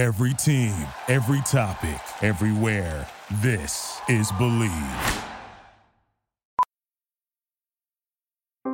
Every 0.00 0.32
team, 0.32 0.72
every 1.08 1.42
topic, 1.42 2.00
everywhere. 2.22 3.06
This 3.42 4.00
is 4.08 4.32
Believe. 4.38 4.70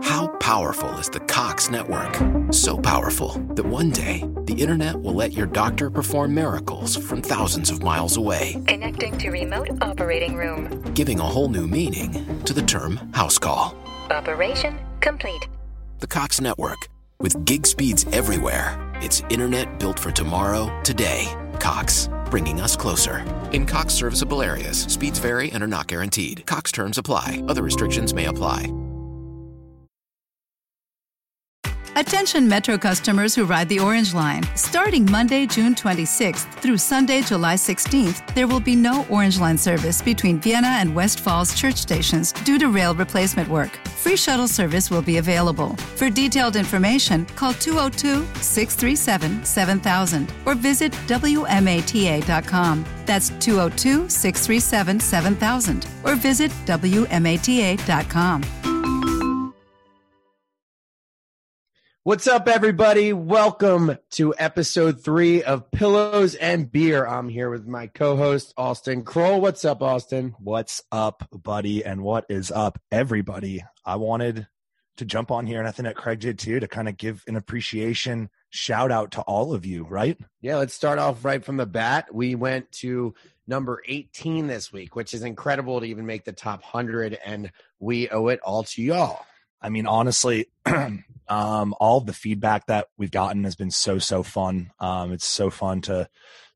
How 0.04 0.28
powerful 0.38 0.90
is 1.00 1.08
the 1.08 1.18
Cox 1.18 1.68
network? 1.68 2.14
So 2.52 2.78
powerful 2.78 3.44
that 3.56 3.66
one 3.66 3.90
day 3.90 4.22
the 4.44 4.54
internet 4.54 4.94
will 5.02 5.14
let 5.14 5.32
your 5.32 5.46
doctor 5.46 5.90
perform 5.90 6.32
miracles 6.32 6.94
from 6.94 7.22
thousands 7.22 7.70
of 7.70 7.82
miles 7.82 8.16
away, 8.16 8.62
Connecting 8.68 9.18
to 9.18 9.30
remote 9.30 9.70
operating 9.80 10.36
room. 10.36 10.80
giving 10.94 11.18
a 11.18 11.24
whole 11.24 11.48
new 11.48 11.66
meaning 11.66 12.40
to 12.44 12.52
the 12.52 12.62
term 12.62 12.98
house 13.14 13.36
call. 13.36 13.74
Operation 14.12 14.78
complete. 15.00 15.48
The 15.98 16.06
Cox 16.06 16.40
network, 16.40 16.86
with 17.18 17.44
gig 17.44 17.66
speeds 17.66 18.06
everywhere, 18.12 18.78
it's 19.02 19.22
internet 19.30 19.78
built 19.78 19.98
for 19.98 20.10
tomorrow, 20.10 20.80
today. 20.82 21.26
Cox, 21.60 22.08
bringing 22.30 22.60
us 22.60 22.76
closer. 22.76 23.24
In 23.52 23.66
Cox 23.66 23.94
serviceable 23.94 24.42
areas, 24.42 24.82
speeds 24.82 25.18
vary 25.18 25.50
and 25.52 25.62
are 25.62 25.68
not 25.68 25.86
guaranteed. 25.86 26.44
Cox 26.46 26.70
terms 26.70 26.98
apply, 26.98 27.42
other 27.48 27.62
restrictions 27.62 28.14
may 28.14 28.26
apply. 28.26 28.72
Attention 31.96 32.46
Metro 32.46 32.76
customers 32.76 33.34
who 33.34 33.46
ride 33.46 33.70
the 33.70 33.80
Orange 33.80 34.12
Line. 34.12 34.42
Starting 34.54 35.10
Monday, 35.10 35.46
June 35.46 35.74
26th 35.74 36.44
through 36.60 36.76
Sunday, 36.76 37.22
July 37.22 37.54
16th, 37.54 38.34
there 38.34 38.46
will 38.46 38.60
be 38.60 38.76
no 38.76 39.06
Orange 39.08 39.40
Line 39.40 39.56
service 39.56 40.02
between 40.02 40.38
Vienna 40.38 40.68
and 40.68 40.94
West 40.94 41.20
Falls 41.20 41.58
church 41.58 41.76
stations 41.76 42.32
due 42.44 42.58
to 42.58 42.68
rail 42.68 42.94
replacement 42.94 43.48
work. 43.48 43.70
Free 43.96 44.14
shuttle 44.14 44.46
service 44.46 44.90
will 44.90 45.00
be 45.00 45.16
available. 45.16 45.74
For 45.94 46.10
detailed 46.10 46.56
information, 46.56 47.24
call 47.34 47.54
202 47.54 48.26
637 48.42 49.46
7000 49.46 50.34
or 50.44 50.54
visit 50.54 50.92
WMATA.com. 51.06 52.84
That's 53.06 53.30
202 53.40 54.10
637 54.10 55.00
7000 55.00 55.86
or 56.04 56.14
visit 56.14 56.50
WMATA.com. 56.66 58.42
What's 62.06 62.28
up, 62.28 62.46
everybody? 62.46 63.12
Welcome 63.12 63.98
to 64.10 64.32
episode 64.38 65.02
three 65.02 65.42
of 65.42 65.72
Pillows 65.72 66.36
and 66.36 66.70
Beer. 66.70 67.04
I'm 67.04 67.28
here 67.28 67.50
with 67.50 67.66
my 67.66 67.88
co-host 67.88 68.54
Austen 68.56 69.02
Kroll. 69.02 69.40
What's 69.40 69.64
up, 69.64 69.82
Austen? 69.82 70.36
What's 70.38 70.84
up, 70.92 71.28
buddy? 71.32 71.84
And 71.84 72.02
what 72.02 72.24
is 72.28 72.52
up, 72.52 72.80
everybody? 72.92 73.64
I 73.84 73.96
wanted 73.96 74.46
to 74.98 75.04
jump 75.04 75.32
on 75.32 75.48
here, 75.48 75.58
and 75.58 75.66
I 75.66 75.72
think 75.72 75.88
that 75.88 75.96
Craig 75.96 76.20
did 76.20 76.38
too, 76.38 76.60
to 76.60 76.68
kind 76.68 76.88
of 76.88 76.96
give 76.96 77.24
an 77.26 77.34
appreciation 77.34 78.30
shout 78.50 78.92
out 78.92 79.10
to 79.10 79.22
all 79.22 79.52
of 79.52 79.66
you, 79.66 79.82
right? 79.82 80.16
Yeah, 80.40 80.58
let's 80.58 80.74
start 80.74 81.00
off 81.00 81.24
right 81.24 81.44
from 81.44 81.56
the 81.56 81.66
bat. 81.66 82.14
We 82.14 82.36
went 82.36 82.70
to 82.82 83.16
number 83.48 83.82
18 83.84 84.46
this 84.46 84.72
week, 84.72 84.94
which 84.94 85.12
is 85.12 85.24
incredible 85.24 85.80
to 85.80 85.86
even 85.86 86.06
make 86.06 86.24
the 86.24 86.30
top 86.30 86.60
100, 86.60 87.18
and 87.26 87.50
we 87.80 88.08
owe 88.10 88.28
it 88.28 88.38
all 88.44 88.62
to 88.62 88.80
y'all. 88.80 89.26
I 89.60 89.70
mean, 89.70 89.88
honestly, 89.88 90.46
um, 91.28 91.74
all 91.80 92.00
the 92.00 92.12
feedback 92.12 92.66
that 92.66 92.88
we've 92.96 93.10
gotten 93.10 93.44
has 93.44 93.56
been 93.56 93.70
so 93.70 93.98
so 93.98 94.22
fun. 94.22 94.70
Um, 94.78 95.12
it's 95.12 95.26
so 95.26 95.50
fun 95.50 95.80
to 95.82 96.08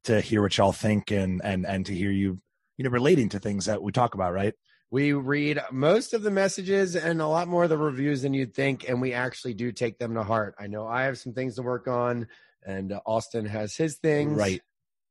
to 0.04 0.20
hear 0.20 0.42
what 0.42 0.56
y'all 0.56 0.72
think 0.72 1.10
and 1.10 1.40
and 1.44 1.66
and 1.66 1.86
to 1.86 1.94
hear 1.94 2.10
you, 2.10 2.40
you 2.76 2.84
know, 2.84 2.90
relating 2.90 3.28
to 3.30 3.38
things 3.38 3.66
that 3.66 3.82
we 3.82 3.92
talk 3.92 4.14
about, 4.14 4.32
right? 4.32 4.54
We 4.90 5.12
read 5.12 5.60
most 5.70 6.14
of 6.14 6.22
the 6.22 6.32
messages 6.32 6.96
and 6.96 7.22
a 7.22 7.26
lot 7.26 7.46
more 7.46 7.64
of 7.64 7.70
the 7.70 7.78
reviews 7.78 8.22
than 8.22 8.34
you'd 8.34 8.54
think, 8.54 8.88
and 8.88 9.00
we 9.00 9.12
actually 9.12 9.54
do 9.54 9.70
take 9.70 9.98
them 9.98 10.14
to 10.14 10.24
heart. 10.24 10.56
I 10.58 10.66
know 10.66 10.86
I 10.86 11.04
have 11.04 11.16
some 11.16 11.32
things 11.32 11.56
to 11.56 11.62
work 11.62 11.86
on, 11.86 12.26
and 12.66 12.92
Austen 13.06 13.46
has 13.46 13.76
his 13.76 13.98
things. 13.98 14.36
Right. 14.36 14.62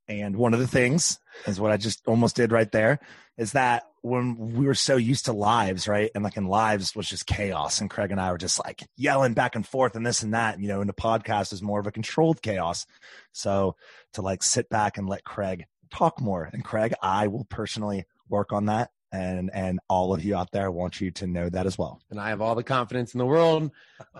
And 0.09 0.35
one 0.35 0.53
of 0.53 0.59
the 0.59 0.67
things 0.67 1.19
is 1.45 1.61
what 1.61 1.71
I 1.71 1.77
just 1.77 2.01
almost 2.07 2.35
did 2.35 2.51
right 2.51 2.69
there 2.71 2.99
is 3.37 3.53
that 3.53 3.83
when 4.01 4.53
we 4.55 4.65
were 4.65 4.75
so 4.75 4.95
used 4.95 5.25
to 5.25 5.33
lives, 5.33 5.87
right? 5.87 6.11
And 6.15 6.23
like 6.23 6.37
in 6.37 6.47
lives 6.47 6.95
was 6.95 7.07
just 7.07 7.25
chaos. 7.25 7.81
And 7.81 7.89
Craig 7.89 8.11
and 8.11 8.19
I 8.19 8.31
were 8.31 8.37
just 8.37 8.63
like 8.63 8.87
yelling 8.95 9.33
back 9.33 9.55
and 9.55 9.67
forth 9.67 9.95
and 9.95 10.05
this 10.05 10.23
and 10.23 10.33
that, 10.33 10.59
you 10.59 10.67
know, 10.67 10.81
and 10.81 10.89
the 10.89 10.93
podcast 10.93 11.53
is 11.53 11.61
more 11.61 11.79
of 11.79 11.87
a 11.87 11.91
controlled 11.91 12.41
chaos. 12.41 12.85
So 13.31 13.75
to 14.13 14.21
like 14.21 14.43
sit 14.43 14.69
back 14.69 14.97
and 14.97 15.07
let 15.07 15.23
Craig 15.23 15.65
talk 15.91 16.19
more. 16.21 16.49
And 16.51 16.63
Craig, 16.63 16.93
I 17.01 17.27
will 17.27 17.45
personally 17.45 18.05
work 18.27 18.53
on 18.53 18.65
that. 18.67 18.91
And 19.11 19.49
and 19.53 19.79
all 19.89 20.13
of 20.13 20.23
you 20.23 20.35
out 20.35 20.51
there 20.51 20.65
I 20.65 20.69
want 20.69 21.01
you 21.01 21.09
to 21.11 21.25
know 21.27 21.49
that 21.49 21.65
as 21.65 21.77
well. 21.77 21.99
and 22.11 22.19
I 22.19 22.29
have 22.29 22.41
all 22.41 22.53
the 22.53 22.63
confidence 22.63 23.13
in 23.15 23.17
the 23.17 23.25
world 23.25 23.71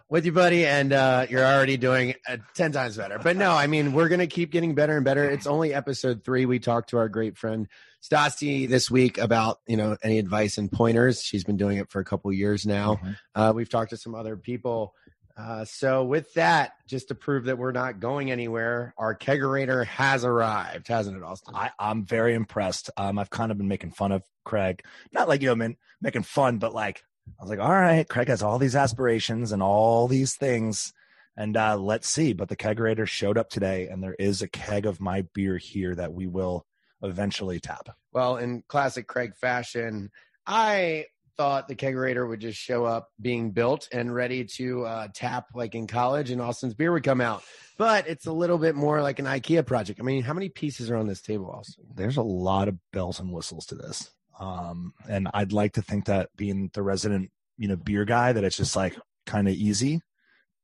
with 0.09 0.25
you, 0.25 0.31
buddy. 0.31 0.65
And 0.65 0.91
uh, 0.91 1.27
you're 1.29 1.45
already 1.45 1.77
doing 1.77 2.15
uh, 2.27 2.37
10 2.55 2.71
times 2.71 2.97
better. 2.97 3.19
But 3.19 3.37
no, 3.37 3.51
I 3.51 3.67
mean, 3.67 3.93
we're 3.93 4.07
going 4.09 4.19
to 4.19 4.27
keep 4.27 4.51
getting 4.51 4.73
better 4.73 4.95
and 4.95 5.05
better. 5.05 5.29
It's 5.29 5.45
only 5.45 5.73
episode 5.73 6.23
three. 6.23 6.45
We 6.47 6.57
talked 6.59 6.89
to 6.89 6.97
our 6.97 7.07
great 7.07 7.37
friend 7.37 7.67
Stassi 8.01 8.67
this 8.67 8.89
week 8.89 9.17
about, 9.17 9.59
you 9.67 9.77
know, 9.77 9.95
any 10.01 10.17
advice 10.19 10.57
and 10.57 10.71
pointers. 10.71 11.21
She's 11.21 11.43
been 11.43 11.57
doing 11.57 11.77
it 11.77 11.89
for 11.91 11.99
a 11.99 12.05
couple 12.05 12.31
years 12.33 12.65
now. 12.65 12.95
Mhm. 12.95 13.15
Uh, 13.35 13.53
we've 13.55 13.69
talked 13.69 13.91
to 13.91 13.97
some 13.97 14.15
other 14.15 14.37
people. 14.37 14.93
Uh, 15.39 15.63
so 15.63 16.03
with 16.03 16.33
that, 16.33 16.73
just 16.85 17.07
to 17.07 17.15
prove 17.15 17.45
that 17.45 17.57
we're 17.57 17.71
not 17.71 18.01
going 18.01 18.29
anywhere, 18.29 18.93
our 18.97 19.15
kegerator 19.15 19.85
has 19.85 20.25
arrived, 20.25 20.89
hasn't 20.89 21.15
it, 21.15 21.23
Austen? 21.23 21.55
I, 21.55 21.71
I'm 21.79 22.03
very 22.03 22.33
impressed. 22.33 22.89
Um, 22.97 23.17
I've 23.17 23.29
kind 23.29 23.49
of 23.49 23.57
been 23.57 23.69
making 23.69 23.91
fun 23.91 24.11
of 24.11 24.23
Craig, 24.43 24.83
not 25.13 25.29
like 25.29 25.41
you 25.41 25.47
know, 25.47 25.55
man, 25.55 25.77
making 26.01 26.23
fun, 26.23 26.57
but 26.57 26.73
like 26.73 27.03
I 27.39 27.43
was 27.43 27.49
like, 27.49 27.59
all 27.59 27.71
right, 27.71 28.07
Craig 28.07 28.27
has 28.27 28.43
all 28.43 28.59
these 28.59 28.75
aspirations 28.75 29.53
and 29.53 29.63
all 29.63 30.09
these 30.09 30.35
things, 30.35 30.91
and 31.37 31.55
uh, 31.55 31.77
let's 31.77 32.09
see. 32.09 32.33
But 32.33 32.49
the 32.49 32.57
kegerator 32.57 33.07
showed 33.07 33.37
up 33.37 33.49
today, 33.49 33.87
and 33.87 34.03
there 34.03 34.15
is 34.19 34.41
a 34.41 34.49
keg 34.49 34.85
of 34.85 34.99
my 34.99 35.21
beer 35.33 35.57
here 35.57 35.95
that 35.95 36.11
we 36.11 36.27
will 36.27 36.65
eventually 37.01 37.61
tap. 37.61 37.95
Well, 38.11 38.35
in 38.35 38.63
classic 38.67 39.07
Craig 39.07 39.37
fashion, 39.37 40.11
I 40.45 41.05
thought 41.39 41.69
the 41.69 41.75
kegerator 41.75 42.27
would 42.27 42.41
just 42.41 42.59
show 42.59 42.83
up 42.83 43.07
being 43.21 43.51
built 43.51 43.87
and 43.93 44.13
ready 44.13 44.43
to 44.43 44.85
uh, 44.85 45.07
tap 45.13 45.45
like 45.55 45.73
in 45.73 45.87
college 45.87 46.31
and 46.31 46.41
Austen's 46.41 46.73
beer 46.73 46.91
would 46.91 47.03
come 47.03 47.21
out. 47.21 47.43
But 47.77 48.09
it's 48.09 48.25
a 48.25 48.33
little 48.33 48.57
bit 48.57 48.75
more 48.75 49.01
like 49.01 49.19
an 49.19 49.25
IKEA 49.25 49.65
project. 49.65 50.01
I 50.01 50.03
mean, 50.03 50.21
how 50.21 50.33
many 50.33 50.49
pieces 50.49 50.91
are 50.91 50.97
on 50.97 51.07
this 51.07 51.21
table, 51.21 51.49
Austen? 51.49 51.85
There's 51.95 52.17
a 52.17 52.21
lot 52.21 52.67
of 52.67 52.75
bells 52.91 53.21
and 53.21 53.31
whistles 53.31 53.67
to 53.67 53.75
this, 53.75 54.11
um, 54.37 54.93
and 55.07 55.29
I'd 55.33 55.53
like 55.53 55.75
to 55.75 55.81
think 55.81 56.07
that 56.07 56.29
being 56.35 56.71
the 56.73 56.83
resident, 56.83 57.31
you 57.57 57.69
know, 57.69 57.77
beer 57.77 58.03
guy, 58.03 58.33
that 58.33 58.43
it's 58.43 58.57
just 58.57 58.75
like 58.75 58.97
kind 59.25 59.47
of 59.47 59.53
easy 59.53 60.01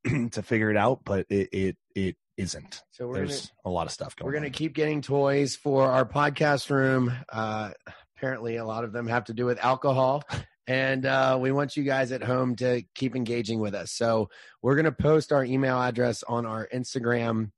to 0.32 0.44
figure 0.44 0.70
it 0.72 0.76
out, 0.76 1.06
but 1.06 1.26
it 1.30 1.48
it 1.54 1.78
it 1.96 2.18
isn't. 2.36 2.84
So 2.92 3.08
we're 3.08 3.14
gonna, 3.14 3.28
There's 3.28 3.50
a 3.64 3.70
lot 3.70 3.88
of 3.88 3.94
stuff 3.94 4.14
going. 4.18 4.26
we're 4.26 4.38
going 4.38 4.52
to 4.52 4.58
keep 4.58 4.74
getting 4.74 5.02
toys 5.02 5.56
for 5.56 5.90
our 5.90 6.04
podcast 6.04 6.70
room. 6.70 7.14
Uh, 7.32 7.72
apparently, 8.18 8.58
a 8.58 8.66
lot 8.66 8.84
of 8.84 8.92
them 8.92 9.08
have 9.08 9.24
to 9.26 9.34
do 9.34 9.46
with 9.46 9.64
alcohol. 9.64 10.22
And 10.68 11.06
uh, 11.06 11.38
we 11.40 11.52
want 11.52 11.78
you 11.78 11.84
guys 11.84 12.12
at 12.12 12.24
home 12.24 12.56
to 12.58 12.84
keep 12.96 13.16
engaging 13.16 13.60
with 13.60 13.76
us. 13.76 13.92
So 13.92 14.30
we're 14.62 14.76
going 14.76 14.86
to 14.86 14.92
post 14.92 15.32
our 15.32 15.44
email 15.44 15.80
address 15.80 16.24
on 16.24 16.46
our 16.46 16.68
Instagram 16.74 17.52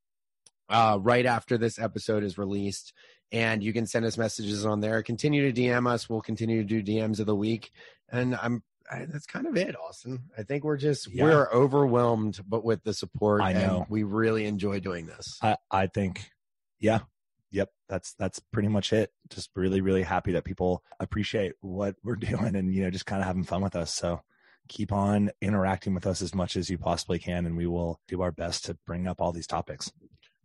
uh, 0.70 1.00
right 1.02 1.26
after 1.26 1.58
this 1.58 1.80
episode 1.80 2.24
is 2.24 2.38
released. 2.38 2.94
And 3.32 3.62
you 3.64 3.74
can 3.74 3.86
send 3.86 4.06
us 4.06 4.18
messages 4.18 4.66
on 4.66 4.80
there. 4.82 5.04
Continue 5.04 5.52
to 5.52 5.62
DM 5.62 5.90
us. 5.90 6.10
We'll 6.10 6.22
continue 6.22 6.64
to 6.66 6.82
do 6.82 6.84
DMs 6.84 7.20
of 7.20 7.26
the 7.26 7.36
week. 7.36 7.72
And 8.10 8.36
I'm 8.36 8.64
I, 8.90 9.06
that's 9.06 9.26
kind 9.26 9.48
of 9.48 9.58
it, 9.58 9.76
Austen. 9.78 10.30
I 10.38 10.44
think 10.44 10.64
we're 10.64 10.78
just 10.78 11.14
Yeah. 11.14 11.24
we're 11.26 11.52
overwhelmed, 11.52 12.40
but 12.48 12.64
with 12.64 12.84
the 12.84 12.94
support. 12.94 13.42
I 13.42 13.52
and 13.52 13.62
know. 13.62 13.86
we 13.90 14.04
really 14.04 14.46
enjoy 14.46 14.80
doing 14.80 15.08
this. 15.08 15.38
I, 15.42 15.58
I 15.70 15.88
think, 15.88 16.30
yeah. 16.80 17.00
That's 17.90 18.14
that's 18.20 18.40
pretty 18.40 18.68
much 18.68 18.92
it. 18.94 19.12
Just 19.30 19.50
really, 19.56 19.82
really 19.82 20.04
happy 20.04 20.34
that 20.34 20.44
people 20.44 20.84
appreciate 21.00 21.54
what 21.62 21.96
we're 22.04 22.16
doing 22.18 22.56
and 22.56 22.74
you 22.74 22.84
know 22.84 22.90
just 22.90 23.06
kind 23.06 23.22
of 23.22 23.28
having 23.28 23.44
fun 23.44 23.62
with 23.62 23.76
us. 23.76 23.94
So 23.94 24.22
keep 24.68 24.92
on 24.92 25.32
interacting 25.42 25.94
with 25.94 26.06
us 26.06 26.22
as 26.22 26.36
much 26.36 26.58
as 26.58 26.70
you 26.70 26.78
possibly 26.78 27.20
can, 27.20 27.46
and 27.46 27.56
we 27.56 27.68
will 27.68 28.02
do 28.08 28.22
our 28.22 28.32
best 28.32 28.66
to 28.66 28.78
bring 28.86 29.08
up 29.08 29.22
all 29.22 29.32
these 29.32 29.48
topics. 29.48 29.92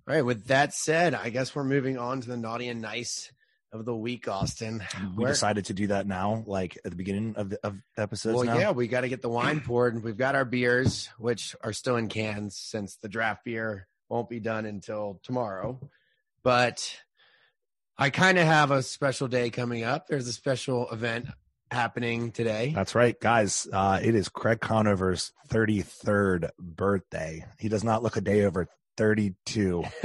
All 0.08 0.14
right. 0.14 0.24
With 0.24 0.46
that 0.46 0.72
said, 0.74 1.14
I 1.14 1.30
guess 1.30 1.54
we're 1.54 1.64
moving 1.64 1.98
on 1.98 2.20
to 2.20 2.28
the 2.28 2.36
naughty 2.36 2.68
and 2.68 2.80
nice 2.80 3.30
of 3.72 3.84
the 3.84 3.96
week, 3.96 4.28
Austen. 4.28 4.82
We 5.16 5.24
Where- 5.24 5.32
decided 5.32 5.64
to 5.66 5.74
do 5.74 5.86
that 5.88 6.06
now, 6.06 6.44
like 6.46 6.76
at 6.84 6.90
the 6.90 6.96
beginning 6.96 7.34
of 7.36 7.50
the 7.50 7.58
of 7.64 7.78
episodes. 7.96 8.36
well, 8.36 8.44
now. 8.44 8.58
yeah, 8.58 8.70
we 8.72 8.86
got 8.86 9.00
to 9.00 9.08
get 9.08 9.22
the 9.22 9.28
wine 9.28 9.60
poured. 9.60 9.94
and 9.94 10.04
We've 10.04 10.16
got 10.16 10.34
our 10.34 10.44
beers, 10.44 11.08
which 11.18 11.56
are 11.62 11.72
still 11.72 11.96
in 11.96 12.08
cans 12.08 12.56
since 12.56 12.96
the 12.96 13.08
draft 13.08 13.44
beer 13.44 13.88
won't 14.08 14.28
be 14.28 14.40
done 14.40 14.66
until 14.66 15.20
tomorrow. 15.22 15.80
But 16.42 16.96
I 17.98 18.10
kind 18.10 18.38
of 18.38 18.46
have 18.46 18.70
a 18.70 18.82
special 18.82 19.28
day 19.28 19.50
coming 19.50 19.84
up. 19.84 20.06
There's 20.08 20.26
a 20.26 20.32
special 20.32 20.88
event 20.90 21.26
happening 21.70 22.32
today. 22.32 22.72
That's 22.74 22.94
right, 22.94 23.18
guys. 23.20 23.66
Uh, 23.72 24.00
it 24.02 24.14
is 24.14 24.28
Craig 24.28 24.60
Conover's 24.60 25.32
33rd 25.48 26.50
birthday. 26.58 27.44
He 27.58 27.68
does 27.68 27.84
not 27.84 28.02
look 28.02 28.16
a 28.16 28.20
day 28.20 28.44
over 28.44 28.68
32. 28.96 29.84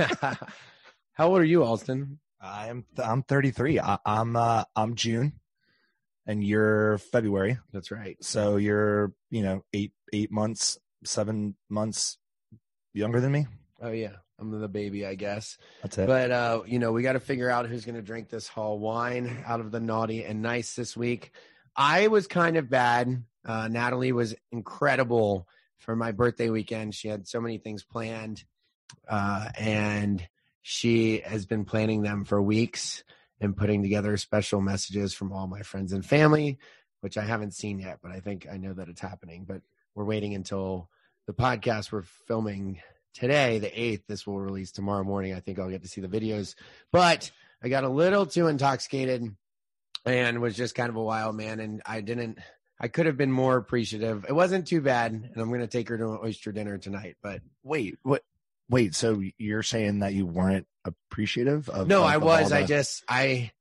How 1.14 1.30
old 1.30 1.40
are 1.40 1.46
you, 1.46 1.64
Austen? 1.64 2.20
I'm 2.40 2.86
I'm 3.04 3.24
33. 3.24 3.80
I, 3.80 3.98
I'm 4.06 4.36
uh, 4.36 4.64
I'm 4.76 4.96
June, 4.96 5.34
and 6.26 6.44
you're 6.44 7.00
February. 7.00 7.58
That's 7.74 7.90
right. 7.90 8.16
So 8.22 8.58
you're 8.58 9.14
you 9.32 9.42
know 9.42 9.64
eight 9.74 9.92
eight 10.14 10.32
months, 10.32 10.78
seven 11.04 11.56
months 11.70 12.20
younger 12.94 13.20
than 13.20 13.32
me. 13.32 13.48
Oh 13.82 13.92
yeah. 13.92 14.18
I'm 14.40 14.60
the 14.60 14.68
baby, 14.68 15.06
I 15.06 15.16
guess. 15.16 15.58
That's 15.82 15.98
it. 15.98 16.08
But 16.08 16.32
uh, 16.32 16.62
you 16.66 16.80
know, 16.80 16.92
we 16.92 17.02
got 17.02 17.14
to 17.14 17.20
figure 17.20 17.50
out 17.50 17.68
who's 17.68 17.86
going 17.86 17.96
to 17.96 18.02
drink 18.02 18.30
this 18.30 18.48
hall 18.48 18.78
wine 18.78 19.44
out 19.46 19.60
of 19.60 19.72
the 19.72 19.80
naughty 19.80 20.24
and 20.24 20.42
nice 20.42 20.76
this 20.76 20.96
week. 20.96 21.32
I 21.76 22.08
was 22.08 22.28
kind 22.28 22.58
of 22.58 22.70
bad. 22.70 23.24
Uh, 23.46 23.68
Natalie 23.68 24.12
was 24.12 24.36
incredible 24.52 25.48
for 25.78 25.96
my 25.96 26.12
birthday 26.12 26.50
weekend. 26.50 26.94
She 26.94 27.08
had 27.08 27.28
so 27.28 27.40
many 27.42 27.58
things 27.58 27.84
planned, 27.84 28.44
uh, 29.08 29.50
and 29.58 30.28
she 30.62 31.20
has 31.22 31.46
been 31.46 31.66
planning 31.66 32.02
them 32.02 32.26
for 32.26 32.42
weeks 32.42 33.04
and 33.40 33.56
putting 33.56 33.84
together 33.84 34.18
special 34.18 34.62
messages 34.62 35.14
from 35.14 35.32
all 35.32 35.48
my 35.48 35.62
friends 35.62 35.94
and 35.94 36.06
family, 36.06 36.58
which 37.02 37.18
I 37.18 37.24
haven't 37.24 37.54
seen 37.54 37.80
yet, 37.80 38.00
but 38.02 38.12
I 38.12 38.20
think 38.20 38.48
I 38.52 38.58
know 38.58 38.74
that 38.74 38.90
it's 38.90 39.02
happening. 39.02 39.46
But 39.48 39.62
we're 39.96 40.06
waiting 40.06 40.34
until 40.34 40.90
the 41.26 41.34
podcast 41.34 41.92
we're 41.92 42.02
filming 42.02 42.82
today, 43.20 43.60
the 43.60 43.68
8th. 43.68 44.04
This 44.08 44.26
will 44.26 44.40
release 44.40 44.72
tomorrow 44.72 45.04
morning. 45.04 45.34
I 45.34 45.40
think 45.40 45.60
I'll 45.60 45.70
get 45.70 45.84
to 45.84 45.88
see 45.88 46.02
the 46.02 46.08
videos. 46.08 46.56
But 46.92 47.32
I 47.64 47.70
got 47.70 47.84
a 47.84 47.90
little 47.90 48.26
too 48.26 48.48
intoxicated 48.48 49.36
and 50.06 50.42
was 50.42 50.56
just 50.56 50.76
kind 50.76 50.90
of 50.90 50.96
a 50.96 51.04
wild 51.04 51.36
man. 51.36 51.60
And 51.60 51.82
I 51.86 52.02
didn't, 52.02 52.40
I 52.80 52.88
could 52.88 53.06
have 53.06 53.18
been 53.18 53.32
more 53.32 53.58
appreciative. 53.58 54.26
It 54.28 54.34
wasn't 54.34 54.68
too 54.68 54.82
bad. 54.82 55.12
And 55.12 55.38
I'm 55.38 55.50
going 55.50 55.62
to 55.62 55.68
take 55.68 55.90
her 55.90 55.98
to 55.98 56.12
an 56.14 56.20
oyster 56.24 56.52
dinner 56.52 56.78
tonight. 56.78 57.18
But 57.22 57.42
wait, 57.64 57.98
what? 58.04 58.24
Wait, 58.70 58.94
so 58.96 59.22
you're 59.38 59.64
saying 59.64 60.00
that 60.00 60.14
you 60.14 60.26
weren't 60.26 60.68
appreciative 60.84 61.70
of? 61.70 61.88
no, 61.88 62.00
of- 62.00 62.10
I 62.10 62.18
was. 62.18 62.52
all 62.52 62.58
I 62.58 62.66
just, 62.66 63.04
I, 63.08 63.52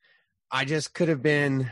I 0.50 0.64
just 0.64 0.94
could 0.94 1.08
have 1.08 1.22
been 1.22 1.70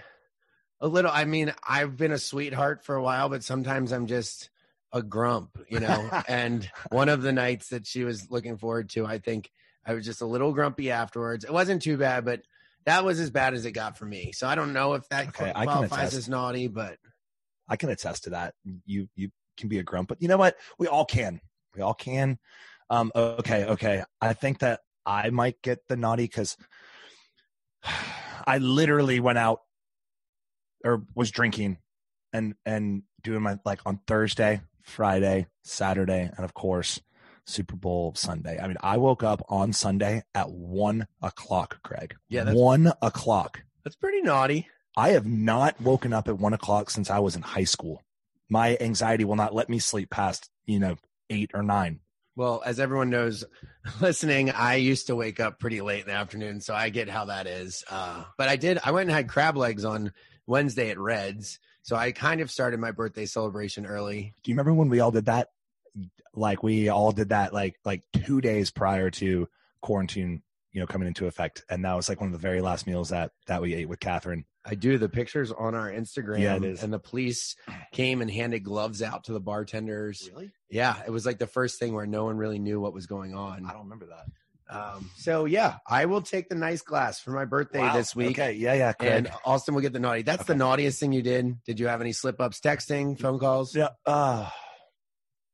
a 0.81 0.87
little. 0.87 1.11
I 1.11 1.25
mean, 1.25 1.53
I've 1.69 1.97
been 1.97 2.13
a 2.13 2.19
sweetheart 2.19 2.85
for 2.85 2.95
a 2.95 3.03
while, 3.03 3.29
but 3.29 3.43
sometimes 3.43 3.93
I'm 3.93 4.07
just 4.07 4.51
a 4.95 5.03
grump, 5.03 5.59
you 5.69 5.81
know. 5.81 6.11
and 6.29 6.71
one 6.91 7.11
of 7.11 7.21
the 7.21 7.33
nights 7.33 7.69
that 7.69 7.87
she 7.87 8.05
was 8.05 8.31
looking 8.31 8.57
forward 8.57 8.89
to, 8.91 9.05
I 9.05 9.19
think 9.19 9.51
I 9.85 9.93
was 9.93 10.07
just 10.07 10.23
a 10.23 10.27
little 10.27 10.53
grumpy 10.53 10.91
afterwards. 10.91 11.45
It 11.45 11.53
wasn't 11.53 11.83
too 11.83 11.99
bad, 11.99 12.25
but 12.25 12.41
that 12.87 13.05
was 13.05 13.21
as 13.21 13.31
bad 13.31 13.53
as 13.53 13.67
it 13.67 13.73
got 13.73 13.99
for 13.99 14.07
me. 14.07 14.33
So 14.33 14.47
I 14.47 14.55
don't 14.55 14.73
know 14.73 14.95
if 14.95 15.07
that 15.11 15.29
Okay, 15.29 15.53
qualifies 15.53 16.15
as 16.15 16.29
naughty, 16.29 16.69
but 16.69 16.97
I 17.69 17.77
can 17.77 17.91
attest 17.91 18.25
to 18.25 18.31
that. 18.31 18.55
You 18.87 19.09
you 19.17 19.31
can 19.57 19.69
be 19.69 19.79
a 19.79 19.83
grump, 19.83 20.09
but 20.09 20.23
you 20.23 20.29
know 20.29 20.37
what? 20.37 20.57
We 20.79 20.87
all 20.87 21.05
can. 21.05 21.41
We 21.75 21.83
all 21.83 21.95
can. 21.95 22.39
Um, 22.91 23.11
okay, 23.15 23.65
okay. 23.65 24.05
I 24.21 24.33
think 24.33 24.61
that 24.61 24.81
I 25.07 25.31
might 25.31 25.61
get 25.63 25.87
the 25.89 25.97
naughty 25.97 26.25
because 26.25 26.57
I 28.47 28.59
literally 28.59 29.21
went 29.21 29.39
out 29.39 29.61
or 30.85 31.05
was 31.15 31.31
drinking 31.31 31.79
and 32.33 32.55
and 32.67 33.03
doing 33.23 33.43
my 33.43 33.59
like 33.65 33.81
on 33.87 34.01
Thursday, 34.07 34.61
Friday, 34.85 35.47
Saturday, 35.63 36.31
and 36.37 36.45
of 36.45 36.55
course 36.55 37.01
Super 37.47 37.77
Bowl 37.77 38.15
Sunday. 38.15 38.59
I 38.59 38.69
mean, 38.69 38.77
I 38.81 38.97
woke 38.99 39.23
up 39.23 39.43
on 39.49 39.73
Sunday 39.73 40.23
at 40.35 40.51
one 40.51 41.07
o'clock, 41.21 41.83
Craig. 41.83 42.15
Yeah, 42.29 42.45
that's- 42.45 42.57
one 42.57 42.93
o'clock. 43.03 43.61
that's 43.83 43.97
pretty 43.97 44.23
naughty. 44.23 44.69
I 44.97 45.11
have 45.11 45.27
not 45.27 45.81
woken 45.81 46.13
up 46.13 46.29
at 46.29 46.39
one 46.39 46.53
o'clock 46.55 46.89
since 46.91 47.11
I 47.11 47.19
was 47.19 47.35
in 47.35 47.43
high 47.43 47.65
school. 47.65 48.01
My 48.49 48.77
anxiety 48.81 49.25
will 49.25 49.37
not 49.37 49.55
let 49.55 49.69
me 49.69 49.79
sleep 49.81 50.09
past, 50.11 50.49
you 50.67 50.79
know, 50.79 50.97
eight 51.31 51.51
or 51.53 51.63
nine. 51.63 52.01
Well, 52.37 52.63
as 52.65 52.79
everyone 52.81 53.11
knows, 53.11 53.45
listening, 54.01 54.51
I 54.51 54.77
used 54.77 55.09
to 55.09 55.17
wake 55.17 55.41
up 55.41 55.59
pretty 55.61 55.81
late 55.81 56.03
in 56.03 56.07
the 56.07 56.13
afternoon, 56.15 56.61
so 56.61 56.75
I 56.75 56.89
get 56.91 57.09
how 57.09 57.25
that 57.27 57.47
is. 57.47 57.85
Uh, 57.91 58.25
but 58.39 58.49
I 58.49 58.57
did. 58.57 58.79
I 58.85 58.93
went 58.93 59.09
and 59.09 59.17
had 59.17 59.29
crab 59.29 59.57
legs 59.57 59.85
on 59.85 60.13
Wednesday 60.47 60.91
at 60.91 60.99
Reds, 60.99 61.59
so 61.85 61.95
I 61.95 62.11
kind 62.13 62.41
of 62.41 62.51
started 62.51 62.81
my 62.81 62.91
birthday 62.91 63.27
celebration 63.27 63.87
early. 63.87 64.35
Do 64.43 64.51
you 64.51 64.55
remember 64.55 64.75
when 64.75 64.89
we 64.89 64.99
all 65.01 65.13
did 65.13 65.27
that? 65.27 65.51
Like 66.35 66.65
we 66.65 66.89
all 66.89 67.13
did 67.13 67.29
that 67.29 67.55
like 67.55 67.77
like 67.85 68.03
two 68.25 68.41
days 68.41 68.73
prior 68.73 69.11
to 69.13 69.49
quarantine, 69.81 70.43
you 70.73 70.81
know, 70.81 70.87
coming 70.89 71.07
into 71.07 71.27
effect. 71.29 71.63
And 71.71 71.85
that 71.85 71.95
was 71.95 72.09
like 72.09 72.21
one 72.21 72.29
of 72.29 72.33
the 72.33 72.39
very 72.43 72.61
last 72.61 72.87
meals 72.89 73.11
that 73.11 73.31
that 73.47 73.63
we 73.63 73.75
ate 73.75 73.89
with 73.89 74.01
Catherine. 74.01 74.45
I 74.67 74.75
do 74.75 74.97
the 74.99 75.11
pictures 75.11 75.53
on 75.53 75.75
our 75.75 75.91
Instagram, 75.93 76.41
Yeah, 76.41 76.57
it 76.57 76.65
is. 76.65 76.83
and 76.83 76.91
the 76.93 76.99
police 76.99 77.55
came 77.93 78.23
and 78.23 78.31
handed 78.31 78.61
gloves 78.65 79.03
out 79.03 79.25
to 79.25 79.33
the 79.35 79.41
bartenders. 79.41 80.29
Really? 80.33 80.51
Yeah, 80.71 80.97
it 81.07 81.11
was 81.11 81.27
like 81.27 81.39
the 81.39 81.47
first 81.47 81.79
thing 81.79 81.93
where 81.95 82.07
no 82.07 82.25
one 82.25 82.39
really 82.39 82.59
knew 82.59 82.81
what 82.81 82.95
was 82.95 83.07
going 83.07 83.35
on. 83.35 83.67
I 83.67 83.73
don't 83.73 83.83
remember 83.83 84.07
that. 84.07 84.25
Um, 84.71 85.11
so 85.17 85.45
yeah, 85.45 85.77
I 85.87 86.07
will 86.07 86.23
take 86.23 86.49
the 86.49 86.55
nice 86.55 86.83
glass 86.83 87.21
for 87.21 87.31
my 87.33 87.45
birthday 87.45 87.81
Wow. 87.81 87.95
this 87.97 88.17
week. 88.17 88.39
Okay, 88.39 88.53
yeah, 88.55 88.75
yeah. 88.75 88.93
Craig. 88.95 89.13
And 89.13 89.31
Austen 89.45 89.75
will 89.75 89.83
get 89.83 89.93
the 89.93 90.01
naughty. 90.01 90.23
That's 90.23 90.45
the 90.45 90.55
naughtiest 90.55 90.99
thing 90.99 91.13
you 91.13 91.23
did. 91.23 91.63
Did 91.65 91.79
you 91.81 91.87
have 91.89 92.01
any 92.01 92.13
slip 92.13 92.41
ups, 92.41 92.61
texting, 92.61 93.19
phone 93.19 93.39
calls? 93.39 93.75
yeah. 93.77 93.89
Uh, 94.07 94.49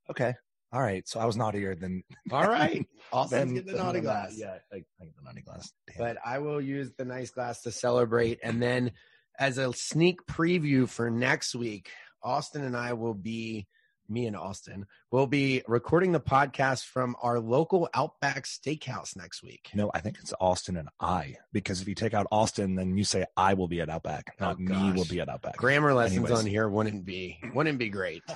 okay. 0.08 0.34
All 0.72 0.80
right. 0.80 1.06
So 1.08 1.18
I 1.18 1.24
was 1.24 1.36
naughtier 1.36 1.74
than 1.74 2.04
All 2.30 2.46
right. 2.46 2.86
Austen 3.12 3.54
get 3.54 3.66
the 3.66 3.72
naughty 3.72 4.00
glass. 4.00 4.34
Yeah, 4.36 4.58
I, 4.72 4.76
I 4.76 5.04
get 5.04 5.16
the 5.16 5.22
naughty 5.24 5.42
glass. 5.42 5.72
Damn. 5.88 5.96
But 5.98 6.18
I 6.24 6.38
will 6.38 6.60
use 6.60 6.92
the 6.96 7.04
nice 7.04 7.30
glass 7.30 7.62
to 7.62 7.72
celebrate. 7.72 8.38
And 8.44 8.62
then 8.62 8.92
as 9.38 9.58
a 9.58 9.72
sneak 9.72 10.24
preview 10.26 10.88
for 10.88 11.10
next 11.10 11.56
week, 11.56 11.90
Austen 12.22 12.62
and 12.62 12.76
I 12.76 12.92
will 12.92 13.14
be 13.14 13.66
me 14.10 14.26
and 14.26 14.36
Austen 14.36 14.86
will 15.10 15.26
be 15.26 15.62
recording 15.68 16.12
the 16.12 16.20
podcast 16.20 16.84
from 16.84 17.14
our 17.22 17.38
local 17.38 17.88
Outback 17.94 18.44
Steakhouse 18.44 19.16
next 19.16 19.42
week. 19.42 19.70
No, 19.72 19.90
I 19.94 20.00
think 20.00 20.18
it's 20.20 20.34
Austen 20.40 20.76
and 20.76 20.88
I. 20.98 21.36
Because 21.52 21.80
if 21.80 21.88
you 21.88 21.94
take 21.94 22.12
out 22.12 22.26
Austen, 22.32 22.74
then 22.74 22.96
you 22.96 23.04
say 23.04 23.24
I 23.36 23.54
will 23.54 23.68
be 23.68 23.80
at 23.80 23.88
Outback, 23.88 24.34
not 24.40 24.56
Oh, 24.56 24.62
me 24.62 24.92
will 24.92 25.04
be 25.04 25.20
at 25.20 25.28
Outback. 25.28 25.56
Grammar 25.56 25.94
lessons 25.94 26.18
Anyways. 26.24 26.38
on 26.40 26.46
here 26.46 26.68
wouldn't 26.68 27.04
be 27.04 27.38
wouldn't 27.54 27.78
be 27.78 27.88
great. 27.88 28.22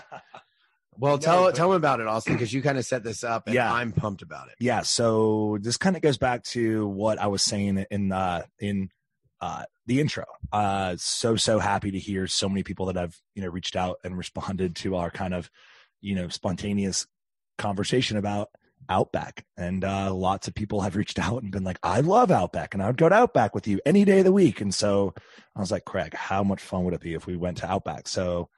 Well, 0.97 1.19
tell 1.19 1.51
tell 1.51 1.71
them 1.71 1.77
about 1.77 1.99
it, 1.99 2.07
Austen, 2.07 2.35
because 2.35 2.53
you 2.53 2.63
kind 2.63 2.79
of 2.79 2.85
set 2.87 3.03
this 3.03 3.25
up, 3.25 3.47
and 3.49 3.55
Yeah. 3.57 3.73
I'm 3.73 3.91
pumped 3.91 4.23
about 4.23 4.47
it. 4.47 4.55
yeah 4.61 4.83
so 4.83 5.59
this 5.61 5.77
kind 5.77 5.97
of 5.97 6.03
goes 6.03 6.19
back 6.19 6.45
to 6.45 6.87
what 6.87 7.19
i 7.19 7.27
was 7.27 7.43
saying 7.43 7.85
in 7.91 8.13
uh 8.13 8.45
in 8.61 8.91
uh 9.45 9.65
the 9.87 10.01
intro. 10.01 10.25
Uh 10.53 10.97
so 10.99 11.37
so 11.37 11.59
happy 11.59 11.91
to 11.91 11.99
hear 11.99 12.27
so 12.27 12.49
many 12.49 12.63
people 12.63 12.87
that 12.87 12.97
have 12.97 13.17
you 13.35 13.43
know 13.43 13.49
reached 13.49 13.77
out 13.77 13.99
and 14.05 14.17
responded 14.17 14.77
to 14.77 14.97
our 14.97 15.11
kind 15.11 15.35
of 15.35 15.51
you 16.01 16.15
know 16.15 16.29
spontaneous 16.29 17.07
conversation 17.59 18.17
about 18.17 18.49
outback. 18.89 19.45
And 19.57 19.85
uh 19.85 20.15
lots 20.15 20.49
of 20.49 20.55
people 20.55 20.81
have 20.81 20.97
reached 20.97 21.19
out 21.19 21.43
and 21.43 21.53
been 21.53 21.65
like 21.65 21.79
i 21.83 22.01
love 22.01 22.31
outback 22.31 22.75
and 22.75 22.83
i 22.83 22.87
would 22.87 22.97
go 22.97 23.09
to 23.09 23.15
outback 23.15 23.55
with 23.55 23.67
you 23.67 23.81
any 23.85 24.05
day 24.05 24.19
of 24.21 24.25
the 24.25 24.33
week. 24.33 24.61
And 24.61 24.75
so 24.75 25.15
i 25.57 25.61
was 25.61 25.71
like 25.71 25.85
craig 25.85 26.15
how 26.15 26.43
much 26.43 26.61
fun 26.61 26.85
would 26.85 26.95
it 26.95 27.01
be 27.01 27.15
if 27.15 27.27
we 27.27 27.37
went 27.37 27.59
to 27.59 27.71
outback? 27.71 28.09
So 28.09 28.49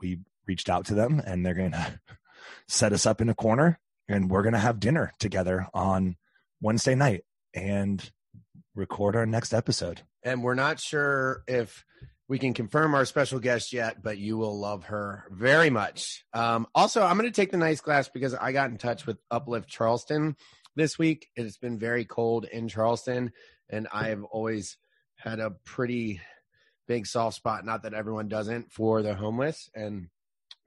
we 0.00 0.20
reached 0.46 0.70
out 0.70 0.86
to 0.86 0.94
them 0.94 1.22
and 1.24 1.44
they're 1.44 1.54
gonna 1.54 2.00
set 2.68 2.92
us 2.92 3.06
up 3.06 3.20
in 3.20 3.28
a 3.28 3.34
corner 3.34 3.78
and 4.10 4.28
we're 4.28 4.42
going 4.42 4.54
to 4.54 4.58
have 4.58 4.80
dinner 4.80 5.12
together 5.18 5.68
on 5.72 6.16
Wednesday 6.60 6.96
night. 6.96 7.24
And 7.54 8.10
record 8.74 9.16
our 9.16 9.26
next 9.26 9.52
episode. 9.52 10.02
And 10.22 10.42
we're 10.42 10.54
not 10.54 10.80
sure 10.80 11.42
if 11.46 11.84
we 12.28 12.38
can 12.38 12.54
confirm 12.54 12.94
our 12.94 13.04
special 13.04 13.40
guest 13.40 13.72
yet, 13.72 14.02
but 14.02 14.18
you 14.18 14.36
will 14.36 14.58
love 14.58 14.84
her 14.84 15.24
very 15.30 15.70
much. 15.70 16.24
Um, 16.32 16.66
also, 16.74 17.02
I'm 17.02 17.18
going 17.18 17.28
to 17.28 17.34
take 17.34 17.50
the 17.50 17.56
nice 17.56 17.80
glass 17.80 18.08
because 18.08 18.34
I 18.34 18.52
got 18.52 18.70
in 18.70 18.78
touch 18.78 19.06
with 19.06 19.18
Uplift 19.30 19.68
Charleston 19.68 20.36
this 20.76 20.98
week. 20.98 21.28
It's 21.34 21.58
been 21.58 21.78
very 21.78 22.04
cold 22.04 22.44
in 22.44 22.68
Charleston, 22.68 23.32
and 23.68 23.88
I 23.92 24.08
have 24.08 24.22
always 24.24 24.76
had 25.16 25.40
a 25.40 25.50
pretty 25.50 26.20
big 26.86 27.06
soft 27.06 27.36
spot. 27.36 27.64
Not 27.64 27.82
that 27.82 27.94
everyone 27.94 28.28
doesn't 28.28 28.70
for 28.70 29.02
the 29.02 29.14
homeless, 29.14 29.68
and 29.74 30.08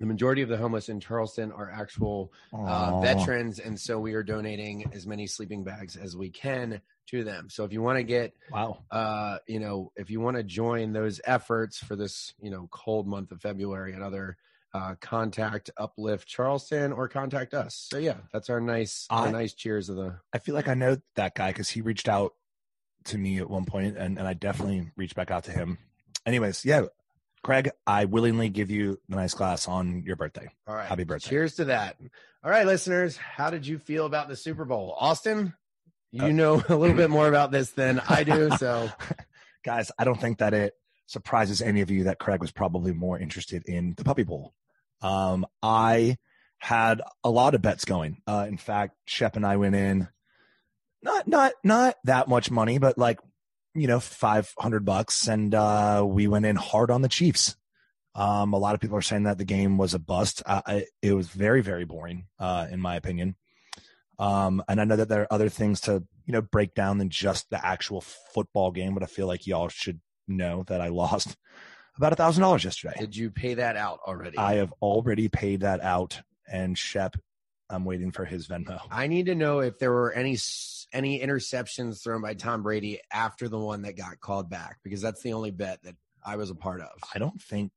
the 0.01 0.05
majority 0.05 0.41
of 0.41 0.49
the 0.49 0.57
homeless 0.57 0.89
in 0.89 0.99
Charleston 0.99 1.53
are 1.53 1.71
actual 1.71 2.33
uh, 2.51 2.99
veterans, 2.99 3.59
and 3.59 3.79
so 3.79 3.99
we 3.99 4.15
are 4.15 4.23
donating 4.23 4.91
as 4.93 5.07
many 5.07 5.27
sleeping 5.27 5.63
bags 5.63 5.95
as 5.95 6.17
we 6.17 6.29
can 6.29 6.81
to 7.07 7.23
them. 7.23 7.49
So 7.49 7.63
if 7.63 7.73
you 7.73 7.81
want 7.81 7.97
to 7.97 8.03
get 8.03 8.33
Wow. 8.51 8.83
uh, 8.91 9.37
you 9.47 9.59
know, 9.59 9.91
if 9.95 10.09
you 10.09 10.19
want 10.21 10.37
to 10.37 10.43
join 10.43 10.93
those 10.93 11.19
efforts 11.25 11.77
for 11.77 11.95
this, 11.95 12.33
you 12.41 12.49
know, 12.49 12.67
cold 12.71 13.07
month 13.07 13.31
of 13.31 13.41
February 13.41 13.93
and 13.93 14.03
other, 14.03 14.37
uh, 14.73 14.95
contact 15.01 15.69
Uplift 15.77 16.27
Charleston 16.27 16.91
or 16.93 17.07
contact 17.07 17.53
us. 17.53 17.75
So 17.91 17.97
yeah, 17.99 18.15
that's 18.31 18.49
our 18.49 18.59
nice, 18.59 19.05
our 19.09 19.27
I- 19.27 19.31
nice 19.31 19.53
cheers 19.53 19.89
of 19.89 19.97
the. 19.97 20.17
I 20.33 20.39
feel 20.39 20.55
like 20.55 20.67
I 20.67 20.73
know 20.73 20.97
that 21.15 21.35
guy 21.35 21.51
because 21.51 21.69
he 21.69 21.81
reached 21.81 22.09
out 22.09 22.33
to 23.05 23.17
me 23.17 23.37
at 23.37 23.49
one 23.49 23.65
point 23.65 23.97
and, 23.97 24.17
and 24.17 24.27
I 24.27 24.33
definitely 24.33 24.89
reached 24.95 25.15
back 25.15 25.29
out 25.29 25.43
to 25.43 25.51
him. 25.51 25.77
Anyways, 26.25 26.63
yeah, 26.65 26.83
Craig, 27.43 27.69
I 27.85 28.05
willingly 28.05 28.47
give 28.49 28.71
you 28.71 28.99
the 29.09 29.17
nice 29.17 29.33
glass 29.33 29.67
on 29.67 30.03
your 30.03 30.15
birthday. 30.15 30.47
All 30.65 30.73
right, 30.75 30.87
Happy 30.87 31.03
birthday. 31.03 31.29
Cheers 31.29 31.55
to 31.55 31.65
that. 31.65 31.97
All 32.43 32.49
right, 32.49 32.65
listeners, 32.65 33.17
how 33.17 33.49
did 33.49 33.67
you 33.67 33.77
feel 33.77 34.05
about 34.05 34.27
the 34.29 34.35
Super 34.37 34.63
Bowl, 34.65 34.95
Austen? 34.97 35.53
You 36.13 36.33
know 36.33 36.63
a 36.69 36.75
little 36.75 36.95
bit 36.95 37.09
more 37.09 37.27
about 37.27 37.51
this 37.51 37.71
than 37.71 37.99
I 38.07 38.23
do, 38.23 38.49
so 38.57 38.89
Guys, 39.63 39.91
I 39.97 40.03
don't 40.03 40.19
think 40.19 40.39
that 40.39 40.53
it 40.53 40.73
surprises 41.07 41.61
any 41.61 41.81
of 41.81 41.89
you 41.89 42.05
that 42.05 42.19
Craig 42.19 42.41
was 42.41 42.51
probably 42.51 42.91
more 42.91 43.17
interested 43.17 43.63
in 43.65 43.93
the 43.95 44.03
Puppy 44.03 44.23
Bowl. 44.23 44.53
Um, 45.01 45.45
I 45.61 46.17
had 46.57 47.01
a 47.23 47.29
lot 47.29 47.55
of 47.55 47.61
bets 47.61 47.85
going. 47.85 48.21
Uh, 48.27 48.45
in 48.47 48.57
fact, 48.57 48.95
Shep 49.05 49.35
and 49.35 49.45
I 49.45 49.55
went 49.55 49.75
in 49.75 50.09
not 51.01 51.27
not 51.27 51.53
not 51.63 51.95
that 52.03 52.27
much 52.27 52.51
money, 52.51 52.77
but 52.77 52.97
like 52.97 53.19
you 53.73 53.87
know 53.87 53.99
five 54.01 54.53
hundred 54.57 54.85
bucks, 54.85 55.27
and 55.27 55.55
uh, 55.55 56.03
we 56.05 56.27
went 56.27 56.45
in 56.45 56.55
hard 56.57 56.91
on 56.91 57.01
the 57.01 57.09
Chiefs. 57.09 57.55
Um, 58.15 58.53
a 58.53 58.57
lot 58.57 58.75
of 58.75 58.81
people 58.81 58.97
are 58.97 59.01
saying 59.01 59.23
that 59.23 59.37
the 59.37 59.45
game 59.45 59.77
was 59.77 59.93
a 59.93 59.99
bust. 59.99 60.43
Uh, 60.45 60.61
I, 60.65 60.85
it 61.01 61.13
was 61.13 61.27
very 61.27 61.61
very 61.61 61.85
boring, 61.85 62.27
uh, 62.37 62.67
in 62.69 62.81
my 62.81 62.95
opinion. 62.95 63.35
Um, 64.23 64.63
and 64.69 64.79
I 64.79 64.85
know 64.85 64.95
that 64.95 65.09
there 65.09 65.23
are 65.23 65.33
other 65.33 65.49
things 65.49 65.81
to, 65.81 66.03
you 66.25 66.31
know, 66.31 66.41
break 66.41 66.73
down 66.73 66.97
than 66.97 67.09
just 67.09 67.49
the 67.49 67.63
actual 67.63 67.99
football 67.99 68.71
game, 68.71 68.93
but 68.93 69.03
I 69.03 69.07
feel 69.07 69.27
like 69.27 69.45
y'all 69.45 69.67
should 69.67 69.99
know 70.29 70.63
that 70.67 70.79
I 70.79 70.87
lost 70.87 71.35
about 71.97 72.13
a 72.13 72.15
thousand 72.15 72.41
dollars 72.41 72.63
yesterday. 72.63 72.95
Did 72.97 73.17
you 73.17 73.31
pay 73.31 73.55
that 73.55 73.75
out 73.75 73.99
already? 74.07 74.37
I 74.37 74.55
have 74.55 74.73
already 74.81 75.27
paid 75.27 75.61
that 75.61 75.81
out, 75.81 76.21
and 76.49 76.77
Shep, 76.77 77.17
I'm 77.69 77.83
waiting 77.83 78.11
for 78.11 78.23
his 78.23 78.47
Venmo. 78.47 78.79
I 78.89 79.07
need 79.07 79.25
to 79.25 79.35
know 79.35 79.59
if 79.59 79.77
there 79.77 79.91
were 79.91 80.13
any 80.13 80.37
any 80.93 81.19
interceptions 81.19 82.01
thrown 82.01 82.21
by 82.21 82.33
Tom 82.33 82.63
Brady 82.63 83.01
after 83.11 83.49
the 83.49 83.59
one 83.59 83.81
that 83.81 83.97
got 83.97 84.21
called 84.21 84.49
back 84.49 84.77
because 84.85 85.01
that's 85.01 85.21
the 85.21 85.33
only 85.33 85.51
bet 85.51 85.83
that 85.83 85.95
I 86.25 86.37
was 86.37 86.49
a 86.49 86.55
part 86.55 86.79
of. 86.79 86.91
I 87.13 87.19
don't 87.19 87.41
think 87.41 87.73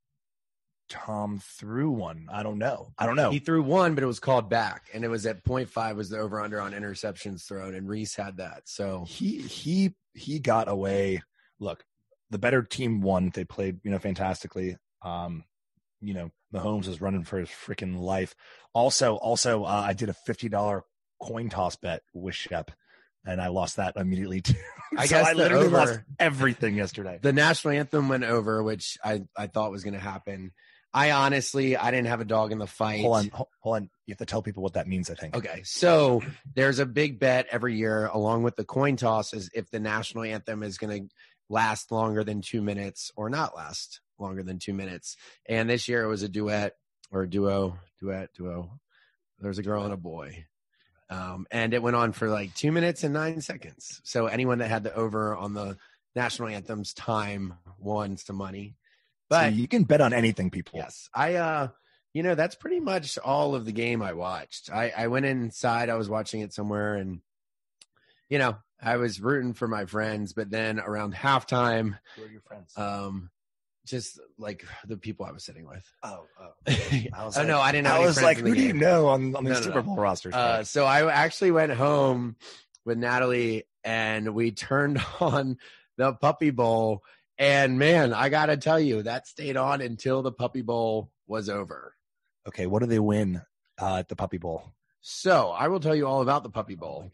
Tom 0.89 1.41
threw 1.43 1.91
one. 1.91 2.27
I 2.33 2.43
don't 2.43 2.59
know. 2.59 2.93
I 2.99 3.07
don't 3.07 3.17
know. 3.17 3.31
He 3.31 3.39
threw 3.39 3.63
one, 3.63 3.95
but 3.95 4.05
it 4.05 4.07
was 4.07 4.21
called 4.21 4.49
back, 4.49 4.85
and 4.95 5.05
it 5.05 5.09
was 5.09 5.27
at 5.27 5.43
five 5.69 5.97
was 5.97 6.11
the 6.11 6.19
over 6.19 6.41
under 6.41 6.61
on 6.61 6.73
interceptions 6.73 7.47
thrown, 7.47 7.75
and 7.75 7.89
Reese 7.89 8.15
had 8.15 8.37
that. 8.39 8.63
So 8.67 9.05
he 9.09 9.39
he 9.39 9.95
he 10.15 10.39
got 10.39 10.69
away. 10.69 11.23
Look, 11.59 11.85
the 12.31 12.39
better 12.39 12.63
team 12.63 13.01
won. 13.01 13.31
They 13.35 13.45
played, 13.45 13.81
you 13.83 13.91
know, 13.91 13.99
fantastically. 13.99 14.77
Um, 15.03 15.45
you 16.01 16.15
know, 16.15 16.31
Mahomes 16.55 16.87
is 16.89 17.01
running 17.01 17.25
for 17.25 17.39
his 17.39 17.49
freaking 17.49 17.99
life. 17.99 18.35
Also, 18.73 19.17
also, 19.17 19.65
uh, 19.65 19.85
I 19.87 19.93
did 19.93 20.09
a 20.09 20.15
fifty 20.15 20.49
dollar 20.49 20.85
coin 21.21 21.49
toss 21.49 21.77
bet 21.77 22.03
with 22.15 22.35
Shep, 22.35 22.71
and 23.25 23.41
I 23.41 23.49
lost 23.49 23.77
that 23.77 23.97
immediately 23.97 24.41
too. 24.43 24.55
I 24.97 25.07
So 25.07 25.17
guess 25.17 25.27
I 25.29 25.33
literally 25.33 25.67
over- 25.67 25.77
lost 25.79 26.01
everything 26.21 26.77
yesterday. 26.77 27.19
the 27.23 27.33
national 27.33 27.75
anthem 27.75 28.09
went 28.09 28.25
over, 28.25 28.63
which 28.63 28.99
I 29.05 29.23
I 29.37 29.47
thought 29.49 29.71
was 29.73 29.83
going 29.83 29.95
to 29.95 30.01
happen. 30.01 30.53
I 30.95 31.11
honestly 31.11 31.77
I 31.77 31.91
didn't 31.91 32.07
have 32.07 32.21
a 32.21 32.25
dog 32.25 32.53
in 32.53 32.59
the 32.59 32.67
fight. 32.67 33.03
Hold 33.03 33.17
on, 33.17 33.31
hold 33.61 33.77
on. 33.77 33.91
You 34.07 34.13
have 34.13 34.19
to 34.19 34.27
tell 34.27 34.43
people 34.43 34.63
what 34.63 34.75
that 34.75 34.87
means. 34.87 35.11
I 35.11 35.15
think. 35.15 35.37
Okay, 35.37 35.63
so 35.65 36.23
there's 36.55 36.79
a 36.79 36.87
big 36.87 37.19
bet 37.19 37.47
every 37.51 37.77
year, 37.77 38.07
along 38.07 38.43
with 38.43 38.57
the 38.57 38.65
coin 38.65 38.97
toss, 38.97 39.35
is 39.35 39.51
if 39.55 39.71
the 39.71 39.81
national 39.81 40.25
anthem 40.25 40.63
is 40.63 40.79
going 40.79 41.09
to 41.09 41.15
last 41.49 41.93
longer 41.93 42.25
than 42.25 42.41
two 42.41 42.63
minutes 42.63 43.13
or 43.17 43.31
not 43.31 43.57
last 43.57 44.01
longer 44.19 44.43
than 44.43 44.59
two 44.59 44.75
minutes. 44.75 45.17
And 45.49 45.69
this 45.69 45.89
year 45.89 46.03
it 46.03 46.09
was 46.09 46.23
a 46.23 46.29
duet 46.29 46.75
or 47.11 47.23
a 47.23 47.31
duo, 47.31 47.79
duet, 48.01 48.31
duo. 48.35 48.81
There's 49.39 49.59
a 49.59 49.63
girl 49.63 49.85
and 49.85 49.93
a 49.93 49.99
boy. 49.99 50.47
Um, 51.09 51.47
and 51.51 51.73
it 51.73 51.83
went 51.83 51.97
on 51.97 52.13
for 52.13 52.29
like 52.29 52.55
two 52.55 52.73
minutes 52.73 53.05
and 53.05 53.15
nine 53.15 53.41
seconds. 53.41 54.01
So 54.03 54.27
anyone 54.27 54.59
that 54.59 54.71
had 54.71 54.83
the 54.83 54.95
over 54.95 55.37
on 55.37 55.55
the 55.55 55.77
national 56.17 56.49
anthem's 56.49 56.93
time 56.95 57.55
won 57.79 58.17
some 58.17 58.37
money. 58.37 58.77
But 59.29 59.45
But 59.47 59.53
you 59.55 59.69
can 59.69 59.85
bet 59.85 60.01
on 60.01 60.13
anything, 60.13 60.51
people. 60.51 60.79
Yes. 60.79 61.09
I 61.15 61.35
uh 61.35 61.69
you 62.15 62.23
know, 62.23 62.35
that's 62.35 62.55
pretty 62.55 62.81
much 62.81 63.19
all 63.19 63.55
of 63.55 63.67
the 63.67 63.73
game 63.73 64.01
I 64.01 64.15
watched. 64.15 64.71
I, 64.73 64.91
I 64.97 65.09
went 65.09 65.27
inside, 65.27 65.91
I 65.91 65.97
was 65.97 66.09
watching 66.09 66.41
it 66.41 66.55
somewhere 66.55 66.95
and 66.95 67.21
you 68.29 68.39
know, 68.39 68.57
I 68.83 68.97
was 68.97 69.21
rooting 69.21 69.55
for 69.55 69.69
my 69.69 69.87
friends, 69.87 70.33
but 70.33 70.51
then 70.51 70.81
around 70.81 71.15
halftime, 71.15 71.99
Who 72.17 72.23
are 72.25 72.29
your 72.29 72.41
friends? 72.43 72.77
um 72.77 73.31
just 73.87 74.19
like 74.37 74.65
the 74.89 74.97
people 74.97 75.27
I 75.27 75.31
was 75.31 75.45
sitting 75.45 75.65
with. 75.67 75.85
oh, 76.03 76.25
oh. 76.41 76.53
I 76.67 77.09
oh 77.19 77.27
was 77.27 77.37
no, 77.39 77.61
I 77.61 77.71
didn't 77.73 77.87
have 77.87 78.01
I 78.01 78.05
was 78.05 78.21
like, 78.21 78.39
who 78.39 78.55
do 78.55 78.61
you 78.61 78.73
know 78.73 79.07
on, 79.09 79.37
on 79.37 79.45
these 79.45 79.53
No, 79.53 79.59
no, 79.61 79.65
Super 79.65 79.77
no. 79.77 79.83
Bowl 79.83 79.97
rosters? 79.97 80.35
Uh, 80.35 80.65
so 80.65 80.85
I 80.85 81.09
actually 81.11 81.53
went 81.53 81.73
home 81.73 82.37
with 82.85 82.99
Natalie 82.99 83.65
and 83.85 84.35
we 84.35 84.51
turned 84.51 85.01
on 85.21 85.59
the 85.97 86.15
Puppy 86.15 86.51
Bowl. 86.51 87.03
And 87.39 87.79
man, 87.79 88.13
I 88.15 88.29
got 88.29 88.47
to 88.47 88.57
tell 88.57 88.81
you, 88.81 89.03
that 89.03 89.27
stayed 89.27 89.57
on 89.57 89.81
until 89.81 90.23
the 90.23 90.33
Puppy 90.33 90.63
Bowl 90.63 91.11
was 91.27 91.49
over. 91.49 91.95
okay, 92.49 92.67
what 92.67 92.81
do 92.81 92.87
they 92.87 92.99
win 93.01 93.43
uh, 93.81 93.97
at 93.97 94.09
the 94.09 94.17
Puppy 94.17 94.39
Bowl? 94.39 94.73
So 95.01 95.51
I 95.51 95.69
will 95.69 95.81
tell 95.81 95.95
you 95.95 96.07
all 96.07 96.23
about 96.23 96.43
the 96.43 96.51
Puppy 96.51 96.75
Bowl. 96.75 97.11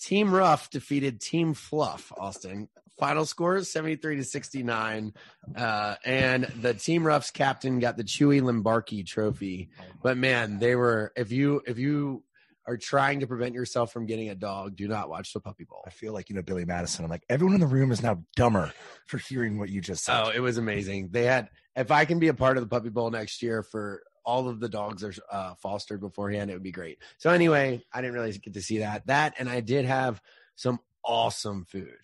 Team 0.00 0.34
Rough 0.34 0.70
defeated 0.70 1.20
Team 1.20 1.54
Fluff, 1.54 2.12
Austen. 2.16 2.68
Final 2.98 3.24
score 3.24 3.56
is 3.56 3.72
73 3.72 4.16
to 4.16 4.24
69. 4.24 5.14
Uh, 5.56 5.94
and 6.04 6.44
the 6.60 6.74
Team 6.74 7.04
Rough's 7.06 7.30
captain 7.30 7.80
got 7.80 7.96
the 7.96 8.04
Chewy 8.04 8.40
Lombarky 8.40 9.04
trophy. 9.04 9.70
But 10.02 10.16
man, 10.16 10.58
they 10.58 10.76
were, 10.76 11.12
if 11.16 11.32
you, 11.32 11.62
if 11.66 11.78
you 11.78 12.22
are 12.66 12.76
trying 12.76 13.20
to 13.20 13.26
prevent 13.26 13.54
yourself 13.54 13.92
from 13.92 14.06
getting 14.06 14.30
a 14.30 14.34
dog, 14.34 14.74
do 14.76 14.88
not 14.88 15.08
watch 15.10 15.32
the 15.32 15.40
Puppy 15.40 15.64
Bowl. 15.64 15.82
I 15.86 15.90
feel 15.90 16.12
like 16.12 16.28
you 16.30 16.36
know 16.36 16.42
Billy 16.42 16.64
Madison. 16.64 17.04
I'm 17.04 17.10
like 17.10 17.24
everyone 17.28 17.54
in 17.54 17.60
the 17.60 17.66
room 17.66 17.92
is 17.92 18.02
now 18.02 18.22
dumber 18.36 18.72
for 19.06 19.18
hearing 19.18 19.58
what 19.58 19.68
you 19.68 19.80
just 19.80 20.04
said. 20.04 20.18
Oh, 20.24 20.30
it 20.30 20.40
was 20.40 20.56
amazing. 20.58 21.08
They 21.10 21.24
had, 21.24 21.50
if 21.76 21.90
I 21.90 22.04
can 22.04 22.18
be 22.18 22.28
a 22.28 22.34
part 22.34 22.56
of 22.56 22.62
the 22.62 22.68
Puppy 22.68 22.88
Bowl 22.88 23.10
next 23.10 23.42
year 23.42 23.62
for 23.62 24.02
all 24.24 24.48
of 24.48 24.58
the 24.60 24.68
dogs 24.70 25.04
are 25.04 25.12
uh, 25.30 25.54
fostered 25.56 26.00
beforehand, 26.00 26.50
it 26.50 26.54
would 26.54 26.62
be 26.62 26.72
great. 26.72 26.98
So 27.18 27.28
anyway, 27.30 27.82
I 27.92 28.00
didn't 28.00 28.14
really 28.14 28.32
get 28.32 28.54
to 28.54 28.62
see 28.62 28.78
that. 28.78 29.06
That 29.06 29.34
and 29.38 29.48
I 29.50 29.60
did 29.60 29.84
have 29.84 30.20
some 30.56 30.80
awesome 31.04 31.66
food. 31.66 31.98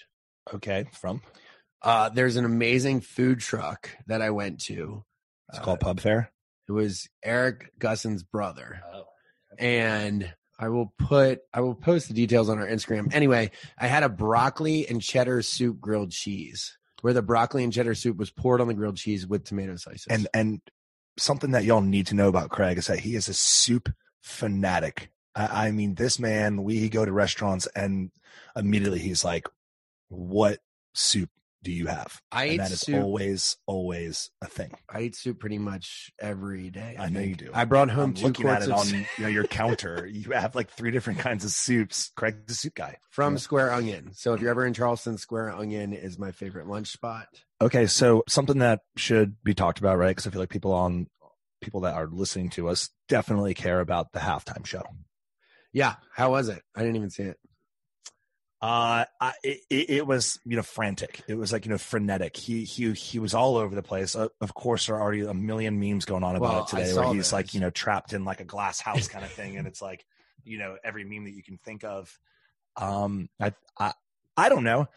okay, 0.53 0.85
from 0.93 1.23
Uh, 1.83 2.11
there's 2.11 2.37
an 2.37 2.45
amazing 2.45 3.01
food 3.01 3.41
truck 3.41 3.89
that 4.07 4.21
I 4.21 4.29
went 4.29 4.61
to. 4.65 5.03
it's 5.49 5.59
Uh, 5.59 5.63
called 5.63 5.81
Pub 5.81 5.99
Fair. 6.01 6.31
It 6.69 6.73
was 6.73 7.09
Eric 7.25 7.73
Gusson's 7.79 8.23
brother, 8.23 8.83
Oh, 8.93 9.05
and 9.59 10.33
I 10.61 10.69
will 10.69 10.93
put 10.99 11.41
I 11.55 11.63
will 11.63 11.75
post 11.75 12.09
the 12.09 12.15
details 12.15 12.51
on 12.51 12.59
our 12.59 12.67
Instagram. 12.67 13.13
Anyway, 13.15 13.51
I 13.79 13.87
had 13.87 14.03
a 14.03 14.11
broccoli 14.11 14.87
and 14.87 15.01
cheddar 15.01 15.41
soup 15.41 15.81
grilled 15.81 16.13
cheese, 16.13 16.77
where 17.01 17.15
the 17.15 17.23
broccoli 17.23 17.65
and 17.65 17.73
cheddar 17.73 17.95
soup 17.95 18.19
was 18.19 18.31
poured 18.31 18.61
on 18.61 18.69
the 18.69 18.75
grilled 18.75 18.99
cheese 18.99 19.27
with 19.27 19.45
tomato 19.45 19.77
slices. 19.77 20.07
and 20.11 20.29
and 20.35 20.61
something 21.17 21.53
that 21.53 21.65
y'all 21.65 21.81
need 21.81 22.07
to 22.09 22.15
know 22.15 22.29
about 22.29 22.51
Craig 22.51 22.77
is 22.77 22.89
that 22.89 23.01
he 23.01 23.17
is 23.17 23.29
a 23.29 23.35
soup 23.35 23.89
fanatic. 24.21 25.11
I, 25.35 25.69
I 25.69 25.71
mean, 25.71 25.95
this 25.95 26.19
man. 26.19 26.63
We 26.63 26.91
go 26.91 27.07
to 27.07 27.13
restaurants 27.13 27.67
and 27.75 28.11
immediately 28.55 28.99
he's 28.99 29.25
like, 29.25 29.49
"What 30.09 30.59
soup 30.93 31.31
do 31.63 31.73
you 31.73 31.87
have?" 31.87 32.21
I 32.33 32.45
and 32.45 32.53
eat 32.55 32.57
that 32.59 32.71
is 32.71 32.81
soup. 32.81 33.03
always 33.03 33.57
always 33.67 34.31
a 34.43 34.47
thing. 34.47 34.73
I 34.89 35.03
eat 35.03 35.17
soup 35.17 35.39
pretty 35.41 35.59
much 35.59 36.11
every 36.21 36.71
day. 36.71 36.97
I 36.99 37.09
know 37.09 37.21
you 37.21 37.35
do. 37.35 37.51
I 37.53 37.65
brought 37.65 37.91
home 37.91 38.11
I'm 38.11 38.15
two 38.15 38.27
looking 38.27 38.47
at 38.47 38.63
quarts 38.63 38.67
it 38.67 38.93
of 38.93 38.95
on 38.95 39.07
you 39.19 39.23
know, 39.25 39.29
your 39.29 39.45
counter. 39.45 40.07
You 40.11 40.31
have 40.33 40.55
like 40.55 40.71
three 40.71 40.91
different 40.91 41.19
kinds 41.21 41.45
of 41.45 41.51
soups. 41.51 42.11
Craig's 42.17 42.45
the 42.47 42.55
soup 42.55 42.75
guy. 42.75 42.97
from 43.11 43.35
Yeah. 43.35 43.39
Square 43.39 43.73
Onion. 43.73 44.11
So 44.15 44.35
if 44.35 44.41
you're 44.41 44.51
ever 44.51 44.67
in 44.67 44.75
Charleston, 44.75 45.19
Square 45.19 45.53
Onion 45.53 45.93
is 45.93 46.19
my 46.19 46.31
favorite 46.33 46.67
lunch 46.67 46.89
spot. 46.89 47.29
Okay, 47.63 47.87
so 47.87 48.23
something 48.29 48.59
that 48.59 48.81
should 48.97 49.37
be 49.45 49.55
talked 49.55 49.79
about, 49.79 49.99
right? 49.99 50.11
Because 50.11 50.27
I 50.27 50.31
feel 50.31 50.41
like 50.41 50.49
people 50.51 50.73
on 50.73 51.07
people 51.61 51.81
that 51.83 51.95
are 51.95 52.09
listening 52.11 52.49
to 52.51 52.69
us 52.69 52.89
definitely 53.09 53.55
care 53.55 53.81
about 53.81 54.13
the 54.13 54.19
halftime 54.21 54.65
show. 54.65 54.83
Yeah, 55.73 55.95
how 56.15 56.31
was 56.33 56.49
it? 56.49 56.63
I 56.75 56.81
didn't 56.81 56.97
even 56.97 57.11
see 57.11 57.25
it. 57.25 57.37
Uh, 58.63 59.07
I, 59.19 59.33
it, 59.43 59.61
it 59.71 60.07
was 60.07 60.39
you 60.45 60.57
know 60.57 60.63
frantic. 60.63 61.23
It 61.27 61.35
was 61.35 61.51
like 61.51 61.65
you 61.65 61.71
know 61.71 61.79
frenetic. 61.79 62.37
He 62.37 62.65
he 62.65 62.93
he 62.93 63.19
was 63.19 63.33
all 63.33 63.57
over 63.57 63.75
the 63.75 63.83
place. 63.83 64.15
Uh, 64.15 64.29
of 64.41 64.53
course, 64.53 64.87
there 64.87 64.97
are 64.97 65.01
already 65.01 65.23
a 65.23 65.33
million 65.33 65.81
memes 65.81 66.05
going 66.05 66.23
on 66.23 66.37
about 66.37 66.53
Well, 66.53 66.63
it 66.65 66.69
today, 66.69 66.95
where 66.95 67.15
he's 67.15 67.33
like 67.33 67.55
you 67.55 67.61
know 67.61 67.71
trapped 67.71 68.13
in 68.13 68.25
like 68.25 68.41
a 68.41 68.45
glass 68.45 68.81
house 68.81 69.09
kind 69.09 69.25
of 69.25 69.31
thing, 69.31 69.57
and 69.57 69.67
it's 69.67 69.81
like 69.81 70.05
you 70.45 70.59
know 70.59 70.77
every 70.85 71.05
meme 71.05 71.25
that 71.25 71.33
you 71.33 71.43
can 71.43 71.57
think 71.57 71.85
of. 71.85 72.19
Um, 72.77 73.31
I 73.41 73.55
I 73.79 73.95
I 74.37 74.49
don't 74.51 74.65
know. 74.65 74.89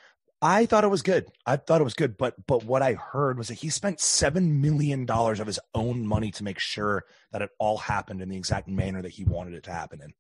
I 0.42 0.66
thought 0.66 0.84
it 0.84 0.90
was 0.90 1.04
good. 1.04 1.28
I 1.46 1.56
thought 1.56 1.80
it 1.80 1.86
was 1.86 1.94
good, 1.94 2.18
but 2.18 2.36
but 2.46 2.66
what 2.66 2.82
I 2.82 2.96
heard 2.96 3.38
was 3.38 3.48
that 3.48 3.54
he 3.54 3.70
spent 3.70 4.02
seven 4.02 4.60
million 4.60 5.06
dollars 5.06 5.40
of 5.40 5.48
his 5.48 5.60
own 5.74 6.06
money 6.06 6.32
to 6.32 6.44
make 6.44 6.60
sure 6.60 7.06
that 7.32 7.42
it 7.42 7.50
all 7.60 7.78
happened 7.78 8.22
in 8.22 8.28
the 8.28 8.36
exact 8.36 8.68
manner 8.68 9.02
that 9.02 9.12
he 9.12 9.24
wanted 9.24 9.54
it 9.54 9.64
to 9.64 9.72
happen 9.72 10.02
in. 10.02 10.14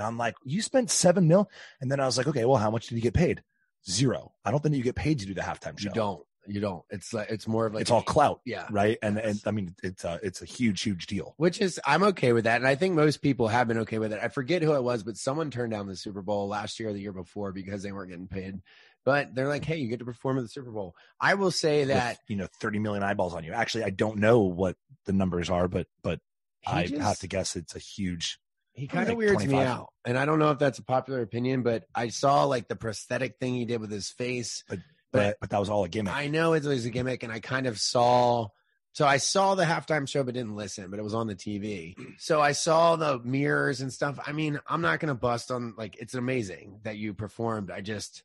And 0.00 0.06
I'm 0.06 0.16
like, 0.16 0.34
you 0.44 0.62
spent 0.62 0.90
seven 0.90 1.28
mil, 1.28 1.50
and 1.80 1.92
then 1.92 2.00
I 2.00 2.06
was 2.06 2.16
like, 2.16 2.26
okay, 2.26 2.46
well, 2.46 2.56
how 2.56 2.70
much 2.70 2.86
did 2.88 2.94
you 2.96 3.02
get 3.02 3.12
paid? 3.14 3.42
Zero. 3.88 4.32
I 4.44 4.50
don't 4.50 4.62
think 4.62 4.74
you 4.74 4.82
get 4.82 4.94
paid 4.94 5.18
to 5.20 5.26
do 5.26 5.34
the 5.34 5.42
halftime 5.42 5.78
show. 5.78 5.88
You 5.90 5.94
don't. 5.94 6.22
You 6.46 6.58
don't. 6.60 6.82
It's 6.88 7.12
like 7.12 7.28
it's 7.30 7.46
more 7.46 7.66
of 7.66 7.74
like 7.74 7.82
it's 7.82 7.90
all 7.90 8.02
clout, 8.02 8.40
Yeah. 8.46 8.66
right? 8.70 8.96
And 9.02 9.18
and 9.18 9.40
I 9.46 9.50
mean, 9.50 9.74
it's 9.82 10.04
a 10.04 10.18
it's 10.22 10.40
a 10.40 10.46
huge 10.46 10.80
huge 10.82 11.06
deal. 11.06 11.34
Which 11.36 11.60
is 11.60 11.78
I'm 11.86 12.02
okay 12.04 12.32
with 12.32 12.44
that. 12.44 12.56
And 12.56 12.66
I 12.66 12.74
think 12.76 12.94
most 12.94 13.18
people 13.18 13.46
have 13.48 13.68
been 13.68 13.78
okay 13.78 13.98
with 13.98 14.12
it. 14.14 14.20
I 14.22 14.28
forget 14.28 14.62
who 14.62 14.74
it 14.74 14.82
was, 14.82 15.02
but 15.02 15.18
someone 15.18 15.50
turned 15.50 15.72
down 15.72 15.86
the 15.86 15.94
Super 15.96 16.22
Bowl 16.22 16.48
last 16.48 16.80
year 16.80 16.88
or 16.88 16.92
the 16.94 17.00
year 17.00 17.12
before 17.12 17.52
because 17.52 17.82
they 17.82 17.92
weren't 17.92 18.08
getting 18.10 18.26
paid. 18.26 18.62
But 19.04 19.34
they're 19.34 19.48
like, 19.48 19.64
hey, 19.66 19.76
you 19.76 19.88
get 19.88 19.98
to 20.00 20.04
perform 20.06 20.38
at 20.38 20.42
the 20.42 20.48
Super 20.48 20.70
Bowl. 20.72 20.94
I 21.20 21.34
will 21.34 21.50
say 21.50 21.84
that 21.84 22.12
With, 22.12 22.18
you 22.28 22.36
know, 22.36 22.48
30 22.60 22.78
million 22.80 23.02
eyeballs 23.02 23.34
on 23.34 23.44
you. 23.44 23.52
Actually, 23.52 23.84
I 23.84 23.90
don't 23.90 24.18
know 24.18 24.40
what 24.40 24.76
the 25.04 25.12
numbers 25.12 25.50
are, 25.50 25.68
but 25.68 25.86
but 26.02 26.20
I 26.66 26.86
just- 26.86 27.00
have 27.02 27.18
to 27.20 27.28
guess 27.28 27.54
it's 27.54 27.76
a 27.76 27.78
huge. 27.78 28.38
He 28.80 28.86
kind 28.86 29.02
of 29.02 29.08
like 29.10 29.18
weirds 29.18 29.46
me 29.46 29.58
out. 29.58 29.88
And 30.04 30.16
I 30.18 30.24
don't 30.24 30.38
know 30.38 30.50
if 30.50 30.58
that's 30.58 30.78
a 30.78 30.82
popular 30.84 31.20
opinion, 31.22 31.62
but 31.62 31.84
I 31.94 32.08
saw 32.08 32.44
like 32.44 32.68
the 32.68 32.76
prosthetic 32.76 33.36
thing 33.38 33.54
he 33.54 33.64
did 33.66 33.80
with 33.80 33.90
his 33.90 34.08
face. 34.10 34.64
But 34.68 34.78
But- 35.12 35.36
but 35.40 35.50
that 35.50 35.58
was 35.60 35.68
all 35.68 35.84
a 35.84 35.88
gimmick. 35.88 36.14
I 36.14 36.28
know 36.28 36.52
it 36.54 36.64
was 36.64 36.86
a 36.86 36.90
gimmick, 36.90 37.22
and 37.22 37.32
I 37.32 37.40
kind 37.40 37.66
of 37.66 37.78
saw. 37.80 38.48
So 38.92 39.06
I 39.06 39.18
saw 39.18 39.54
the 39.54 39.64
halftime 39.64 40.08
show, 40.08 40.22
but 40.24 40.34
didn't 40.34 40.56
listen. 40.56 40.90
But 40.90 40.98
it 40.98 41.02
was 41.02 41.14
on 41.14 41.26
the 41.26 41.34
TV, 41.36 41.94
so 42.18 42.40
I 42.40 42.52
saw 42.52 42.96
the 42.96 43.18
mirrors 43.20 43.80
and 43.82 43.92
stuff. 43.92 44.18
I 44.26 44.32
mean, 44.32 44.58
I'm 44.68 44.80
not 44.80 44.98
gonna 45.00 45.14
bust 45.14 45.50
on 45.50 45.74
like 45.76 45.96
it's 46.00 46.14
amazing 46.14 46.80
that 46.84 46.96
you 46.96 47.12
performed. 47.14 47.70
I 47.70 47.80
just, 47.82 48.22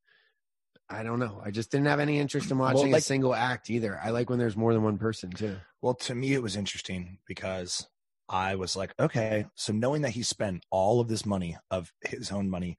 I 0.90 1.04
don't 1.04 1.20
know. 1.20 1.42
I 1.44 1.52
just 1.52 1.72
didn't 1.72 1.88
have 1.88 2.00
any 2.00 2.20
interest 2.20 2.50
in 2.52 2.58
Well, 2.58 2.74
watching 2.74 2.92
like- 2.92 3.02
a 3.02 3.04
single 3.04 3.34
act 3.36 3.70
either. 3.70 4.00
I 4.04 4.12
like 4.12 4.30
when 4.30 4.40
there's 4.40 4.56
more 4.58 4.74
than 4.74 4.84
one 4.84 4.98
person 4.98 5.32
too. 5.32 5.58
Well, 5.82 5.96
to 5.96 6.16
me, 6.16 6.34
it 6.34 6.42
was 6.42 6.56
interesting 6.56 7.18
because 7.28 7.88
I 8.28 8.56
was 8.56 8.76
like, 8.76 8.94
okay, 9.00 9.46
so 9.56 9.72
knowing 9.74 10.02
that 10.02 10.12
he 10.12 10.24
spent 10.24 10.66
all 10.72 11.00
of 11.00 11.08
this 11.08 11.26
money 11.26 11.58
of 11.70 11.92
his 12.02 12.32
own 12.32 12.50
money 12.50 12.78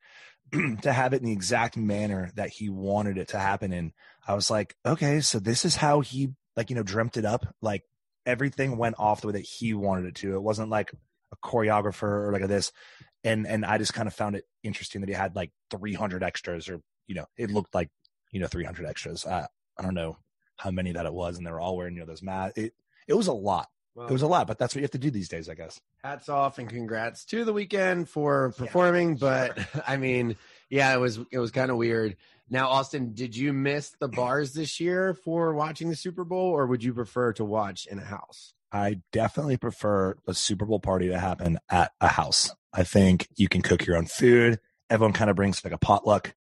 to 0.83 0.93
have 0.93 1.13
it 1.13 1.21
in 1.21 1.27
the 1.27 1.33
exact 1.33 1.77
manner 1.77 2.31
that 2.35 2.51
he 2.51 2.69
wanted 2.69 3.19
it 3.19 3.29
to 3.29 3.39
happen 3.39 3.73
in, 3.73 3.93
I 4.27 4.35
was 4.35 4.51
like, 4.51 4.75
okay, 4.85 5.21
so 5.21 5.39
this 5.39 5.65
is 5.65 5.77
how 5.77 6.01
he 6.01 6.31
like, 6.57 6.71
you 6.71 6.77
know, 6.77 6.83
dreamt 6.83 7.17
it 7.17 7.25
up. 7.25 7.55
Like 7.61 7.83
everything 8.25 8.77
went 8.77 8.97
off 8.99 9.21
the 9.21 9.29
way 9.29 9.35
that 9.35 9.41
he 9.41 9.75
wanted 9.75 10.07
it 10.07 10.15
to. 10.17 10.35
It 10.35 10.43
wasn't 10.43 10.71
like 10.71 10.93
a 11.33 11.37
choreographer 11.47 12.27
or 12.27 12.33
like 12.33 12.43
a 12.43 12.49
this. 12.49 12.73
And 13.23 13.47
and 13.47 13.65
I 13.65 13.79
just 13.79 13.95
kind 13.95 14.09
of 14.09 14.15
found 14.15 14.37
it 14.37 14.45
interesting 14.63 15.01
that 15.01 15.09
he 15.09 15.15
had 15.15 15.37
like 15.37 15.53
300 15.71 16.23
extras 16.23 16.69
or, 16.69 16.81
you 17.07 17.15
know, 17.15 17.27
it 17.37 17.51
looked 17.51 17.75
like, 17.75 17.91
you 18.33 18.41
know, 18.41 18.47
300 18.47 18.87
extras. 18.87 19.27
I, 19.27 19.47
I 19.79 19.83
don't 19.83 19.95
know 19.95 20.17
how 20.57 20.71
many 20.71 20.93
that 20.93 21.07
it 21.07 21.15
was. 21.15 21.37
And 21.37 21.47
they 21.47 21.51
were 21.51 21.61
all 21.61 21.77
wearing, 21.77 21.95
you 21.95 22.01
know, 22.01 22.07
those 22.07 22.23
masks. 22.23 22.59
It, 22.59 22.73
it 23.07 23.15
was 23.15 23.27
a 23.27 23.33
lot. 23.33 23.69
Well, 23.97 24.09
It 24.09 24.13
was 24.13 24.23
a 24.23 24.27
lot, 24.27 24.47
but 24.47 24.59
that's 24.59 24.75
what 24.75 24.81
you 24.81 24.85
have 24.85 24.91
to 24.93 24.99
do 24.99 25.11
these 25.11 25.29
days, 25.29 25.49
I 25.49 25.55
guess. 25.55 25.81
hats 26.05 26.29
off 26.29 26.59
and 26.59 26.69
congrats 26.69 27.25
to 27.27 27.45
the 27.45 27.55
Weeknd 27.55 28.07
for 28.09 28.53
performing. 28.57 29.17
but 29.17 29.59
I 29.89 29.97
mean, 29.97 30.37
yeah, 30.69 30.93
it 30.95 31.01
was 31.01 31.19
it 31.33 31.39
was 31.39 31.51
kind 31.51 31.71
of 31.71 31.79
weird. 31.79 32.17
Now, 32.49 32.69
Austin, 32.69 33.13
did 33.15 33.35
you 33.37 33.53
miss 33.53 33.91
the 33.99 34.07
bars 34.07 34.53
this 34.53 34.79
year 34.79 35.15
for 35.15 35.55
watching 35.55 35.89
the 35.89 35.97
Super 35.97 36.25
Bowl, 36.25 36.51
or 36.51 36.67
would 36.67 36.85
you 36.85 36.93
prefer 36.95 37.33
to 37.33 37.45
watch 37.45 37.87
in 37.87 37.99
a 37.99 38.05
house? 38.05 38.53
I 38.71 39.01
definitely 39.13 39.57
prefer 39.57 40.17
a 40.29 40.35
Super 40.35 40.67
Bowl 40.67 40.79
party 40.79 41.09
to 41.09 41.19
happen 41.19 41.59
at 41.71 41.93
a 42.01 42.09
house. 42.09 42.51
I 42.73 42.85
think 42.85 43.29
you 43.35 43.49
can 43.49 43.63
cook 43.63 43.87
your 43.87 43.97
own 43.97 44.07
food. 44.07 44.61
Everyone 44.91 45.15
kind 45.15 45.31
of 45.31 45.37
brings 45.37 45.65
like 45.65 45.73
a 45.73 45.79
potluck 45.79 46.35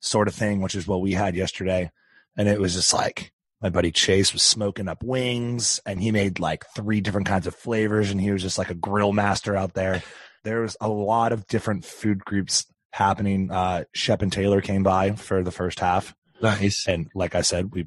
sort 0.00 0.28
of 0.28 0.34
thing, 0.34 0.60
which 0.62 0.74
is 0.74 0.86
what 0.86 1.00
we 1.02 1.12
had 1.12 1.34
yesterday. 1.34 1.90
And 2.36 2.48
it 2.48 2.60
was 2.60 2.74
just 2.74 2.92
like 2.94 3.32
my 3.62 3.70
buddy 3.70 3.92
Chase 3.92 4.32
was 4.32 4.42
smoking 4.42 4.88
up 4.88 5.02
wings 5.02 5.80
and 5.86 6.00
he 6.00 6.10
made 6.10 6.40
like 6.40 6.64
three 6.74 7.00
different 7.00 7.28
kinds 7.28 7.46
of 7.46 7.54
flavors 7.54 8.10
and 8.10 8.20
he 8.20 8.32
was 8.32 8.42
just 8.42 8.58
like 8.58 8.70
a 8.70 8.74
grill 8.74 9.12
master 9.12 9.56
out 9.56 9.74
there. 9.74 10.02
There 10.44 10.62
was 10.62 10.76
a 10.80 10.88
lot 10.88 11.32
of 11.32 11.46
different 11.46 11.84
food 11.84 12.24
groups 12.24 12.66
happening. 12.90 13.50
Uh, 13.50 13.84
Shep 13.94 14.22
and 14.22 14.32
Taylor 14.32 14.60
came 14.60 14.82
by 14.82 15.12
for 15.12 15.42
the 15.42 15.52
first 15.52 15.78
half. 15.78 16.14
Nice. 16.42 16.88
And 16.88 17.08
like 17.14 17.36
I 17.36 17.42
said, 17.42 17.72
we 17.72 17.86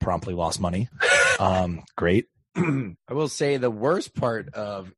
promptly 0.00 0.34
lost 0.34 0.60
money. 0.60 0.88
Um, 1.40 1.82
great. 1.96 2.26
I 2.56 2.94
will 3.10 3.26
say 3.26 3.56
the 3.56 3.68
worst 3.68 4.14
part 4.14 4.54
of 4.54 4.92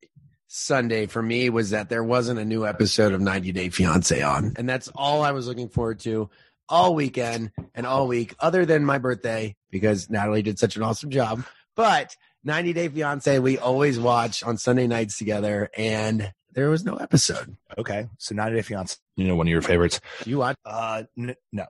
Sunday 0.49 1.07
for 1.07 1.23
me 1.23 1.49
was 1.49 1.71
that 1.71 1.89
there 1.89 2.05
wasn't 2.05 2.39
a 2.39 2.45
new 2.45 2.67
episode 2.67 3.13
of 3.15 3.23
90 3.23 3.53
Day 3.53 3.71
Fiance 3.71 4.21
on. 4.21 4.53
And 4.57 4.69
that's 4.69 4.89
all 4.89 5.23
I 5.23 5.33
was 5.33 5.49
looking 5.49 5.71
forward 5.71 6.01
to 6.01 6.29
all 6.69 6.95
weekend 6.95 7.53
and 7.75 7.87
all 7.87 8.07
week, 8.09 8.35
other 8.41 8.65
than 8.67 8.85
my 8.85 8.99
birthday, 8.99 9.55
because 9.71 10.09
Natalie 10.11 10.43
did 10.43 10.59
such 10.59 10.77
an 10.77 10.83
awesome 10.83 11.11
job. 11.11 11.45
But 11.75 12.17
90 12.45 12.73
Day 12.73 12.89
Fiance, 12.89 13.39
we 13.39 13.59
always 13.59 13.99
watch 13.99 14.43
on 14.43 14.57
Sunday 14.59 14.87
nights 14.87 15.19
together, 15.19 15.69
and 15.77 16.33
there 16.53 16.71
was 16.71 16.85
no 16.85 16.97
episode. 16.97 17.57
Okay. 17.77 18.09
So 18.19 18.35
90 18.35 18.57
Day 18.57 18.63
Fiance, 18.63 18.97
you 19.17 19.27
know, 19.27 19.37
one 19.37 19.47
of 19.47 19.51
your 19.51 19.63
favorites. 19.63 20.01
You 20.25 20.39
watch? 20.39 20.57
Uh, 20.65 21.03
n- 21.19 21.37
no. 21.53 21.67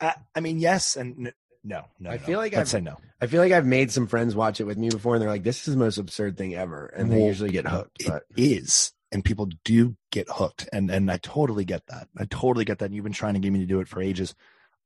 I, 0.00 0.14
I 0.34 0.40
mean, 0.40 0.58
yes 0.58 0.96
and 0.96 1.26
n- 1.28 1.32
no. 1.64 1.82
No. 2.00 2.10
I 2.10 2.14
no. 2.16 2.18
feel 2.22 2.38
like 2.38 2.54
I'd 2.54 2.60
I've- 2.60 2.68
say 2.68 2.80
no. 2.80 2.96
I 3.20 3.26
feel 3.28 3.40
like 3.40 3.52
I've 3.52 3.66
made 3.66 3.92
some 3.92 4.08
friends 4.08 4.34
watch 4.34 4.60
it 4.60 4.64
with 4.64 4.76
me 4.78 4.90
before, 4.90 5.14
and 5.14 5.22
they're 5.22 5.30
like, 5.30 5.44
"This 5.44 5.68
is 5.68 5.74
the 5.74 5.78
most 5.78 5.96
absurd 5.96 6.36
thing 6.36 6.56
ever," 6.56 6.86
and 6.86 7.08
they 7.08 7.24
usually 7.24 7.50
get 7.52 7.68
hooked. 7.68 8.00
It 8.02 8.08
But 8.08 8.24
is, 8.36 8.92
and 9.12 9.24
people 9.24 9.48
do 9.64 9.96
get 10.10 10.28
hooked, 10.28 10.68
and 10.72 10.90
and 10.90 11.10
I 11.10 11.18
totally 11.18 11.64
get 11.64 11.86
that. 11.88 12.08
I 12.18 12.24
totally 12.24 12.64
get 12.64 12.78
that. 12.78 12.86
And 12.86 12.94
you've 12.94 13.04
been 13.04 13.12
trying 13.12 13.34
to 13.34 13.40
get 13.40 13.52
me 13.52 13.60
to 13.60 13.66
do 13.66 13.80
it 13.80 13.88
for 13.88 14.02
ages. 14.02 14.34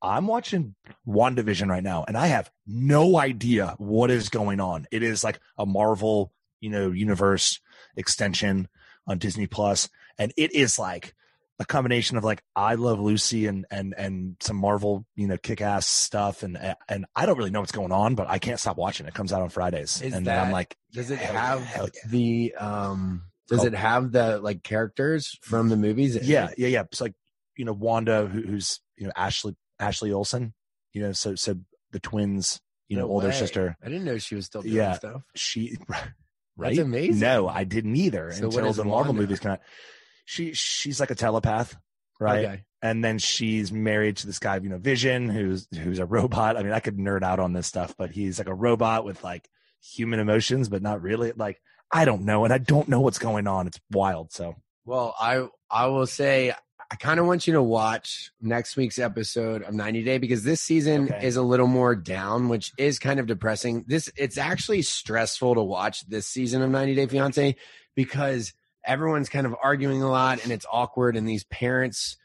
I'm 0.02 0.26
watching 0.26 0.74
WandaVision 1.08 1.68
right 1.68 1.82
now, 1.82 2.04
and 2.06 2.16
I 2.16 2.26
have 2.26 2.50
no 2.66 3.18
idea 3.18 3.74
what 3.78 4.10
is 4.10 4.28
going 4.28 4.60
on. 4.60 4.86
It 4.90 5.02
is 5.02 5.24
like 5.24 5.40
a 5.56 5.64
Marvel, 5.64 6.32
you 6.60 6.68
know, 6.68 6.90
universe 6.90 7.60
extension 7.96 8.68
on 9.06 9.18
Disney 9.18 9.46
Plus, 9.46 9.88
and 10.18 10.32
it 10.36 10.52
is 10.54 10.78
like 10.78 11.14
a 11.58 11.64
combination 11.64 12.18
of 12.18 12.24
like 12.24 12.42
I 12.54 12.74
Love 12.74 13.00
Lucy 13.00 13.46
and 13.46 13.64
and 13.70 13.94
and 13.96 14.36
some 14.40 14.56
Marvel, 14.56 15.06
you 15.14 15.26
know, 15.26 15.38
kick 15.38 15.60
ass 15.60 15.86
stuff, 15.86 16.42
and 16.42 16.58
and 16.88 17.06
I 17.14 17.24
don't 17.24 17.38
really 17.38 17.50
know 17.50 17.60
what's 17.60 17.72
going 17.72 17.92
on, 17.92 18.14
but 18.14 18.28
I 18.28 18.38
can't 18.38 18.60
stop 18.60 18.76
watching. 18.76 19.06
It 19.06 19.14
comes 19.14 19.32
out 19.32 19.42
on 19.42 19.48
Fridays, 19.48 20.02
Is 20.02 20.12
and 20.12 20.26
that- 20.26 20.44
I'm 20.44 20.52
like, 20.52 20.76
does 20.92 21.10
it 21.10 21.18
have 21.18 21.60
yeah. 21.60 21.86
the 22.06 22.54
um? 22.56 23.22
Does 23.48 23.64
it 23.64 23.74
have 23.74 24.12
the 24.12 24.38
like 24.40 24.62
characters 24.62 25.38
from 25.42 25.68
the 25.68 25.76
movies? 25.76 26.16
yeah, 26.26 26.50
yeah, 26.58 26.68
yeah. 26.68 26.82
It's 26.82 27.00
like 27.00 27.14
you 27.56 27.64
know 27.64 27.72
Wanda, 27.72 28.26
who, 28.26 28.40
who's 28.42 28.80
you 28.96 29.06
know 29.06 29.12
Ashley 29.16 29.56
Ashley 29.78 30.12
Olsen, 30.12 30.52
you 30.92 31.02
know, 31.02 31.12
so 31.12 31.34
so 31.34 31.56
the 31.92 32.00
twins, 32.00 32.60
you 32.88 32.96
know, 32.96 33.06
older 33.08 33.28
way. 33.28 33.34
sister. 33.34 33.76
I 33.82 33.88
didn't 33.88 34.04
know 34.04 34.18
she 34.18 34.34
was 34.34 34.46
still 34.46 34.62
doing 34.62 34.74
Yeah. 34.74 34.94
stuff. 34.94 35.22
She, 35.34 35.76
right? 36.56 36.74
That's 36.76 36.78
amazing. 36.78 37.20
No, 37.20 37.46
I 37.48 37.64
didn't 37.64 37.94
either 37.96 38.32
So 38.32 38.48
what 38.48 38.56
until 38.58 38.72
the 38.72 38.84
Marvel 38.84 39.12
Wanda? 39.12 39.22
movies 39.22 39.40
come 39.40 39.52
out. 39.52 39.60
She 40.24 40.52
she's 40.54 40.98
like 40.98 41.10
a 41.10 41.14
telepath, 41.14 41.76
right? 42.18 42.44
Okay. 42.44 42.62
And 42.82 43.02
then 43.04 43.18
she's 43.18 43.70
married 43.72 44.16
to 44.18 44.26
this 44.26 44.38
guy, 44.38 44.56
you 44.58 44.68
know, 44.68 44.78
Vision, 44.78 45.28
who's 45.28 45.68
who's 45.72 45.98
a 46.00 46.06
robot. 46.06 46.56
I 46.56 46.62
mean, 46.64 46.72
I 46.72 46.80
could 46.80 46.96
nerd 46.98 47.22
out 47.22 47.38
on 47.38 47.52
this 47.52 47.66
stuff, 47.68 47.94
but 47.96 48.10
he's 48.10 48.38
like 48.38 48.48
a 48.48 48.54
robot 48.54 49.04
with 49.04 49.22
like 49.22 49.48
human 49.80 50.18
emotions, 50.18 50.68
but 50.68 50.82
not 50.82 51.00
really. 51.02 51.32
Like 51.36 51.60
I 51.92 52.04
don't 52.04 52.22
know, 52.22 52.44
and 52.44 52.52
I 52.52 52.58
don't 52.58 52.88
know 52.88 53.00
what's 53.00 53.18
going 53.18 53.46
on. 53.46 53.66
It's 53.66 53.80
wild. 53.90 54.32
So 54.32 54.54
Well, 54.84 55.14
I 55.18 55.46
I 55.70 55.86
will 55.86 56.06
say 56.06 56.52
I 56.90 56.94
kind 56.96 57.18
of 57.18 57.26
want 57.26 57.46
you 57.46 57.54
to 57.54 57.62
watch 57.62 58.30
next 58.40 58.76
week's 58.76 58.98
episode 58.98 59.62
of 59.62 59.74
90 59.74 60.04
Day 60.04 60.18
because 60.18 60.44
this 60.44 60.60
season 60.60 61.04
Okay. 61.12 61.26
is 61.26 61.36
a 61.36 61.42
little 61.42 61.66
more 61.66 61.96
down, 61.96 62.48
which 62.48 62.72
is 62.78 62.98
kind 62.98 63.18
of 63.18 63.26
depressing. 63.26 63.84
This 63.88 64.10
it's 64.16 64.38
actually 64.38 64.82
stressful 64.82 65.54
to 65.56 65.62
watch 65.62 66.06
this 66.08 66.26
season 66.28 66.62
of 66.62 66.70
90 66.70 66.94
Day 66.94 67.06
Fiance 67.06 67.56
because 67.96 68.52
everyone's 68.84 69.28
kind 69.28 69.46
of 69.46 69.56
arguing 69.62 70.02
a 70.02 70.08
lot 70.10 70.42
and 70.44 70.52
it's 70.52 70.66
awkward 70.70 71.16
and 71.16 71.28
these 71.28 71.42
parents 71.44 72.16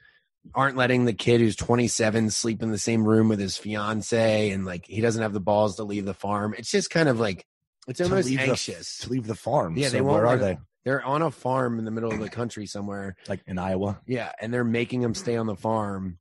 aren't 0.53 0.77
letting 0.77 1.05
the 1.05 1.13
kid 1.13 1.39
who's 1.41 1.55
27 1.55 2.29
sleep 2.29 2.61
in 2.61 2.71
the 2.71 2.77
same 2.77 3.03
room 3.07 3.29
with 3.29 3.39
his 3.39 3.57
fiance 3.57 4.49
and 4.51 4.65
like 4.65 4.85
he 4.85 5.01
doesn't 5.01 5.21
have 5.21 5.33
the 5.33 5.39
balls 5.39 5.75
to 5.77 5.83
leave 5.83 6.05
the 6.05 6.13
farm. 6.13 6.53
It's 6.57 6.69
just 6.71 6.89
kind 6.91 7.09
of 7.09 7.19
like 7.19 7.45
it's 7.87 7.97
to 7.97 8.03
almost 8.05 8.27
the- 8.27 8.37
anxious. 8.39 8.99
to 8.99 9.09
leave 9.09 9.27
the 9.27 9.35
farm. 9.35 9.77
Yeah, 9.77 9.87
So 9.87 9.93
they 9.93 10.01
won't 10.01 10.15
Where 10.23 10.27
are 10.27 10.37
they? 10.37 10.57
They're 10.83 11.03
on 11.03 11.21
a 11.21 11.29
farm 11.31 11.77
in 11.77 11.85
the 11.85 11.91
middle 11.91 12.11
of 12.11 12.19
the 12.19 12.29
country 12.29 12.65
somewhere. 12.65 13.15
Like 13.27 13.41
in 13.45 13.59
Iowa? 13.59 14.01
Yeah, 14.07 14.31
and 14.41 14.51
they're 14.53 14.63
making 14.63 15.01
them 15.01 15.13
stay 15.13 15.35
on 15.37 15.45
the 15.45 15.55
farm. 15.55 16.17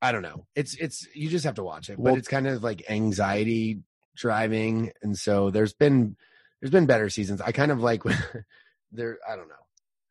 I 0.00 0.12
don't 0.12 0.22
know. 0.22 0.46
It's 0.56 0.74
it's 0.74 1.06
you 1.14 1.28
just 1.28 1.44
have 1.44 1.54
to 1.56 1.62
watch 1.62 1.90
it, 1.90 1.98
Well- 1.98 2.14
but 2.14 2.18
it's 2.18 2.28
kind 2.28 2.46
of 2.46 2.62
like 2.64 2.84
anxiety 2.90 3.82
driving, 4.16 4.92
and 5.02 5.16
so 5.16 5.50
there's 5.50 5.74
been 5.74 6.16
there's 6.60 6.70
been 6.70 6.86
better 6.86 7.08
seasons. 7.10 7.40
I 7.40 7.52
kind 7.52 7.70
of 7.70 7.80
like 7.80 8.02
there. 8.92 9.18
I 9.28 9.36
don't 9.36 9.48
know. 9.48 9.54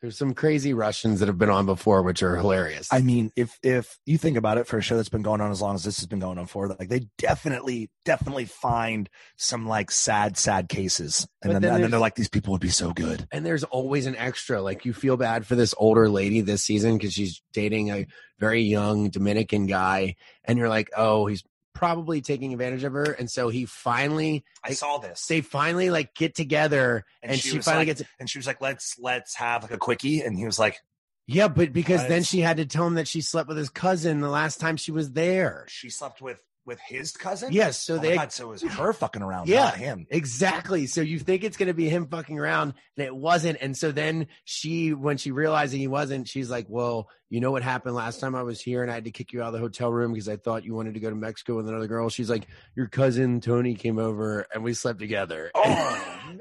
There's 0.01 0.17
some 0.17 0.33
crazy 0.33 0.73
Russians 0.73 1.19
that 1.19 1.27
have 1.27 1.37
been 1.37 1.51
on 1.51 1.67
before, 1.67 2.01
which 2.01 2.23
are 2.23 2.35
hilarious. 2.35 2.91
I 2.91 3.01
mean, 3.01 3.31
if 3.35 3.59
if 3.61 3.99
you 4.07 4.17
think 4.17 4.35
about 4.35 4.57
it, 4.57 4.65
for 4.65 4.79
a 4.79 4.81
show 4.81 4.95
that's 4.97 5.09
been 5.09 5.21
going 5.21 5.41
on 5.41 5.51
as 5.51 5.61
long 5.61 5.75
as 5.75 5.83
this 5.83 5.99
has 5.99 6.07
been 6.07 6.17
going 6.17 6.39
on 6.39 6.47
for, 6.47 6.67
like 6.69 6.89
they 6.89 7.07
definitely 7.19 7.91
definitely 8.03 8.45
find 8.45 9.09
some 9.37 9.67
like 9.67 9.91
sad 9.91 10.37
sad 10.37 10.69
cases, 10.69 11.27
and 11.43 11.53
then, 11.53 11.61
then 11.61 11.75
and 11.75 11.83
then 11.83 11.91
they're 11.91 11.99
like, 11.99 12.15
these 12.15 12.29
people 12.29 12.51
would 12.51 12.61
be 12.61 12.69
so 12.69 12.93
good. 12.93 13.27
and 13.31 13.45
there's 13.45 13.63
always 13.63 14.07
an 14.07 14.15
extra. 14.15 14.59
Like 14.59 14.85
you 14.85 14.93
feel 14.93 15.17
bad 15.17 15.45
for 15.45 15.55
this 15.55 15.75
older 15.77 16.09
lady 16.09 16.41
this 16.41 16.63
season 16.63 16.97
because 16.97 17.13
she's 17.13 17.39
dating 17.53 17.91
a 17.91 18.07
very 18.39 18.63
young 18.63 19.11
Dominican 19.11 19.67
guy, 19.67 20.15
and 20.43 20.57
you're 20.57 20.69
like, 20.69 20.89
oh, 20.97 21.27
he's 21.27 21.43
probably 21.73 22.21
taking 22.21 22.53
advantage 22.53 22.83
of 22.83 22.93
her, 22.93 23.11
and 23.11 23.29
so 23.29 23.49
he 23.49 23.65
finally 23.65 24.43
I 24.63 24.73
saw 24.73 24.97
this, 24.97 25.25
they 25.27 25.41
finally 25.41 25.89
like 25.89 26.13
get 26.15 26.35
together 26.35 27.05
and, 27.21 27.31
And 27.31 27.39
she, 27.41 27.49
she 27.49 27.59
finally 27.59 27.85
like- 27.87 27.97
gets 27.97 28.09
and 28.19 28.29
she 28.29 28.37
was 28.37 28.47
like, 28.47 28.61
let's 28.61 28.95
let's 28.99 29.35
have 29.35 29.63
like 29.63 29.71
a 29.71 29.77
quickie, 29.77 30.21
and 30.21 30.37
he 30.37 30.45
was 30.45 30.59
like, 30.59 30.77
yeah 31.27 31.47
but 31.47 31.71
because 31.71 32.07
then 32.07 32.23
she 32.23 32.39
had 32.41 32.57
to 32.57 32.65
tell 32.65 32.85
him 32.85 32.95
that 32.95 33.07
she 33.07 33.21
slept 33.21 33.47
with 33.47 33.57
his 33.57 33.69
cousin 33.69 34.19
the 34.21 34.29
last 34.29 34.59
time 34.59 34.77
she 34.77 34.91
was 34.91 35.11
there. 35.11 35.65
She 35.69 35.89
slept 35.89 36.21
with 36.21 36.39
with 36.65 36.79
his 36.79 37.11
cousin. 37.11 37.51
yes 37.51 37.81
so 37.81 37.95
oh 37.95 37.97
they 37.97 38.15
God, 38.15 38.31
so 38.31 38.45
it 38.45 38.49
was 38.51 38.61
her 38.63 38.93
fucking 39.01 39.21
around, 39.21 39.47
Yeah. 39.49 39.61
not 39.65 39.77
him. 39.77 40.05
exactly 40.09 40.85
so 40.87 41.01
you 41.01 41.17
think 41.19 41.43
it's 41.43 41.57
going 41.57 41.67
to 41.67 41.73
be 41.73 41.89
him 41.89 42.07
fucking 42.07 42.37
around 42.37 42.73
and 42.97 43.05
it 43.05 43.15
wasn't 43.15 43.57
and 43.61 43.75
so 43.75 43.91
then 43.91 44.27
she 44.45 44.93
when 44.93 45.17
she 45.17 45.31
realized 45.31 45.73
that 45.73 45.77
he 45.77 45.87
wasn't 45.87 46.27
she's 46.27 46.49
like 46.51 46.65
well 46.69 47.09
you 47.29 47.39
know 47.39 47.49
what 47.51 47.63
happened 47.63 47.95
last 47.95 48.19
time 48.19 48.35
i 48.35 48.43
was 48.43 48.61
here 48.61 48.83
and 48.83 48.91
i 48.91 48.93
had 48.93 49.05
to 49.05 49.11
kick 49.11 49.33
you 49.33 49.41
out 49.41 49.47
of 49.47 49.53
the 49.53 49.59
hotel 49.59 49.91
room 49.91 50.13
because 50.13 50.29
i 50.29 50.35
thought 50.35 50.63
you 50.63 50.73
wanted 50.75 50.93
to 50.93 50.99
go 50.99 51.09
to 51.09 51.15
mexico 51.15 51.55
with 51.55 51.67
another 51.67 51.87
girl 51.87 52.09
she's 52.09 52.29
like 52.29 52.45
your 52.75 52.87
cousin 52.87 53.41
tony 53.41 53.73
came 53.73 53.97
over 53.97 54.45
and 54.53 54.63
we 54.63 54.73
slept 54.73 54.99
together 54.99 55.49
Oh 55.55 55.63
man. 56.27 56.39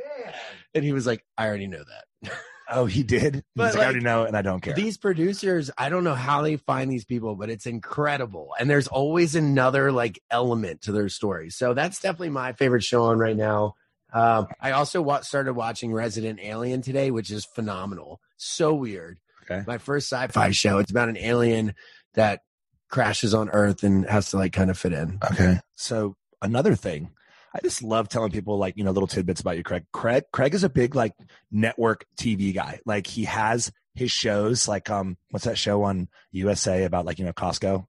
and 0.75 0.85
he 0.85 0.93
was 0.93 1.07
like 1.07 1.25
i 1.39 1.47
already 1.47 1.67
know 1.67 1.83
that 2.23 2.33
Oh, 2.71 2.87
he 2.87 3.03
did. 3.03 3.43
But, 3.57 3.67
He's 3.67 3.75
like, 3.75 3.77
I 3.77 3.79
like, 3.79 3.85
already 3.87 4.05
know, 4.05 4.25
and 4.25 4.37
I 4.37 4.43
don't 4.43 4.61
care. 4.61 4.75
These 4.75 4.97
producers, 4.97 5.71
I 5.77 5.89
don't 5.89 6.05
know 6.05 6.15
how 6.15 6.43
they 6.43 6.57
find 6.57 6.91
these 6.91 7.05
people, 7.05 7.35
but 7.35 7.51
it's 7.51 7.67
incredible. 7.67 8.55
And 8.59 8.71
there's 8.71 8.87
always 8.87 9.35
another 9.35 9.91
like 9.93 10.23
element 10.31 10.83
to 10.83 10.93
their 10.93 11.09
story. 11.09 11.51
So 11.51 11.75
that's 11.75 12.01
definitely 12.01 12.31
my 12.31 12.53
favorite 12.53 12.85
show 12.85 13.05
on 13.05 13.19
right 13.19 13.37
now. 13.37 13.75
Um, 14.13 14.49
I 14.61 14.73
also 14.73 15.03
wa- 15.03 15.21
started 15.21 15.55
watching 15.55 15.93
Resident 15.93 16.41
Alien 16.43 16.83
today, 16.83 17.11
which 17.11 17.31
is 17.31 17.45
phenomenal. 17.45 18.21
So 18.37 18.75
weird. 18.75 19.19
Okay. 19.45 19.65
My 19.67 19.79
first 19.79 20.09
sci-fi 20.09 20.51
show. 20.53 20.79
It's 20.79 20.91
about 20.91 21.09
an 21.09 21.17
alien 21.17 21.75
that 22.15 22.43
crashes 22.89 23.35
on 23.35 23.51
Earth 23.51 23.83
and 23.83 24.05
has 24.07 24.31
to 24.31 24.37
like 24.37 24.53
kind 24.53 24.71
of 24.71 24.79
fit 24.79 24.93
in. 24.93 25.19
Okay. 25.33 25.61
So 25.77 26.17
another 26.43 26.75
thing, 26.75 27.11
I 27.55 27.61
just 27.63 27.83
love 27.83 28.09
telling 28.09 28.31
people 28.31 28.59
like, 28.59 28.77
you 28.77 28.85
know, 28.85 28.93
little 28.93 29.09
tidbits 29.09 29.41
about 29.41 29.57
you, 29.57 29.63
Craig. 29.63 29.85
Craig, 29.93 30.25
Craig 30.33 30.55
is 30.55 30.65
a 30.65 30.69
big 30.69 30.95
like 30.95 31.15
network 31.51 32.07
TV 32.17 32.55
guy. 32.55 32.81
Like 32.87 33.07
he 33.07 33.25
has 33.25 33.73
his 33.95 34.13
shows 34.13 34.69
like, 34.69 34.89
um, 34.89 35.17
what's 35.31 35.47
that 35.47 35.59
show 35.59 35.83
on 35.83 36.09
USA 36.31 36.85
about 36.85 37.07
like, 37.07 37.19
you 37.19 37.25
know, 37.25 37.33
Costco? 37.33 37.87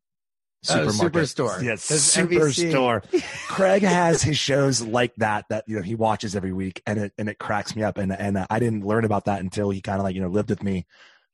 Oh, 0.69 0.87
Superstore. 0.87 1.61
Yes. 1.63 1.89
NBC. 1.89 2.71
Superstore. 2.71 3.47
Craig 3.47 3.83
has 3.83 4.21
his 4.21 4.37
shows 4.37 4.81
like 4.81 5.13
that, 5.15 5.45
that, 5.49 5.63
you 5.67 5.75
know, 5.75 5.81
he 5.81 5.95
watches 5.95 6.35
every 6.35 6.53
week 6.53 6.81
and 6.85 6.99
it, 6.99 7.13
and 7.17 7.29
it 7.29 7.39
cracks 7.39 7.75
me 7.75 7.83
up. 7.83 7.97
And, 7.97 8.11
and 8.11 8.37
uh, 8.37 8.47
I 8.49 8.59
didn't 8.59 8.85
learn 8.85 9.05
about 9.05 9.25
that 9.25 9.41
until 9.41 9.69
he 9.69 9.81
kind 9.81 9.99
of 9.99 10.03
like, 10.03 10.15
you 10.15 10.21
know, 10.21 10.27
lived 10.27 10.49
with 10.49 10.63
me, 10.63 10.85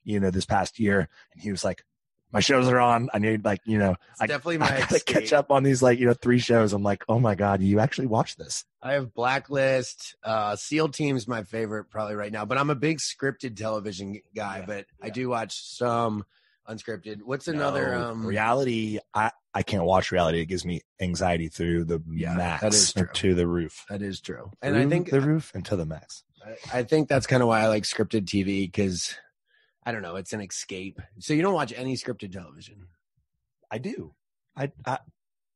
you 0.04 0.20
know, 0.20 0.32
this 0.32 0.46
past 0.46 0.80
year. 0.80 1.10
And 1.34 1.42
he 1.42 1.52
was 1.52 1.63
like, 1.63 1.84
my 2.32 2.40
shows 2.40 2.68
are 2.68 2.80
on. 2.80 3.10
I 3.13 3.20
need 3.20 3.46
like, 3.46 3.62
you 3.66 3.78
know, 3.78 3.96
It's 4.12 4.22
I, 4.22 4.28
definitely 4.28 4.58
my 4.58 4.68
I 4.68 4.80
gotta 4.82 4.96
escape. 4.96 5.16
catch 5.16 5.34
up 5.34 5.52
on 5.52 5.63
these 5.63 5.82
like, 5.82 6.00
you 6.00 6.06
know, 6.08 6.13
three 6.13 6.40
shows. 6.40 6.74
I'm 6.74 6.84
like, 6.84 7.04
oh 7.08 7.20
my 7.20 7.36
God, 7.36 7.62
you 7.62 7.80
actually 7.80 8.08
watch 8.08 8.36
this. 8.36 8.66
I 8.82 8.94
have 8.94 9.13
Blacklist. 9.13 10.16
Uh, 10.24 10.56
SEAL 10.56 10.90
Team's 10.90 11.28
my 11.28 11.44
favorite 11.44 11.86
probably 11.90 12.16
right 12.16 12.32
now, 12.32 12.46
but 12.46 12.58
I'm 12.58 12.70
a 12.70 12.76
big 12.76 13.00
scripted 13.00 13.56
television 13.58 14.20
guy. 14.36 14.60
Yeah, 14.60 14.66
but 14.66 14.86
I 15.02 15.10
do 15.10 15.30
watch 15.30 15.58
some 15.78 16.26
unscripted. 16.70 17.22
What's 17.24 17.48
another? 17.48 17.92
No, 17.92 18.10
um, 18.10 18.26
reality. 18.26 19.00
I, 19.13 19.32
I 19.54 19.63
can't 19.63 19.86
watch 19.86 20.12
reality. 20.12 20.42
It 20.42 20.46
gives 20.46 20.66
me 20.66 20.82
anxiety 21.02 21.48
through 21.48 21.86
the 21.86 22.02
Yeah, 22.12 22.36
max 22.36 22.62
that 22.62 22.74
is 22.74 22.94
true. 22.94 23.08
to 23.12 23.34
the 23.36 23.48
roof. 23.48 23.86
That 23.90 24.02
is 24.02 24.20
true, 24.22 24.52
and 24.62 24.76
I 24.78 24.86
think 24.88 25.10
the 25.10 25.22
roof 25.22 25.52
and 25.56 25.66
to 25.66 25.76
the 25.76 25.86
max. 25.86 26.24
I- 26.46 26.80
I 26.80 26.84
think 26.84 27.10
that's 27.10 27.26
kind 27.28 27.42
of 27.42 27.50
why 27.50 27.62
I 27.62 27.68
like 27.68 27.84
scripted 27.84 28.26
TV 28.26 28.68
because 28.72 29.16
I 29.88 29.93
don't 29.93 30.02
know, 30.02 30.17
it's 30.17 30.34
an 30.34 30.41
escape. 30.41 31.00
So 31.19 31.34
you 31.34 31.41
don't 31.41 31.54
watch 31.54 31.71
any 31.73 31.95
scripted 31.95 32.34
television? 32.34 32.88
I 33.71 33.78
do. 33.78 34.13
I, 34.54 34.73
I, 34.86 34.97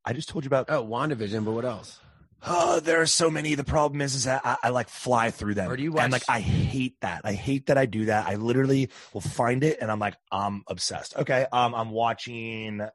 I 0.06 0.14
just 0.14 0.30
told 0.30 0.46
you 0.46 0.48
about. 0.48 0.68
Oh, 0.70 0.86
WandaVision, 0.86 1.44
but 1.44 1.52
what 1.52 1.66
else? 1.66 2.00
Oh, 2.48 2.80
there 2.80 3.02
are 3.02 3.06
so 3.08 3.30
many. 3.30 3.56
The 3.56 3.66
problem 3.66 4.00
is, 4.00 4.16
is 4.16 4.24
that 4.24 4.42
I, 4.46 4.56
I 4.64 4.70
like 4.70 4.88
fly 4.88 5.32
through 5.32 5.56
them. 5.56 5.70
Or 5.70 5.76
do 5.76 5.84
you 5.84 5.92
watch- 5.92 6.04
and 6.06 6.14
like, 6.14 6.24
I 6.30 6.40
hate 6.40 6.96
that. 7.02 7.22
I 7.26 7.34
hate 7.34 7.66
that 7.66 7.78
I 7.78 7.86
do 7.86 8.06
that. 8.06 8.26
I 8.26 8.36
literally 8.36 8.90
will 9.14 9.20
find 9.20 9.66
it 9.66 9.80
and 9.82 9.92
I'm 9.92 10.00
like, 10.00 10.16
I'm 10.32 10.64
obsessed. 10.68 11.18
Okay. 11.18 11.46
Um, 11.52 11.76
I'm 11.76 11.90
watching, 11.92 12.88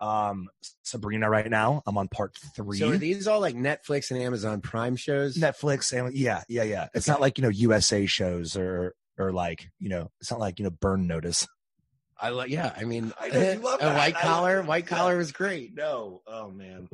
um, 0.00 0.48
Sabrina 0.82 1.30
right 1.30 1.48
now. 1.48 1.84
I'm 1.86 1.96
on 1.96 2.08
part 2.08 2.36
three. 2.56 2.78
So 2.78 2.90
are 2.90 2.96
these 2.96 3.28
all 3.28 3.38
like 3.38 3.54
Netflix 3.54 4.10
and 4.10 4.20
Amazon 4.20 4.60
Prime 4.60 4.96
shows? 4.96 5.36
Netflix 5.38 5.96
and 5.96 6.12
yeah, 6.16 6.42
yeah, 6.48 6.64
yeah. 6.64 6.88
It's 6.94 7.06
not 7.06 7.20
like 7.20 7.38
you 7.38 7.42
know 7.42 7.48
USA 7.50 8.06
shows 8.06 8.56
or 8.56 8.96
or 9.18 9.32
like 9.32 9.68
you 9.78 9.88
know 9.88 10.10
it's 10.20 10.30
not 10.30 10.40
like 10.40 10.58
you 10.58 10.64
know 10.64 10.70
Burn 10.70 11.06
Notice. 11.06 11.46
I 12.18 12.28
like. 12.28 12.50
Yeah, 12.50 12.72
I 12.76 12.84
mean, 12.84 13.12
I 13.20 13.28
know, 13.28 13.52
you 13.52 13.58
love 13.62 13.80
a 13.80 13.84
that. 13.84 13.96
white 13.96 14.14
collar. 14.14 14.58
love- 14.58 14.68
White 14.68 14.84
yeah. 14.84 14.96
collar 14.96 15.16
was 15.16 15.32
great. 15.32 15.74
No, 15.74 16.22
oh 16.26 16.50
man. 16.50 16.88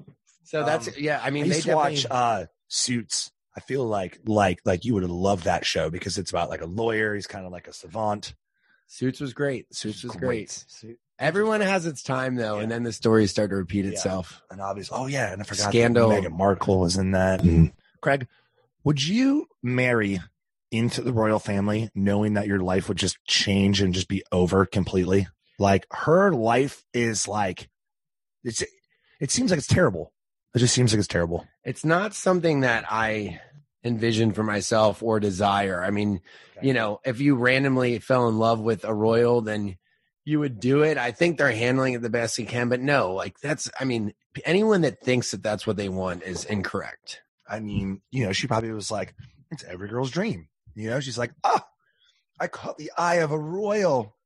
So 0.45 0.65
that's 0.65 0.89
Um, 0.89 0.95
yeah. 0.97 1.21
I 1.23 1.27
I 1.27 1.31
mean, 1.31 1.45
used 1.45 1.67
they 1.67 1.71
to 1.71 1.77
watch 1.77 2.07
uh 2.11 2.47
Suits. 2.69 3.31
I 3.57 3.61
feel 3.61 3.85
like 3.87 4.21
like 4.25 4.61
like 4.65 4.85
you 4.85 4.95
would 4.95 5.03
have 5.03 5.11
loved 5.11 5.45
that 5.45 5.67
show 5.67 5.91
because 5.91 6.17
it's 6.17 6.31
about 6.31 6.49
like 6.49 6.63
a 6.63 6.67
lawyer. 6.67 7.15
He's 7.15 7.27
kind 7.27 7.45
of 7.45 7.53
like 7.53 7.67
a 7.69 7.73
savant. 7.73 8.35
Suits 8.87 9.21
was 9.21 9.35
great. 9.35 9.75
Suits 9.75 10.03
was 10.03 10.17
great. 10.17 10.51
Suit- 10.51 10.99
Everyone 11.19 11.61
has 11.61 11.85
its 11.85 12.03
time 12.03 12.37
though, 12.37 12.57
Yeah. 12.57 12.63
and 12.63 12.71
then 12.71 12.85
the 12.85 12.93
stories 12.93 13.31
start 13.31 13.51
to 13.51 13.57
repeat 13.57 13.85
Yeah. 13.85 13.91
itself. 13.91 14.41
And 14.51 14.61
obviously, 14.63 14.97
oh 14.99 15.07
yeah, 15.09 15.33
and 15.33 15.43
I 15.43 15.45
forgot 15.45 15.71
Scandal. 15.71 16.09
That 16.11 16.23
Meghan 16.23 16.39
Markle 16.39 16.79
was 16.81 16.97
in 16.97 17.11
that. 17.11 17.43
And 17.43 17.73
Craig, 18.01 18.29
would 18.85 19.05
you 19.05 19.47
marry 19.63 20.21
into 20.71 21.03
the 21.03 21.13
royal 21.13 21.39
family 21.39 21.91
knowing 21.95 22.35
that 22.35 22.47
your 22.47 22.61
life 22.61 22.89
would 22.89 22.99
just 22.99 23.19
change 23.27 23.81
and 23.81 23.95
just 23.95 24.09
be 24.09 24.23
over 24.33 24.67
completely? 24.67 25.27
Like 25.59 25.87
her 25.91 26.33
life 26.33 26.85
is 26.95 27.27
like 27.27 27.69
it's 28.45 28.63
it 29.21 29.31
seems 29.31 29.51
like 29.51 29.59
it's 29.59 29.67
terrible. 29.67 30.13
It 30.55 30.61
just 30.61 30.75
seems 30.75 30.93
like 30.93 30.99
it's 30.99 31.09
terrible. 31.09 31.47
It's 31.65 31.85
not 31.85 32.15
something 32.15 32.61
that 32.61 32.85
I 32.89 33.41
envision 33.85 34.33
for 34.33 34.43
myself 34.43 35.03
or 35.03 35.21
desire. 35.21 35.83
I 35.83 35.91
mean, 35.91 36.21
you 36.63 36.73
know, 36.73 37.01
if 37.05 37.21
you 37.21 37.37
randomly 37.37 37.99
fell 37.99 38.29
in 38.29 38.39
love 38.39 38.61
with 38.61 38.85
a 38.85 38.95
royal, 38.95 39.41
then 39.41 39.77
you 40.25 40.41
would 40.41 40.61
do 40.61 40.83
it. 40.83 40.99
I 40.99 41.13
think 41.13 41.39
they're 41.39 41.53
handling 41.53 41.95
it 41.95 42.03
the 42.03 42.11
best 42.11 42.37
they 42.37 42.45
can, 42.45 42.69
but 42.69 42.81
no, 42.81 43.15
like 43.15 43.39
that's, 43.41 43.71
I 43.81 43.85
mean, 43.85 44.15
anyone 44.45 44.83
that 44.83 45.01
thinks 45.01 45.31
that 45.31 45.43
that's 45.43 45.67
what 45.67 45.77
they 45.77 45.89
want 45.89 46.23
is 46.23 46.45
incorrect. 46.45 47.23
I 47.49 47.61
mean, 47.61 48.03
you 48.11 48.27
know, 48.27 48.33
she 48.33 48.47
probably 48.47 48.73
was 48.73 48.91
like, 48.91 49.15
it's 49.51 49.65
every 49.65 49.89
girl's 49.89 50.11
dream. 50.11 50.49
You 50.79 50.91
know, 50.91 51.01
she's 51.01 51.19
like, 51.19 51.33
ah, 51.43 51.67
I 52.41 52.47
caught 52.47 52.79
the 52.79 52.93
eye 52.97 53.17
of 53.17 53.33
a 53.33 53.39
royal 53.39 54.17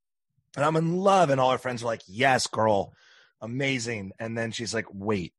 and 0.54 0.64
I'm 0.64 0.76
in 0.76 0.96
love. 0.96 1.30
And 1.30 1.40
all 1.40 1.50
her 1.50 1.58
friends 1.58 1.82
are 1.82 1.86
like, 1.86 2.02
yes, 2.06 2.46
girl, 2.46 2.92
amazing. 3.40 4.12
And 4.18 4.36
then 4.36 4.52
she's 4.52 4.74
like, 4.74 4.86
wait, 4.92 5.32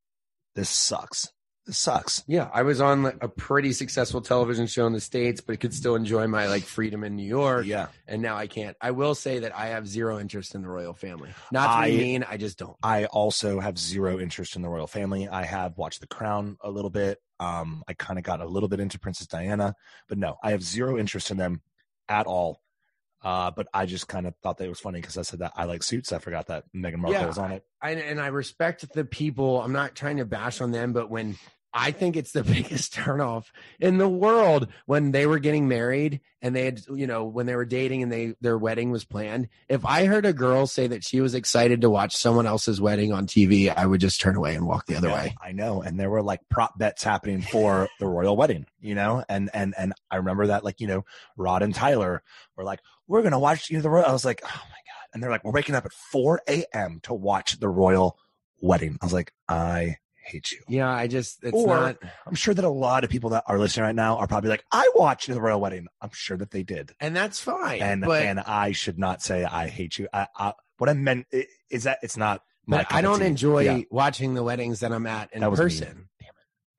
this 0.56 0.69
sucks. 0.69 1.32
This 1.65 1.78
sucks. 1.78 2.23
Yeah, 2.28 2.49
I 2.54 2.63
was 2.63 2.82
on 2.82 3.04
like, 3.04 3.17
a 3.21 3.30
pretty 3.30 3.71
successful 3.71 4.19
television 4.19 4.67
show 4.67 4.86
in 4.86 4.91
the 4.91 4.99
States, 4.99 5.39
but 5.39 5.62
could 5.62 5.73
still 5.73 5.95
enjoy 5.95 6.28
my 6.28 6.47
like 6.47 6.63
freedom 6.63 7.06
in 7.06 7.15
New 7.15 7.26
York. 7.26 7.65
Yeah. 7.65 7.88
And 8.06 8.21
now 8.21 8.36
I 8.36 8.47
can't. 8.47 8.76
I 8.82 8.91
will 8.91 9.15
say 9.15 9.39
that 9.39 9.56
I 9.56 9.67
have 9.67 9.88
zero 9.88 10.19
interest 10.19 10.56
in 10.56 10.62
the 10.62 10.67
royal 10.67 10.93
family. 10.93 11.30
Not 11.52 11.78
to 11.78 11.86
be 11.89 11.95
I- 11.95 11.97
mean, 11.97 12.26
I 12.28 12.36
just 12.36 12.58
don't. 12.58 12.76
I 12.84 13.06
also 13.06 13.62
have 13.62 13.78
zero 13.78 14.19
interest 14.19 14.58
in 14.58 14.62
the 14.62 14.67
royal 14.67 14.88
family. 14.88 15.30
I 15.30 15.45
have 15.45 15.78
watched 15.78 16.02
The 16.02 16.08
Crown 16.08 16.58
a 16.62 16.69
little 16.69 16.89
bit. 16.89 17.19
Um, 17.39 17.84
I 17.88 17.93
kind 17.93 18.19
of 18.19 18.26
got 18.26 18.41
a 18.41 18.45
little 18.45 18.69
bit 18.69 18.80
into 18.82 18.99
Princess 18.99 19.28
Diana, 19.28 19.76
but 20.10 20.17
no, 20.17 20.36
I 20.43 20.52
have 20.52 20.63
zero 20.63 20.97
interest 20.97 21.32
in 21.32 21.38
them 21.38 21.62
at 22.10 22.26
all. 22.26 22.60
Uh, 23.24 23.52
but 23.52 23.68
I 23.74 23.86
just 23.86 24.08
kind 24.08 24.28
of 24.28 24.34
thought 24.44 24.58
that 24.58 24.66
it 24.66 24.70
was 24.70 24.82
funny 24.82 25.00
because 25.00 25.18
I 25.18 25.22
said 25.22 25.40
that 25.40 25.54
I 25.56 25.64
like 25.64 25.82
suits. 25.82 26.12
I 26.12 26.20
forgot 26.20 26.48
that 26.48 26.66
Meghan 26.76 26.98
Markle 26.98 27.22
Yeah, 27.22 27.26
was 27.28 27.38
on 27.38 27.52
it. 27.54 27.64
I, 27.82 27.92
and 27.92 28.20
I 28.20 28.28
respect 28.28 28.92
the 28.92 29.06
people. 29.06 29.62
I'm 29.62 29.72
not 29.72 29.96
trying 29.96 30.18
to 30.18 30.26
bash 30.26 30.60
on 30.60 30.72
them, 30.72 30.92
but 30.92 31.10
when 31.10 31.38
I 31.74 31.92
think 31.92 32.16
it's 32.16 32.32
the 32.32 32.44
biggest 32.44 32.94
turnoff 32.94 33.46
in 33.80 33.98
the 33.98 34.08
world 34.08 34.68
when 34.86 35.12
they 35.12 35.26
were 35.26 35.40
getting 35.40 35.68
married 35.68 36.22
and 36.42 36.56
they 36.56 36.66
had, 36.66 36.82
you 36.94 37.08
know, 37.08 37.26
when 37.26 37.46
they 37.46 37.56
were 37.56 37.66
dating 37.66 38.04
and 38.04 38.12
they 38.12 38.36
their 38.42 38.58
wedding 38.58 38.92
was 38.92 39.06
planned. 39.06 39.48
If 39.68 39.86
I 39.86 40.06
heard 40.06 40.26
a 40.26 40.34
girl 40.34 40.68
say 40.68 40.88
that 40.88 41.04
she 41.04 41.22
was 41.22 41.34
excited 41.34 41.82
to 41.82 41.90
watch 41.90 42.16
someone 42.16 42.46
else's 42.46 42.80
wedding 42.80 43.12
on 43.12 43.26
TV, 43.26 43.74
I 43.76 43.86
would 43.86 44.02
just 44.02 44.22
turn 44.22 44.36
away 44.36 44.56
and 44.56 44.68
walk 44.68 44.86
the 44.86 44.98
other 44.98 45.10
way. 45.10 45.36
I 45.42 45.52
know, 45.52 45.82
and 45.82 46.00
there 46.00 46.10
were 46.10 46.22
like 46.22 46.42
prop 46.50 46.78
bets 46.78 47.04
happening 47.04 47.42
for 47.42 47.90
the 48.00 48.08
royal 48.08 48.38
wedding, 48.38 48.66
you 48.80 48.94
know, 48.94 49.24
and 49.28 49.50
and 49.54 49.74
and 49.78 49.94
I 50.12 50.18
remember 50.18 50.48
that 50.48 50.64
like 50.64 50.80
you 50.80 50.88
know 50.88 51.06
Rod 51.38 51.64
and 51.64 51.74
Tyler 51.74 52.22
were 52.56 52.64
like, 52.64 52.82
we're 53.08 53.24
gonna 53.24 53.40
watch 53.40 53.70
you 53.70 53.78
know, 53.78 53.84
the 53.84 53.90
royal. 53.90 54.06
I 54.06 54.12
was 54.12 54.26
like, 54.26 54.42
oh 54.44 54.48
my 54.48 54.52
god, 54.60 55.08
and 55.14 55.24
they're 55.24 55.32
like, 55.32 55.44
we're 55.44 55.52
waking 55.52 55.76
up 55.76 55.86
at 55.86 55.94
four 55.94 56.42
a.m. 56.48 57.00
to 57.04 57.14
watch 57.14 57.60
the 57.60 57.70
royal 57.70 58.18
wedding. 58.62 58.98
I 59.02 59.06
was 59.06 59.14
like, 59.14 59.34
I 59.48 59.98
hate 60.26 60.52
you. 60.52 60.60
Yeah, 60.68 60.90
I 60.90 61.08
just 61.08 61.44
it's 61.44 61.54
Or- 61.54 61.68
not. 61.68 61.98
I'm 62.26 62.36
sure 62.36 62.54
that 62.54 62.64
a 62.66 62.70
lot 62.70 63.04
of 63.04 63.10
people 63.10 63.32
that 63.32 63.44
are 63.48 63.60
listening 63.60 63.86
right 63.86 63.96
now 63.96 64.18
are 64.18 64.28
probably 64.28 64.50
like, 64.50 64.64
I 64.72 64.90
watched 64.96 65.28
the 65.28 65.40
royal 65.42 65.60
wedding. 65.62 65.88
I'm 66.02 66.12
sure 66.14 66.38
that 66.38 66.52
they 66.52 66.64
did, 66.64 66.94
And 67.00 67.16
that's 67.16 67.40
fine. 67.40 67.82
and 67.82 68.02
but 68.02 68.24
and 68.24 68.40
I 68.40 68.72
should 68.72 68.98
not 69.00 69.22
say 69.22 69.44
I 69.44 69.68
hate 69.68 69.98
you. 70.00 70.08
I, 70.14 70.28
I 70.38 70.54
what 70.78 70.90
I 70.90 70.94
meant 70.94 71.28
is 71.70 71.84
that 71.84 72.00
it's 72.04 72.18
not. 72.18 72.42
but 72.68 72.88
I 72.92 73.02
don't 73.02 73.22
enjoy 73.22 73.64
Yeah. 73.64 73.82
watching 73.92 74.34
the 74.34 74.44
weddings 74.44 74.80
that 74.82 74.92
I'm 74.92 75.06
at 75.08 75.32
in 75.34 75.42
That 75.42 75.52
was 75.52 75.60
mean. 75.60 75.66
person. 75.68 76.10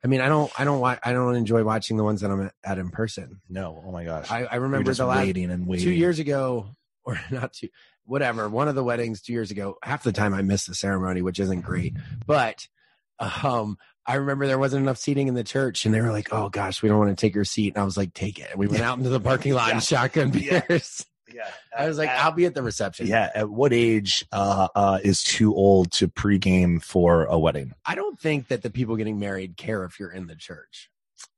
I 0.03 0.07
mean, 0.07 0.21
I 0.21 0.29
don't, 0.29 0.53
I 0.61 0.65
don't, 0.65 0.81
wa- 0.81 0.99
I 1.03 1.15
don't 1.15 1.35
enjoy 1.35 1.65
watching 1.65 1.97
the 1.97 2.05
ones 2.05 2.21
that 2.21 2.31
I'm 2.31 2.51
at 2.63 2.79
in 2.79 2.91
person. 2.91 3.41
No, 3.49 3.83
oh 3.87 3.91
my 3.91 4.05
gosh. 4.05 4.31
I, 4.31 4.45
I 4.45 4.57
remember 4.57 4.93
the 4.93 5.07
last 5.07 5.19
waiting 5.25 5.51
and 5.51 5.67
waiting. 5.67 5.87
two 5.87 5.93
years 5.93 6.19
ago, 6.19 6.77
or 7.05 7.19
not 7.31 7.55
two, 7.55 7.69
whatever. 8.05 8.47
One 8.51 8.69
of 8.69 8.75
the 8.75 8.85
weddings 8.85 9.23
two 9.23 9.33
years 9.33 9.51
ago. 9.51 9.77
Half 9.83 10.03
the 10.03 10.13
time 10.13 10.35
I 10.35 10.43
missed 10.43 10.67
the 10.67 10.75
ceremony, 10.75 11.23
which 11.23 11.41
isn't 11.41 11.63
great. 11.63 11.95
But 12.27 12.69
um, 13.19 13.79
I 14.07 14.15
remember 14.17 14.47
there 14.47 14.59
wasn't 14.59 14.83
enough 14.83 14.99
seating 14.99 15.29
in 15.29 15.35
the 15.35 15.45
church, 15.45 15.85
and 15.87 15.95
they 15.95 16.01
were 16.01 16.11
like, 16.13 16.33
"Oh 16.33 16.49
gosh, 16.49 16.83
we 16.83 16.89
don't 16.89 16.99
want 16.99 17.17
to 17.17 17.21
take 17.21 17.35
your 17.35 17.45
seat." 17.45 17.75
And 17.75 17.81
I 17.83 17.85
was 17.85 17.97
like, 17.97 18.13
"Take 18.15 18.39
it." 18.39 18.51
And 18.51 18.59
we 18.59 18.67
went 18.67 18.83
out 18.83 18.99
into 18.99 19.11
the 19.11 19.21
parking 19.21 19.55
lot 19.55 19.69
Yeah. 19.69 19.75
and 19.75 19.83
shotgun 19.83 20.33
Yeah. 20.35 20.63
beers. 20.69 21.07
Yeah, 21.33 21.49
I 21.79 21.89
was 21.89 21.97
like, 21.99 22.11
At- 22.11 22.23
"I'll 22.25 22.33
be 22.33 22.45
at 22.47 22.55
the 22.55 22.63
reception." 22.63 23.07
yeah. 23.07 23.31
At 23.35 23.49
what 23.49 23.73
age 23.73 24.25
uh, 24.33 24.69
uh, 24.75 24.99
is 25.03 25.23
too 25.23 25.55
old 25.55 25.91
to 25.93 26.09
pregame 26.09 26.83
for 26.83 27.25
a 27.25 27.39
wedding? 27.39 27.73
I 27.87 27.95
don't 27.95 28.19
think 28.19 28.49
that 28.49 28.63
the 28.63 28.71
people 28.71 28.97
getting 28.97 29.19
married 29.19 29.57
care 29.57 29.85
if 29.85 29.99
you're 29.99 30.13
in 30.13 30.27
the 30.27 30.37
church. 30.37 30.91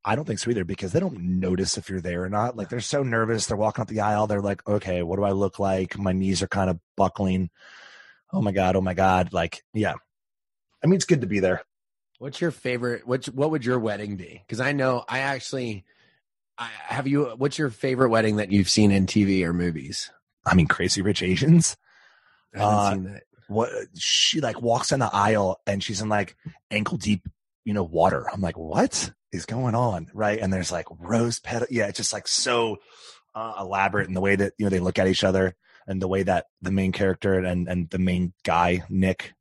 I 0.05 0.15
don't 0.17 0.25
think 0.25 0.39
so 0.39 0.51
either 0.51 0.65
because 0.65 0.93
they 0.93 1.01
don't 1.01 1.19
notice 1.19 1.77
if 1.77 1.89
you're 1.91 2.01
there 2.01 2.23
or 2.25 2.29
not. 2.29 2.57
Like 2.57 2.69
they're 2.69 2.81
so 2.81 3.03
nervous. 3.03 3.47
They're 3.47 3.57
walking 3.57 3.83
up 3.83 3.89
the 3.89 4.01
aisle. 4.01 4.27
They're 4.27 4.41
like, 4.41 4.67
okay, 4.69 5.03
what 5.03 5.17
do 5.17 5.25
I 5.25 5.33
look 5.33 5.59
like? 5.59 5.99
My 5.99 6.13
knees 6.13 6.43
are 6.43 6.49
kind 6.49 6.71
of 6.71 6.79
buckling. 6.97 7.51
Oh 8.33 8.41
my 8.41 8.53
God. 8.53 8.77
Oh 8.77 8.81
my 8.81 8.95
God. 8.95 9.33
Like, 9.33 9.63
yeah. 9.75 9.95
I 10.83 10.87
mean, 10.87 10.95
it's 10.95 11.05
good 11.07 11.23
to 11.23 11.27
be 11.27 11.41
there. 11.41 11.63
What's 12.19 12.41
your 12.41 12.51
favorite? 12.51 13.07
What 13.07 13.27
what 13.27 13.51
would 13.51 13.65
your 13.65 13.79
wedding 13.79 14.17
be? 14.17 14.43
Because 14.47 14.61
I 14.61 14.73
know 14.73 15.05
I 15.09 15.21
actually, 15.21 15.85
I 16.57 16.69
have 16.87 17.07
you. 17.07 17.35
What's 17.37 17.59
your 17.59 17.71
favorite 17.71 18.09
wedding 18.09 18.37
that 18.37 18.51
you've 18.51 18.71
seen 18.71 18.91
in 18.91 19.07
TV 19.07 19.43
or 19.45 19.53
movies? 19.53 20.11
I 20.45 20.55
mean, 20.55 20.67
crazy 20.67 21.03
rich 21.03 21.23
Asians. 21.23 21.77
I 22.55 22.59
haven't 22.59 22.75
Uh, 22.79 22.91
seen 22.93 23.05
that. 23.05 23.23
What 23.49 23.71
she 23.97 24.41
like 24.41 24.61
walks 24.61 24.93
in 24.93 24.99
the 25.01 25.11
aisle 25.13 25.61
and 25.67 25.83
she's 25.83 26.01
in 26.01 26.09
like 26.09 26.37
ankle 26.71 26.97
deep, 26.97 27.29
you 27.65 27.75
know, 27.75 27.85
water. 27.85 28.27
I'm 28.33 28.41
like, 28.41 28.57
what 28.59 29.13
is 29.31 29.47
going 29.47 29.75
on? 29.75 30.09
Right. 30.15 30.41
And 30.41 30.53
there's 30.53 30.73
like 30.73 30.87
rose 30.99 31.39
petal. 31.39 31.69
Yeah. 31.71 31.87
It's 31.87 31.97
just 31.99 32.13
like 32.13 32.27
so 32.27 32.79
uh, 33.37 33.55
elaborate 33.61 34.09
in 34.09 34.15
the 34.15 34.21
way 34.21 34.35
that, 34.35 34.55
you 34.59 34.65
know, 34.67 34.71
they 34.71 34.81
look 34.81 34.99
at 34.99 35.07
each 35.07 35.23
other 35.23 35.55
and 35.87 36.03
the 36.03 36.09
way 36.09 36.25
that 36.25 36.47
the 36.61 36.73
main 36.73 36.91
character 36.91 37.35
and, 37.39 37.69
and 37.69 37.89
the 37.91 37.99
main 38.01 38.33
guy, 38.43 38.83
Nick 38.89 39.33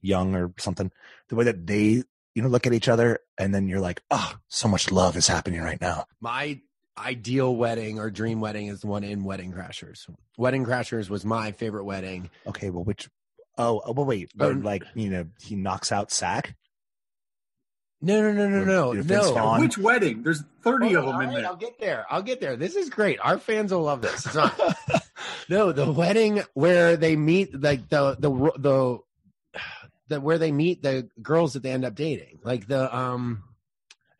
Young 0.00 0.34
or 0.34 0.52
something, 0.58 0.90
the 1.28 1.36
way 1.36 1.44
that 1.44 1.66
they 1.66 2.02
you 2.34 2.42
know, 2.42 2.48
look 2.48 2.66
at 2.66 2.74
each 2.74 2.88
other 2.88 3.20
and 3.38 3.54
then 3.54 3.66
you're 3.66 3.80
like, 3.80 4.02
oh, 4.10 4.34
so 4.48 4.68
much 4.68 4.90
love 4.92 5.16
is 5.16 5.26
happening 5.26 5.62
right 5.62 5.80
now. 5.80 6.04
My 6.20 6.60
ideal 6.98 7.56
wedding 7.56 7.98
or 7.98 8.10
dream 8.10 8.40
wedding 8.40 8.66
is 8.66 8.80
the 8.82 8.86
one 8.88 9.04
in 9.04 9.24
Wedding 9.24 9.52
Crashers. 9.52 10.06
Wedding 10.36 10.64
Crashers 10.66 11.08
was 11.08 11.24
my 11.24 11.52
favorite 11.52 11.84
wedding. 11.84 12.28
Okay, 12.46 12.68
well, 12.70 12.84
which? 12.84 13.08
Oh, 13.56 13.80
oh, 13.86 13.94
but 13.94 14.02
wait, 14.04 14.30
but 14.34 14.52
Oh. 14.52 14.60
like 14.60 14.84
you 14.94 15.08
know, 15.08 15.26
he 15.40 15.56
knocks 15.56 15.90
out 15.90 16.10
Sack. 16.12 16.54
No, 18.02 18.20
no, 18.20 18.32
no, 18.32 18.48
no, 18.48 18.64
no, 18.64 18.92
Your 18.92 19.04
no. 19.04 19.32
Vaughn. 19.32 19.60
Which 19.62 19.78
wedding? 19.78 20.22
There's 20.22 20.42
30 20.62 20.92
Hold 20.92 20.96
of 21.08 21.14
on, 21.14 21.20
them 21.20 21.28
in 21.30 21.34
there. 21.36 21.46
I'll 21.46 21.56
get 21.56 21.80
there. 21.80 22.06
I'll 22.10 22.22
get 22.22 22.40
there. 22.42 22.56
This 22.56 22.76
is 22.76 22.90
great. 22.90 23.18
Our 23.20 23.38
fans 23.38 23.72
will 23.72 23.80
love 23.82 24.02
this. 24.02 24.26
It's 24.26 24.34
not, 24.34 24.60
no, 25.48 25.72
the 25.72 25.90
wedding 25.90 26.42
where 26.52 26.98
they 26.98 27.16
meet, 27.16 27.58
like 27.58 27.88
the 27.88 28.14
the 28.18 28.30
the 28.58 28.98
the 30.08 30.20
where 30.20 30.38
they 30.38 30.52
meet 30.52 30.82
the 30.82 31.08
girls 31.22 31.52
that 31.54 31.62
they 31.62 31.70
end 31.70 31.84
up 31.84 31.94
dating, 31.94 32.38
like 32.44 32.66
the 32.66 32.94
um 32.96 33.42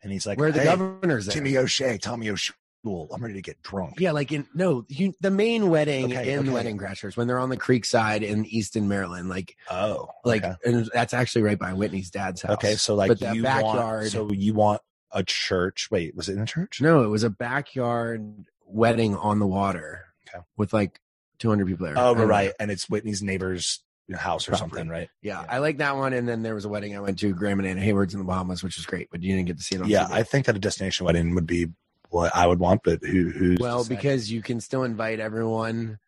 And 0.03 0.11
he's 0.11 0.25
like, 0.27 0.37
where 0.39 0.51
the 0.51 0.59
hey, 0.59 0.65
governor's 0.65 1.25
there. 1.25 1.33
Timmy 1.33 1.57
O'Shea, 1.57 1.97
Tommy 1.97 2.29
O'Shea. 2.29 2.53
I'm 2.85 3.21
ready 3.21 3.33
to 3.33 3.41
get 3.41 3.61
drunk. 3.63 3.99
Yeah, 3.99 4.11
like 4.11 4.31
in 4.31 4.47
no, 4.53 4.85
you, 4.87 5.13
the 5.19 5.31
main 5.31 5.69
wedding 5.69 6.05
Okay, 6.05 6.31
in 6.31 6.39
okay. 6.39 6.49
Wedding 6.51 6.77
Crashers 6.77 7.17
when 7.17 7.27
they're 7.27 7.39
on 7.39 7.49
the 7.49 7.57
creek 7.57 7.83
side 7.83 8.23
in 8.23 8.45
Easton, 8.45 8.87
Maryland. 8.87 9.27
Like, 9.27 9.57
Oh, 9.69 10.07
like, 10.23 10.45
okay. 10.45 10.55
and 10.63 10.89
that's 10.93 11.13
actually 11.13 11.41
right 11.41 11.59
by 11.59 11.73
Whitney's 11.73 12.09
dad's 12.11 12.43
house. 12.43 12.53
okay. 12.53 12.75
So 12.75 12.95
like 12.95 13.09
but 13.09 13.19
the 13.19 13.35
you 13.35 13.43
backyard. 13.43 14.03
want, 14.03 14.11
so 14.11 14.31
you 14.31 14.53
want 14.53 14.81
a 15.11 15.21
church? 15.21 15.89
Wait, 15.91 16.15
was 16.15 16.29
it 16.29 16.33
in 16.37 16.43
a 16.43 16.45
church? 16.45 16.79
no, 16.79 17.03
it 17.03 17.07
was 17.07 17.23
a 17.23 17.29
backyard 17.29 18.45
wedding 18.65 19.17
on 19.17 19.39
the 19.39 19.47
water. 19.47 20.05
Okay. 20.29 20.41
with 20.55 20.71
like 20.71 21.01
200 21.39 21.67
people 21.67 21.87
there. 21.87 21.95
Oh, 21.97 22.15
right. 22.15 22.47
know. 22.47 22.53
And 22.61 22.71
it's 22.71 22.89
Whitney's 22.89 23.21
neighbor's 23.21 23.83
house 24.15 24.47
or 24.47 24.51
Property. 24.51 24.69
something, 24.69 24.89
right? 24.89 25.09
Yeah, 25.21 25.41
Yeah. 25.41 25.47
I 25.49 25.57
like 25.57 25.77
that 25.79 25.97
one. 25.97 26.13
And 26.13 26.27
then 26.27 26.41
there 26.43 26.55
was 26.55 26.63
a 26.65 26.69
wedding 26.69 26.95
I 26.95 26.99
went 27.01 27.19
to, 27.19 27.33
Graham 27.33 27.59
and 27.59 27.67
Anna 27.67 27.81
Hayward's 27.81 28.13
in 28.13 28.19
the 28.19 28.25
Bahamas, 28.25 28.63
which 28.63 28.77
was 28.77 28.85
great, 28.85 29.09
but 29.11 29.21
you 29.21 29.35
didn't 29.35 29.47
get 29.47 29.57
to 29.57 29.63
see 29.63 29.75
it 29.75 29.81
on 29.81 29.89
Yeah, 29.89 30.05
TV. 30.05 30.11
I 30.13 30.23
think 30.23 30.45
that 30.45 30.55
a 30.55 30.59
destination 30.59 31.05
wedding 31.05 31.35
would 31.35 31.45
be 31.47 31.67
what 32.09 32.33
I 32.33 32.47
would 32.47 32.59
want, 32.59 32.83
but 32.83 33.03
who 33.03 33.29
who's 33.31 33.59
well, 33.59 33.83
because 33.83 34.31
you 34.31 34.41
can 34.41 34.61
still 34.61 34.83
invite 34.83 35.19
everyone 35.19 35.99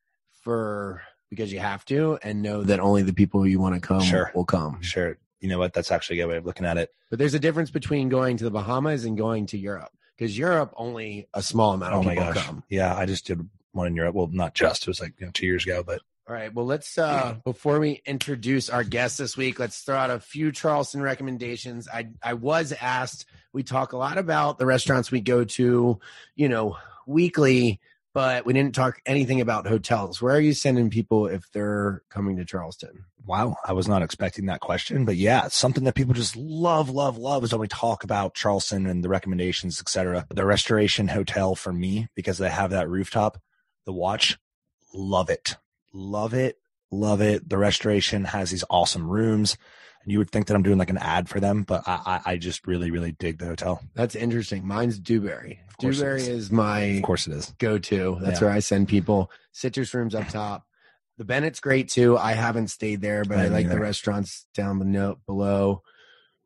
for 0.42 1.02
because 1.30 1.52
you 1.52 1.60
have 1.60 1.86
to, 1.86 2.18
and 2.24 2.42
know 2.42 2.64
that 2.64 2.80
only 2.80 3.04
the 3.04 3.14
people 3.14 3.46
you 3.46 3.60
want 3.60 3.76
to 3.76 3.82
come 3.82 4.02
Sure. 4.02 4.32
will 4.34 4.46
come. 4.46 4.82
sure, 4.82 5.18
you 5.42 5.50
know 5.50 5.60
what? 5.60 5.74
That's 5.74 5.92
actually 5.92 6.20
a 6.20 6.24
good 6.24 6.30
way 6.32 6.38
of 6.38 6.46
looking 6.46 6.66
at 6.66 6.78
it. 6.78 6.90
But 7.10 7.20
there's 7.20 7.34
a 7.34 7.40
difference 7.40 7.70
between 7.70 8.10
going 8.10 8.38
to 8.38 8.44
the 8.46 8.50
Bahamas 8.52 9.06
and 9.06 9.18
going 9.18 9.46
to 9.48 9.58
Europe 9.58 9.92
because 10.18 10.38
Europe 10.38 10.74
only 10.78 11.28
a 11.34 11.42
small 11.44 11.74
amount 11.74 11.94
of 11.94 12.00
Oh 12.00 12.04
my 12.04 12.16
people 12.16 12.34
gosh, 12.34 12.46
come. 12.46 12.64
yeah, 12.70 12.96
I 12.96 13.06
just 13.06 13.28
did 13.28 13.48
one 13.74 13.88
in 13.88 13.96
Europe. 13.96 14.16
Well, 14.16 14.28
not 14.32 14.56
just; 14.56 14.84
it 14.84 14.88
was 14.88 15.02
like 15.02 15.14
you 15.20 15.26
know 15.26 15.32
two 15.34 15.46
years 15.46 15.64
ago, 15.66 15.84
but 15.86 16.02
All 16.30 16.36
right. 16.36 16.54
Well, 16.54 16.68
let's 16.68 16.96
uh 16.96 17.38
before 17.44 17.80
we 17.80 18.04
introduce 18.06 18.70
our 18.70 18.84
guest 18.84 19.18
this 19.18 19.36
week, 19.36 19.58
let's 19.58 19.80
throw 19.80 19.96
out 19.96 20.12
a 20.12 20.20
few 20.20 20.52
Charleston 20.52 21.02
recommendations. 21.02 21.88
I 21.92 22.10
I 22.22 22.36
was 22.36 22.72
asked. 22.72 23.26
We 23.52 23.64
talk 23.64 23.94
a 23.94 23.98
lot 23.98 24.20
about 24.20 24.60
the 24.60 24.68
restaurants 24.68 25.10
we 25.10 25.22
go 25.22 25.44
to, 25.44 26.00
you 26.36 26.50
know, 26.50 26.78
weekly, 27.08 27.80
but 28.14 28.46
we 28.46 28.54
didn't 28.54 28.76
talk 28.76 29.02
anything 29.08 29.42
about 29.42 29.66
hotels. 29.66 30.22
Where 30.22 30.36
are 30.36 30.40
you 30.40 30.54
sending 30.54 30.92
people 30.92 31.26
if 31.26 31.52
they're 31.52 32.04
coming 32.12 32.38
to 32.38 32.46
Charleston? 32.46 33.06
Wow, 33.26 33.56
I 33.66 33.74
was 33.74 33.88
not 33.88 34.04
expecting 34.04 34.46
that 34.46 34.60
question, 34.60 35.06
but 35.06 35.16
yeah, 35.16 35.48
something 35.48 35.84
that 35.86 35.96
people 35.96 36.14
just 36.14 36.36
love, 36.36 36.92
love, 36.92 37.18
love 37.18 37.44
is 37.44 37.54
when 37.54 37.62
we 37.62 37.68
talk 37.68 38.04
about 38.04 38.36
Charleston 38.36 38.86
and 38.86 39.04
the 39.04 39.10
recommendations, 39.10 39.80
etc. 39.80 40.28
The 40.30 40.46
Restoration 40.46 41.08
Hotel 41.08 41.56
for 41.56 41.74
me 41.74 42.08
because 42.14 42.38
they 42.38 42.50
have 42.50 42.70
that 42.70 42.88
rooftop, 42.88 43.42
the 43.86 43.94
watch, 43.94 44.38
love 44.94 45.32
it, 45.32 45.58
love 45.94 46.34
it, 46.34 46.58
love 46.92 47.22
it. 47.22 47.48
The 47.50 47.58
Restoration 47.58 48.26
has 48.26 48.52
these 48.52 48.64
awesome 48.70 49.08
rooms, 49.10 49.58
and 50.04 50.12
you 50.12 50.18
would 50.20 50.32
think 50.32 50.48
that 50.48 50.56
I'm 50.56 50.64
doing 50.64 50.78
like 50.78 50.90
an 50.90 50.98
ad 50.98 51.30
for 51.30 51.40
them, 51.40 51.64
but 51.64 51.88
I, 51.88 52.22
I, 52.26 52.32
I 52.34 52.38
just 52.38 52.66
really, 52.68 52.92
really 52.92 53.12
dig 53.12 53.40
the 53.40 53.46
hotel. 53.48 53.82
That's 53.96 54.16
interesting. 54.16 54.66
Mine's 54.66 55.00
Dewberry. 55.00 55.60
Of 55.70 55.78
course 55.78 55.98
it 55.98 56.00
Dewberry 56.00 56.22
is. 56.22 56.28
is 56.28 56.52
my 56.52 56.80
Of 56.80 57.04
course, 57.04 57.28
it 57.28 57.34
is. 57.34 57.54
go 57.60 57.78
to. 57.78 58.18
That's 58.22 58.40
Yeah. 58.42 58.48
where 58.48 58.56
I 58.56 58.60
send 58.60 58.88
people. 58.88 59.30
Citrus 59.52 59.94
rooms 59.94 60.16
up 60.16 60.28
top. 60.30 60.66
The 61.18 61.26
Bennett's 61.26 61.60
great 61.60 61.90
too. 61.90 62.18
I 62.18 62.32
haven't 62.32 62.70
stayed 62.70 63.02
there, 63.02 63.26
but 63.26 63.38
I 63.40 63.46
I, 63.46 63.48
like 63.48 63.68
the 63.68 63.80
restaurants 63.80 64.48
down 64.54 64.80
below, 64.80 65.20
below. 65.26 65.84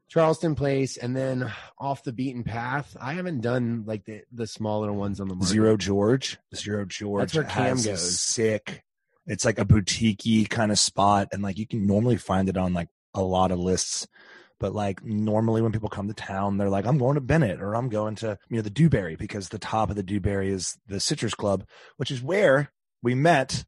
Charleston 0.09 0.53
Place, 0.55 0.97
and 0.97 1.15
then 1.15 1.51
off 1.79 2.03
the 2.03 2.11
beaten 2.13 2.43
path. 2.43 2.95
I 3.01 3.13
haven't 3.13 3.41
done 3.41 3.83
like 3.87 4.05
the 4.05 4.21
the 4.31 4.45
small 4.45 4.81
little 4.81 4.95
ones 4.95 5.19
on 5.19 5.27
the 5.27 5.33
market. 5.35 5.47
Zero 5.49 5.75
George. 5.77 6.37
Zero 6.55 6.85
George. 6.85 7.21
That's 7.21 7.33
where 7.35 7.43
Cam 7.43 7.81
goes. 7.81 8.19
Sick. 8.19 8.83
It's 9.25 9.45
like 9.45 9.59
a 9.59 9.65
boutique 9.65 10.49
kind 10.49 10.71
of 10.71 10.79
spot, 10.79 11.29
and 11.31 11.41
like 11.41 11.57
you 11.57 11.67
can 11.67 11.85
normally 11.87 12.17
find 12.17 12.49
it 12.49 12.57
on 12.57 12.73
like 12.73 12.89
a 13.13 13.21
lot 13.21 13.51
of 13.51 13.59
lists. 13.59 14.07
But 14.59 14.73
like 14.73 15.03
normally 15.03 15.61
when 15.61 15.71
people 15.71 15.89
come 15.89 16.07
to 16.07 16.13
town, 16.13 16.57
they're 16.57 16.69
like, 16.69 16.85
"I'm 16.85 16.97
going 16.97 17.15
to 17.15 17.21
Bennett" 17.21 17.61
or 17.61 17.75
"I'm 17.75 17.89
going 17.89 18.15
to 18.15 18.37
you 18.49 18.57
know 18.57 18.61
the 18.61 18.69
Dewberry" 18.69 19.15
because 19.15 19.49
the 19.49 19.59
top 19.59 19.89
of 19.89 19.95
the 19.95 20.03
Dewberry 20.03 20.49
is 20.49 20.77
the 20.87 20.99
Citrus 20.99 21.33
Club, 21.33 21.65
which 21.97 22.11
is 22.11 22.21
where 22.21 22.71
we 23.01 23.13
met 23.15 23.65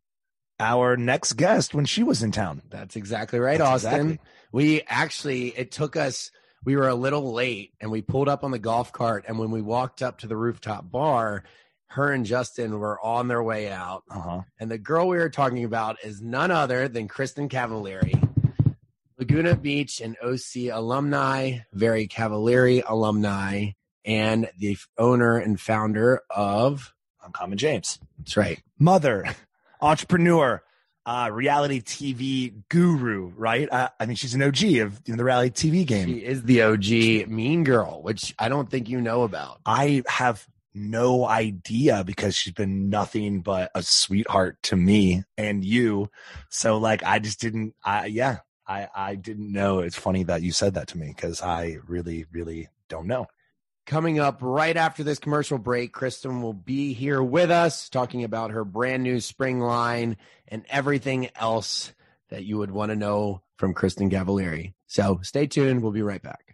our 0.59 0.95
next 0.95 1.33
guest 1.33 1.73
when 1.73 1.85
she 1.85 2.01
was 2.03 2.23
in 2.23 2.31
town. 2.31 2.61
That's 2.69 2.95
exactly 2.95 3.39
right, 3.39 3.57
That's 3.57 3.85
Austen. 3.85 4.11
exactly. 4.11 4.19
We 4.51 4.81
actually 4.87 5.47
it 5.49 5.71
took 5.71 5.95
us. 5.95 6.31
We 6.63 6.75
were 6.75 6.87
a 6.87 6.95
little 6.95 7.33
late, 7.33 7.73
and 7.79 7.91
we 7.91 8.01
pulled 8.01 8.29
up 8.29 8.43
on 8.43 8.51
the 8.51 8.59
golf 8.59 8.91
cart. 8.91 9.25
And 9.27 9.37
when 9.37 9.51
we 9.51 9.61
walked 9.61 10.01
up 10.01 10.19
to 10.19 10.27
the 10.27 10.37
rooftop 10.37 10.89
bar, 10.89 11.43
her 11.95 12.12
and 12.12 12.25
Justin 12.25 12.77
were 12.79 12.99
on 12.99 13.27
their 13.29 13.41
way 13.41 13.71
out. 13.71 14.03
Uh 14.10 14.19
huh. 14.19 14.41
And 14.60 14.69
the 14.69 14.77
girl 14.77 15.08
we 15.08 15.17
were 15.17 15.29
talking 15.29 15.63
about 15.63 15.97
is 16.03 16.21
none 16.21 16.51
other 16.51 16.88
than 16.89 17.08
Kristin 17.08 17.49
Cavallari, 17.49 18.21
Laguna 19.17 19.55
Beach 19.55 20.01
and 20.01 20.17
OC 20.21 20.71
alumni, 20.73 21.60
very 21.73 22.08
Cavallari 22.08 22.84
alumni, 22.86 23.71
and 24.03 24.49
the 24.60 24.77
owner 24.97 25.38
and 25.38 25.60
founder 25.60 26.21
of. 26.29 26.93
Uncommon 27.23 27.58
James. 27.58 27.97
That's 28.19 28.38
right. 28.38 28.62
mother, 28.77 29.25
entrepreneur, 29.81 30.62
uh, 31.05 31.29
reality 31.31 31.81
TV 31.81 32.53
guru, 32.69 33.31
right? 33.36 33.71
Uh, 33.71 33.89
I 33.99 34.05
mean, 34.05 34.15
she's 34.15 34.36
an 34.36 34.43
OG 34.43 34.63
of 34.63 35.01
you 35.05 35.13
know, 35.13 35.15
the 35.15 35.23
reality 35.23 35.69
TV 35.69 35.86
game. 35.86 36.08
She 36.08 36.25
is 36.25 36.43
the 36.43 36.63
OG 36.63 37.29
Mean 37.29 37.63
Girl, 37.63 38.01
which 38.03 38.36
I 38.38 38.49
don't 38.49 38.69
think 38.69 38.89
you 38.89 38.99
know 39.01 39.23
about. 39.23 39.60
I 39.65 40.03
have 40.08 40.45
no 40.75 41.25
idea 41.25 42.03
because 42.03 42.35
she's 42.35 42.53
been 42.53 42.89
nothing 42.89 43.41
but 43.41 43.71
a 43.73 43.81
sweetheart 43.81 44.57
to 44.63 44.75
me 44.75 45.23
and 45.38 45.63
you. 45.63 46.09
So 46.49 46.77
like, 46.77 47.03
I 47.03 47.19
just 47.19 47.39
didn't, 47.39 47.75
I, 47.83 48.07
yeah, 48.07 48.39
I, 48.67 48.88
I 48.95 49.15
didn't 49.15 49.51
know. 49.51 49.79
It's 49.79 49.97
funny 49.97 50.23
that 50.23 50.41
you 50.41 50.51
said 50.51 50.73
that 50.73 50.88
to 50.89 50.97
me 50.97 51.13
because 51.15 51.41
I 51.41 51.77
really, 51.88 52.25
really 52.31 52.69
don't 52.89 53.07
know. 53.07 53.27
Coming 53.85 54.19
up 54.19 54.39
right 54.41 54.75
after 54.75 55.03
this 55.03 55.19
commercial 55.19 55.59
break, 55.59 55.93
Kristin 55.93 56.41
will 56.41 56.53
be 56.53 56.93
here 56.93 57.21
with 57.21 57.51
us 57.51 57.88
talking 57.88 58.23
about 58.23 58.51
her 58.51 58.65
brand 58.65 59.03
new 59.03 59.19
spring 59.19 59.59
line 59.59 60.17
and 60.47 60.65
everything 60.69 61.29
else 61.35 61.93
that 62.29 62.43
you 62.45 62.57
would 62.57 62.71
want 62.71 62.89
to 62.89 62.95
know 62.95 63.41
from 63.57 63.73
Kristin 63.73 64.11
Cavallari. 64.11 64.73
So 64.88 65.19
stay 65.21 65.45
tuned. 65.47 65.81
We'll 65.81 65.91
be 65.91 66.01
right 66.01 66.21
back. 66.21 66.44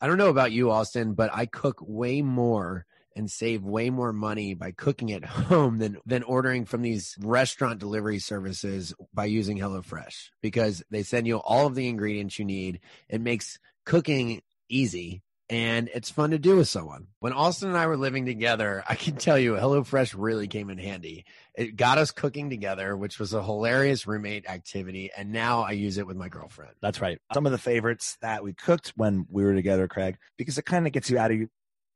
I 0.00 0.06
don't 0.06 0.18
know 0.18 0.28
about 0.28 0.52
you, 0.52 0.70
Austen, 0.70 1.14
but 1.14 1.30
I 1.34 1.46
cook 1.46 1.78
way 1.80 2.22
more 2.22 2.86
and 3.16 3.28
save 3.28 3.64
way 3.64 3.90
more 3.90 4.12
money 4.12 4.54
by 4.54 4.70
cooking 4.70 5.12
at 5.12 5.24
home 5.24 5.78
than 5.78 5.98
than 6.06 6.22
ordering 6.22 6.64
from 6.64 6.82
these 6.82 7.16
restaurant 7.20 7.80
delivery 7.80 8.20
services 8.20 8.94
by 9.12 9.24
using 9.24 9.58
HelloFresh 9.58 10.30
because 10.40 10.82
they 10.90 11.02
send 11.02 11.26
you 11.26 11.38
all 11.38 11.66
of 11.66 11.74
the 11.74 11.88
ingredients 11.88 12.38
you 12.38 12.44
need. 12.44 12.80
It 13.08 13.20
makes 13.20 13.58
cooking 13.84 14.42
easy 14.68 15.22
and 15.50 15.88
it's 15.94 16.10
fun 16.10 16.30
to 16.30 16.38
do 16.38 16.56
with 16.56 16.68
someone. 16.68 17.06
When 17.20 17.32
Austen 17.32 17.68
and 17.68 17.78
I 17.78 17.86
were 17.86 17.96
living 17.96 18.26
together, 18.26 18.84
I 18.88 18.94
can 18.94 19.16
tell 19.16 19.38
you 19.38 19.54
HelloFresh 19.54 20.14
really 20.16 20.46
came 20.46 20.70
in 20.70 20.78
handy. 20.78 21.24
It 21.54 21.76
got 21.76 21.98
us 21.98 22.10
cooking 22.10 22.50
together, 22.50 22.96
which 22.96 23.18
was 23.18 23.32
a 23.32 23.42
hilarious 23.42 24.06
roommate 24.06 24.48
activity, 24.48 25.10
and 25.16 25.32
now 25.32 25.62
I 25.62 25.72
use 25.72 25.98
it 25.98 26.06
with 26.06 26.16
my 26.16 26.28
girlfriend. 26.28 26.72
That's 26.80 27.00
right. 27.00 27.18
Some 27.34 27.46
of 27.46 27.52
the 27.52 27.58
favorites 27.58 28.16
that 28.20 28.44
we 28.44 28.52
cooked 28.52 28.92
when 28.96 29.26
we 29.30 29.42
were 29.42 29.54
together, 29.54 29.88
Craig, 29.88 30.18
because 30.36 30.58
it 30.58 30.66
kind 30.66 30.86
of 30.86 30.92
gets 30.92 31.10
you 31.10 31.18
out 31.18 31.30
of 31.30 31.38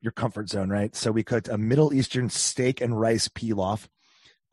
your 0.00 0.12
comfort 0.12 0.48
zone, 0.48 0.68
right? 0.68 0.94
So 0.96 1.12
we 1.12 1.22
cooked 1.22 1.48
a 1.48 1.56
Middle 1.56 1.94
Eastern 1.94 2.28
steak 2.28 2.80
and 2.80 2.98
rice 3.00 3.28
pilaf. 3.28 3.86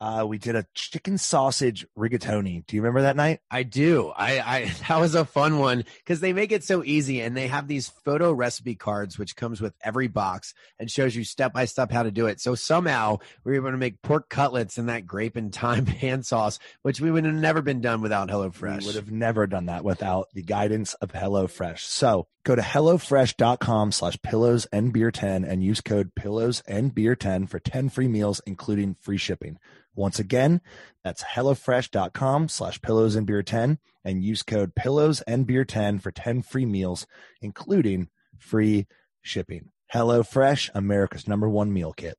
Uh, 0.00 0.24
we 0.26 0.38
did 0.38 0.56
a 0.56 0.64
chicken 0.74 1.18
sausage 1.18 1.86
rigatoni. 1.96 2.64
Do 2.66 2.74
you 2.74 2.82
remember 2.82 3.02
that 3.02 3.16
night? 3.16 3.40
I 3.50 3.64
do. 3.64 4.12
I, 4.16 4.40
I 4.40 4.64
that 4.88 4.98
was 4.98 5.14
a 5.14 5.26
fun 5.26 5.58
one 5.58 5.84
because 5.98 6.20
they 6.20 6.32
make 6.32 6.52
it 6.52 6.64
so 6.64 6.82
easy 6.82 7.20
and 7.20 7.36
they 7.36 7.48
have 7.48 7.68
these 7.68 7.88
photo 7.88 8.32
recipe 8.32 8.74
cards 8.74 9.18
which 9.18 9.36
comes 9.36 9.60
with 9.60 9.74
every 9.84 10.08
box 10.08 10.54
and 10.78 10.90
shows 10.90 11.14
you 11.14 11.22
step 11.22 11.52
by 11.52 11.66
step 11.66 11.92
how 11.92 12.02
to 12.02 12.10
do 12.10 12.26
it. 12.26 12.40
So 12.40 12.54
somehow 12.54 13.18
we 13.44 13.52
were 13.52 13.56
able 13.56 13.72
to 13.72 13.76
make 13.76 14.00
pork 14.00 14.30
cutlets 14.30 14.78
in 14.78 14.86
that 14.86 15.06
grape 15.06 15.36
and 15.36 15.54
thyme 15.54 15.84
pan 16.00 16.22
sauce, 16.22 16.58
which 16.82 17.00
we 17.00 17.10
would 17.10 17.26
have 17.26 17.34
never 17.34 17.60
been 17.60 17.82
done 17.82 18.00
without 18.00 18.28
HelloFresh. 18.28 18.80
We 18.80 18.86
would 18.86 18.94
have 18.94 19.10
never 19.10 19.46
done 19.46 19.66
that 19.66 19.84
without 19.84 20.28
the 20.32 20.42
guidance 20.42 20.94
of 20.94 21.12
HelloFresh. 21.12 21.80
So 21.80 22.26
go 22.44 22.54
to 22.54 22.62
HelloFresh.com 22.62 23.92
slash 23.92 24.20
pillows 24.22 24.66
and 24.72 24.92
beer 24.92 25.10
10 25.10 25.44
and 25.44 25.62
use 25.62 25.80
code 25.80 26.14
pillows 26.14 26.62
and 26.66 26.94
beer 26.94 27.14
10 27.14 27.46
for 27.46 27.58
10 27.58 27.88
free 27.90 28.08
meals, 28.08 28.40
including 28.46 28.94
free 28.94 29.18
shipping. 29.18 29.58
Once 29.94 30.18
again, 30.18 30.60
that's 31.04 31.22
HelloFresh.com 31.22 32.48
slash 32.48 32.80
pillows 32.80 33.16
and 33.16 33.26
beer 33.26 33.42
10 33.42 33.78
and 34.04 34.24
use 34.24 34.42
code 34.42 34.74
pillows 34.74 35.20
and 35.22 35.46
beer 35.46 35.64
10 35.64 35.98
for 35.98 36.10
10 36.10 36.42
free 36.42 36.66
meals, 36.66 37.06
including 37.42 38.08
free 38.38 38.86
shipping. 39.20 39.70
HelloFresh, 39.92 40.70
America's 40.74 41.28
number 41.28 41.48
one 41.48 41.72
meal 41.72 41.92
kit. 41.92 42.16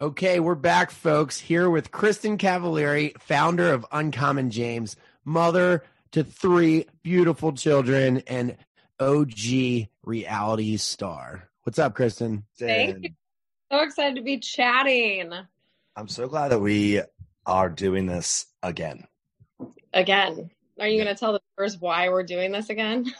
Okay, 0.00 0.38
we're 0.38 0.54
back, 0.54 0.92
folks, 0.92 1.40
here 1.40 1.68
with 1.68 1.90
Kristin 1.90 2.38
Cavallari, 2.38 3.20
founder 3.20 3.72
of 3.72 3.84
Uncommon 3.90 4.50
James, 4.50 4.94
mother 5.24 5.82
to 6.12 6.24
three 6.24 6.86
beautiful 7.02 7.52
children, 7.52 8.22
and 8.26 8.56
OG 9.00 9.88
reality 10.04 10.76
star. 10.76 11.48
What's 11.64 11.78
up, 11.78 11.94
Kristin? 11.94 12.44
Thank 12.58 13.04
you. 13.04 13.10
So 13.70 13.80
excited 13.80 14.16
to 14.16 14.22
be 14.22 14.38
chatting 14.38 15.30
I'm 15.94 16.08
so 16.08 16.26
glad 16.28 16.52
that 16.52 16.60
we 16.60 17.02
are 17.44 17.68
doing 17.68 18.06
this 18.06 18.46
again. 18.62 19.06
again. 19.92 20.50
Are 20.78 20.86
you 20.86 21.02
going 21.02 21.12
to 21.12 21.18
tell 21.18 21.32
the 21.32 21.40
viewers 21.56 21.76
why 21.78 22.08
we're 22.08 22.22
doing 22.22 22.52
this 22.52 22.70
again? 22.70 23.12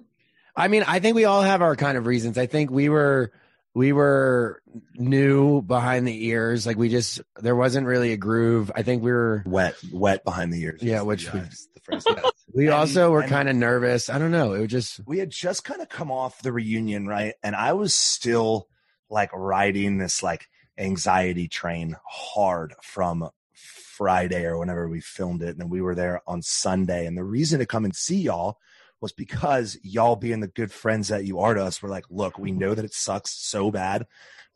I 0.56 0.68
mean, 0.68 0.84
I 0.86 0.98
think 0.98 1.16
we 1.16 1.24
all 1.24 1.40
have 1.42 1.62
our 1.62 1.74
kind 1.74 1.96
of 1.96 2.06
reasons. 2.06 2.36
I 2.36 2.46
think 2.46 2.70
we 2.70 2.88
were 2.88 3.32
we 3.74 3.92
were 3.92 4.60
new 4.94 5.62
behind 5.62 6.06
the 6.06 6.26
ears. 6.26 6.66
Like 6.66 6.76
we 6.76 6.88
just 6.88 7.20
there 7.36 7.56
wasn't 7.56 7.86
really 7.86 8.12
a 8.12 8.16
groove. 8.16 8.70
I 8.74 8.82
think 8.82 9.02
we 9.02 9.12
were 9.12 9.42
Wet, 9.46 9.76
wet 9.92 10.24
behind 10.24 10.52
the 10.52 10.60
ears. 10.62 10.82
Yeah, 10.82 11.02
which 11.02 11.30
the, 11.30 11.38
we- 11.38 11.44
is 11.92 12.04
the 12.04 12.12
phrase. 12.12 12.22
Yes. 12.24 12.32
we 12.54 12.66
And- 12.66 12.74
also 12.74 13.10
were 13.10 13.22
kind 13.24 13.48
of 13.48 13.56
nervous. 13.56 14.08
I 14.10 14.18
don't 14.18 14.30
know. 14.30 14.52
It 14.54 14.60
was 14.60 14.70
just 14.70 15.00
we 15.06 15.18
had 15.18 15.30
just 15.30 15.64
kind 15.64 15.80
of 15.80 15.88
come 15.88 16.10
off 16.10 16.42
the 16.42 16.52
reunion, 16.52 17.06
right? 17.06 17.34
And 17.42 17.54
I 17.56 17.72
was 17.74 17.94
still 17.94 18.68
like 19.10 19.30
riding 19.32 19.98
this 19.98 20.22
like 20.22 20.46
anxiety 20.76 21.48
train 21.48 21.96
hard 22.06 22.74
from 22.82 23.28
Friday 23.52 24.44
or 24.44 24.58
whenever 24.58 24.88
we 24.88 25.00
filmed 25.00 25.42
it. 25.42 25.48
And 25.50 25.60
then 25.60 25.68
we 25.70 25.80
were 25.80 25.94
there 25.94 26.22
on 26.26 26.42
Sunday. 26.42 27.06
And 27.06 27.16
the 27.16 27.24
reason 27.24 27.58
to 27.58 27.66
come 27.66 27.84
and 27.84 27.96
see 27.96 28.20
y'all 28.20 28.58
was 29.00 29.12
because 29.12 29.76
y'all 29.82 30.16
being 30.16 30.40
the 30.40 30.46
good 30.48 30.70
friends 30.72 31.08
that 31.08 31.24
you 31.24 31.40
are 31.40 31.54
to 31.54 31.64
us, 31.64 31.82
we're 31.82 31.88
like, 31.88 32.04
look, 32.10 32.38
we 32.38 32.52
know 32.52 32.74
that 32.74 32.84
it 32.84 32.94
sucks 32.94 33.30
so 33.32 33.70
bad. 33.70 34.06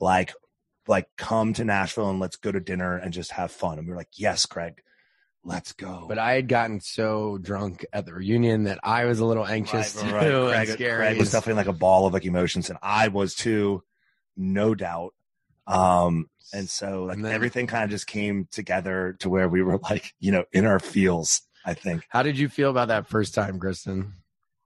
Like, 0.00 0.32
like 0.88 1.06
come 1.16 1.52
to 1.54 1.64
Nashville 1.64 2.10
and 2.10 2.20
let's 2.20 2.36
go 2.36 2.50
to 2.52 2.60
dinner 2.60 2.96
and 2.96 3.12
just 3.12 3.32
have 3.32 3.50
fun. 3.52 3.78
And 3.78 3.86
we 3.86 3.92
were 3.92 3.96
like, 3.98 4.10
yes, 4.14 4.46
Craig, 4.46 4.80
let's 5.44 5.72
go. 5.72 6.06
but 6.08 6.18
I 6.18 6.32
had 6.34 6.48
gotten 6.48 6.80
so 6.80 7.38
drunk 7.38 7.84
at 7.92 8.06
the 8.06 8.14
reunion 8.14 8.64
that 8.64 8.78
I 8.82 9.04
was 9.06 9.18
a 9.20 9.24
little 9.26 9.46
anxious 9.46 9.96
Right, 9.96 10.08
too 10.08 10.14
right, 10.14 10.22
right. 10.32 10.34
and 10.34 10.66
Craig, 10.66 10.68
scary. 10.68 10.96
Craig 10.96 11.18
was 11.18 11.32
definitely 11.32 11.60
like 11.60 11.74
a 11.74 11.78
ball 11.78 12.06
of 12.06 12.12
like 12.12 12.24
emotions, 12.24 12.70
and 12.70 12.78
I 12.82 13.08
was 13.08 13.34
too, 13.34 13.82
no 14.36 14.74
doubt. 14.74 15.14
Um, 15.66 16.28
and 16.52 16.68
so 16.68 17.04
like 17.04 17.16
And 17.16 17.24
then- 17.24 17.32
everything 17.32 17.66
kind 17.66 17.84
of 17.84 17.90
just 17.90 18.06
came 18.06 18.48
together 18.50 19.16
to 19.20 19.28
where 19.28 19.48
we 19.48 19.62
were 19.62 19.78
like, 19.78 20.12
you 20.20 20.32
know, 20.32 20.44
in 20.52 20.66
our 20.66 20.78
feels. 20.80 21.42
I 21.64 21.74
think. 21.74 22.04
How 22.08 22.24
did 22.24 22.36
you 22.38 22.48
feel 22.48 22.70
about 22.70 22.88
that 22.88 23.06
first 23.08 23.34
time, 23.34 23.60
Kristin? 23.60 24.12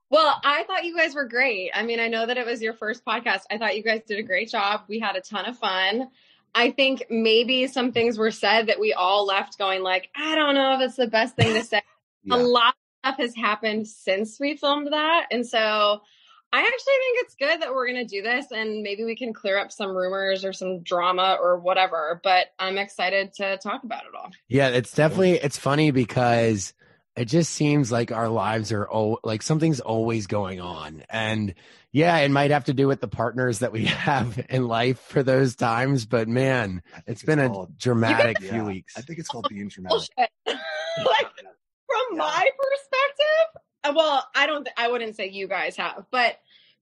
well, 0.09 0.39
I 0.43 0.63
thought 0.63 0.83
you 0.83 0.97
guys 0.97 1.13
were 1.13 1.25
great. 1.27 1.69
I 1.75 1.83
mean, 1.83 1.99
I 1.99 2.07
know 2.07 2.25
that 2.25 2.37
it 2.37 2.45
was 2.45 2.59
your 2.61 2.73
first 2.73 3.05
podcast. 3.05 3.41
I 3.51 3.57
thought 3.59 3.77
you 3.77 3.83
guys 3.83 4.01
did 4.07 4.17
a 4.17 4.23
great 4.23 4.49
job. 4.49 4.81
We 4.87 4.97
had 4.99 5.15
a 5.15 5.21
ton 5.21 5.45
of 5.45 5.57
fun. 5.59 6.09
I 6.57 6.71
think 6.71 7.05
maybe 7.11 7.67
some 7.67 7.91
things 7.91 8.17
were 8.17 8.31
said 8.31 8.65
that 8.65 8.79
we 8.79 8.91
all 8.91 9.27
left 9.27 9.59
going 9.59 9.83
like, 9.83 10.09
I 10.15 10.33
don't 10.33 10.55
know 10.55 10.73
if 10.73 10.81
it's 10.81 10.95
the 10.95 11.05
best 11.05 11.35
thing 11.35 11.53
to 11.53 11.63
say. 11.63 11.83
Yeah. 12.23 12.35
A 12.35 12.37
lot 12.37 12.69
of 12.69 13.13
stuff 13.13 13.17
has 13.19 13.35
happened 13.35 13.87
since 13.87 14.39
we 14.39 14.57
filmed 14.57 14.91
that. 14.91 15.27
And 15.29 15.45
so 15.45 15.59
I 15.59 16.59
actually 16.59 16.93
think 16.97 17.17
it's 17.19 17.35
good 17.35 17.61
that 17.61 17.71
we're 17.71 17.85
going 17.85 18.03
to 18.03 18.15
do 18.15 18.23
this 18.23 18.47
and 18.51 18.81
maybe 18.81 19.03
we 19.03 19.15
can 19.15 19.33
clear 19.33 19.59
up 19.59 19.71
some 19.71 19.95
rumors 19.95 20.43
or 20.43 20.51
some 20.51 20.81
drama 20.81 21.37
or 21.39 21.59
whatever. 21.59 22.19
But 22.23 22.47
I'm 22.57 22.79
excited 22.79 23.35
to 23.35 23.57
talk 23.57 23.83
about 23.83 24.05
it 24.05 24.15
all. 24.19 24.31
Yeah, 24.47 24.69
it's 24.69 24.93
definitely 24.93 25.33
it's 25.33 25.59
funny 25.59 25.91
because 25.91 26.73
it 27.17 27.25
just 27.25 27.51
seems 27.51 27.91
like 27.91 28.11
our 28.11 28.29
lives 28.29 28.71
are 28.71 28.87
oh 28.91 29.17
like 29.23 29.41
something's 29.41 29.79
always 29.79 30.27
going 30.27 30.61
on. 30.61 31.03
And 31.09 31.53
yeah, 31.91 32.17
it 32.17 32.29
might 32.31 32.51
have 32.51 32.65
to 32.65 32.73
do 32.73 32.87
with 32.87 33.01
the 33.01 33.07
partners 33.07 33.59
that 33.59 33.71
we 33.71 33.85
have 34.07 34.39
in 34.49 34.67
life 34.67 34.99
for 34.99 35.23
those 35.23 35.55
times, 35.55 36.05
but 36.05 36.27
man, 36.27 36.81
I 36.95 37.01
it's 37.07 37.23
been 37.23 37.39
a 37.39 37.49
called- 37.49 37.77
dramatic 37.77 38.37
yeah, 38.41 38.51
few 38.51 38.65
weeks. 38.65 38.97
I 38.97 39.01
think 39.01 39.19
it's 39.19 39.27
called 39.29 39.47
being 39.49 39.67
dramatic. 39.67 40.07
Bullshit. 40.15 40.29
like 40.47 41.27
from 41.87 42.05
Yeah. 42.13 42.17
my 42.17 42.49
perspective, 42.57 43.61
uh, 43.83 43.93
well, 43.95 44.27
I 44.35 44.45
don't, 44.45 44.65
th- 44.65 44.73
I 44.77 44.89
wouldn't 44.91 45.15
say 45.15 45.29
you 45.29 45.47
guys 45.47 45.75
have, 45.77 46.05
but 46.11 46.37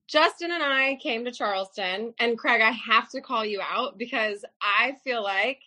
Justin 0.08 0.52
and 0.52 0.62
I 0.63 0.98
came 1.02 1.26
to 1.26 1.32
Charleston, 1.32 2.13
and 2.19 2.38
Craig, 2.38 2.62
I 2.62 2.71
have 2.71 3.10
to 3.12 3.21
call 3.21 3.43
you 3.45 3.60
out 3.62 3.98
because 3.98 4.43
I 4.62 4.98
feel 5.04 5.24
like 5.24 5.62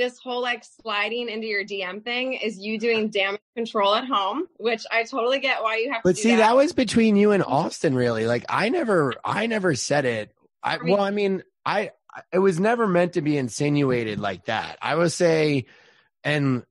this 0.00 0.18
whole 0.18 0.40
like 0.40 0.64
sliding 0.82 1.28
into 1.28 1.46
your 1.46 1.62
DM 1.62 2.02
thing 2.02 2.32
is 2.32 2.58
you 2.58 2.78
doing 2.78 3.10
damage 3.10 3.40
control 3.54 3.94
at 3.94 4.06
home, 4.06 4.46
which 4.56 4.84
I 4.90 5.04
totally 5.04 5.40
get 5.40 5.62
why 5.62 5.76
you 5.76 5.92
have 5.92 6.02
But 6.02 6.16
to 6.16 6.16
do 6.16 6.22
see, 6.22 6.30
that. 6.30 6.38
that 6.38 6.56
was 6.56 6.72
between 6.72 7.16
you 7.16 7.32
and 7.32 7.44
Austen, 7.44 7.94
really. 7.94 8.26
Like 8.26 8.46
I 8.48 8.70
never, 8.70 9.12
I 9.22 9.46
never 9.46 9.74
said 9.74 10.06
it. 10.06 10.34
I 10.62 10.78
well, 10.82 11.02
I 11.02 11.10
mean, 11.10 11.42
I 11.66 11.90
it 12.32 12.38
was 12.38 12.58
never 12.58 12.86
meant 12.88 13.12
to 13.14 13.20
be 13.22 13.36
insinuated 13.36 14.18
like 14.18 14.46
that. 14.46 14.78
I 14.80 14.94
would 14.94 15.12
say, 15.12 15.66
and 16.24 16.64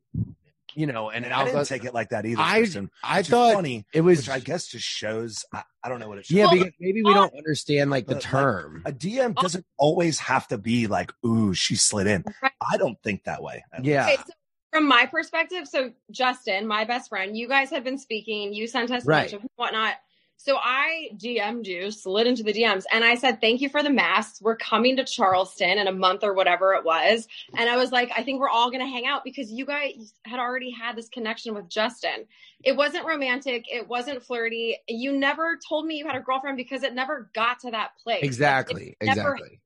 you 0.76 0.86
know, 0.88 1.10
and 1.10 1.26
And 1.26 1.34
I 1.34 1.40
I'll- 1.40 1.46
didn't 1.46 1.66
take 1.68 1.86
it 1.86 1.94
like 1.94 2.10
that 2.10 2.26
either. 2.26 2.42
I- 2.42 2.62
Kristin, 2.62 2.90
I 3.04 3.18
which 3.20 3.28
thought 3.28 3.54
funny, 3.54 3.86
it 3.94 4.02
was 4.02 4.20
which 4.20 4.30
I 4.30 4.40
guess 4.40 4.68
just 4.68 4.86
shows. 4.86 5.44
I, 5.54 5.64
I 5.84 5.90
don't 5.90 6.00
know 6.00 6.08
what 6.10 6.18
it 6.20 6.26
shows. 6.26 6.36
yeah, 6.38 6.46
Well, 6.46 6.56
because 6.56 6.74
maybe 6.80 7.02
we 7.04 7.14
don't 7.14 7.34
understand 7.36 7.90
like 7.90 8.06
the 8.08 8.16
but, 8.16 8.24
like, 8.24 8.32
term. 8.32 8.82
a 8.86 8.92
DM 8.92 9.34
oh. 9.38 9.42
doesn't 9.42 9.66
always 9.78 10.20
have 10.20 10.48
to 10.50 10.58
be 10.58 10.88
like, 10.88 11.12
"Ooh, 11.26 11.54
she 11.54 11.76
slid 11.76 12.08
in." 12.08 12.24
Right. 12.42 12.52
I 12.72 12.78
don't 12.78 12.98
think 13.04 13.24
that 13.26 13.42
way. 13.42 13.64
Yeah. 13.82 14.06
Okay, 14.06 14.18
so 14.18 14.34
from 14.72 14.88
my 14.88 15.06
perspective, 15.06 15.68
so 15.68 15.92
Justin, 16.12 16.68
my 16.68 16.84
best 16.86 17.10
friend, 17.10 17.36
you 17.38 17.48
guys 17.48 17.70
have 17.72 17.84
been 17.84 17.98
speaking. 17.98 18.54
You 18.54 18.68
sent 18.68 18.92
us 18.92 19.04
a 19.04 19.08
Right. 19.08 19.32
bunch 19.32 19.44
of 19.44 19.50
whatnot. 19.56 19.96
So 20.42 20.56
I 20.56 21.10
DM'd 21.18 21.68
you, 21.68 21.92
slid 21.92 22.26
into 22.26 22.44
the 22.44 22.54
DMs, 22.54 22.86
and 22.94 23.04
I 23.04 23.16
said, 23.16 23.42
"Thank 23.42 23.60
you 23.60 23.68
for 23.68 23.84
the 23.84 23.90
masks. 23.90 24.42
We're 24.42 24.56
coming 24.56 24.96
to 24.96 25.04
Charleston 25.04 25.78
in 25.78 25.86
a 25.88 25.92
month 25.92 26.24
or 26.24 26.34
whatever 26.34 26.74
it 26.76 26.86
was." 26.86 27.28
And 27.58 27.70
I 27.70 27.76
was 27.76 27.92
like, 27.92 28.10
"I 28.16 28.24
think 28.24 28.40
we're 28.40 28.48
all 28.50 28.70
going 28.72 28.80
to 28.80 28.90
hang 28.90 29.06
out 29.06 29.26
because 29.26 29.52
you 29.52 29.66
guys 29.66 30.14
had 30.24 30.40
already 30.40 30.72
had 30.72 30.96
this 30.96 31.10
connection 31.10 31.56
with 31.56 31.68
Justin. 31.68 32.26
It 32.64 32.78
wasn't 32.78 33.06
romantic. 33.06 33.66
It 33.70 33.90
wasn't 33.90 34.24
flirty. 34.24 34.78
You 34.88 35.12
never 35.18 35.60
told 35.68 35.86
me 35.86 35.98
you 35.98 36.08
had 36.08 36.16
a 36.16 36.22
girlfriend 36.22 36.56
because 36.56 36.84
it 36.84 36.94
never 36.96 37.30
got 37.36 37.60
to 37.62 37.72
that 37.72 37.92
place. 38.02 38.24
Exactly. 38.24 38.96
Exactly. 39.02 39.60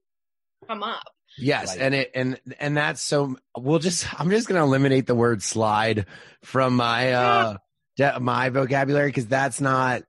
come 0.67 0.81
up. 0.81 1.03
Yes, 1.37 1.69
Right. 1.69 1.81
and 1.81 1.93
it 1.95 2.11
and 2.15 2.39
and 2.59 2.75
that's 2.75 3.01
so. 3.01 3.37
We'll 3.55 3.77
just. 3.79 4.07
I'm 4.19 4.31
just 4.31 4.47
gonna 4.47 4.63
eliminate 4.63 5.05
the 5.05 5.13
word 5.15 5.43
slide 5.43 6.07
from 6.41 6.75
my 6.75 7.11
uh 7.13 7.57
de- 7.95 8.19
my 8.19 8.49
vocabulary 8.49 9.09
because 9.09 9.27
that's 9.27 9.61
not. 9.61 10.01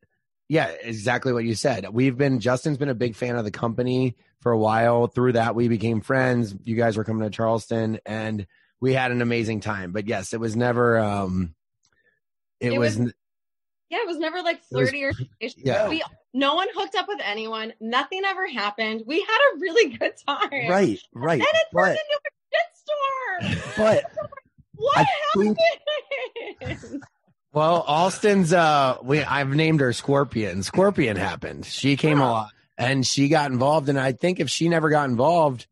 Yeah, 0.48 0.66
exactly 0.82 1.32
what 1.32 1.44
you 1.44 1.54
said. 1.54 1.88
We've 1.92 2.16
been 2.16 2.38
Justin's 2.40 2.76
been 2.78 2.88
a 2.90 2.94
big 2.94 3.16
fan 3.16 3.36
of 3.36 3.44
the 3.44 3.50
company 3.50 4.16
for 4.40 4.52
a 4.52 4.58
while. 4.58 5.06
Through 5.06 5.32
that, 5.32 5.54
we 5.54 5.68
became 5.68 6.00
friends. 6.02 6.54
You 6.64 6.76
guys 6.76 6.96
were 6.96 7.04
coming 7.04 7.22
to 7.22 7.30
Charleston, 7.30 7.98
and 8.04 8.46
we 8.80 8.92
had 8.92 9.10
an 9.10 9.22
amazing 9.22 9.60
time. 9.60 9.92
But 9.92 10.06
yes, 10.06 10.34
it 10.34 10.40
was 10.40 10.54
never. 10.54 10.98
um 10.98 11.54
It, 12.60 12.74
It 12.74 12.78
was. 12.78 12.98
was- 12.98 13.12
Yeah, 13.88 13.98
it 14.02 14.06
was 14.06 14.18
never 14.18 14.42
like 14.42 14.56
It 14.56 14.76
was- 14.76 14.90
flirty 14.90 15.04
or 15.04 15.12
Yeah. 15.56 15.88
we 15.88 16.02
no 16.34 16.54
one 16.56 16.68
hooked 16.74 16.94
up 16.96 17.06
with 17.08 17.20
anyone. 17.24 17.72
Nothing 17.80 18.22
ever 18.26 18.46
happened. 18.46 19.04
We 19.06 19.20
had 19.20 19.38
a 19.54 19.58
really 19.60 19.96
good 19.98 20.12
time. 20.28 20.68
Right, 20.68 20.98
right. 21.14 21.40
And 21.40 21.48
it 21.48 21.66
But 21.72 21.84
turned 21.86 21.98
into 23.40 23.48
a 23.48 23.48
shitstorm. 23.56 23.76
but 23.78 24.04
What 24.74 24.98
I 24.98 25.06
think- 25.38 25.58
happened? 26.60 27.02
Well, 27.54 27.84
Austen's 27.86 28.52
uh 28.52 28.98
we 29.02 29.22
I've 29.22 29.50
named 29.50 29.80
her 29.80 29.92
Scorpion. 29.92 30.62
Scorpion 30.62 31.16
happened. 31.16 31.64
She 31.64 31.96
came 31.96 32.20
along 32.20 32.50
and 32.76 33.06
she 33.06 33.28
got 33.28 33.50
involved 33.50 33.88
and 33.88 33.98
I 33.98 34.12
think 34.12 34.40
if 34.40 34.50
she 34.50 34.68
never 34.68 34.90
got 34.90 35.08
involved, 35.08 35.66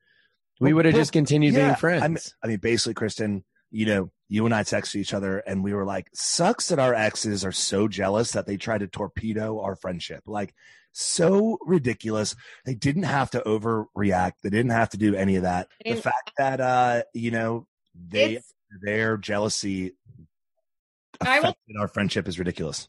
we 0.60 0.72
would 0.72 0.84
have 0.84 0.94
just 0.94 1.12
continued 1.12 1.54
being 1.54 1.74
friends. 1.74 2.04
I 2.04 2.08
mean, 2.08 2.18
I 2.44 2.46
mean, 2.46 2.58
basically, 2.58 2.94
Kristin, 2.94 3.42
you 3.72 3.86
know, 3.86 4.10
you 4.28 4.46
and 4.46 4.54
I 4.54 4.62
texted 4.62 4.96
each 4.96 5.12
other, 5.12 5.38
and 5.38 5.64
we 5.64 5.74
were 5.74 5.84
like, 5.84 6.08
"Sucks 6.14 6.68
that 6.68 6.78
our 6.78 6.94
exes 6.94 7.44
are 7.44 7.52
so 7.52 7.88
jealous 7.88 8.30
that 8.30 8.46
they 8.46 8.56
try 8.56 8.78
to 8.78 8.86
torpedo 8.86 9.60
our 9.60 9.74
friendship." 9.74 10.22
Like, 10.24 10.54
so 10.92 11.58
ridiculous. 11.66 12.36
They 12.64 12.74
didn't 12.74 13.04
have 13.04 13.30
to 13.32 13.40
overreact. 13.40 14.34
They 14.42 14.50
didn't 14.50 14.70
have 14.70 14.90
to 14.90 14.98
do 14.98 15.16
any 15.16 15.36
of 15.36 15.42
that. 15.42 15.68
The 15.84 15.96
fact 15.96 16.32
that, 16.38 16.60
uh, 16.60 17.02
you 17.12 17.30
know, 17.30 17.66
they 17.94 18.36
It's 18.36 18.54
their 18.82 19.16
jealousy 19.16 19.92
I 21.28 21.40
will- 21.40 21.54
our 21.80 21.88
friendship 21.88 22.28
is 22.28 22.38
ridiculous. 22.38 22.88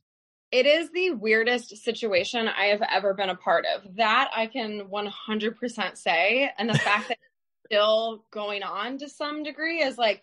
it 0.52 0.66
is 0.68 0.92
the 0.92 1.10
weirdest 1.12 1.76
situation 1.78 2.48
I 2.48 2.66
have 2.66 2.84
ever 2.88 3.14
been 3.16 3.30
a 3.30 3.36
part 3.36 3.66
of. 3.66 3.96
That 3.96 4.30
I 4.36 4.46
can 4.48 4.82
100% 4.90 5.98
say. 5.98 6.52
And 6.60 6.70
the 6.70 6.78
fact 6.78 7.08
that 7.08 7.18
it's 7.20 7.68
still 7.72 8.24
going 8.30 8.62
on 8.62 9.00
to 9.00 9.10
some 9.10 9.42
degree 9.42 9.82
is 9.82 9.98
like, 9.98 10.22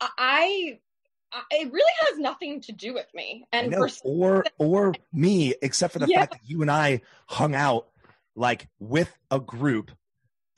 I, 0.00 0.78
it 1.50 1.72
really 1.72 1.92
has 2.08 2.18
nothing 2.18 2.60
to 2.62 2.72
do 2.72 2.92
with 2.92 3.06
me. 3.14 3.46
And 3.52 3.70
know, 3.70 3.88
for 3.88 3.94
or 4.04 4.44
or 4.58 4.94
me, 5.12 5.54
except 5.62 5.94
for 5.94 6.00
the 6.00 6.06
Yeah. 6.06 6.20
fact 6.20 6.32
that 6.32 6.40
you 6.44 6.60
and 6.60 6.70
I 6.70 7.00
hung 7.28 7.54
out 7.54 7.88
like 8.34 8.68
with 8.78 9.14
a 9.30 9.40
group 9.40 9.90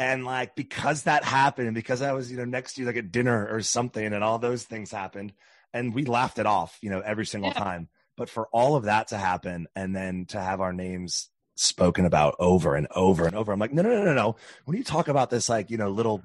And 0.01 0.25
like 0.25 0.57
because 0.57 1.05
that 1.05 1.23
happened, 1.23 1.73
because 1.75 2.03
I 2.03 2.13
was, 2.15 2.33
you 2.33 2.37
know, 2.37 2.45
next 2.45 2.75
to 2.75 2.81
you 2.81 2.87
like 2.89 2.97
at 2.97 3.13
dinner 3.13 3.47
or 3.49 3.63
something, 3.63 4.05
and 4.13 4.25
all 4.25 4.41
those 4.41 4.65
things 4.65 4.91
happened, 4.91 5.33
and 5.75 5.93
we 5.95 6.05
laughed 6.07 6.39
it 6.39 6.47
off, 6.47 6.79
you 6.81 6.89
know, 6.89 7.01
every 7.01 7.27
single 7.27 7.51
Yeah. 7.51 7.59
time. 7.59 7.89
But 8.17 8.31
for 8.31 8.47
all 8.53 8.77
of 8.77 8.85
that 8.85 9.09
to 9.09 9.19
happen 9.19 9.67
and 9.75 9.95
then 9.95 10.25
to 10.27 10.41
have 10.41 10.61
our 10.61 10.73
names 10.73 11.29
spoken 11.57 12.07
about 12.07 12.37
over 12.39 12.77
and 12.77 12.87
over 12.95 13.27
and 13.27 13.35
over, 13.37 13.53
I'm 13.53 13.59
like, 13.59 13.73
no, 13.73 13.83
no, 13.83 13.91
no, 13.91 14.05
no, 14.05 14.15
no. 14.15 14.37
When 14.65 14.77
you 14.79 14.85
talk 14.85 15.09
about 15.09 15.29
this, 15.31 15.49
like, 15.49 15.71
you 15.71 15.77
know, 15.77 15.91
little 15.91 16.23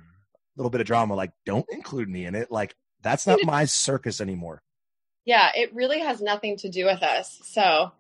little 0.56 0.70
bit 0.70 0.82
of 0.82 0.88
drama, 0.88 1.16
like, 1.16 1.32
don't 1.46 1.66
include 1.72 2.10
me 2.10 2.26
in 2.26 2.36
it. 2.36 2.52
Like, 2.52 2.76
that's 3.02 3.26
not 3.26 3.40
my 3.44 3.66
circus 3.66 4.22
anymore. 4.22 4.62
Yeah, 5.26 5.50
it 5.56 5.74
really 5.74 6.00
has 6.00 6.22
nothing 6.22 6.58
to 6.58 6.70
do 6.70 6.86
with 6.86 7.02
us. 7.04 7.40
So 7.44 7.92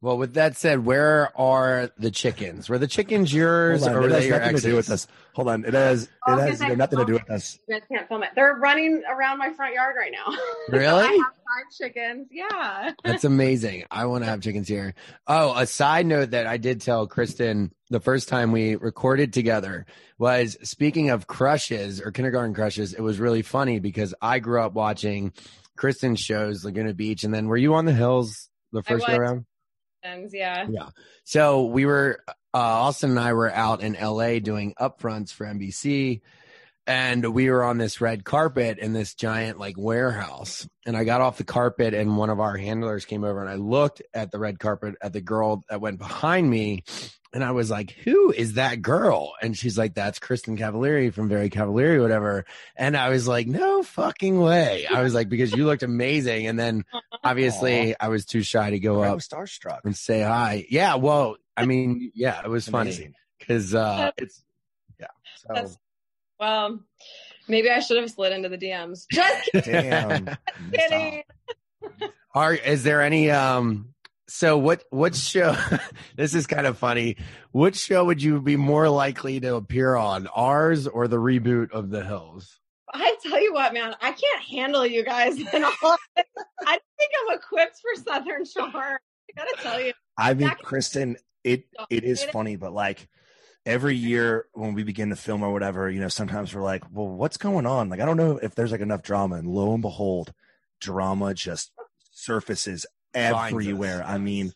Well, 0.00 0.16
with 0.16 0.34
that 0.34 0.56
said, 0.56 0.84
where 0.84 1.36
are 1.36 1.90
the 1.98 2.12
chickens? 2.12 2.68
Were 2.68 2.78
the 2.78 2.86
chickens 2.86 3.34
yours 3.34 3.80
Hold 3.80 3.90
on, 3.90 3.96
or 3.96 4.00
were 4.02 4.06
it 4.06 4.12
has 4.12 4.20
they 4.22 4.28
your 4.28 4.38
nothing 4.38 4.56
to 4.56 4.62
do 4.62 4.76
with 4.76 4.84
exes? 4.90 4.92
us. 4.92 5.06
Hold 5.34 5.48
on, 5.48 5.64
it 5.64 5.74
has 5.74 6.04
it 6.04 6.08
Oh, 6.26 6.36
has 6.36 6.44
because 6.44 6.60
you 6.60 6.66
know, 6.68 6.72
I- 6.72 6.76
nothing 6.76 6.98
to 7.00 7.04
do 7.04 7.12
with 7.14 7.30
us. 7.30 7.58
you 7.68 7.74
guys 7.74 7.82
can't 7.90 8.06
film 8.06 8.22
it. 8.22 8.28
They're 8.36 8.54
running 8.54 9.02
around 9.10 9.38
my 9.38 9.52
front 9.54 9.74
yard 9.74 9.96
right 9.98 10.12
now. 10.12 10.36
Really? 10.68 11.02
I 11.02 11.06
have 11.06 11.10
five 11.10 11.64
chickens. 11.76 12.28
Yeah. 12.30 12.92
That's 13.02 13.24
amazing. 13.24 13.84
I 13.90 14.04
want 14.06 14.22
to 14.22 14.30
have 14.30 14.40
chickens 14.40 14.68
here. 14.68 14.94
Oh, 15.26 15.52
a 15.56 15.66
side 15.66 16.06
note 16.06 16.30
that 16.30 16.46
I 16.46 16.58
did 16.58 16.80
tell 16.80 17.08
Kristin 17.08 17.70
the 17.90 18.00
first 18.00 18.28
time 18.28 18.52
we 18.52 18.76
recorded 18.76 19.32
together 19.32 19.84
was 20.18 20.56
speaking 20.62 21.10
of 21.10 21.26
crushes 21.26 22.00
or 22.00 22.12
kindergarten 22.12 22.54
crushes, 22.54 22.92
it 22.92 23.00
was 23.00 23.18
really 23.18 23.42
funny 23.42 23.80
because 23.80 24.14
I 24.22 24.38
grew 24.40 24.60
up 24.62 24.74
watching 24.74 25.32
Kristin's 25.76 26.20
shows, 26.20 26.64
Laguna 26.64 26.92
Beach, 26.94 27.24
and 27.24 27.32
then 27.34 27.46
were 27.48 27.56
you 27.56 27.74
on 27.74 27.84
the 27.86 27.94
hills 27.94 28.48
the 28.72 28.82
first 28.82 29.08
year 29.08 29.22
around? 29.22 29.46
Chickens, 30.04 30.32
yeah. 30.34 30.66
So 31.24 31.66
we 31.66 31.86
were, 31.86 32.22
uh, 32.54 32.58
Austen 32.58 33.10
and 33.10 33.20
I 33.20 33.32
were 33.32 33.52
out 33.52 33.82
in 33.82 33.94
LA 33.94 34.38
doing 34.38 34.74
upfronts 34.80 35.32
for 35.32 35.46
NBC. 35.46 36.20
And 36.88 37.34
we 37.34 37.50
were 37.50 37.62
on 37.64 37.76
this 37.76 38.00
red 38.00 38.24
carpet 38.24 38.78
in 38.78 38.94
this 38.94 39.14
giant 39.14 39.58
like 39.58 39.76
warehouse. 39.76 40.66
And 40.86 40.96
I 40.96 41.04
got 41.04 41.20
off 41.20 41.36
the 41.36 41.44
carpet 41.44 41.92
and 41.92 42.16
one 42.16 42.30
of 42.30 42.40
our 42.40 42.56
handlers 42.56 43.04
came 43.04 43.24
over 43.24 43.42
and 43.42 43.50
I 43.50 43.56
looked 43.56 44.00
at 44.14 44.30
the 44.32 44.38
red 44.38 44.58
carpet 44.58 44.94
at 45.02 45.12
the 45.12 45.20
girl 45.20 45.64
that 45.68 45.82
went 45.82 45.98
behind 45.98 46.48
me. 46.48 46.84
And 47.34 47.44
I 47.44 47.50
was 47.50 47.70
like, 47.70 47.90
who 47.90 48.32
is 48.32 48.54
that 48.54 48.80
girl? 48.80 49.34
And 49.42 49.54
she's 49.54 49.76
like, 49.76 49.92
that's 49.92 50.18
Kristin 50.18 50.58
Cavallari 50.58 51.12
from 51.12 51.28
Very 51.28 51.50
Cavallari, 51.50 52.00
whatever. 52.00 52.46
And 52.74 52.96
I 52.96 53.10
was 53.10 53.28
like, 53.28 53.46
no 53.46 53.82
fucking 53.82 54.40
way. 54.40 54.86
I 54.86 55.02
was 55.02 55.12
like, 55.12 55.28
because 55.28 55.52
you 55.54 55.66
looked 55.66 55.82
amazing. 55.82 56.46
And 56.46 56.58
then 56.58 56.86
obviously 57.22 57.94
I 58.00 58.08
was 58.08 58.24
too 58.24 58.40
shy 58.40 58.70
to 58.70 58.78
go 58.78 59.02
I 59.02 59.10
up 59.10 59.18
starstruck. 59.18 59.80
and 59.84 59.94
say 59.94 60.22
hi. 60.22 60.64
Yeah, 60.70 60.94
well, 60.94 61.36
I 61.54 61.66
mean, 61.66 62.12
yeah, 62.14 62.40
it 62.42 62.48
was 62.48 62.66
funny 62.66 63.12
because 63.38 63.74
uh, 63.74 64.10
it's 64.16 64.42
yeah. 64.98 65.08
So 65.36 65.48
That's- 65.52 65.76
Well, 66.38 66.80
maybe 67.48 67.70
I 67.70 67.80
should 67.80 67.96
have 68.00 68.10
slid 68.10 68.32
into 68.32 68.48
the 68.48 68.58
DMs. 68.58 69.06
Just 69.10 69.50
Damn. 69.64 70.28
kidding. 70.72 71.22
are 72.34 72.54
is 72.54 72.82
there 72.82 73.02
any 73.02 73.30
um? 73.30 73.94
So 74.28 74.58
what 74.58 74.84
what 74.90 75.14
show? 75.14 75.56
this 76.16 76.34
is 76.34 76.46
kind 76.46 76.66
of 76.66 76.76
funny. 76.78 77.16
Which 77.52 77.76
show 77.76 78.04
would 78.04 78.22
you 78.22 78.40
be 78.42 78.56
more 78.56 78.88
likely 78.88 79.40
to 79.40 79.54
appear 79.56 79.96
on, 79.96 80.26
ours 80.28 80.86
or 80.86 81.08
the 81.08 81.16
reboot 81.16 81.70
of 81.72 81.88
The 81.90 82.04
Hills? 82.04 82.60
I 82.92 83.16
tell 83.22 83.40
you 83.40 83.52
what, 83.52 83.72
man, 83.74 83.94
I 84.00 84.12
can't 84.12 84.42
handle 84.50 84.86
you 84.86 85.04
guys 85.04 85.36
and 85.52 85.64
all. 85.64 85.92
of 85.92 85.98
it. 86.16 86.26
I 86.66 86.72
don't 86.72 86.82
think 86.98 87.10
I'm 87.28 87.36
equipped 87.38 87.80
for 87.80 88.02
Southern 88.02 88.44
Shore. 88.44 88.70
I 88.74 89.32
gotta 89.36 89.56
tell 89.62 89.80
you. 89.80 89.92
I 90.16 90.34
mean, 90.34 90.48
Kristin, 90.62 91.16
it 91.44 91.64
it 91.90 92.04
is 92.04 92.22
It- 92.22 92.32
funny, 92.32 92.56
but 92.56 92.72
like 92.72 93.08
every 93.68 93.94
year 93.94 94.46
when 94.54 94.72
we 94.72 94.82
begin 94.82 95.10
to 95.10 95.16
film 95.16 95.42
or 95.42 95.52
whatever, 95.52 95.90
you 95.90 96.00
know, 96.00 96.08
sometimes 96.08 96.54
we're 96.54 96.62
like, 96.62 96.82
well, 96.90 97.06
what's 97.06 97.36
going 97.36 97.66
on? 97.66 97.90
Like, 97.90 98.00
I 98.00 98.06
don't 98.06 98.16
know 98.16 98.38
if 98.38 98.54
there's 98.54 98.72
like 98.72 98.80
enough 98.80 99.02
drama, 99.02 99.36
and 99.36 99.46
lo 99.46 99.74
and 99.74 99.82
behold, 99.82 100.32
drama 100.80 101.34
just 101.34 101.70
surfaces 102.12 102.86
everywhere. 103.12 104.02
I 104.04 104.16
mean, 104.16 104.54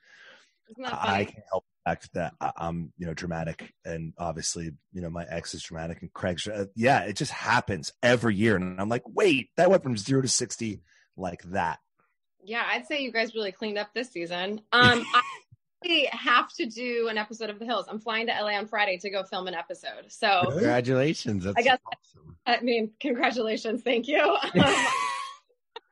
I 0.82 1.24
can't 1.24 1.44
help 1.50 1.64
the 1.84 1.90
fact 1.90 2.08
that 2.14 2.32
I'm, 2.56 2.92
you 2.96 3.06
know, 3.06 3.12
dramatic, 3.12 3.74
and 3.84 4.14
obviously, 4.16 4.72
you 4.94 5.02
know, 5.02 5.10
my 5.10 5.26
ex 5.28 5.52
is 5.52 5.62
dramatic, 5.62 6.00
and 6.00 6.10
Craig's, 6.12 6.48
uh, 6.48 6.64
yeah, 6.74 7.02
it 7.02 7.16
just 7.16 7.32
happens 7.32 7.92
every 8.02 8.34
year, 8.34 8.56
and 8.56 8.80
I'm 8.80 8.88
like, 8.88 9.04
wait, 9.06 9.50
that 9.58 9.70
went 9.70 9.82
from 9.82 9.98
zero 9.98 10.22
to 10.22 10.28
sixty 10.28 10.80
like 11.18 11.42
that. 11.50 11.80
Yeah, 12.42 12.64
I'd 12.66 12.86
say 12.86 13.02
you 13.02 13.12
guys 13.12 13.34
really 13.34 13.52
cleaned 13.52 13.78
up 13.78 13.90
this 13.94 14.10
season. 14.10 14.62
Um, 14.72 15.04
I 15.14 15.22
actually 15.82 16.08
have 16.12 16.52
to 16.54 16.66
do 16.66 17.08
an 17.08 17.18
episode 17.18 17.50
of 17.50 17.58
The 17.58 17.64
Hills. 17.64 17.86
I'm 17.88 17.98
flying 17.98 18.26
to 18.26 18.32
LA 18.32 18.52
on 18.58 18.66
Friday 18.66 18.98
to 18.98 19.10
go 19.10 19.22
film 19.24 19.48
an 19.48 19.54
episode. 19.54 20.06
So, 20.08 20.42
Congratulations! 20.50 21.44
That's 21.44 21.56
I 21.58 21.62
guess- 21.62 21.78
awesome. 21.86 22.36
I 22.46 22.60
mean, 22.60 22.90
congratulations. 23.00 23.82
Thank 23.82 24.08
you. 24.08 24.36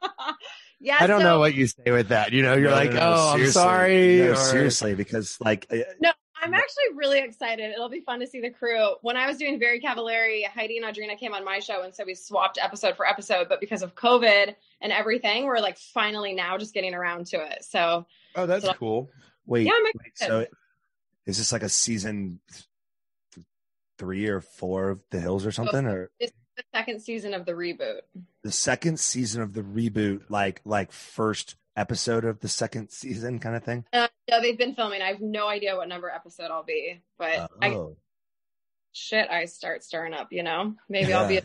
Um, 0.02 0.34
yeah, 0.80 0.96
I 0.98 1.06
don't 1.06 1.20
so- 1.20 1.26
know 1.26 1.38
what 1.38 1.54
you 1.54 1.66
say 1.66 1.90
with 1.90 2.08
that. 2.08 2.32
You 2.32 2.42
know, 2.42 2.54
you're 2.54 2.70
No, 2.70 2.76
like, 2.76 2.90
no, 2.92 2.96
no, 3.00 3.14
oh, 3.16 3.34
I'm 3.34 3.46
sorry. 3.48 4.18
No, 4.20 4.30
or- 4.32 4.36
seriously, 4.36 4.94
because 4.94 5.36
like, 5.40 5.66
no. 6.00 6.10
I'm 6.42 6.54
actually 6.54 6.84
really 6.94 7.18
excited. 7.18 7.70
It'll 7.70 7.90
be 7.90 8.00
fun 8.00 8.18
to 8.20 8.26
see 8.26 8.40
the 8.40 8.48
crew. 8.48 8.94
When 9.02 9.14
I 9.14 9.26
was 9.26 9.36
doing 9.36 9.58
Very 9.58 9.78
Cavallari, 9.78 10.46
Heidi 10.46 10.78
and 10.78 10.86
Audrina 10.86 11.18
came 11.18 11.34
on 11.34 11.44
my 11.44 11.58
show, 11.58 11.82
and 11.82 11.94
so 11.94 12.02
we 12.06 12.14
swapped 12.14 12.56
episode 12.58 12.96
for 12.96 13.06
episode. 13.06 13.46
But 13.46 13.60
because 13.60 13.82
of 13.82 13.94
COVID 13.94 14.54
and 14.80 14.90
everything, 14.90 15.44
we're 15.44 15.58
like 15.58 15.76
finally 15.76 16.32
now 16.32 16.56
just 16.56 16.72
getting 16.72 16.94
around 16.94 17.26
to 17.26 17.36
it. 17.36 17.62
So 17.62 18.06
Oh, 18.36 18.46
that's 18.46 18.64
So- 18.64 18.72
cool. 18.72 19.10
Wait, 19.46 19.66
Yeah, 19.66 19.72
I'm 19.76 19.84
wait, 19.84 19.94
so 20.16 20.46
is 21.26 21.38
this 21.38 21.52
like 21.52 21.62
a 21.62 21.68
season 21.68 22.40
th- 23.34 23.44
three 23.98 24.26
or 24.26 24.40
four 24.40 24.90
of 24.90 25.02
The 25.10 25.20
Hills 25.20 25.44
or 25.46 25.52
something, 25.52 25.86
or 25.86 26.10
the 26.20 26.30
second 26.74 27.00
season 27.00 27.34
of 27.34 27.46
the 27.46 27.52
reboot. 27.52 28.00
the 28.42 28.52
second 28.52 28.98
season 29.00 29.42
of 29.42 29.52
the 29.52 29.62
reboot, 29.62 30.22
like 30.28 30.60
like 30.64 30.92
first 30.92 31.56
episode 31.76 32.24
of 32.24 32.40
the 32.40 32.48
second 32.48 32.90
season 32.90 33.38
kind 33.38 33.56
of 33.56 33.64
thing? 33.64 33.84
Uh, 33.92 34.08
no, 34.30 34.40
they've 34.40 34.58
been 34.58 34.74
filming. 34.74 35.02
I 35.02 35.08
have 35.08 35.20
no 35.20 35.48
idea 35.48 35.76
what 35.76 35.88
number 35.88 36.08
episode 36.10 36.50
I'll 36.50 36.62
be, 36.64 37.00
but 37.18 37.50
I 37.62 37.70
Oh, 37.70 37.96
shit, 38.92 39.28
I 39.30 39.46
start 39.46 39.82
stirring 39.84 40.14
up. 40.14 40.28
You 40.32 40.42
know, 40.42 40.74
maybe 40.88 41.12
I'll 41.12 41.28
be. 41.28 41.34
Yeah. 41.34 41.40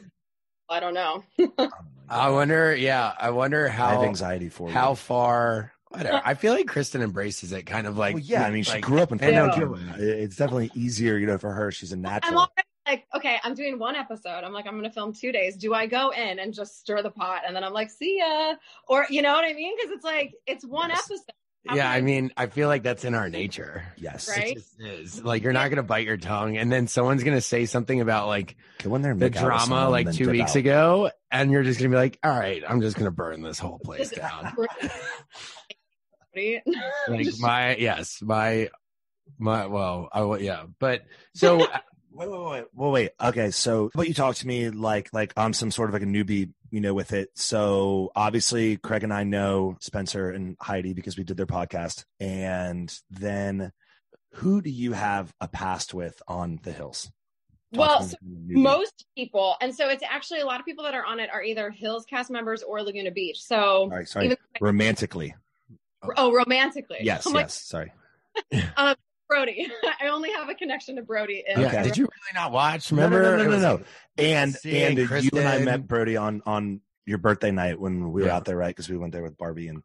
I 0.68 0.80
don't 0.80 0.96
know. 0.96 1.24
I 2.10 2.30
wonder. 2.30 2.76
Yeah, 2.76 3.14
I 3.20 3.30
wonder 3.30 3.68
how 3.68 3.86
I 3.88 3.94
have 3.94 4.04
anxiety 4.04 4.50
for 4.50 4.70
how 4.70 4.92
you. 4.92 4.96
far. 4.96 5.72
Whatever. 5.90 6.22
I 6.26 6.34
feel 6.34 6.54
like 6.54 6.66
Kristin 6.68 7.02
embraces 7.02 7.52
it, 7.52 7.64
kind 7.64 7.88
of 7.88 7.98
like. 7.98 8.16
Well, 8.16 8.24
yeah, 8.24 8.44
I 8.44 8.52
mean, 8.52 8.64
she 8.64 8.72
like, 8.74 8.84
grew 8.84 9.00
up 9.00 9.12
in 9.12 9.24
I 9.24 9.32
know, 9.32 9.78
It's 9.98 10.36
definitely 10.36 10.72
easier, 10.76 11.18
you 11.18 11.26
know, 11.28 11.38
for 11.38 11.52
her. 11.52 11.72
She's 11.72 11.92
a 11.92 11.96
I'm 11.96 12.02
natural. 12.02 12.38
already 12.40 12.52
like, 12.88 13.06
okay, 13.16 13.38
I'm 13.44 13.56
doing 13.56 13.80
one 13.80 13.96
episode. 13.96 14.44
I'm 14.44 14.54
like, 14.54 14.66
I'm 14.68 14.74
going 14.74 14.84
to 14.84 14.92
film 14.92 15.14
two 15.14 15.32
days. 15.32 15.56
Do 15.58 15.74
I 15.74 15.88
go 15.88 16.10
in 16.12 16.40
and 16.40 16.54
just 16.54 16.80
stir 16.80 17.02
the 17.02 17.10
pot, 17.12 17.42
and 17.48 17.56
then 17.56 17.64
I'm 17.64 17.74
like, 17.74 17.90
see 17.90 18.20
ya, 18.20 18.56
or 18.88 19.06
you 19.10 19.22
know 19.22 19.34
what 19.34 19.46
I 19.46 19.54
mean? 19.54 19.76
Because 19.78 19.92
it's 19.92 20.04
like 20.06 20.34
it's 20.46 20.66
one 20.66 20.90
Yes. 20.90 21.00
episode. 21.06 21.24
How 21.68 21.76
Yeah, 21.76 21.84
can 21.86 21.92
I 21.94 22.02
mean, 22.02 22.32
I 22.38 22.46
feel 22.46 22.68
like 22.68 22.84
that's 22.84 23.06
in 23.06 23.16
our 23.16 23.28
nature. 23.28 23.84
Yes. 23.98 24.28
Right? 24.30 24.52
It 24.52 24.54
just 24.56 24.80
is. 24.80 25.24
Like 25.24 25.42
you're 25.42 25.52
not 25.54 25.70
gonna 25.72 25.82
bite 25.82 26.06
your 26.06 26.18
tongue, 26.18 26.58
and 26.58 26.72
then 26.72 26.88
someone's 26.88 27.24
gonna 27.24 27.42
say 27.42 27.66
something 27.66 28.02
about 28.02 28.28
like 28.28 28.56
Go 28.84 28.94
in 28.94 29.02
there 29.02 29.14
and 29.14 29.20
the 29.20 29.26
make 29.32 29.36
out 29.38 29.52
with 29.52 29.66
drama 29.66 29.90
like 29.90 30.12
two 30.12 30.30
weeks 30.30 30.52
out. 30.52 30.56
ago, 30.58 31.12
and 31.32 31.50
you're 31.52 31.64
just 31.64 31.80
gonna 31.80 31.90
be 31.90 31.96
like, 31.96 32.20
"All 32.24 32.30
right, 32.38 32.62
I'm 32.68 32.82
just 32.82 32.98
gonna 32.98 33.10
burn 33.10 33.42
this 33.42 33.58
whole 33.58 33.80
place 33.80 34.12
down." 34.12 34.56
like 37.08 37.28
my 37.40 37.76
yes, 37.76 38.22
my 38.22 38.70
my 39.38 39.66
well, 39.68 40.10
I 40.12 40.38
yeah, 40.38 40.66
but 40.80 41.04
so 41.34 41.62
uh, 41.74 41.80
Wait, 42.16 42.30
wait, 42.30 42.40
wait, 42.40 42.66
wait, 42.74 42.92
wait. 42.92 43.12
Okay, 43.22 43.52
so 43.52 43.92
but 43.94 44.08
you 44.08 44.14
talk 44.14 44.36
to 44.38 44.48
me 44.48 44.70
like 44.70 45.10
like 45.12 45.34
I'm 45.36 45.52
some 45.52 45.70
sort 45.70 45.90
of 45.90 45.94
like 45.94 46.02
a 46.02 46.06
newbie, 46.06 46.54
you 46.72 46.80
know, 46.80 46.94
with 46.94 47.12
it. 47.12 47.30
So 47.36 48.10
obviously, 48.16 48.78
Craig 48.78 49.04
and 49.04 49.14
I 49.14 49.26
know 49.26 49.76
Spencer 49.82 50.30
and 50.30 50.56
Heidi 50.62 50.94
because 50.94 51.18
we 51.18 51.26
did 51.26 51.36
their 51.36 51.46
podcast, 51.46 52.06
and 52.22 52.98
then 53.10 53.74
who 54.32 54.62
do 54.62 54.70
you 54.70 54.94
have 54.94 55.34
a 55.42 55.50
past 55.50 55.94
with 55.94 56.22
on 56.26 56.58
the 56.64 56.72
hills? 56.72 57.12
Well, 57.74 58.02
so 58.04 58.16
from 58.18 58.30
a 58.30 58.54
newbie. 58.54 58.64
most 58.64 59.06
people, 59.18 59.58
and 59.60 59.76
so 59.76 59.90
it's 59.90 60.04
actually 60.10 60.40
a 60.40 60.46
lot 60.46 60.62
of 60.62 60.66
people 60.66 60.86
that 60.86 60.94
are 60.94 61.06
on 61.06 61.20
it 61.20 61.30
are 61.34 61.44
either 61.44 61.70
Hills 61.70 62.06
cast 62.06 62.32
members 62.32 62.64
or 62.64 62.82
Laguna 62.82 63.12
Beach. 63.12 63.42
So, 63.42 63.58
All 63.58 63.90
right, 63.90 64.08
sorry, 64.08 64.28
even 64.28 64.38
romantically. 64.62 65.36
Oh, 66.18 66.34
romantically, 66.34 66.98
Yes, 67.02 67.26
I'm 67.26 67.34
like, 67.34 67.46
yes. 67.46 67.62
Sorry. 67.62 67.92
Brody. 69.28 69.68
I 70.02 70.08
only 70.10 70.32
have 70.34 70.50
a 70.50 70.54
connection 70.54 70.98
to 70.98 71.02
Brody. 71.02 71.44
in- 71.48 71.60
yeah, 71.60 71.68
Okay. 71.68 71.84
did 71.84 71.98
you 71.98 72.04
really 72.04 72.34
not 72.36 72.52
watch? 72.52 72.92
No, 72.92 73.08
no, 73.10 73.18
Remember? 73.18 73.38
no, 73.38 73.44
no, 73.44 73.58
no, 73.60 73.74
like- 73.74 73.80
no. 73.80 73.86
And 74.24 74.54
Seeing 74.54 75.00
and 75.00 75.24
you 75.24 75.30
and 75.34 75.48
I 75.48 75.60
met 75.60 75.88
Brody 75.88 76.16
on 76.16 76.42
on 76.46 76.82
your 77.08 77.18
birthday 77.18 77.52
night 77.52 77.80
when 77.80 78.12
we 78.12 78.22
were 78.22 78.28
Yeah. 78.28 78.36
out 78.36 78.46
there, 78.46 78.56
right? 78.56 78.70
Because 78.70 78.88
we 78.90 78.98
went 78.98 79.14
there 79.14 79.24
with 79.24 79.38
Barbie 79.38 79.68
and 79.68 79.82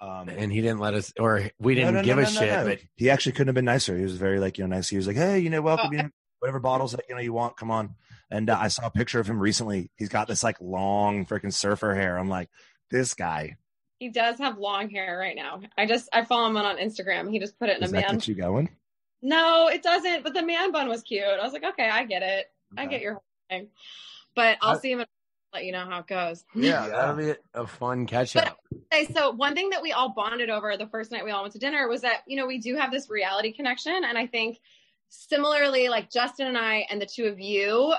um 0.00 0.28
and 0.28 0.52
he 0.52 0.60
didn't 0.60 0.78
let 0.80 0.94
us, 0.94 1.12
or 1.18 1.50
we 1.58 1.74
didn't 1.74 1.94
No, 1.94 2.00
no, 2.00 2.04
give 2.04 2.16
no, 2.16 2.22
a 2.22 2.26
no, 2.26 2.30
no, 2.32 2.40
shit. 2.40 2.50
no. 2.50 2.64
But 2.66 2.78
he 2.94 3.10
actually 3.10 3.32
couldn't 3.32 3.48
have 3.48 3.54
been 3.54 3.64
nicer. 3.64 3.96
He 3.96 4.02
was 4.04 4.16
very 4.16 4.38
like 4.38 4.58
you 4.58 4.64
know 4.66 4.74
nice. 4.76 4.88
He 4.88 4.96
was 4.96 5.06
like, 5.06 5.16
hey, 5.16 5.38
you 5.40 5.50
know, 5.50 5.60
welcome. 5.60 5.88
Oh, 5.88 5.92
you 5.92 6.02
know, 6.04 6.10
whatever 6.38 6.60
bottles 6.60 6.92
that 6.92 7.04
you 7.08 7.14
know 7.16 7.20
you 7.20 7.32
want, 7.32 7.56
come 7.56 7.70
on. 7.70 7.94
And 8.30 8.48
uh, 8.48 8.58
I 8.60 8.68
saw 8.68 8.86
a 8.86 8.90
picture 8.90 9.20
of 9.20 9.26
him 9.28 9.38
recently. 9.40 9.90
He's 9.96 10.08
got 10.08 10.28
this 10.28 10.42
like 10.42 10.56
long 10.60 11.26
freaking 11.26 11.52
surfer 11.52 11.94
hair. 11.94 12.16
I'm 12.18 12.28
like, 12.28 12.48
this 12.90 13.14
guy. 13.14 13.56
He 14.04 14.10
does 14.10 14.36
have 14.36 14.58
long 14.58 14.90
hair 14.90 15.16
right 15.18 15.34
now. 15.34 15.62
I 15.78 15.86
just 15.86 16.10
I 16.12 16.26
follow 16.26 16.46
him 16.46 16.58
on 16.58 16.76
Instagram. 16.76 17.30
He 17.30 17.38
just 17.38 17.58
put 17.58 17.70
it 17.70 17.76
in 17.76 17.80
Does 17.80 17.88
a 17.88 17.94
that 17.94 18.06
man. 18.08 18.14
get 18.16 18.28
you 18.28 18.34
going? 18.34 18.68
No, 19.22 19.68
it 19.68 19.82
doesn't. 19.82 20.22
But 20.22 20.34
the 20.34 20.42
man 20.44 20.72
bun 20.72 20.90
was 20.90 21.02
cute. 21.02 21.24
I 21.24 21.42
was 21.42 21.54
like, 21.54 21.64
okay, 21.64 21.88
I 21.88 22.04
get 22.04 22.22
it. 22.22 22.52
I 22.76 22.84
get 22.84 23.00
your 23.00 23.14
whole 23.14 23.24
thing. 23.48 23.68
But 24.36 24.58
I'll 24.60 24.76
I- 24.76 24.80
see 24.80 24.92
him 24.92 24.98
and 24.98 25.08
let 25.54 25.64
you 25.64 25.72
know 25.72 25.86
how 25.86 26.00
it 26.00 26.06
goes. 26.06 26.44
Yeah, 26.54 26.84
Yeah. 26.84 26.88
that'll 26.90 27.16
be 27.16 27.32
a 27.54 27.66
fun 27.66 28.04
catch 28.06 28.36
up. 28.36 28.58
Okay, 28.92 29.10
so 29.10 29.30
one 29.30 29.54
thing 29.54 29.70
that 29.70 29.80
we 29.80 29.92
all 29.92 30.10
bonded 30.10 30.50
over 30.50 30.76
the 30.76 30.88
first 30.88 31.10
night 31.10 31.24
we 31.24 31.30
all 31.30 31.40
went 31.40 31.54
to 31.54 31.58
dinner 31.58 31.88
was 31.88 32.02
that, 32.02 32.24
you 32.26 32.36
know, 32.36 32.46
we 32.46 32.58
do 32.58 32.76
have 32.76 32.90
this 32.92 33.08
reality 33.08 33.54
connection. 33.54 34.04
And 34.04 34.18
I 34.18 34.26
think 34.26 34.58
similarly, 35.08 35.88
like 35.88 36.10
Justin 36.10 36.48
and 36.48 36.58
I 36.58 36.86
and 36.90 37.00
the 37.00 37.06
two 37.06 37.24
of 37.24 37.40
you, 37.40 37.94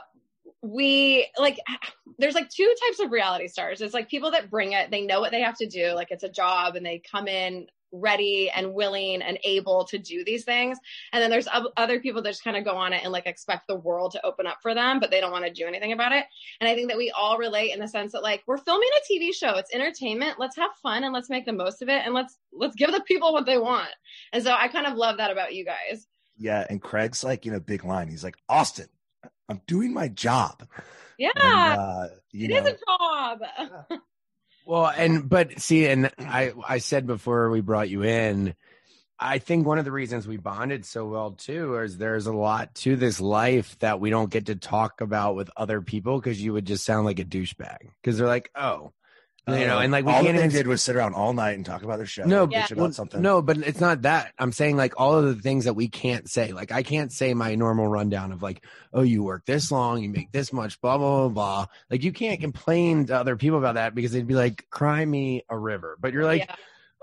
we 0.65 1.27
like, 1.37 1.59
there's 2.17 2.35
like 2.35 2.49
two 2.49 2.73
types 2.87 2.99
of 2.99 3.11
reality 3.11 3.47
stars. 3.47 3.81
It's 3.81 3.93
like 3.93 4.09
people 4.09 4.31
that 4.31 4.49
bring 4.49 4.73
it, 4.73 4.91
they 4.91 5.01
know 5.01 5.19
what 5.19 5.31
they 5.31 5.41
have 5.41 5.57
to 5.57 5.67
do, 5.67 5.93
like 5.93 6.11
it's 6.11 6.23
a 6.23 6.29
job 6.29 6.75
and 6.75 6.85
they 6.85 7.01
come 7.11 7.27
in 7.27 7.67
ready 7.91 8.49
and 8.49 8.73
willing 8.73 9.21
and 9.21 9.39
able 9.43 9.85
to 9.85 9.97
do 9.97 10.23
these 10.25 10.43
things. 10.43 10.77
And 11.13 11.21
then 11.21 11.29
there's 11.29 11.47
other 11.77 11.99
people 11.99 12.21
that 12.21 12.29
just 12.29 12.43
kind 12.43 12.57
of 12.57 12.65
go 12.65 12.75
on 12.75 12.93
it 12.93 13.03
and 13.03 13.11
like 13.11 13.25
expect 13.25 13.67
the 13.67 13.75
world 13.75 14.11
to 14.11 14.25
open 14.25 14.47
up 14.47 14.57
for 14.61 14.73
them, 14.73 14.99
but 14.99 15.11
they 15.11 15.21
don't 15.21 15.31
want 15.31 15.45
to 15.45 15.51
do 15.51 15.65
anything 15.65 15.93
about 15.93 16.11
it. 16.11 16.25
And 16.59 16.69
I 16.69 16.75
think 16.75 16.89
that 16.89 16.97
we 16.97 17.11
all 17.11 17.37
relate 17.37 17.73
in 17.73 17.79
the 17.79 17.87
sense 17.87 18.11
that 18.11 18.23
like 18.23 18.43
we're 18.47 18.57
filming 18.57 18.89
a 18.97 19.13
TV 19.13 19.33
show. 19.33 19.55
It's 19.55 19.73
entertainment. 19.73 20.39
Let's 20.39 20.57
have 20.57 20.71
fun 20.81 21.03
and 21.03 21.13
let's 21.13 21.29
make 21.29 21.45
the 21.45 21.53
most 21.53 21.81
of 21.81 21.89
it 21.89 22.01
and 22.05 22.13
let's 22.13 22.37
let's 22.53 22.75
give 22.75 22.91
the 22.91 23.01
people 23.01 23.33
what 23.33 23.45
they 23.45 23.57
want. 23.57 23.89
And 24.33 24.43
so 24.43 24.53
I 24.53 24.67
kind 24.67 24.87
of 24.87 24.97
love 24.97 25.17
that 25.17 25.31
about 25.31 25.53
you 25.53 25.65
guys. 25.65 26.07
Yeah, 26.37 26.65
and 26.69 26.81
Craig's 26.81 27.23
like, 27.23 27.45
you 27.45 27.51
know, 27.51 27.61
big 27.61 27.85
line. 27.85 28.09
He's 28.09 28.23
like, 28.23 28.35
Austen, 28.49 28.87
I'm 29.49 29.61
doing 29.67 29.93
my 29.93 30.07
job. 30.07 30.67
Yeah. 31.17 31.29
And, 31.35 31.79
uh, 31.79 32.07
it 32.33 32.49
know, 32.49 32.57
is 32.57 32.67
a 32.67 32.77
job. 32.87 33.99
Well, 34.65 34.87
and 34.87 35.29
but 35.29 35.59
see, 35.59 35.85
and 35.85 36.11
I 36.17 36.51
I 36.67 36.79
said 36.79 37.05
before 37.05 37.51
we 37.51 37.61
brought 37.61 37.87
you 37.87 38.03
in, 38.03 38.55
I 39.19 39.37
think 39.37 39.65
one 39.65 39.77
of 39.77 39.85
the 39.85 39.91
reasons 39.91 40.27
we 40.27 40.37
bonded 40.37 40.85
so 40.85 41.05
well 41.05 41.31
too 41.31 41.77
is 41.77 41.97
there's 41.97 42.25
a 42.25 42.33
lot 42.33 42.73
to 42.75 42.95
this 42.95 43.21
life 43.21 43.77
that 43.79 43.99
we 43.99 44.09
don't 44.09 44.31
get 44.31 44.47
to 44.47 44.55
talk 44.55 45.01
about 45.01 45.35
with 45.35 45.51
other 45.55 45.81
people 45.81 46.19
because 46.19 46.41
you 46.41 46.53
would 46.53 46.65
just 46.65 46.83
sound 46.83 47.05
like 47.05 47.19
a 47.19 47.23
douchebag 47.23 47.77
because 48.01 48.17
they're 48.17 48.27
like, 48.27 48.49
oh, 48.55 48.91
you 49.47 49.67
know, 49.67 49.77
um, 49.77 49.83
and 49.83 49.91
like 49.91 50.05
we 50.05 50.11
all 50.11 50.23
can't 50.23 50.35
they 50.37 50.43
even 50.43 50.49
did 50.55 50.67
was 50.67 50.81
sit 50.81 50.95
around 50.95 51.13
all 51.13 51.33
night 51.33 51.51
and 51.51 51.65
talk 51.65 51.83
about 51.83 51.97
their 51.97 52.05
show. 52.05 52.23
No, 52.23 52.47
bitch 52.47 52.51
Yeah. 52.51 52.65
about 52.71 52.77
Well, 52.77 52.91
something. 52.93 53.21
No, 53.21 53.41
but 53.41 53.57
it's 53.57 53.79
not 53.79 54.01
that. 54.03 54.33
I'm 54.39 54.51
saying 54.51 54.75
like 54.77 54.93
all 54.99 55.15
of 55.15 55.25
the 55.25 55.41
things 55.41 55.65
that 55.65 55.75
we 55.75 55.87
can't 55.87 56.29
say. 56.29 56.51
Like 56.51 56.71
I 56.71 56.81
can't 56.83 57.11
say 57.11 57.33
my 57.33 57.53
normal 57.55 57.87
rundown 57.87 58.31
of 58.31 58.41
like, 58.41 58.63
oh, 58.93 59.03
you 59.03 59.23
work 59.23 59.45
this 59.45 59.71
long, 59.71 60.01
you 60.01 60.09
make 60.09 60.31
this 60.31 60.51
much, 60.51 60.81
blah 60.81 60.97
blah 60.97 61.27
blah 61.27 61.29
blah. 61.29 61.65
Like 61.91 62.03
you 62.03 62.11
can't 62.11 62.39
complain 62.41 63.05
to 63.07 63.15
other 63.19 63.35
people 63.35 63.59
about 63.59 63.75
that 63.75 63.93
because 63.93 64.11
they'd 64.11 64.25
be 64.27 64.33
like, 64.35 64.65
cry 64.69 65.05
me 65.05 65.43
a 65.49 65.57
river. 65.57 65.97
But 65.99 66.13
you're 66.13 66.25
like, 66.25 66.41
Yeah. 66.47 66.55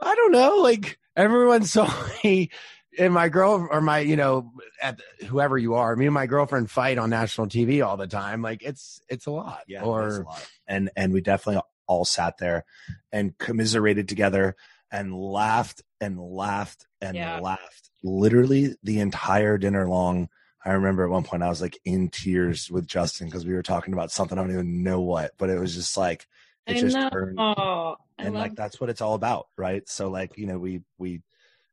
I 0.03 0.15
don't 0.15 0.33
know. 0.33 0.57
Like 0.63 0.99
everyone 1.17 1.65
saw 1.65 1.89
me 2.25 2.51
and 2.99 3.15
my 3.15 3.29
girl 3.29 3.69
or 3.71 3.81
my, 3.81 4.01
you 4.01 4.17
know, 4.17 4.53
at 4.83 5.01
whoever 5.29 5.57
you 5.57 5.75
are, 5.75 5.95
me 5.95 6.07
and 6.07 6.15
my 6.15 6.27
girlfriend 6.27 6.71
fight 6.71 6.99
on 6.99 7.09
national 7.11 7.47
TV 7.47 7.87
all 7.87 7.97
the 7.97 8.09
time. 8.09 8.43
Like 8.43 8.63
it's 8.65 9.01
it's 9.09 9.27
a 9.27 9.31
lot. 9.31 9.61
yeah, 9.69 9.83
or 9.83 10.01
there's 10.03 10.19
a 10.19 10.23
lot. 10.25 10.51
and 10.67 10.91
and 10.97 11.13
we 11.13 11.21
definitely 11.21 11.63
all 11.87 12.05
sat 12.05 12.39
there 12.39 12.65
and 13.13 13.37
commiserated 13.39 14.09
together 14.09 14.57
and 14.91 15.15
laughed 15.15 15.83
and 16.01 16.19
laughed 16.21 16.87
and 17.01 17.17
Yeah. 17.17 17.39
laughed 17.41 17.91
literally 18.03 18.77
the 18.83 19.01
entire 19.01 19.59
dinner 19.59 19.89
long. 19.89 20.29
I 20.65 20.73
remember 20.73 21.05
at 21.05 21.11
one 21.11 21.25
point 21.25 21.43
I 21.43 21.49
was 21.49 21.61
like 21.61 21.79
in 21.85 22.09
tears 22.09 22.71
with 22.71 22.87
Justin 22.87 23.27
because 23.27 23.45
we 23.47 23.55
were 23.55 23.63
talking 23.63 23.93
about 23.95 24.11
something 24.13 24.39
I 24.39 24.43
don't 24.43 24.53
even 24.53 24.83
know 24.83 25.01
what, 25.01 25.33
but 25.39 25.51
it 25.51 25.59
was 25.59 25.75
just 25.75 25.97
like 25.97 26.27
it 26.67 26.77
I 26.77 26.81
just 26.81 26.97
know. 26.97 27.09
turned 27.11 27.39
Oh, 27.41 27.97
and 28.19 28.35
like 28.35 28.55
that's 28.55 28.81
what 28.81 28.89
it's 28.91 29.01
all 29.01 29.15
about, 29.15 29.49
right? 29.57 29.89
So 29.89 30.09
like 30.09 30.37
you 30.39 30.47
know 30.47 30.59
we 30.59 30.83
we 30.99 31.23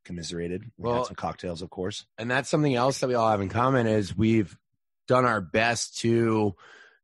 commiserated. 0.04 0.64
We 0.78 0.88
Well- 0.88 0.98
had 0.98 1.06
some 1.06 1.14
cocktails, 1.16 1.62
of 1.62 1.70
course. 1.70 2.06
and 2.18 2.28
that's 2.30 2.48
something 2.48 2.74
else 2.74 2.98
that 3.00 3.06
we 3.08 3.14
all 3.14 3.30
have 3.30 3.40
in 3.42 3.48
common 3.48 3.86
is 3.86 4.16
we've 4.16 4.56
done 5.06 5.24
our 5.24 5.40
best 5.40 5.98
to 5.98 6.54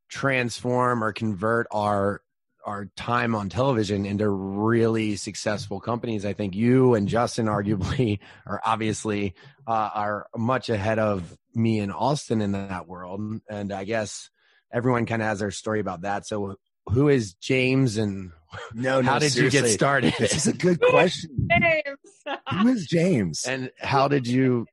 transform 0.09 1.03
or 1.05 1.13
convert 1.13 1.67
our 1.71 2.23
our 2.67 2.87
time 2.97 3.35
on 3.35 3.49
television 3.49 4.05
into 4.05 4.29
really 4.29 5.17
successful 5.17 5.81
companies. 5.81 6.27
I 6.27 6.33
think 6.33 6.55
you 6.55 6.95
and 6.95 7.07
Justin 7.07 7.47
arguably 7.47 8.19
are 8.47 8.61
obviously 8.65 9.35
uh, 9.67 9.91
are 9.95 10.27
much 10.37 10.69
ahead 10.69 10.99
of 10.99 11.37
me 11.55 11.79
and 11.79 11.93
Austen 11.93 12.43
in 12.43 12.53
that 12.53 12.89
world. 12.89 13.41
And 13.49 13.73
I 13.73 13.85
guess 13.85 14.31
everyone 14.73 15.07
kind 15.07 15.23
of 15.23 15.29
has 15.29 15.39
their 15.39 15.53
story 15.53 15.81
about 15.81 16.03
that. 16.03 16.27
So 16.27 16.57
who 16.89 17.09
is 17.09 17.35
James 17.35 17.97
and 17.97 18.33
No, 18.75 19.03
how 19.03 19.19
did 19.19 19.35
you 19.37 19.49
get 19.51 19.69
started? 19.69 20.15
This 20.19 20.35
is 20.35 20.47
a 20.47 20.53
good 20.53 20.81
question. 20.81 21.49
James. 21.61 22.39
Who 22.53 22.69
is 22.69 22.87
James? 22.87 23.45
and 23.47 23.71
how 23.79 24.09
did 24.09 24.27
you 24.27 24.67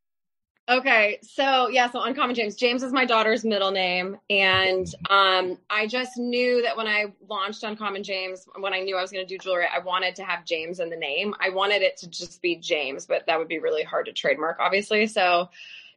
Okay, 0.69 1.19
so 1.21 1.67
yeah, 1.67 1.91
so 1.91 2.01
Uncommon 2.01 2.35
James. 2.35 2.55
James 2.55 2.83
is 2.83 2.93
my 2.93 3.03
daughter's 3.03 3.43
middle 3.43 3.71
name, 3.71 4.17
and 4.29 4.87
um, 5.09 5.57
I 5.69 5.87
just 5.87 6.17
knew 6.17 6.61
that 6.61 6.77
when 6.77 6.87
I 6.87 7.07
launched 7.27 7.63
Uncommon 7.63 8.01
James, 8.01 8.47
when 8.57 8.73
I 8.73 8.79
knew 8.79 8.95
I 8.95 9.01
was 9.01 9.11
going 9.11 9.27
to 9.27 9.27
do 9.27 9.37
jewelry, 9.37 9.65
I 9.65 9.79
wanted 9.79 10.15
to 10.15 10.23
have 10.23 10.45
James 10.45 10.79
in 10.79 10.89
the 10.89 10.95
name. 10.95 11.35
I 11.41 11.49
wanted 11.49 11.81
it 11.81 11.97
to 11.97 12.09
just 12.09 12.41
be 12.41 12.55
James, 12.55 13.05
but 13.05 13.25
that 13.27 13.37
would 13.37 13.49
be 13.49 13.59
really 13.59 13.83
hard 13.83 14.05
to 14.05 14.13
trademark, 14.13 14.59
obviously. 14.61 15.05
So 15.07 15.49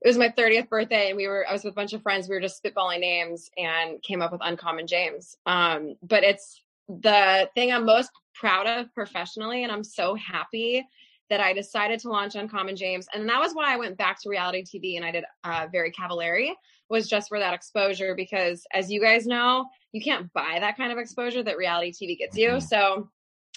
it 0.02 0.08
was 0.08 0.18
my 0.18 0.30
30th 0.30 0.68
birthday, 0.68 1.10
and 1.10 1.16
we 1.16 1.28
were 1.28 1.46
I 1.48 1.52
was 1.52 1.62
with 1.62 1.72
a 1.72 1.76
bunch 1.76 1.92
of 1.92 2.02
friends. 2.02 2.28
We 2.28 2.34
were 2.34 2.40
just 2.40 2.60
spitballing 2.60 2.98
names 2.98 3.52
and 3.56 4.02
came 4.02 4.20
up 4.20 4.32
with 4.32 4.40
Uncommon 4.42 4.88
James. 4.88 5.36
Um, 5.46 5.94
but 6.02 6.24
it's 6.24 6.60
the 6.88 7.48
thing 7.54 7.72
I'm 7.72 7.86
most 7.86 8.10
proud 8.34 8.66
of 8.66 8.92
professionally, 8.94 9.62
and 9.62 9.70
I'm 9.70 9.84
so 9.84 10.16
happy 10.16 10.84
that 11.30 11.40
I 11.40 11.52
decided 11.52 12.00
to 12.00 12.08
launch 12.08 12.34
Uncommon 12.34 12.76
James. 12.76 13.06
And 13.12 13.28
that 13.28 13.40
was 13.40 13.52
why 13.52 13.72
I 13.72 13.76
went 13.76 13.96
back 13.98 14.20
to 14.22 14.28
reality 14.28 14.62
TV 14.62 14.96
and 14.96 15.04
I 15.04 15.10
did 15.10 15.24
uh, 15.44 15.66
Very 15.70 15.90
Cavallari, 15.90 16.52
was 16.88 17.08
just 17.08 17.28
for 17.28 17.38
that 17.38 17.54
exposure. 17.54 18.14
Because 18.14 18.64
as 18.72 18.90
you 18.90 19.00
guys 19.00 19.26
know, 19.26 19.66
you 19.92 20.00
can't 20.00 20.32
buy 20.32 20.58
that 20.60 20.76
kind 20.76 20.92
of 20.92 20.98
exposure 20.98 21.42
that 21.42 21.56
reality 21.56 21.92
TV 21.92 22.16
gets 22.18 22.36
you. 22.36 22.50
Mhm. 22.50 22.62
So 22.62 23.10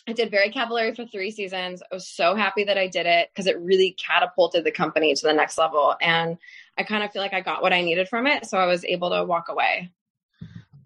I 0.07 0.13
did 0.13 0.31
Very 0.31 0.49
Cavallari 0.49 0.95
for 0.95 1.05
three 1.05 1.29
seasons. 1.29 1.83
I 1.91 1.95
was 1.95 2.07
so 2.07 2.33
happy 2.33 2.63
that 2.63 2.77
I 2.77 2.87
did 2.87 3.05
it 3.05 3.29
because 3.31 3.45
it 3.45 3.59
really 3.59 3.95
catapulted 4.03 4.63
the 4.63 4.71
company 4.71 5.13
to 5.13 5.27
the 5.27 5.33
next 5.33 5.57
level. 5.57 5.95
And 6.01 6.37
I 6.77 6.83
kind 6.83 7.03
of 7.03 7.11
feel 7.11 7.21
like 7.21 7.33
I 7.33 7.41
got 7.41 7.61
what 7.61 7.73
I 7.73 7.81
needed 7.81 8.07
from 8.07 8.25
it. 8.25 8.45
So 8.47 8.57
I 8.57 8.65
was 8.65 8.83
able 8.85 9.11
to 9.11 9.23
walk 9.23 9.49
away. 9.49 9.91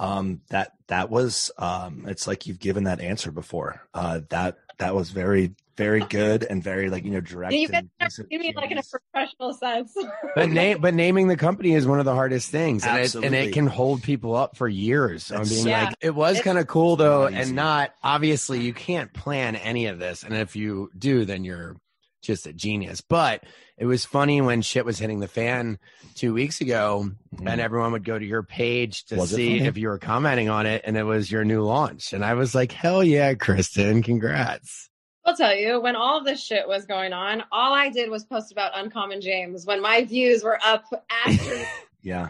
Um 0.04 0.42
that 0.50 0.74
that 0.88 1.10
was 1.10 1.50
um 1.58 2.06
it's 2.08 2.28
like 2.28 2.46
you've 2.48 2.60
given 2.60 2.84
that 2.86 3.00
answer 3.02 3.32
before. 3.32 3.82
Uh 3.94 4.22
that 4.30 4.58
that 4.80 4.96
was 4.96 5.10
very 5.12 5.56
very 5.76 6.02
good 6.02 6.44
and 6.44 6.64
very 6.64 6.90
like 6.90 7.04
you 7.04 7.10
know 7.12 7.20
direct 7.22 7.52
Yeah, 7.54 7.60
you 7.60 7.68
guys 7.68 7.80
and 7.80 7.90
never 8.00 8.10
decent 8.10 8.30
see 8.30 8.38
me 8.38 8.54
like 8.56 8.70
in 8.72 8.78
a 8.78 8.84
professional 8.84 9.54
sense. 9.54 9.98
but 10.36 10.50
name 10.50 10.80
but 10.82 10.94
naming 10.94 11.28
the 11.28 11.38
company 11.38 11.74
is 11.74 11.88
one 11.88 12.00
of 12.00 12.06
the 12.06 12.14
hardest 12.14 12.52
things 12.52 12.86
and 12.86 13.00
it, 13.00 13.16
and 13.16 13.34
it 13.34 13.54
can 13.54 13.66
hold 13.68 14.04
people 14.04 14.36
up 14.36 14.56
for 14.56 14.68
years. 14.68 15.32
On 15.32 15.38
That's- 15.38 15.50
being 15.54 15.68
Yeah. 15.68 15.86
like 15.86 15.96
it 16.02 16.14
was 16.14 16.42
kind 16.42 16.58
of 16.60 16.68
cool 16.68 16.96
though 16.96 17.24
not 17.28 17.34
and 17.34 17.56
not 17.56 17.92
obviously 18.04 18.60
you 18.62 18.74
can't 18.74 19.12
plan 19.14 19.56
any 19.56 19.88
of 19.88 19.98
this 20.00 20.24
and 20.24 20.36
if 20.36 20.56
you 20.56 20.92
do 20.98 21.26
then 21.26 21.44
you're 21.44 21.76
just 22.24 22.48
a 22.48 22.54
genius. 22.54 23.02
But 23.02 23.44
it 23.78 23.86
was 23.86 24.06
funny 24.06 24.42
when 24.42 24.62
shit 24.62 24.86
was 24.86 24.98
hitting 25.00 25.20
the 25.20 25.28
fan 25.28 25.78
two 26.16 26.34
weeks 26.34 26.62
ago 26.62 27.10
Mhm. 27.36 27.52
and 27.52 27.62
everyone 27.62 27.92
would 27.92 28.04
go 28.06 28.18
to 28.18 28.26
your 28.26 28.44
page 28.44 29.06
to 29.06 29.16
Was 29.18 29.32
see 29.32 29.60
if 29.60 29.78
you 29.78 29.88
were 29.90 30.00
commenting 30.00 30.50
on 30.50 30.66
it 30.66 30.82
and 30.86 30.96
it 30.98 31.04
was 31.04 31.32
your 31.32 31.44
new 31.46 31.62
launch. 31.64 32.14
And 32.14 32.24
i 32.26 32.34
was 32.34 32.54
like 32.56 32.72
hell 32.72 33.04
yeah 33.04 33.34
kristin 33.34 34.04
congrats. 34.04 34.90
I'll 35.26 35.38
tell 35.38 35.56
you, 35.56 35.80
when 35.80 35.96
all 35.96 36.22
this 36.22 36.44
shit 36.44 36.68
was 36.68 36.86
going 36.86 37.14
on, 37.14 37.44
all 37.50 37.74
I 37.74 37.88
did 37.90 38.10
was 38.10 38.26
post 38.26 38.52
about 38.52 38.74
Uncommon 38.76 39.22
James 39.22 39.66
when 39.66 39.82
my 39.82 40.04
views 40.04 40.44
were 40.44 40.60
up 40.62 40.84
after. 41.26 41.64
yeah. 42.02 42.28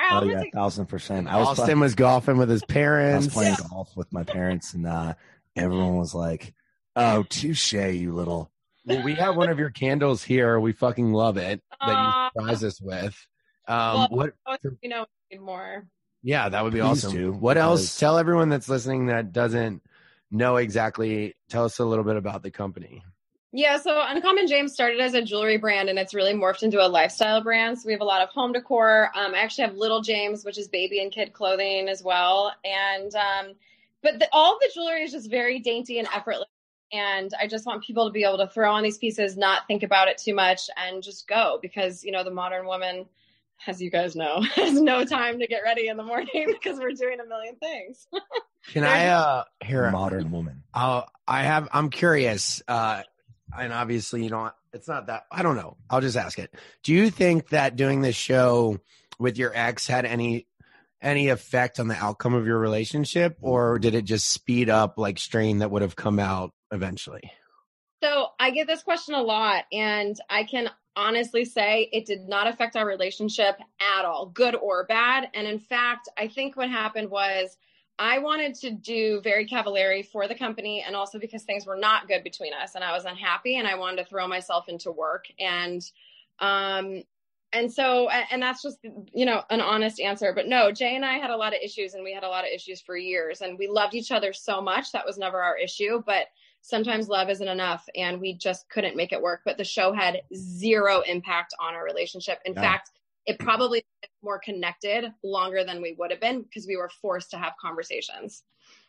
I'm 0.00 0.24
oh 0.24 0.26
yeah 0.28 0.40
take- 0.42 0.52
thousand 0.52 0.86
percent. 0.86 1.28
I 1.28 1.36
was 1.36 1.60
austen 1.60 1.78
was 1.78 1.94
golfing 1.94 2.36
with 2.36 2.48
his 2.50 2.62
I 2.62 2.66
was 2.66 2.72
parents. 2.74 3.28
Playing 3.28 3.54
golf 3.70 3.96
with 3.96 4.12
my 4.12 4.24
parents, 4.24 4.74
and 4.74 4.84
uh, 4.84 5.14
everyone 5.54 5.96
was 5.96 6.12
like, 6.12 6.52
"Oh, 6.96 7.22
touche, 7.22 7.72
you 7.74 8.12
little." 8.12 8.50
Well, 8.86 9.02
we 9.02 9.14
have 9.14 9.36
one 9.36 9.48
of 9.48 9.58
your 9.58 9.70
candles 9.70 10.22
here. 10.22 10.60
We 10.60 10.72
fucking 10.72 11.12
love 11.12 11.36
it 11.36 11.62
that 11.80 12.30
you 12.34 12.40
surprise 12.40 12.64
us 12.64 12.80
with. 12.80 13.26
Um, 13.66 14.08
Well, 14.10 14.28
what? 14.44 14.60
you 14.82 14.90
know, 14.90 15.06
need 15.30 15.40
more. 15.40 15.86
Yeah, 16.22 16.48
that 16.48 16.64
would 16.64 16.72
be 16.72 16.80
Please 16.80 17.04
awesome. 17.04 17.12
do, 17.12 17.32
what 17.32 17.56
else? 17.58 17.98
Tell 17.98 18.18
everyone 18.18 18.48
that's 18.48 18.68
listening 18.68 19.06
that 19.06 19.32
doesn't 19.32 19.82
know 20.30 20.56
exactly. 20.56 21.34
Tell 21.50 21.64
us 21.64 21.78
a 21.78 21.84
little 21.84 22.04
bit 22.04 22.16
about 22.16 22.42
the 22.42 22.50
company. 22.50 23.02
Yeah, 23.52 23.78
so 23.78 24.02
Uncommon 24.04 24.48
James 24.48 24.72
started 24.72 25.00
as 25.00 25.14
a 25.14 25.22
jewelry 25.22 25.58
brand 25.58 25.88
and 25.88 25.96
it's 25.98 26.12
really 26.12 26.32
morphed 26.32 26.64
into 26.64 26.84
a 26.84 26.88
lifestyle 26.88 27.40
brand. 27.40 27.78
So 27.78 27.86
we 27.86 27.92
have 27.92 28.00
a 28.00 28.04
lot 28.04 28.20
of 28.20 28.30
home 28.30 28.52
decor. 28.52 29.10
Um, 29.14 29.34
I 29.34 29.38
actually 29.38 29.66
have 29.66 29.76
Little 29.76 30.00
James, 30.00 30.44
which 30.44 30.58
is 30.58 30.66
baby 30.66 31.00
and 31.00 31.12
kid 31.12 31.32
clothing 31.32 31.88
as 31.88 32.02
well. 32.02 32.52
And 32.64 33.14
um, 33.14 33.54
but 34.02 34.18
the, 34.18 34.28
all 34.32 34.58
the 34.60 34.70
jewelry 34.74 35.04
is 35.04 35.12
just 35.12 35.30
very 35.30 35.60
dainty 35.60 36.00
and 36.00 36.08
effortless. 36.12 36.48
And 36.94 37.32
I 37.40 37.48
just 37.48 37.66
want 37.66 37.82
people 37.82 38.06
to 38.06 38.12
be 38.12 38.22
able 38.22 38.38
to 38.38 38.46
throw 38.46 38.72
on 38.72 38.84
these 38.84 38.98
pieces, 38.98 39.36
not 39.36 39.66
think 39.66 39.82
about 39.82 40.06
it 40.06 40.16
too 40.16 40.32
much, 40.32 40.70
and 40.76 41.02
just 41.02 41.26
go 41.26 41.58
because 41.60 42.04
you 42.04 42.12
know 42.12 42.22
the 42.22 42.30
modern 42.30 42.66
woman, 42.66 43.06
as 43.66 43.82
you 43.82 43.90
guys 43.90 44.14
know, 44.14 44.40
has 44.54 44.80
no 44.80 45.04
time 45.04 45.40
to 45.40 45.48
get 45.48 45.62
ready 45.64 45.88
in 45.88 45.96
the 45.96 46.04
morning 46.04 46.46
because 46.46 46.78
we're 46.78 46.92
doing 46.92 47.18
a 47.18 47.26
million 47.26 47.56
things. 47.56 48.06
Can 48.72 48.84
I 48.84 49.06
uh 49.06 49.44
hear? 49.64 49.90
modern 49.90 50.30
woman. 50.30 50.62
I'll, 50.72 51.08
I 51.26 51.42
have. 51.42 51.68
I'm 51.72 51.90
curious. 51.90 52.62
Uh, 52.68 53.02
and 53.58 53.72
obviously, 53.72 54.22
you 54.22 54.30
know, 54.30 54.52
it's 54.72 54.86
not 54.86 55.08
that. 55.08 55.24
I 55.32 55.42
don't 55.42 55.56
know. 55.56 55.76
I'll 55.90 56.00
just 56.00 56.16
ask 56.16 56.38
it. 56.38 56.54
Do 56.84 56.94
you 56.94 57.10
think 57.10 57.48
that 57.48 57.74
doing 57.74 58.02
this 58.02 58.16
show 58.16 58.78
with 59.18 59.36
your 59.36 59.50
ex 59.52 59.88
had 59.88 60.04
any 60.04 60.46
any 61.02 61.28
effect 61.28 61.80
on 61.80 61.88
the 61.88 61.96
outcome 61.96 62.34
of 62.34 62.46
your 62.46 62.58
relationship, 62.58 63.36
or 63.40 63.80
did 63.80 63.96
it 63.96 64.04
just 64.04 64.28
speed 64.28 64.70
up 64.70 64.96
like 64.96 65.18
strain 65.18 65.58
that 65.58 65.72
would 65.72 65.82
have 65.82 65.96
come 65.96 66.20
out 66.20 66.54
eventually? 66.74 67.32
So 68.02 68.28
I 68.38 68.50
get 68.50 68.66
this 68.66 68.82
question 68.82 69.14
a 69.14 69.22
lot, 69.22 69.64
and 69.72 70.18
I 70.28 70.44
can 70.44 70.68
honestly 70.96 71.44
say 71.44 71.88
it 71.92 72.06
did 72.06 72.28
not 72.28 72.46
affect 72.46 72.76
our 72.76 72.86
relationship 72.86 73.58
at 73.80 74.04
all, 74.04 74.26
good 74.26 74.54
or 74.54 74.84
bad. 74.84 75.28
And 75.34 75.46
in 75.46 75.58
fact, 75.58 76.08
I 76.18 76.28
think 76.28 76.56
what 76.56 76.70
happened 76.70 77.10
was 77.10 77.56
I 77.98 78.18
wanted 78.18 78.54
to 78.56 78.70
do 78.70 79.20
very 79.22 79.46
Cavallari 79.46 80.04
for 80.04 80.26
the 80.26 80.34
company 80.34 80.84
and 80.86 80.96
also 80.96 81.18
because 81.18 81.44
things 81.44 81.66
were 81.66 81.76
not 81.76 82.08
good 82.08 82.24
between 82.24 82.52
us 82.52 82.74
and 82.74 82.82
I 82.82 82.92
was 82.92 83.04
unhappy 83.04 83.56
and 83.56 83.68
I 83.68 83.76
wanted 83.76 84.02
to 84.02 84.08
throw 84.08 84.26
myself 84.26 84.68
into 84.68 84.90
work 84.90 85.26
and 85.38 85.80
um 86.40 87.04
and 87.52 87.72
so 87.72 88.08
and 88.08 88.42
that's 88.42 88.62
just 88.62 88.78
you 89.12 89.24
know 89.24 89.42
an 89.50 89.60
honest 89.60 90.00
answer 90.00 90.32
but 90.34 90.48
no 90.48 90.72
Jay 90.72 90.96
and 90.96 91.04
I 91.04 91.18
had 91.18 91.30
a 91.30 91.36
lot 91.36 91.54
of 91.54 91.60
issues 91.62 91.94
and 91.94 92.02
we 92.02 92.12
had 92.12 92.24
a 92.24 92.28
lot 92.28 92.42
of 92.42 92.50
issues 92.52 92.80
for 92.80 92.96
years 92.96 93.42
and 93.42 93.56
we 93.56 93.68
loved 93.68 93.94
each 93.94 94.10
other 94.10 94.32
so 94.32 94.60
much 94.60 94.90
that 94.90 95.06
was 95.06 95.16
never 95.16 95.40
our 95.40 95.56
issue 95.56 96.02
but 96.04 96.26
sometimes 96.66 97.08
love 97.08 97.28
isn't 97.28 97.48
enough 97.48 97.86
and 97.94 98.20
we 98.20 98.32
just 98.34 98.68
couldn't 98.70 98.96
make 98.96 99.12
it 99.12 99.20
work 99.20 99.42
but 99.44 99.58
the 99.58 99.64
show 99.64 99.92
had 99.92 100.22
zero 100.34 101.00
impact 101.02 101.54
on 101.60 101.74
our 101.74 101.84
relationship 101.84 102.40
in 102.44 102.54
fact 102.54 102.90
it 103.26 103.38
probably 103.38 103.84
more 104.22 104.38
connected 104.38 105.12
longer 105.22 105.64
than 105.64 105.80
we 105.80 105.94
would 105.98 106.10
have 106.10 106.20
been 106.20 106.42
because 106.42 106.66
we 106.66 106.76
were 106.76 106.90
forced 107.00 107.30
to 107.30 107.38
have 107.38 107.54
conversations. 107.60 108.42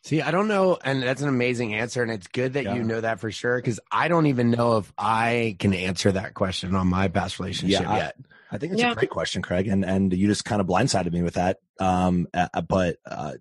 See, 0.04 0.22
I 0.22 0.32
don't 0.32 0.48
know, 0.48 0.78
and 0.84 1.02
that's 1.02 1.22
an 1.22 1.30
amazing 1.30 1.74
answer, 1.74 2.02
and 2.02 2.12
it's 2.12 2.28
good 2.28 2.54
that 2.54 2.64
yeah. 2.64 2.76
you 2.76 2.84
know 2.84 3.02
that 3.02 3.20
for 3.20 3.32
sure 3.32 3.58
because 3.58 3.80
I 3.92 4.08
don't 4.08 4.28
even 4.28 4.52
know 4.52 4.78
if 4.78 4.94
I 4.98 5.56
can 5.60 5.74
answer 5.74 6.12
that 6.12 6.34
question 6.34 6.76
on 6.76 6.88
my 6.88 7.08
past 7.08 7.40
relationship 7.40 7.82
yeah, 7.82 7.98
yet. 7.98 8.16
I, 8.52 8.56
I 8.56 8.58
think 8.58 8.74
it's 8.74 8.82
yeah. 8.82 8.92
a 8.92 8.96
great 8.96 9.10
question, 9.10 9.42
Craig, 9.42 9.68
and 9.68 9.84
and 9.84 10.14
you 10.14 10.28
just 10.28 10.46
kind 10.46 10.62
of 10.62 10.68
blindsided 10.68 11.12
me 11.12 11.24
with 11.24 11.36
that. 11.36 11.60
Um, 11.80 12.28
uh, 12.34 12.62
but 12.62 12.98
uh, 13.06 13.34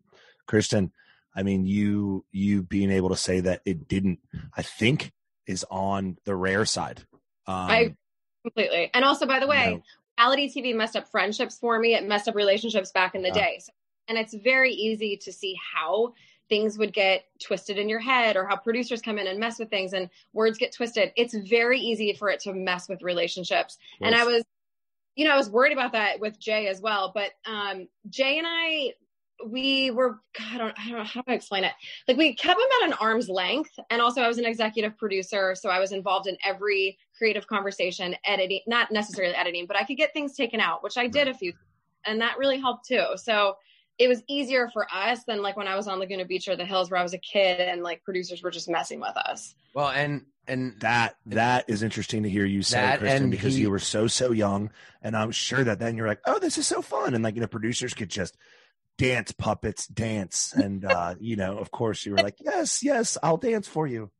Kristin, 0.48 0.90
I 1.34 1.42
mean, 1.42 1.66
you 1.66 2.24
you 2.32 2.62
being 2.62 2.90
able 2.90 3.10
to 3.10 3.16
say 3.16 3.40
that 3.40 3.62
it 3.64 3.88
didn't, 3.88 4.20
I 4.56 4.62
think, 4.62 5.12
is 5.46 5.64
on 5.70 6.16
the 6.24 6.34
rare 6.34 6.64
side. 6.64 7.02
Um, 7.46 7.54
I 7.54 7.94
completely, 8.42 8.90
and 8.94 9.04
also, 9.04 9.26
by 9.26 9.40
the 9.40 9.46
way, 9.46 9.64
you 9.64 9.70
know, 9.76 9.82
reality 10.18 10.48
TV 10.48 10.74
messed 10.74 10.96
up 10.96 11.08
friendships 11.08 11.58
for 11.58 11.78
me. 11.78 11.94
It 11.94 12.06
messed 12.06 12.28
up 12.28 12.34
relationships 12.34 12.92
back 12.92 13.14
in 13.14 13.22
the 13.22 13.28
yeah. 13.28 13.34
day. 13.34 13.58
So, 13.60 13.72
and 14.08 14.18
it's 14.18 14.34
very 14.34 14.72
easy 14.72 15.16
to 15.18 15.32
see 15.32 15.58
how 15.74 16.14
things 16.48 16.76
would 16.78 16.92
get 16.92 17.24
twisted 17.42 17.78
in 17.78 17.88
your 17.88 17.98
head 17.98 18.36
or 18.36 18.46
how 18.46 18.56
producers 18.56 19.00
come 19.00 19.18
in 19.18 19.26
and 19.26 19.40
mess 19.40 19.58
with 19.58 19.70
things 19.70 19.92
and 19.92 20.10
words 20.32 20.58
get 20.58 20.72
twisted. 20.72 21.12
It's 21.16 21.34
very 21.34 21.80
easy 21.80 22.12
for 22.12 22.28
it 22.28 22.40
to 22.40 22.52
mess 22.52 22.88
with 22.88 23.02
relationships. 23.02 23.78
And 24.00 24.14
I 24.14 24.24
was, 24.24 24.44
you 25.16 25.24
know, 25.24 25.32
I 25.32 25.36
was 25.36 25.48
worried 25.48 25.72
about 25.72 25.92
that 25.92 26.20
with 26.20 26.38
Jay 26.38 26.68
as 26.68 26.80
well. 26.80 27.12
But 27.14 27.30
um, 27.46 27.88
Jay 28.10 28.36
and 28.38 28.46
I, 28.46 28.92
we 29.46 29.90
were 29.90 30.20
God, 30.38 30.54
I 30.54 30.58
don't 30.58 30.74
I 30.78 30.88
don't 30.88 30.98
know 30.98 31.04
how 31.04 31.22
do 31.22 31.32
I 31.32 31.34
explain 31.34 31.64
it. 31.64 31.72
Like 32.06 32.16
we 32.16 32.34
kept 32.34 32.58
him 32.58 32.66
at 32.82 32.88
an 32.88 32.94
arm's 32.94 33.28
length, 33.28 33.72
and 33.90 34.00
also 34.00 34.22
I 34.22 34.28
was 34.28 34.38
an 34.38 34.44
executive 34.44 34.96
producer, 34.96 35.54
so 35.54 35.70
I 35.70 35.80
was 35.80 35.92
involved 35.92 36.26
in 36.26 36.36
every 36.44 36.98
creative 37.16 37.46
conversation, 37.46 38.16
editing, 38.24 38.60
not 38.66 38.90
necessarily 38.92 39.34
editing, 39.34 39.66
but 39.66 39.76
I 39.76 39.84
could 39.84 39.96
get 39.96 40.12
things 40.12 40.34
taken 40.34 40.60
out, 40.60 40.82
which 40.82 40.96
I 40.96 41.06
did 41.06 41.28
a 41.28 41.34
few, 41.34 41.52
and 42.06 42.20
that 42.20 42.38
really 42.38 42.58
helped 42.58 42.86
too. 42.86 43.04
So 43.16 43.56
it 43.98 44.08
was 44.08 44.22
easier 44.28 44.68
for 44.72 44.86
us 44.92 45.24
than 45.24 45.42
like 45.42 45.56
when 45.56 45.68
I 45.68 45.76
was 45.76 45.86
on 45.86 45.98
Laguna 45.98 46.24
Beach 46.24 46.48
or 46.48 46.56
the 46.56 46.64
Hills, 46.64 46.90
where 46.90 46.98
I 46.98 47.02
was 47.02 47.14
a 47.14 47.18
kid 47.18 47.60
and 47.60 47.82
like 47.82 48.02
producers 48.02 48.42
were 48.42 48.50
just 48.50 48.68
messing 48.68 49.00
with 49.00 49.16
us. 49.16 49.54
Well, 49.74 49.90
and 49.90 50.24
and 50.46 50.78
that 50.80 51.16
that 51.26 51.64
is 51.68 51.82
interesting 51.82 52.22
to 52.22 52.30
hear 52.30 52.44
you 52.44 52.62
say, 52.62 52.96
Kristin, 53.00 53.30
because 53.30 53.54
he, 53.54 53.62
you 53.62 53.70
were 53.70 53.78
so 53.78 54.06
so 54.06 54.32
young, 54.32 54.70
and 55.02 55.16
I'm 55.16 55.30
sure 55.30 55.64
that 55.64 55.78
then 55.78 55.96
you're 55.96 56.08
like, 56.08 56.20
oh, 56.26 56.38
this 56.38 56.58
is 56.58 56.66
so 56.66 56.82
fun, 56.82 57.14
and 57.14 57.24
like 57.24 57.34
you 57.34 57.40
know, 57.40 57.46
producers 57.46 57.94
could 57.94 58.10
just 58.10 58.36
dance 58.98 59.32
puppets 59.32 59.86
dance. 59.86 60.52
And 60.52 60.84
uh 60.84 61.14
you 61.20 61.36
know 61.36 61.58
of 61.58 61.70
course 61.70 62.04
you 62.04 62.12
were 62.12 62.18
like 62.18 62.36
yes 62.40 62.82
yes 62.82 63.18
i'll 63.22 63.36
dance 63.36 63.68
for 63.68 63.86
you. 63.86 64.10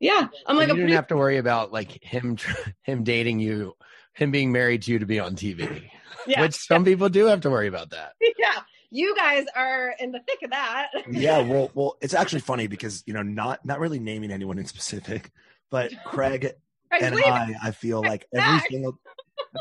Yeah 0.00 0.28
i'm 0.46 0.56
like 0.56 0.68
you 0.68 0.74
didn't 0.76 0.90
have 0.92 1.08
to 1.08 1.16
worry 1.16 1.38
about 1.38 1.72
like 1.72 2.02
him 2.02 2.36
him 2.82 3.04
dating 3.04 3.40
you 3.40 3.74
him 4.14 4.30
being 4.30 4.52
married 4.52 4.82
to 4.82 4.92
you 4.92 4.98
to 5.00 5.06
be 5.06 5.20
on 5.20 5.34
tv 5.34 5.88
yeah. 6.26 6.40
which 6.40 6.54
some 6.54 6.82
yeah. 6.84 6.92
people 6.92 7.08
do 7.08 7.26
have 7.26 7.40
to 7.42 7.50
worry 7.50 7.68
about 7.68 7.90
that. 7.90 8.12
Yeah 8.38 8.60
you 8.90 9.14
guys 9.14 9.44
are 9.54 9.94
in 9.98 10.12
the 10.12 10.20
thick 10.20 10.42
of 10.42 10.50
that. 10.50 10.88
Yeah 11.10 11.40
well 11.40 11.70
well 11.74 11.96
it's 12.00 12.14
actually 12.14 12.40
funny 12.40 12.68
because 12.68 13.02
you 13.06 13.12
know 13.12 13.22
not 13.22 13.64
not 13.64 13.80
really 13.80 13.98
naming 13.98 14.30
anyone 14.30 14.58
in 14.58 14.66
specific 14.66 15.30
but 15.70 15.92
craig 16.06 16.52
and 16.90 17.14
i 17.14 17.54
i 17.62 17.70
feel 17.70 18.00
like 18.00 18.26
every 18.32 18.60
single 18.70 18.98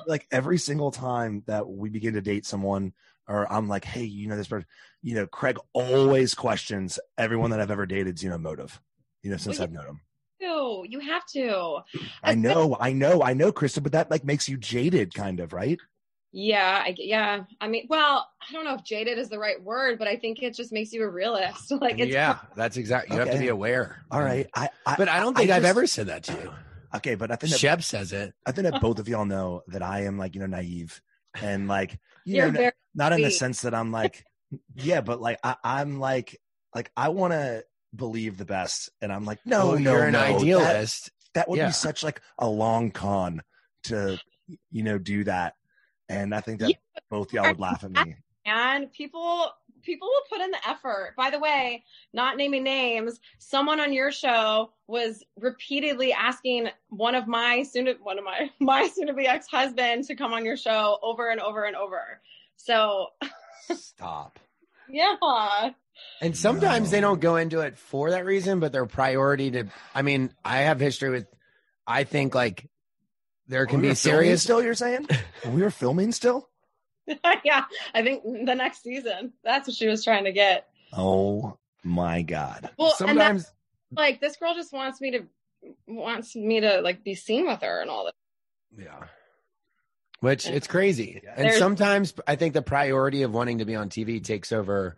like 0.08 0.28
every 0.32 0.58
single 0.58 0.92
time 0.92 1.44
that 1.48 1.68
we 1.68 1.90
begin 1.90 2.14
to 2.14 2.22
date 2.22 2.46
someone 2.46 2.94
or 3.28 3.52
I'm 3.52 3.68
like, 3.68 3.86
hey, 3.86 4.04
you 4.04 4.28
know 4.28 4.38
this 4.38 4.48
person, 4.48 4.68
you 5.02 5.16
know, 5.16 5.28
Craig 5.28 5.58
always 5.74 6.34
questions 6.34 7.00
everyone 7.18 7.52
that 7.52 7.60
I've 7.60 7.72
ever 7.72 7.86
dated's, 7.86 8.24
you 8.24 8.30
know, 8.30 8.38
motive, 8.38 8.80
you 9.24 9.32
know, 9.32 9.38
since 9.38 9.60
well, 9.60 9.64
I've 9.64 9.72
known 9.72 9.86
him. 9.86 10.02
To. 10.42 10.86
You 10.88 11.00
have 11.00 11.26
to. 11.34 11.80
I 12.24 12.36
know, 12.36 12.78
I 12.80 12.94
know, 12.94 13.24
I 13.24 13.34
know, 13.34 13.52
Krista, 13.52 13.82
but 13.82 13.92
that 13.94 14.12
like 14.12 14.24
makes 14.24 14.48
you 14.48 14.58
jaded, 14.58 15.14
kind 15.14 15.40
of, 15.40 15.54
right? 15.54 15.80
Yeah, 16.32 16.84
I, 16.86 16.96
yeah. 16.98 17.46
I 17.62 17.68
mean, 17.68 17.88
well, 17.90 18.30
I 18.48 18.54
don't 18.54 18.66
know 18.66 18.76
if 18.76 18.84
jaded 18.84 19.18
is 19.18 19.30
the 19.30 19.40
right 19.40 19.62
word, 19.62 19.98
but 19.98 20.08
I 20.08 20.18
think 20.18 20.44
it 20.44 20.54
just 20.54 20.72
makes 20.72 20.94
you 20.94 21.04
a 21.04 21.10
realist. 21.10 21.72
Like, 21.82 22.00
it's 22.00 22.12
yeah, 22.12 22.40
that's 22.56 22.78
exactly. 22.78 23.16
You 23.16 23.22
okay. 23.22 23.30
have 23.30 23.40
to 23.40 23.44
be 23.44 23.50
aware. 23.50 24.04
All 24.12 24.22
right, 24.22 24.48
I, 24.56 24.70
I 24.86 24.96
but 24.98 25.10
I 25.10 25.20
don't 25.20 25.36
think 25.36 25.50
I 25.50 25.56
have 25.56 25.66
ever 25.66 25.88
said 25.88 26.08
that 26.08 26.24
to 26.24 26.34
you. 26.34 26.54
Okay, 26.96 27.16
but 27.16 27.32
I 27.32 27.36
think 27.36 27.52
that, 27.52 27.60
Shep 27.60 27.84
says 27.84 28.14
it. 28.14 28.34
I 28.46 28.52
think 28.52 28.70
that 28.70 28.82
both 28.82 29.00
of 29.00 29.08
y'all 29.08 29.26
know 29.26 29.64
that 29.68 29.82
I 29.82 30.04
am 30.04 30.18
like 30.18 30.36
you 30.36 30.42
know 30.42 30.48
naive 30.48 31.02
and 31.36 31.68
like 31.68 32.00
you 32.26 32.38
You're 32.38 32.52
know 32.52 32.72
not 32.96 33.14
in 33.14 33.22
the 33.22 33.32
sense 33.32 33.62
that 33.62 33.74
I'm 33.74 33.92
like, 33.92 34.26
yeah, 34.76 35.02
but 35.02 35.22
like 35.22 35.40
I, 35.44 35.56
am 35.64 36.00
like, 36.00 36.40
like 36.74 36.92
I 36.98 37.10
want 37.10 37.34
to 37.34 37.64
believe 37.96 38.38
the 38.38 38.46
best, 38.46 38.90
and 39.02 39.14
I'm 39.14 39.24
like, 39.24 39.40
no, 39.46 39.68
well, 39.68 39.80
no, 39.80 39.92
you're 39.92 40.12
no, 40.12 40.24
an 40.24 40.36
idealist. 40.36 41.06
That, 41.06 41.12
that 41.34 41.50
would 41.50 41.58
yeah. 41.58 41.68
be 41.68 41.74
such 41.74 42.04
like 42.04 42.22
a 42.38 42.50
long 42.50 42.92
con 42.92 43.42
to, 43.84 44.20
you 44.72 44.84
know, 44.84 44.98
do 44.98 45.24
that, 45.26 45.54
and 46.10 46.34
I 46.34 46.42
think 46.42 46.60
that 46.60 46.70
yeah. 46.70 47.00
both 47.10 47.32
y'all 47.34 47.48
would 47.48 47.60
laugh 47.60 47.84
at 47.84 47.92
me. 47.92 48.16
And 48.46 48.92
people 48.92 49.52
people 49.84 50.08
will 50.08 50.38
put 50.38 50.44
in 50.44 50.52
the 50.52 50.70
effort. 50.70 51.14
By 51.18 51.30
the 51.30 51.40
way, 51.40 51.84
not 52.14 52.38
naming 52.38 52.64
names, 52.64 53.20
someone 53.38 53.80
on 53.80 53.94
your 53.94 54.12
show 54.12 54.72
was 54.88 55.24
repeatedly 55.40 56.14
asking 56.14 56.70
one 56.90 57.16
of 57.16 57.28
my 57.28 57.64
soon 57.64 57.86
to, 57.86 57.94
one 58.02 58.18
of 58.18 58.26
my 58.26 58.50
my 58.60 58.88
soon 58.88 59.08
to 59.08 59.14
be 59.14 59.28
ex 59.28 59.48
husband 59.48 60.06
to 60.06 60.16
come 60.16 60.34
on 60.34 60.46
your 60.46 60.58
show 60.58 60.98
over 61.02 61.30
and 61.30 61.40
over 61.40 61.64
and 61.64 61.76
over. 61.76 62.22
So 62.56 63.08
stop. 63.76 64.40
yeah. 64.90 65.72
And 66.22 66.38
sometimes 66.38 66.86
no. 66.86 66.92
they 66.92 67.02
don't 67.02 67.20
go 67.20 67.38
into 67.38 67.62
it 67.62 67.78
for 67.78 68.12
that 68.12 68.26
reason, 68.26 68.60
but 68.60 68.72
their 68.72 68.86
priority 68.86 69.52
to 69.52 69.66
I 69.94 70.02
mean, 70.02 70.32
I 70.44 70.60
have 70.60 70.80
history 70.80 71.10
with 71.10 71.28
I 71.86 72.04
think 72.04 72.36
like 72.36 72.70
there 73.48 73.66
can 73.66 73.80
oh, 73.80 73.90
be 73.90 73.96
serious 73.96 74.44
still 74.44 74.62
you're 74.62 74.74
saying? 74.74 75.08
Oh, 75.46 75.52
we 75.52 75.62
were 75.62 75.72
filming 75.72 76.12
still? 76.12 76.50
yeah, 77.44 77.66
I 77.94 78.04
think 78.04 78.24
the 78.24 78.56
next 78.56 78.84
season. 78.84 79.34
That's 79.44 79.68
what 79.68 79.76
she 79.76 79.88
was 79.88 80.04
trying 80.04 80.26
to 80.26 80.32
get. 80.32 80.68
Oh 80.94 81.58
my 81.84 82.22
god. 82.22 82.70
Well, 82.78 82.92
sometimes 82.92 83.46
like 83.92 84.20
this 84.20 84.36
girl 84.38 84.54
just 84.54 84.74
wants 84.74 85.02
me 85.02 85.12
to 85.12 85.24
wants 85.88 86.36
me 86.36 86.62
to 86.62 86.82
like 86.82 87.04
be 87.04 87.16
seen 87.16 87.48
with 87.48 87.62
her 87.62 87.82
and 87.82 87.90
all 87.90 88.06
that. 88.06 88.14
Yeah. 88.78 89.08
Which 90.20 90.48
it's 90.48 90.68
crazy. 90.68 91.22
And 91.36 91.46
There's, 91.46 91.60
sometimes 91.60 92.14
I 92.26 92.36
think 92.36 92.54
the 92.54 92.62
priority 92.62 93.22
of 93.22 93.32
wanting 93.32 93.60
to 93.60 93.66
be 93.66 93.76
on 93.76 93.90
TV 93.90 94.24
takes 94.24 94.52
over 94.52 94.98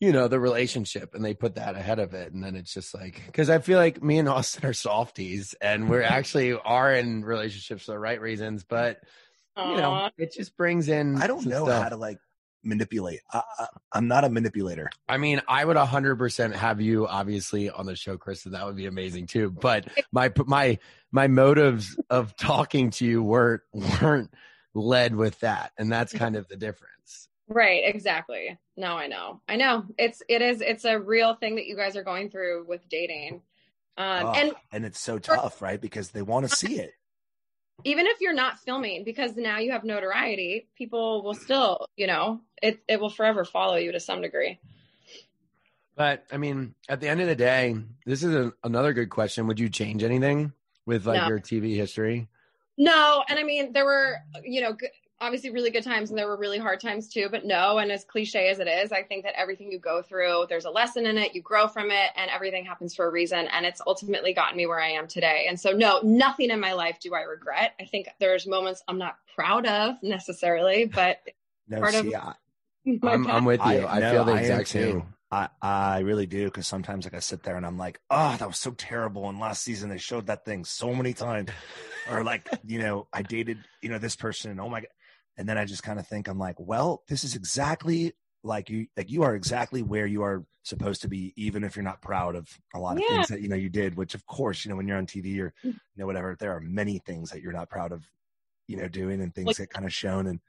you 0.00 0.12
know 0.12 0.28
the 0.28 0.38
relationship 0.38 1.14
and 1.14 1.24
they 1.24 1.34
put 1.34 1.56
that 1.56 1.74
ahead 1.74 1.98
of 1.98 2.14
it 2.14 2.32
and 2.32 2.42
then 2.42 2.54
it's 2.54 2.72
just 2.72 2.94
like 2.94 3.20
because 3.26 3.50
i 3.50 3.58
feel 3.58 3.78
like 3.78 4.02
me 4.02 4.18
and 4.18 4.28
austen 4.28 4.64
are 4.64 4.72
softies 4.72 5.54
and 5.60 5.88
we're 5.88 6.02
actually 6.04 6.52
are 6.52 6.94
in 6.94 7.24
relationships 7.24 7.84
for 7.84 7.92
the 7.92 7.98
right 7.98 8.20
reasons 8.20 8.64
but 8.64 9.00
you 9.58 9.76
know, 9.76 10.10
it 10.16 10.32
just 10.32 10.56
brings 10.56 10.88
in. 10.88 11.20
I 11.20 11.26
don't 11.26 11.46
know 11.46 11.64
stuff. 11.64 11.82
how 11.82 11.88
to 11.88 11.96
like 11.96 12.18
manipulate. 12.62 13.20
I, 13.32 13.42
am 13.94 14.08
not 14.08 14.24
a 14.24 14.28
manipulator. 14.28 14.90
I 15.08 15.16
mean, 15.16 15.42
I 15.48 15.64
would 15.64 15.76
100% 15.76 16.54
have 16.54 16.80
you 16.80 17.06
obviously 17.06 17.70
on 17.70 17.86
the 17.86 17.96
show, 17.96 18.16
Kristin. 18.16 18.52
That 18.52 18.66
would 18.66 18.76
be 18.76 18.86
amazing 18.86 19.26
too. 19.26 19.50
But 19.50 19.88
my 20.12 20.32
my 20.46 20.78
my 21.10 21.26
motives 21.26 21.98
of 22.10 22.36
talking 22.36 22.90
to 22.90 23.04
you 23.04 23.22
weren't 23.22 23.62
weren't 23.72 24.32
led 24.74 25.14
with 25.14 25.40
that, 25.40 25.72
and 25.78 25.90
that's 25.90 26.12
kind 26.12 26.36
of 26.36 26.46
the 26.48 26.56
difference. 26.56 27.28
Right. 27.48 27.82
Exactly. 27.84 28.58
No, 28.76 28.98
I 28.98 29.06
know. 29.06 29.40
I 29.48 29.56
know. 29.56 29.86
It's 29.98 30.22
it 30.28 30.42
is 30.42 30.60
it's 30.60 30.84
a 30.84 30.98
real 30.98 31.34
thing 31.34 31.56
that 31.56 31.66
you 31.66 31.76
guys 31.76 31.96
are 31.96 32.04
going 32.04 32.30
through 32.30 32.66
with 32.68 32.86
dating. 32.88 33.42
Um, 33.96 34.26
oh, 34.26 34.32
and 34.32 34.52
and 34.70 34.84
it's 34.84 35.00
so 35.00 35.18
tough, 35.18 35.60
right? 35.62 35.80
Because 35.80 36.10
they 36.10 36.22
want 36.22 36.48
to 36.48 36.54
see 36.54 36.78
it 36.78 36.92
even 37.84 38.06
if 38.06 38.20
you're 38.20 38.32
not 38.32 38.58
filming 38.58 39.04
because 39.04 39.36
now 39.36 39.58
you 39.58 39.72
have 39.72 39.84
notoriety 39.84 40.66
people 40.76 41.22
will 41.22 41.34
still 41.34 41.86
you 41.96 42.06
know 42.06 42.40
it 42.62 42.80
it 42.88 43.00
will 43.00 43.10
forever 43.10 43.44
follow 43.44 43.76
you 43.76 43.92
to 43.92 44.00
some 44.00 44.22
degree. 44.22 44.58
But 45.96 46.24
i 46.32 46.36
mean 46.36 46.74
at 46.88 47.00
the 47.00 47.08
end 47.08 47.20
of 47.20 47.26
the 47.26 47.36
day 47.36 47.76
this 48.06 48.22
is 48.22 48.34
a, 48.34 48.52
another 48.64 48.92
good 48.92 49.10
question. 49.10 49.46
Would 49.46 49.60
you 49.60 49.68
change 49.68 50.02
anything 50.02 50.52
with 50.86 51.06
like 51.06 51.22
no. 51.22 51.28
your 51.28 51.40
tv 51.40 51.76
history? 51.76 52.28
No 52.76 53.24
and 53.28 53.38
i 53.38 53.42
mean 53.42 53.72
there 53.72 53.84
were 53.84 54.16
you 54.42 54.60
know 54.60 54.76
obviously 55.20 55.50
really 55.50 55.70
good 55.70 55.82
times 55.82 56.10
and 56.10 56.18
there 56.18 56.26
were 56.26 56.36
really 56.36 56.58
hard 56.58 56.80
times 56.80 57.08
too, 57.08 57.28
but 57.30 57.44
no. 57.44 57.78
And 57.78 57.90
as 57.90 58.04
cliche 58.04 58.48
as 58.48 58.58
it 58.58 58.68
is, 58.68 58.92
I 58.92 59.02
think 59.02 59.24
that 59.24 59.38
everything 59.38 59.72
you 59.72 59.78
go 59.78 60.02
through, 60.02 60.46
there's 60.48 60.64
a 60.64 60.70
lesson 60.70 61.06
in 61.06 61.18
it, 61.18 61.34
you 61.34 61.42
grow 61.42 61.66
from 61.66 61.90
it, 61.90 62.10
and 62.16 62.30
everything 62.30 62.64
happens 62.64 62.94
for 62.94 63.06
a 63.06 63.10
reason. 63.10 63.48
And 63.48 63.66
it's 63.66 63.80
ultimately 63.86 64.32
gotten 64.32 64.56
me 64.56 64.66
where 64.66 64.80
I 64.80 64.90
am 64.90 65.08
today. 65.08 65.46
And 65.48 65.58
so, 65.58 65.70
no, 65.70 66.00
nothing 66.02 66.50
in 66.50 66.60
my 66.60 66.72
life 66.72 66.98
do 67.00 67.14
I 67.14 67.22
regret. 67.22 67.74
I 67.80 67.84
think 67.84 68.08
there's 68.18 68.46
moments 68.46 68.82
I'm 68.86 68.98
not 68.98 69.16
proud 69.34 69.66
of 69.66 70.02
necessarily, 70.02 70.86
but 70.86 71.18
No, 71.68 71.80
part 71.80 71.94
of 71.94 72.06
see, 72.06 72.14
I, 72.14 72.34
my 73.02 73.12
I'm, 73.12 73.26
I'm 73.26 73.44
with 73.44 73.60
you. 73.60 73.86
I, 73.86 73.98
no, 74.00 74.10
feel 74.12 74.24
the 74.24 74.32
am 74.32 74.38
exact 74.38 74.68
same. 74.68 75.14
I, 75.30 75.48
I 75.60 75.98
really 76.00 76.26
do 76.26 76.46
because 76.46 76.66
sometimes 76.66 77.04
like 77.04 77.12
I 77.12 77.18
sit 77.18 77.42
there 77.42 77.56
and 77.56 77.66
I'm 77.66 77.76
like, 77.76 78.00
oh, 78.10 78.36
that 78.38 78.48
was 78.48 78.58
so 78.58 78.70
terrible. 78.70 79.28
And 79.28 79.38
last 79.38 79.62
season 79.62 79.90
they 79.90 79.98
showed 79.98 80.26
that 80.28 80.46
thing 80.46 80.64
so 80.64 80.94
many 80.94 81.12
times, 81.12 81.50
or 82.10 82.24
like 82.24 82.48
you 82.66 82.78
know 82.78 83.08
I 83.12 83.22
dated 83.22 83.58
you 83.82 83.90
know 83.90 83.98
this 83.98 84.16
person. 84.16 84.58
Oh 84.58 84.70
my 84.70 84.80
god! 84.80 84.88
And 85.38 85.48
then 85.48 85.56
I 85.56 85.64
just 85.64 85.82
kind 85.82 85.98
of 85.98 86.06
think 86.06 86.28
I'm 86.28 86.38
like, 86.38 86.56
well, 86.58 87.02
this 87.08 87.24
is 87.24 87.34
exactly 87.34 88.12
like 88.44 88.68
you 88.70 88.86
like 88.96 89.10
you 89.10 89.22
are 89.22 89.34
exactly 89.34 89.82
where 89.82 90.06
you 90.06 90.22
are 90.22 90.44
supposed 90.64 91.00
to 91.02 91.08
be, 91.08 91.32
even 91.36 91.64
if 91.64 91.74
you're 91.76 91.82
not 91.84 92.02
proud 92.02 92.36
of 92.36 92.48
a 92.74 92.78
lot 92.78 92.96
of 92.98 93.02
Yeah. 93.08 93.16
things 93.16 93.28
that 93.28 93.40
you 93.40 93.48
know 93.48 93.56
you 93.56 93.68
did. 93.70 93.96
Which 93.96 94.14
of 94.14 94.26
course 94.26 94.64
you 94.64 94.68
know 94.70 94.76
when 94.76 94.86
you're 94.86 94.98
on 94.98 95.06
TV 95.06 95.40
or 95.40 95.54
you 95.62 95.74
know 95.96 96.06
whatever, 96.06 96.36
there 96.38 96.52
are 96.54 96.60
many 96.60 96.98
things 96.98 97.30
that 97.30 97.40
you're 97.40 97.52
not 97.52 97.70
proud 97.70 97.92
of, 97.92 98.04
you 98.66 98.76
know, 98.76 98.88
doing 98.88 99.20
and 99.22 99.34
things 99.34 99.46
Like- 99.46 99.56
get 99.56 99.70
kind 99.70 99.86
of 99.86 99.94
shown 99.94 100.26
and. 100.26 100.40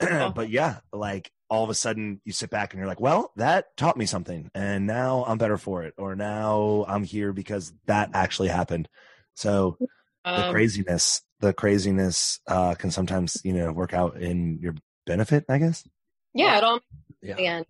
but 0.34 0.48
yeah, 0.50 0.80
like 0.92 1.30
all 1.48 1.62
of 1.62 1.70
a 1.70 1.74
sudden 1.74 2.20
you 2.24 2.32
sit 2.32 2.50
back 2.50 2.72
and 2.72 2.78
you're 2.78 2.88
like, 2.88 3.00
well, 3.00 3.30
that 3.36 3.76
taught 3.76 3.96
me 3.96 4.04
something 4.06 4.50
and 4.52 4.84
now 4.84 5.24
I'm 5.28 5.38
better 5.38 5.58
for 5.58 5.84
it. 5.84 5.94
Or 5.96 6.16
now 6.16 6.84
I'm 6.88 7.04
here 7.04 7.32
because 7.32 7.72
that 7.86 8.10
actually 8.14 8.48
happened. 8.48 8.88
So 9.34 9.76
the 10.24 10.46
um, 10.46 10.52
craziness, 10.52 11.22
the 11.42 11.52
craziness, 11.52 12.40
uh, 12.46 12.74
can 12.74 12.90
sometimes, 12.90 13.38
you 13.44 13.52
know, 13.52 13.70
work 13.72 13.92
out 13.92 14.16
in 14.16 14.58
your 14.62 14.74
benefit, 15.04 15.44
I 15.50 15.58
guess. 15.58 15.86
yeah, 16.32 16.56
it 16.56 16.64
all 16.64 16.80
Yeah. 17.20 17.34
the. 17.34 17.66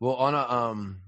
Well, 0.00 0.14
on 0.14 0.34
a 0.34 0.38
um, 0.38 1.02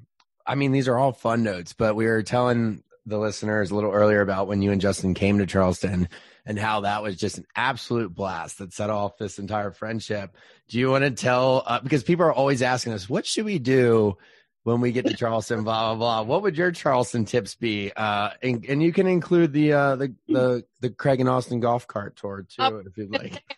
I 0.46 0.56
mean, 0.56 0.72
these 0.72 0.88
are 0.88 0.98
all 0.98 1.12
fun 1.12 1.42
notes, 1.44 1.72
but 1.72 1.94
we 1.96 2.06
were 2.06 2.22
telling 2.22 2.82
the 3.06 3.18
listeners 3.18 3.70
a 3.70 3.74
little 3.74 3.92
earlier 3.92 4.20
about 4.20 4.48
when 4.48 4.60
you 4.62 4.72
and 4.72 4.80
Justin 4.80 5.14
came 5.14 5.38
to 5.38 5.46
Charleston 5.46 6.08
and 6.44 6.58
how 6.58 6.80
that 6.80 7.02
was 7.02 7.16
just 7.16 7.38
an 7.38 7.46
absolute 7.56 8.12
blast 8.14 8.58
that 8.58 8.72
set 8.74 8.90
off 8.90 9.16
this 9.18 9.38
entire 9.38 9.70
friendship. 9.70 10.36
Do 10.68 10.78
you 10.78 10.90
want 10.90 11.04
to 11.04 11.10
tell? 11.12 11.62
Uh, 11.66 11.80
because 11.80 12.02
people 12.02 12.26
are 12.26 12.32
always 12.32 12.62
asking 12.62 12.92
us, 12.92 13.08
what 13.08 13.24
should 13.26 13.44
we 13.44 13.58
do 13.60 14.16
when 14.64 14.80
we 14.80 14.92
get 14.92 15.06
to 15.06 15.14
Charleston? 15.16 15.64
blah 15.64 15.94
blah 15.94 15.96
blah. 15.96 16.22
What 16.22 16.42
would 16.42 16.56
your 16.56 16.70
Charleston 16.72 17.24
tips 17.24 17.54
be? 17.54 17.92
Uh, 17.94 18.30
and, 18.42 18.64
and 18.66 18.82
you 18.82 18.92
can 18.92 19.06
include 19.06 19.52
the 19.52 19.72
uh 19.72 19.96
the 19.96 20.14
the 20.28 20.64
the 20.80 20.90
Craig 20.90 21.20
and 21.20 21.28
Austen 21.28 21.60
golf 21.60 21.86
cart 21.86 22.16
tour 22.16 22.46
too, 22.48 22.62
Oh. 22.62 22.82
if 22.86 22.96
you'd 22.96 23.10
like. 23.12 23.42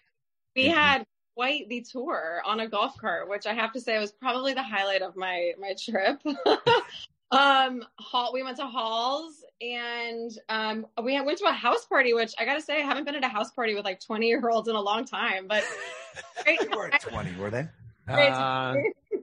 We 0.54 0.66
had 0.68 1.06
quite 1.34 1.70
the 1.70 1.80
tour 1.90 2.42
on 2.44 2.60
a 2.60 2.68
golf 2.68 2.98
cart, 2.98 3.26
which 3.30 3.46
I 3.46 3.54
have 3.54 3.72
to 3.72 3.80
say 3.80 3.98
was 3.98 4.12
probably 4.12 4.52
the 4.52 4.62
highlight 4.62 5.00
of 5.00 5.16
my 5.16 5.52
my 5.58 5.74
trip. 5.82 6.20
um, 7.30 7.82
Hall, 7.98 8.32
we 8.34 8.42
went 8.42 8.58
to 8.58 8.66
Halls 8.66 9.42
and 9.62 10.30
um, 10.50 10.86
we 11.02 11.18
went 11.22 11.38
to 11.38 11.46
a 11.46 11.52
house 11.52 11.86
party, 11.86 12.12
which 12.12 12.34
I 12.38 12.44
got 12.44 12.54
to 12.54 12.60
say 12.60 12.76
I 12.82 12.84
haven't 12.84 13.04
been 13.04 13.14
at 13.14 13.24
a 13.24 13.28
house 13.28 13.50
party 13.50 13.74
with 13.74 13.84
like 13.86 14.00
twenty 14.00 14.26
year 14.28 14.46
olds 14.46 14.68
in 14.68 14.74
a 14.76 14.80
long 14.80 15.06
time, 15.06 15.46
but 15.48 15.64
great. 16.44 16.60
They 16.70 16.76
weren't 16.76 17.00
20, 17.00 17.36
were 17.36 17.48
they? 17.50 17.66
Uh, 18.08 18.74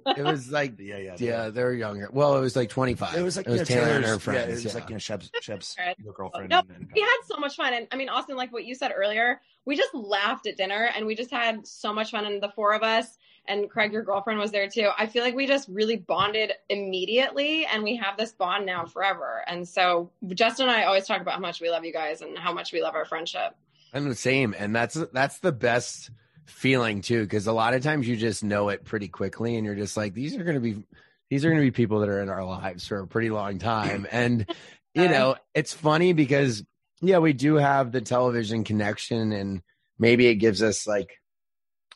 it 0.05 0.23
was 0.23 0.51
like 0.51 0.79
Yeah, 0.79 0.97
yeah. 0.97 1.15
yeah, 1.17 1.49
they're 1.49 1.73
younger. 1.73 2.09
Well, 2.11 2.37
it 2.37 2.41
was 2.41 2.55
like 2.55 2.69
twenty 2.69 2.95
five. 2.95 3.15
It 3.15 3.21
was 3.21 3.37
like 3.37 3.47
it 3.47 3.51
was 3.51 3.69
you 3.69 3.75
know, 3.75 3.81
Taylor 3.81 3.95
and 3.97 4.05
her 4.05 4.19
friends. 4.19 4.47
Yeah, 4.47 4.51
it 4.51 4.53
was 4.53 4.65
yeah. 4.65 4.73
like 4.73 4.89
you 4.89 4.95
know 4.95 4.99
Shep's, 4.99 5.31
Shep's 5.41 5.75
Right. 5.77 5.95
your 6.03 6.13
girlfriend. 6.13 6.49
No, 6.49 6.59
and, 6.59 6.69
and 6.71 6.89
we 6.93 7.01
had 7.01 7.17
so 7.25 7.37
much 7.37 7.55
fun 7.55 7.73
and 7.73 7.87
i 7.91 7.95
mean 7.95 8.09
austen 8.09 8.35
like 8.35 8.51
what 8.51 8.65
you 8.65 8.75
said 8.75 8.91
earlier 8.95 9.39
we 9.65 9.75
just 9.75 9.93
laughed 9.93 10.47
at 10.47 10.57
dinner 10.57 10.89
and 10.95 11.05
we 11.05 11.15
just 11.15 11.31
had 11.31 11.65
so 11.65 11.93
much 11.93 12.11
fun 12.11 12.25
and 12.25 12.41
the 12.41 12.49
four 12.49 12.73
of 12.73 12.83
us 12.83 13.17
and 13.47 13.69
craig 13.69 13.93
your 13.93 14.03
girlfriend 14.03 14.39
was 14.39 14.51
there 14.51 14.67
too 14.67 14.89
i 14.97 15.05
feel 15.05 15.23
like 15.23 15.35
we 15.35 15.45
just 15.47 15.67
really 15.69 15.95
bonded 15.95 16.51
immediately 16.69 17.65
and 17.65 17.83
we 17.83 17.95
have 17.95 18.17
this 18.17 18.31
bond 18.33 18.65
now 18.65 18.85
forever 18.85 19.43
and 19.47 19.67
so 19.67 20.09
justin 20.29 20.67
and 20.67 20.75
i 20.77 20.83
always 20.83 21.05
talk 21.05 21.21
about 21.21 21.35
how 21.35 21.39
much 21.39 21.61
we 21.61 21.69
love 21.69 21.85
you 21.85 21.93
guys 21.93 22.21
and 22.21 22.37
how 22.37 22.53
much 22.53 22.73
we 22.73 22.81
love 22.81 22.95
our 22.95 23.05
friendship 23.05 23.55
I'm 23.93 24.07
the 24.07 24.13
same, 24.15 24.53
and 24.57 24.75
that's 24.75 24.93
that's 25.13 25.39
the 25.39 25.51
best 25.51 26.11
feeling 26.49 27.01
too, 27.01 27.23
because 27.23 27.47
a 27.47 27.53
lot 27.53 27.73
of 27.73 27.83
times 27.83 28.07
you 28.07 28.15
just 28.15 28.43
know 28.43 28.69
it 28.69 28.85
pretty 28.85 29.07
quickly, 29.07 29.55
and 29.55 29.65
you're 29.65 29.75
just 29.75 29.97
like, 29.97 30.13
these 30.13 30.35
are 30.35 30.43
gonna 30.43 30.59
be 30.59 30.83
these 31.29 31.45
are 31.45 31.49
gonna 31.49 31.61
be 31.61 31.71
people 31.71 31.99
that 31.99 32.09
are 32.09 32.21
in 32.21 32.29
our 32.29 32.43
lives 32.43 32.87
for 32.87 32.99
a 32.99 33.07
pretty 33.07 33.29
long 33.29 33.59
time, 33.59 34.07
and 34.11 34.45
you 34.93 35.03
uh-huh. 35.03 35.13
know, 35.13 35.35
it's 35.53 35.73
funny 35.73 36.13
because 36.13 36.63
yeah, 37.01 37.19
we 37.19 37.33
do 37.33 37.55
have 37.55 37.91
the 37.91 38.01
television 38.01 38.63
connection, 38.63 39.31
and 39.31 39.61
maybe 39.97 40.27
it 40.27 40.35
gives 40.35 40.61
us 40.61 40.87
like 40.87 41.19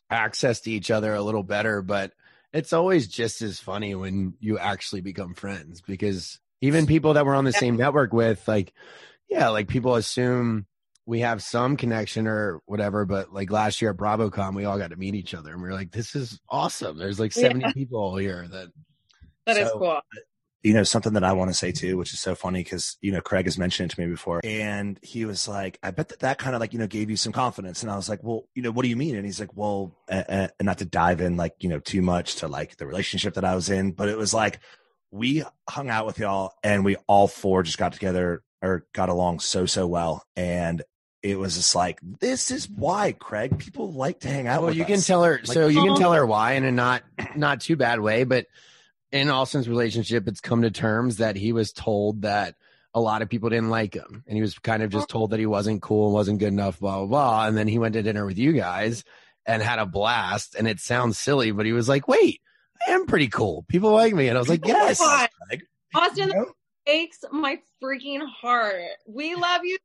access 0.10 0.62
to 0.62 0.72
each 0.72 0.92
other 0.92 1.14
a 1.14 1.22
little 1.22 1.44
better, 1.44 1.82
but 1.82 2.14
it's 2.54 2.72
always 2.72 3.08
just 3.08 3.42
as 3.42 3.60
funny 3.60 3.96
when 3.96 4.36
you 4.40 4.60
actually 4.60 5.02
become 5.02 5.34
friends 5.34 5.82
because 5.82 6.40
even 6.62 6.86
people 6.86 7.16
that 7.16 7.26
we're 7.26 7.36
on 7.36 7.46
the 7.46 7.52
same 7.52 7.76
network 7.76 8.14
with, 8.14 8.48
like, 8.48 8.72
yeah, 9.28 9.50
like 9.50 9.68
people 9.68 9.96
assume 9.96 10.68
we 11.06 11.20
have 11.20 11.44
some 11.44 11.76
connection 11.78 12.28
or 12.28 12.62
whatever, 12.66 13.06
but 13.06 13.34
like 13.34 13.52
last 13.52 13.82
year 13.82 13.92
at 13.92 13.98
BravoCon, 13.98 14.56
we 14.56 14.66
all 14.66 14.78
got 14.78 14.92
to 14.92 14.96
meet 14.96 15.16
each 15.16 15.34
other 15.34 15.52
and 15.52 15.62
we 15.62 15.68
are 15.70 15.74
like, 15.74 15.92
this 15.92 16.16
is 16.16 16.40
awesome. 16.50 16.98
There's 16.98 17.20
like 17.20 17.34
70 17.34 17.60
Yeah. 17.62 17.72
people 17.74 18.16
here 18.16 18.48
that 18.50 18.70
That 19.46 19.58
is 19.58 19.68
So- 19.70 19.80
cool 19.80 20.02
you 20.66 20.72
know 20.74 20.84
something 20.84 21.12
that 21.12 21.26
i 21.26 21.34
want 21.34 21.50
to 21.52 21.54
say 21.54 21.74
too 21.74 21.98
which 21.98 22.14
is 22.14 22.22
so 22.22 22.36
funny 22.36 22.64
because 22.64 22.96
you 23.02 23.12
know 23.12 23.20
craig 23.20 23.44
has 23.48 23.58
mentioned 23.58 23.92
it 23.92 23.96
to 23.96 24.00
me 24.02 24.08
before 24.10 24.40
and 24.46 24.98
he 25.04 25.26
was 25.26 25.46
like 25.46 25.78
i 25.84 25.92
bet 25.92 26.08
that 26.08 26.20
that 26.20 26.38
kind 26.38 26.56
of 26.56 26.62
like 26.62 26.72
you 26.72 26.80
know 26.80 26.88
gave 26.88 27.10
you 27.10 27.18
some 27.18 27.34
confidence 27.34 27.84
and 27.84 27.92
i 27.92 27.98
was 27.98 28.08
like 28.08 28.24
well 28.24 28.46
you 28.56 28.62
know 28.64 28.72
what 28.72 28.84
do 28.84 28.88
you 28.88 28.96
mean 28.96 29.18
and 29.18 29.26
he's 29.26 29.42
like 29.42 29.54
well 29.58 29.94
uh, 30.10 30.24
uh, 30.30 30.48
not 30.62 30.78
to 30.78 30.86
dive 30.86 31.20
in 31.20 31.36
like 31.36 31.52
you 31.60 31.68
know 31.68 31.80
too 31.80 32.02
much 32.02 32.36
to 32.36 32.48
like 32.48 32.78
the 32.78 32.88
relationship 32.88 33.34
that 33.34 33.44
i 33.44 33.54
was 33.54 33.70
in 33.70 33.92
but 33.92 34.08
it 34.08 34.18
was 34.18 34.34
like 34.34 34.60
we 35.12 35.44
hung 35.70 35.90
out 35.90 36.06
with 36.06 36.18
y'all 36.18 36.54
and 36.64 36.86
we 36.86 36.96
all 37.08 37.28
four 37.28 37.62
just 37.62 37.78
got 37.78 37.92
together 37.92 38.42
or 38.62 38.86
got 38.94 39.10
along 39.10 39.42
so 39.42 39.66
so 39.66 39.86
well 39.86 40.24
and 40.38 40.82
it 41.24 41.40
was 41.40 41.56
just 41.56 41.74
like 41.74 42.00
this 42.20 42.52
is 42.52 42.70
why 42.70 43.14
craig. 43.14 43.58
People 43.58 43.92
like 43.94 44.20
to 44.22 44.28
hang 44.28 44.46
out 44.48 44.62
well 44.62 44.68
with 44.70 44.78
you 44.78 44.86
can 44.86 45.00
tell 45.02 45.24
her 45.24 45.38
Like- 45.38 45.46
so 45.46 45.68
you 45.68 45.82
can 45.82 45.92
Oh. 45.92 45.96
tell 45.98 46.14
her 46.14 46.26
why 46.26 46.54
in 46.54 46.64
a 46.66 46.72
not 46.72 47.02
not 47.36 47.62
too 47.62 47.76
bad 47.78 48.00
way 48.02 48.24
but 48.26 48.46
in 49.12 49.30
austen's 49.30 49.70
relationship 49.70 50.28
it's 50.28 50.42
come 50.42 50.64
to 50.64 50.72
terms 50.72 51.18
that 51.18 51.36
he 51.36 51.52
was 51.54 51.72
told 51.72 52.24
that 52.24 52.56
a 52.96 53.00
lot 53.00 53.22
of 53.22 53.30
people 53.30 53.50
didn't 53.50 53.70
like 53.70 53.94
him 53.94 54.24
and 54.28 54.36
he 54.36 54.42
was 54.42 54.58
kind 54.60 54.84
of 54.84 54.90
just 54.92 55.08
told 55.10 55.32
that 55.32 55.40
he 55.40 55.46
wasn't 55.46 55.82
cool 55.82 56.08
and 56.08 56.14
wasn't 56.14 56.40
good 56.40 56.48
enough 56.50 56.80
blah 56.80 56.98
blah 56.98 57.06
blah 57.08 57.48
and 57.48 57.58
then 57.58 57.68
he 57.68 57.80
went 57.80 57.94
to 57.94 58.04
dinner 58.04 58.26
with 58.26 58.38
you 58.38 58.52
guys 58.54 59.04
and 59.46 59.62
had 59.62 59.80
a 59.80 59.86
blast 59.86 60.56
and 60.56 60.68
it 60.68 60.80
sounds 60.80 61.18
silly 61.18 61.52
but 61.52 61.66
he 61.66 61.74
was 61.74 61.88
like 61.90 62.08
wait 62.08 62.42
i 62.88 62.92
am 62.92 63.06
pretty 63.06 63.28
cool. 63.30 63.64
People 63.70 63.92
like 63.92 64.14
me. 64.14 64.28
And 64.28 64.38
i 64.38 64.40
was 64.40 64.50
like 64.50 64.66
yes 64.66 65.00
austen 65.02 66.28
You 66.30 66.34
know? 66.34 66.52
breaks 66.86 67.20
my 67.32 67.60
freaking 67.82 68.22
heart. 68.28 68.82
We 69.08 69.36
love 69.36 69.62
you 69.64 69.78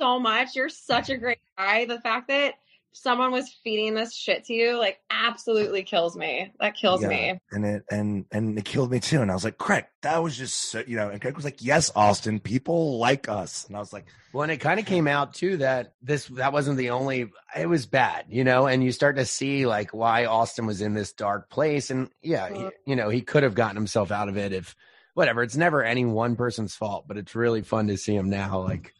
so 0.00 0.18
much 0.18 0.56
you're 0.56 0.68
such 0.68 1.10
a 1.10 1.16
great 1.16 1.38
guy 1.58 1.84
the 1.84 2.00
fact 2.00 2.28
that 2.28 2.54
someone 2.92 3.30
was 3.30 3.48
feeding 3.62 3.94
this 3.94 4.14
shit 4.14 4.44
to 4.44 4.52
you 4.52 4.76
like 4.78 4.98
absolutely 5.10 5.82
kills 5.82 6.16
me 6.16 6.52
that 6.58 6.74
kills 6.74 7.02
Yeah, 7.02 7.08
me 7.08 7.38
and 7.52 7.64
it 7.64 7.84
and 7.90 8.24
and 8.32 8.58
it 8.58 8.64
killed 8.64 8.90
me 8.90 8.98
too. 9.00 9.20
And 9.22 9.30
I 9.30 9.34
was 9.34 9.44
like, 9.44 9.58
Craig, 9.58 9.86
that 10.02 10.22
was 10.22 10.36
just 10.36 10.70
so, 10.70 10.82
you 10.86 10.96
know. 10.96 11.08
And 11.08 11.20
Craig 11.20 11.34
was 11.36 11.44
like, 11.44 11.62
Yes, 11.62 11.90
Austen, 11.94 12.38
people 12.40 12.98
like 12.98 13.28
us. 13.28 13.64
And 13.66 13.76
I 13.76 13.80
was 13.80 13.92
like, 13.92 14.06
Well, 14.32 14.42
and 14.44 14.50
it 14.52 14.58
kind 14.58 14.78
of 14.80 14.86
came 14.86 15.06
out 15.08 15.34
too 15.34 15.56
that 15.58 15.94
this 16.02 16.26
that 16.26 16.52
wasn't 16.52 16.78
the 16.78 16.90
only. 16.90 17.30
It 17.56 17.68
was 17.68 17.86
bad, 17.86 18.26
you 18.28 18.42
know, 18.44 18.66
and 18.66 18.82
you 18.82 18.90
start 18.92 19.16
to 19.16 19.24
see 19.24 19.66
like 19.66 19.92
why 19.92 20.26
Austen 20.26 20.66
was 20.66 20.80
in 20.80 20.94
this 20.94 21.12
dark 21.12 21.48
place, 21.50 21.90
and 21.90 22.08
yeah, 22.22 22.48
he- 22.48 22.54
Mhm. 22.64 22.70
you 22.86 22.96
know, 22.96 23.08
he 23.08 23.20
could 23.22 23.42
have 23.44 23.54
gotten 23.54 23.76
himself 23.76 24.10
out 24.10 24.28
of 24.28 24.36
it 24.36 24.52
if 24.52 24.74
whatever. 25.14 25.42
It's 25.42 25.56
never 25.56 25.82
any 25.84 26.04
one 26.04 26.34
person's 26.36 26.74
fault, 26.74 27.06
but 27.08 27.16
it's 27.16 27.34
really 27.36 27.62
fun 27.62 27.86
to 27.88 27.96
see 27.96 28.14
him 28.16 28.30
now, 28.30 28.60
like 28.60 28.94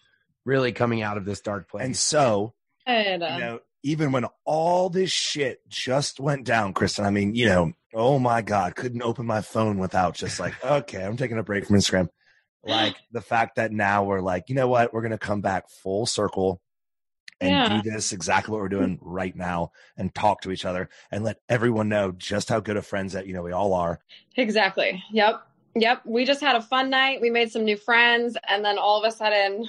really 0.44 0.72
coming 0.72 1.02
out 1.02 1.16
of 1.16 1.24
this 1.24 1.40
dark 1.40 1.68
place. 1.68 1.84
and 1.84 1.96
so 1.96 2.54
And, 2.86 3.22
you 3.22 3.28
uh, 3.28 3.38
know, 3.38 3.60
even 3.82 4.12
when 4.12 4.26
all 4.44 4.90
this 4.90 5.10
shit 5.10 5.66
just 5.68 6.20
went 6.20 6.44
down, 6.44 6.74
Kristin, 6.74 7.04
I 7.04 7.10
mean, 7.10 7.34
you 7.34 7.46
know, 7.46 7.72
oh 7.94 8.18
my 8.18 8.42
God, 8.42 8.76
couldn't 8.76 9.02
open 9.02 9.26
my 9.26 9.40
phone 9.40 9.78
without 9.78 10.14
just 10.14 10.38
like, 10.38 10.62
okay, 10.64 11.02
I'm 11.04 11.16
taking 11.16 11.38
a 11.38 11.42
break 11.42 11.66
from 11.66 11.76
Instagram. 11.76 12.08
Like 12.62 12.96
the 13.12 13.20
fact 13.22 13.56
that 13.56 13.72
now 13.72 14.04
we're 14.04 14.20
like, 14.20 14.48
you 14.48 14.54
know 14.54 14.68
what, 14.68 14.92
we're 14.92 15.02
gonna 15.02 15.18
come 15.18 15.40
back 15.40 15.68
full 15.70 16.06
circle 16.06 16.60
and 17.40 17.50
Yeah. 17.52 17.68
do 17.82 17.90
this 17.90 18.12
exactly 18.12 18.52
what 18.52 18.60
we're 18.60 18.68
doing 18.68 18.98
right 19.00 19.34
now 19.34 19.72
and 19.96 20.14
talk 20.14 20.42
to 20.42 20.50
each 20.50 20.66
other 20.66 20.90
and 21.10 21.24
let 21.24 21.38
everyone 21.48 21.88
know 21.88 22.12
just 22.12 22.50
how 22.50 22.60
good 22.60 22.76
of 22.76 22.86
friends 22.86 23.14
that 23.14 23.26
you 23.26 23.32
know 23.32 23.42
we 23.42 23.52
all 23.52 23.72
are. 23.72 24.00
Exactly. 24.36 25.02
Yep. 25.10 25.42
Yep. 25.74 26.02
We 26.04 26.24
just 26.26 26.42
had 26.42 26.56
a 26.56 26.60
fun 26.60 26.90
night. 26.90 27.20
We 27.22 27.30
made 27.30 27.50
some 27.50 27.64
new 27.64 27.76
friends, 27.78 28.36
and 28.46 28.62
then 28.64 28.76
all 28.76 29.02
of 29.02 29.10
a 29.10 29.16
sudden, 29.16 29.68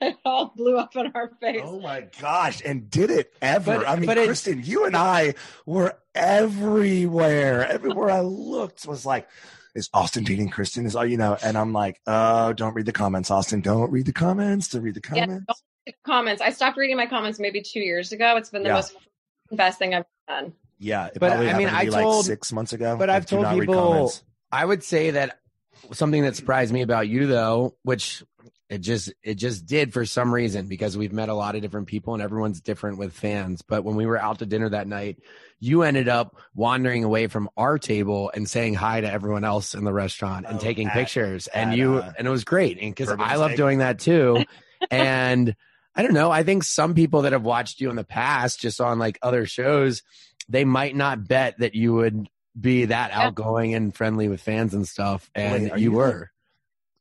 it 0.00 0.16
all 0.24 0.52
blew 0.56 0.76
up 0.76 0.94
in 0.96 1.12
our 1.14 1.30
face. 1.40 1.60
Oh 1.64 1.80
my 1.80 2.06
gosh! 2.20 2.62
And 2.64 2.90
did 2.90 3.10
it 3.10 3.32
ever? 3.42 3.78
But- 3.78 3.88
I 3.88 3.96
mean, 3.96 4.06
but 4.06 4.18
it- 4.18 4.28
Kristin, 4.28 4.66
you 4.66 4.84
and 4.86 4.96
I 4.96 5.34
were 5.64 5.96
everywhere. 6.14 7.66
Everywhere 7.68 8.10
I 8.10 8.20
looked 8.20 8.86
was 8.86 9.04
like, 9.06 9.28
"Is 9.74 9.88
Austen 9.92 10.24
dating 10.24 10.50
Kristin?" 10.50 10.86
Is 10.86 10.96
all 10.96 11.04
you 11.06 11.16
know? 11.16 11.36
And 11.42 11.56
I'm 11.56 11.72
like, 11.72 12.00
"Oh, 12.06 12.52
don't 12.52 12.74
read 12.74 12.86
the 12.86 12.92
comments, 12.92 13.30
Austen. 13.30 13.60
Don't 13.60 13.90
read 13.90 14.06
the 14.06 14.12
comments. 14.12 14.68
To 14.68 14.80
read 14.80 14.94
the 14.94 15.02
Yeah, 15.14 15.26
comments." 15.26 15.46
don't 15.46 15.56
read 15.86 15.94
the 15.94 16.10
comments. 16.10 16.42
I 16.42 16.50
stopped 16.50 16.76
reading 16.76 16.96
my 16.96 17.06
comments 17.06 17.38
maybe 17.38 17.62
two 17.62 17.80
years 17.80 18.12
ago. 18.12 18.36
It's 18.36 18.50
been 18.50 18.62
the 18.62 18.68
Yeah. 18.70 18.74
most 18.76 18.96
best 19.52 19.78
thing 19.78 19.94
I've 19.94 20.04
done. 20.28 20.52
Yeah, 20.78 21.06
it 21.06 21.18
But, 21.20 21.32
I 21.32 21.56
mean, 21.56 21.68
to 21.68 21.74
I 21.74 21.86
told- 21.86 22.16
like 22.16 22.24
six 22.26 22.52
months 22.52 22.72
ago. 22.74 22.96
but 22.98 23.08
Like, 23.08 23.16
I've 23.16 23.26
told 23.26 23.46
people- 23.58 24.12
I 24.52 24.64
would 24.64 24.84
say 24.84 25.12
that 25.12 25.40
something 25.92 26.22
that 26.22 26.36
surprised 26.36 26.72
me 26.72 26.82
about 26.82 27.08
you 27.08 27.26
though, 27.26 27.74
which 27.82 28.22
it 28.68 28.78
just 28.78 29.12
it 29.22 29.34
just 29.36 29.64
did 29.66 29.92
for 29.92 30.04
some 30.04 30.34
reason 30.34 30.66
because 30.66 30.96
we've 30.96 31.12
met 31.12 31.28
a 31.28 31.34
lot 31.34 31.54
of 31.54 31.62
different 31.62 31.86
people 31.86 32.14
and 32.14 32.22
everyone's 32.22 32.60
different 32.60 32.98
with 32.98 33.12
fans. 33.12 33.62
But 33.62 33.84
when 33.84 33.94
we 33.96 34.06
were 34.06 34.18
out 34.18 34.40
to 34.40 34.46
dinner 34.46 34.68
that 34.70 34.88
night, 34.88 35.18
you 35.60 35.82
ended 35.82 36.08
up 36.08 36.36
wandering 36.54 37.04
away 37.04 37.28
from 37.28 37.48
our 37.56 37.78
table 37.78 38.30
and 38.34 38.48
saying 38.50 38.74
hi 38.74 39.00
to 39.00 39.10
everyone 39.12 39.44
else 39.44 39.74
in 39.74 39.84
the 39.84 39.92
restaurant 39.92 40.46
and 40.46 40.56
Oh, 40.56 40.60
taking 40.60 40.88
at- 40.88 40.94
pictures. 40.94 41.46
And 41.46 41.74
you 41.76 41.98
uh, 41.98 42.12
and 42.18 42.26
it 42.26 42.30
was 42.30 42.42
great. 42.44 42.78
And 42.80 42.94
because 42.94 43.10
I 43.16 43.36
love 43.36 43.54
doing 43.54 43.78
that 43.78 44.00
too. 44.00 44.44
and 44.90 45.54
I 45.94 46.02
don't 46.02 46.12
know. 46.14 46.30
I 46.30 46.42
think 46.42 46.64
some 46.64 46.94
people 46.94 47.22
that 47.22 47.32
have 47.32 47.44
watched 47.44 47.80
you 47.80 47.88
in 47.88 47.96
the 47.96 48.04
past, 48.04 48.60
just 48.60 48.80
on 48.80 48.98
like 48.98 49.18
other 49.22 49.46
shows, 49.46 50.02
they 50.48 50.64
might 50.64 50.94
not 50.96 51.26
bet 51.26 51.58
that 51.60 51.74
you 51.74 51.94
would 51.94 52.28
be 52.60 52.86
that 52.86 53.12
outgoing 53.12 53.74
and 53.74 53.94
friendly 53.94 54.28
with 54.28 54.40
fans 54.40 54.74
and 54.74 54.86
stuff. 54.88 55.30
And 55.34 55.70
Wait, 55.70 55.72
you 55.78 55.90
you 55.90 55.92
were. 55.92 56.30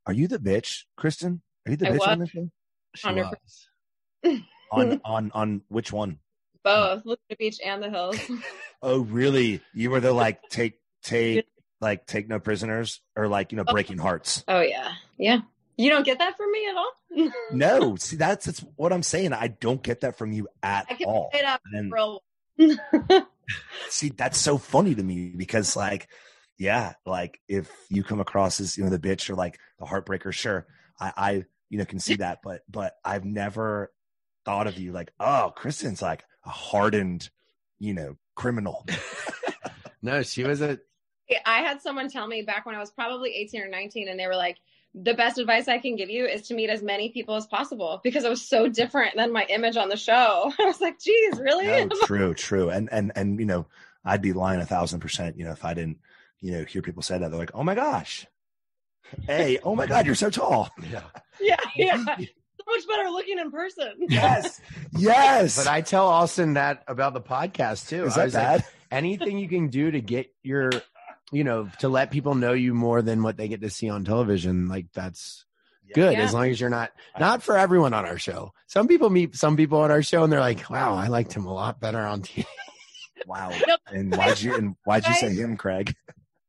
Are 0.06 0.14
you 0.14 0.28
the 0.28 0.38
bitch, 0.38 0.84
Kristin? 1.00 1.42
Are 1.66 1.72
you 1.72 1.78
the 1.78 1.88
I 1.88 1.92
bitch 1.92 2.08
on 2.08 2.20
was. 2.20 2.30
the 2.32 2.40
show? 2.40 2.50
She 2.96 3.08
100%. 3.08 3.34
was. 4.24 4.42
On 4.72 5.02
on 5.06 5.32
on 5.34 5.62
which 5.70 5.92
one? 5.92 6.20
Both 6.64 7.06
Laguna 7.06 7.36
Beach 7.38 7.60
and 7.64 7.84
the 7.84 7.90
hills. 7.90 8.18
Oh, 8.82 9.00
really? 9.00 9.62
You 9.74 9.90
were 9.90 10.00
the 10.00 10.14
like 10.14 10.42
take 10.50 10.80
take 11.02 11.48
like 11.82 12.06
take 12.06 12.28
no 12.28 12.40
prisoners 12.40 13.02
or 13.16 13.28
like 13.28 13.52
you 13.52 13.56
know 13.56 13.64
oh. 13.68 13.72
breaking 13.72 13.98
hearts. 13.98 14.44
Oh 14.48 14.62
yeah, 14.62 14.92
yeah. 15.18 15.40
You 15.78 15.90
don't 15.90 16.04
get 16.06 16.20
that 16.20 16.38
from 16.38 16.52
me 16.52 16.68
at 16.70 16.76
all. 16.76 17.32
No, 17.52 17.96
see 17.96 18.16
that's 18.16 18.46
that's 18.46 18.60
what 18.76 18.94
I'm 18.94 19.02
saying. 19.02 19.34
I 19.34 19.48
don't 19.48 19.82
get 19.82 20.02
that 20.02 20.18
from 20.18 20.32
you 20.34 20.48
at 20.62 20.86
I 20.90 20.94
can 20.94 21.08
all. 21.08 21.30
play 21.32 21.40
it 21.40 21.46
up 21.46 21.62
And 21.74 21.92
real. 21.92 22.22
see, 23.90 24.10
that's 24.10 24.38
so 24.38 24.58
funny 24.58 24.94
to 24.94 25.02
me 25.04 25.34
because 25.36 25.76
like, 25.76 26.08
yeah, 26.60 26.94
like 27.06 27.40
if 27.48 27.72
you 27.90 28.04
come 28.04 28.20
across 28.20 28.60
as 28.60 28.78
you 28.78 28.84
know 28.84 28.90
the 28.90 29.00
bitch 29.00 29.30
or 29.30 29.36
like 29.36 29.58
the 29.80 29.86
heartbreaker, 29.86 30.32
sure, 30.32 30.68
I 31.00 31.14
I 31.18 31.46
you 31.70 31.78
know 31.78 31.86
can 31.86 32.00
see 32.00 32.16
that, 32.16 32.40
but 32.44 32.64
but 32.70 32.98
I've 33.04 33.26
never 33.26 33.92
thought 34.46 34.68
of 34.68 34.78
you 34.78 34.92
like, 34.92 35.12
oh, 35.20 35.54
Kristin's 35.58 36.02
like 36.02 36.24
a 36.46 36.50
hardened, 36.50 37.30
you 37.80 37.94
know, 37.94 38.18
criminal. 38.36 38.86
No, 40.06 40.22
she 40.22 40.44
was 40.44 40.62
a. 40.62 40.80
I 41.46 41.62
had 41.62 41.82
someone 41.82 42.10
tell 42.10 42.28
me 42.28 42.44
back 42.44 42.68
when 42.68 42.76
I 42.76 42.80
was 42.80 42.92
probably 42.92 43.32
18 43.32 43.62
or 43.62 43.68
19, 43.68 44.08
and 44.08 44.20
they 44.20 44.28
were 44.28 44.36
like, 44.36 44.58
the 44.94 45.16
best 45.16 45.40
advice 45.40 45.68
I 45.68 45.80
can 45.80 45.96
give 45.96 46.12
you 46.12 46.26
is 46.26 46.44
to 46.48 46.54
meet 46.54 46.70
as 46.70 46.84
many 46.84 47.10
people 47.10 47.36
as 47.36 47.48
possible 47.48 48.00
because 48.04 48.24
I 48.24 48.30
was 48.30 48.48
so 48.48 48.70
different 48.70 49.16
than 49.16 49.34
my 49.34 49.46
image 49.50 49.76
on 49.78 49.90
the 49.90 49.98
show. 49.98 50.54
I 50.60 50.64
was 50.64 50.80
like, 50.80 51.00
geez, 51.00 51.40
really? 51.40 51.66
No, 51.66 51.90
true, 52.06 52.36
true. 52.36 52.70
And 52.70 52.88
and 52.92 53.12
and 53.16 53.40
you 53.40 53.48
know, 53.48 53.66
I'd 54.06 54.22
be 54.22 54.32
lying 54.32 54.62
a 54.62 54.66
thousand 54.66 55.00
percent, 55.00 55.40
you 55.40 55.44
know, 55.46 55.52
if 55.52 55.66
I 55.66 55.74
didn't, 55.74 55.98
you 56.40 56.52
know, 56.52 56.64
hear 56.64 56.84
people 56.84 57.02
say 57.02 57.18
that. 57.18 57.32
They're 57.32 57.40
like, 57.40 57.56
Oh 57.56 57.64
my 57.64 57.74
gosh. 57.74 58.28
Hey, 59.28 59.60
oh 59.64 59.76
my 59.76 59.86
God, 59.88 60.06
you're 60.06 60.16
so 60.16 60.30
tall. 60.30 60.70
Yeah. 60.92 61.02
yeah, 61.42 61.56
yeah. 61.76 61.98
So 61.98 62.64
much 62.68 62.88
better 62.88 63.10
looking 63.10 63.40
in 63.40 63.52
person. 63.52 63.94
Yes. 64.10 64.60
Yes. 64.98 65.58
But 65.58 65.68
I 65.68 65.82
tell 65.82 66.08
Austen 66.08 66.54
that 66.54 66.84
about 66.88 67.14
the 67.14 67.22
podcast 67.22 67.90
too. 67.90 68.06
Is 68.06 68.14
I 68.18 68.26
that 68.26 68.26
was 68.26 68.34
like, 68.64 68.66
anything 68.92 69.38
you 69.38 69.48
can 69.50 69.68
do 69.70 69.92
to 69.92 70.02
get 70.02 70.34
your, 70.44 70.72
you 71.32 71.44
know, 71.44 71.70
to 71.80 71.90
let 71.90 72.12
people 72.12 72.36
know 72.36 72.54
you 72.54 72.74
more 72.74 73.02
than 73.02 73.24
what 73.24 73.38
they 73.38 73.48
get 73.48 73.62
to 73.62 73.70
see 73.70 73.90
on 73.90 74.04
television, 74.06 74.68
like 74.68 74.88
that's 74.94 75.46
good. 75.94 76.14
Yeah. 76.14 76.24
As 76.24 76.34
long 76.34 76.50
as 76.50 76.60
you're 76.60 76.70
not, 76.70 76.92
not 77.20 77.44
for 77.44 77.58
everyone 77.58 77.94
on 77.94 78.06
our 78.06 78.18
show. 78.18 78.52
Some 78.68 78.88
people 78.88 79.10
meet 79.10 79.36
some 79.36 79.56
people 79.58 79.80
on 79.80 79.92
our 79.92 80.02
show 80.02 80.24
and 80.24 80.32
they're 80.34 80.40
like, 80.40 80.70
wow, 80.70 80.96
I 80.96 81.08
liked 81.08 81.34
him 81.34 81.46
a 81.46 81.54
lot 81.54 81.80
better 81.80 82.00
on 82.02 82.22
TV. 82.22 82.46
Wow. 83.28 83.50
No, 83.68 83.78
And 83.88 84.16
why'd 84.16 84.40
you 84.40 84.54
and 84.56 84.76
why'd 84.84 85.08
you 85.08 85.14
say 85.16 85.34
him, 85.34 85.58
Craig? 85.58 85.96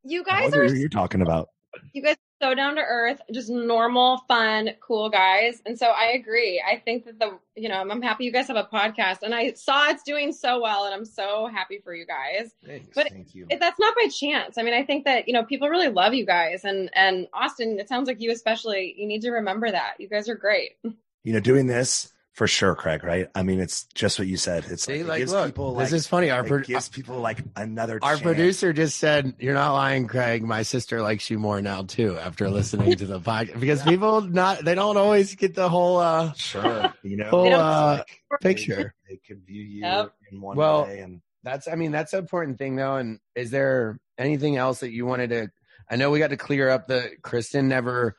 You 0.04 0.22
guys 0.22 0.52
are 0.52 0.66
who 0.66 0.74
you're 0.74 0.90
talking 0.90 1.22
about. 1.22 1.48
you 1.94 2.02
guys 2.02 2.16
are 2.16 2.25
so 2.40 2.54
down 2.54 2.76
to 2.76 2.82
earth, 2.82 3.20
just 3.32 3.48
normal, 3.48 4.18
fun, 4.28 4.70
cool 4.80 5.08
guys. 5.08 5.62
And 5.64 5.78
so 5.78 5.86
I 5.86 6.12
agree. 6.12 6.62
I 6.66 6.76
think 6.78 7.04
that 7.06 7.18
the 7.18 7.38
you 7.54 7.68
know, 7.68 7.76
I'm 7.76 8.02
happy 8.02 8.24
you 8.24 8.32
guys 8.32 8.48
have 8.48 8.56
a 8.56 8.68
podcast 8.70 9.22
and 9.22 9.34
I 9.34 9.54
saw 9.54 9.88
it's 9.88 10.02
doing 10.02 10.32
so 10.32 10.60
well 10.60 10.84
and 10.84 10.94
I'm 10.94 11.06
so 11.06 11.46
happy 11.46 11.80
for 11.82 11.94
you 11.94 12.06
guys. 12.06 12.52
But 12.94 13.08
Thank 13.08 13.34
you. 13.34 13.46
It, 13.48 13.60
that's 13.60 13.78
not 13.78 13.94
by 13.94 14.08
chance. 14.08 14.58
I 14.58 14.62
mean, 14.62 14.74
I 14.74 14.84
think 14.84 15.06
that, 15.06 15.26
you 15.26 15.32
know, 15.32 15.44
people 15.44 15.68
really 15.68 15.88
love 15.88 16.12
you 16.12 16.26
guys 16.26 16.64
and 16.64 16.90
and 16.94 17.28
Austen, 17.32 17.78
it 17.78 17.88
sounds 17.88 18.08
like 18.08 18.20
you 18.20 18.30
especially, 18.30 18.94
you 18.96 19.06
need 19.06 19.22
to 19.22 19.30
remember 19.30 19.70
that. 19.70 19.94
You 19.98 20.08
guys 20.08 20.28
are 20.28 20.34
great. 20.34 20.72
You 20.82 21.32
know, 21.32 21.40
doing 21.40 21.66
this 21.66 22.12
for 22.36 22.46
sure, 22.46 22.74
Craig, 22.74 23.02
right? 23.02 23.28
I 23.34 23.42
mean, 23.42 23.60
it's 23.60 23.84
just 23.94 24.18
what 24.18 24.28
you 24.28 24.36
said. 24.36 24.66
It's 24.70 24.84
See, 24.84 24.92
like, 24.92 25.00
it 25.00 25.06
like, 25.08 25.18
gives 25.20 25.32
look, 25.32 25.46
people 25.46 25.74
this 25.74 25.90
like 25.90 25.96
is 25.96 26.06
funny. 26.06 26.30
Our, 26.30 26.44
it 26.44 26.48
pro- 26.48 26.60
gives 26.60 26.88
people 26.90 27.18
like 27.18 27.38
another 27.56 27.98
our 28.02 28.12
chance. 28.12 28.20
producer 28.22 28.72
just 28.74 28.98
said, 28.98 29.34
"You're 29.40 29.54
not 29.54 29.72
lying, 29.72 30.06
Craig. 30.06 30.44
My 30.44 30.62
sister 30.62 31.00
likes 31.02 31.28
you 31.30 31.38
more 31.38 31.60
now 31.62 31.82
too 31.82 32.16
after 32.18 32.48
listening 32.50 32.94
to 32.96 33.06
the 33.06 33.18
podcast 33.20 33.58
because 33.58 33.82
people 33.82 34.20
not 34.20 34.64
they 34.64 34.74
don't 34.74 34.96
always 34.98 35.34
get 35.34 35.54
the 35.54 35.68
whole 35.68 35.96
uh 35.98 36.32
Sure. 36.34 36.92
You 37.02 37.16
know, 37.16 37.30
Full, 37.30 37.46
it's 37.46 37.54
uh, 37.56 38.04
like, 38.30 38.40
picture. 38.42 38.94
They, 39.08 39.14
they 39.14 39.20
could 39.26 39.44
view 39.46 39.62
you 39.62 39.80
Yep. 39.82 40.12
in 40.30 40.40
one 40.40 40.56
Well, 40.56 40.84
way 40.84 41.00
and 41.00 41.22
That's, 41.42 41.68
I 41.68 41.74
mean, 41.76 41.90
that's 41.90 42.12
an 42.12 42.18
important 42.18 42.58
thing 42.58 42.76
though. 42.76 42.96
And 42.96 43.18
is 43.34 43.50
there 43.50 43.98
anything 44.18 44.56
else 44.56 44.80
that 44.80 44.90
you 44.90 45.06
wanted 45.06 45.30
to? 45.30 45.50
I 45.88 45.96
know 45.96 46.10
we 46.10 46.18
got 46.18 46.30
to 46.30 46.36
clear 46.36 46.68
up 46.68 46.86
the 46.88 47.12
Kristin 47.22 47.64
never 47.66 48.16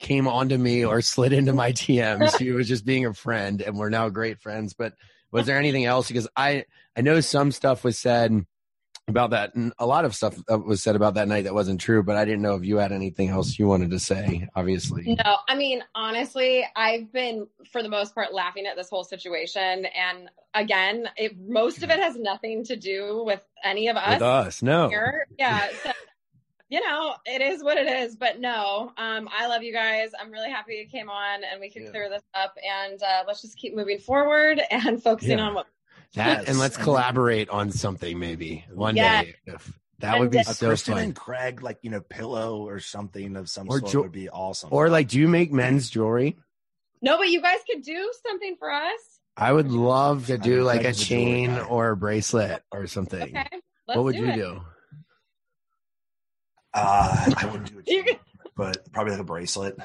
came 0.00 0.26
onto 0.26 0.56
me 0.56 0.84
or 0.84 1.00
slid 1.02 1.32
into 1.32 1.52
my 1.52 1.72
DMs. 1.72 2.36
she 2.38 2.50
was 2.50 2.66
just 2.66 2.84
being 2.84 3.06
a 3.06 3.14
friend, 3.14 3.62
and 3.62 3.78
we're 3.78 3.90
now 3.90 4.08
great 4.08 4.40
friends. 4.40 4.74
But 4.74 4.94
was 5.30 5.46
there 5.46 5.58
anything 5.58 5.84
else? 5.84 6.08
Because 6.08 6.26
I, 6.34 6.64
I 6.96 7.02
know 7.02 7.20
some 7.20 7.52
stuff 7.52 7.84
was 7.84 7.98
said 7.98 8.44
about 9.06 9.30
that, 9.30 9.54
and 9.54 9.72
a 9.78 9.86
lot 9.86 10.04
of 10.04 10.14
stuff 10.14 10.36
was 10.48 10.82
said 10.82 10.96
about 10.96 11.14
that 11.14 11.28
night 11.28 11.44
that 11.44 11.54
wasn't 11.54 11.80
true. 11.80 12.02
But 12.02 12.16
I 12.16 12.24
didn't 12.24 12.42
know 12.42 12.54
if 12.54 12.64
you 12.64 12.78
had 12.78 12.92
anything 12.92 13.28
else 13.28 13.58
you 13.58 13.66
wanted 13.66 13.90
to 13.90 13.98
say. 13.98 14.48
Obviously, 14.56 15.16
No, 15.24 15.36
I 15.48 15.54
mean, 15.54 15.84
honestly, 15.94 16.66
I've 16.74 17.12
been, 17.12 17.46
for 17.70 17.82
the 17.82 17.88
most 17.88 18.14
part, 18.14 18.32
laughing 18.32 18.66
at 18.66 18.76
this 18.76 18.88
whole 18.88 19.04
situation. 19.04 19.86
And 19.86 20.30
again, 20.54 21.08
it, 21.16 21.38
most 21.38 21.82
of 21.82 21.90
it 21.90 22.00
has 22.00 22.16
nothing 22.16 22.64
to 22.64 22.76
do 22.76 23.22
with 23.24 23.44
any 23.62 23.88
of 23.88 23.96
us 23.96 24.14
with 24.14 24.22
us, 24.22 24.62
no. 24.62 24.88
here. 24.88 25.26
Yeah. 25.38 25.68
So, 25.82 25.92
you 26.70 26.80
know, 26.86 27.14
it 27.26 27.42
is 27.42 27.62
what 27.62 27.76
it 27.76 27.86
is. 27.86 28.16
But 28.16 28.40
no, 28.40 28.92
um, 28.96 29.28
I 29.36 29.46
love 29.48 29.62
you 29.62 29.72
guys. 29.72 30.10
I'm 30.18 30.30
really 30.30 30.50
happy 30.50 30.74
you 30.76 30.86
came 30.88 31.10
on 31.10 31.40
and 31.44 31.60
we 31.60 31.68
could 31.70 31.82
Yeah. 31.82 31.90
clear 31.90 32.08
this 32.08 32.22
up. 32.34 32.54
And 32.66 33.02
uh, 33.02 33.24
let's 33.26 33.42
just 33.42 33.56
keep 33.58 33.74
moving 33.74 33.98
forward 33.98 34.60
and 34.70 35.02
focusing 35.02 35.38
Yeah. 35.38 35.44
on 35.48 35.54
what. 35.54 35.66
That 36.14 36.48
and 36.48 36.58
let's 36.58 36.76
collaborate 36.76 37.48
on 37.50 37.70
something 37.70 38.18
maybe 38.18 38.64
one 38.72 38.96
Yes. 38.96 39.24
day. 39.26 39.34
If 39.46 39.78
that 40.00 40.18
would 40.18 40.30
be 40.30 40.38
And 40.38 40.46
a 40.48 40.54
so 40.54 40.70
Kristin 40.70 40.94
fun. 40.94 41.02
and 41.02 41.14
Craig, 41.16 41.62
like 41.62 41.78
you 41.82 41.90
know, 41.90 42.00
pillow 42.00 42.66
or 42.66 42.80
something 42.80 43.36
of 43.36 43.48
some 43.48 43.68
Or 43.68 43.78
sort 43.80 43.92
jo- 43.92 44.02
would 44.02 44.12
be 44.12 44.28
awesome. 44.28 44.70
Or 44.72 44.88
like, 44.88 45.08
do 45.08 45.18
you 45.20 45.28
make 45.28 45.52
men's 45.52 45.88
jewelry? 45.90 46.36
No, 47.02 47.16
but 47.18 47.28
you 47.28 47.40
guys 47.40 47.58
could 47.70 47.82
do 47.82 48.12
something 48.26 48.56
for 48.58 48.70
us. 48.72 49.20
I 49.36 49.52
would 49.52 49.70
love 49.70 50.26
to 50.26 50.34
I 50.34 50.36
do 50.38 50.56
mean, 50.56 50.64
like 50.64 50.80
a 50.80 50.84
Craig's 50.84 51.02
a 51.02 51.04
chain 51.04 51.58
or 51.58 51.90
a 51.90 51.96
bracelet 51.96 52.62
or 52.72 52.86
something. 52.88 53.22
Okay. 53.36 53.46
What 53.86 54.02
would 54.04 54.16
you 54.16 54.26
it. 54.28 54.34
do? 54.34 54.60
Uh, 56.72 57.32
I 57.36 57.46
wouldn't 57.46 57.72
do 57.72 57.78
a 57.78 57.82
chain, 57.84 58.16
but 58.56 58.92
probably 58.92 59.12
like 59.12 59.20
a 59.20 59.24
bracelet. 59.24 59.78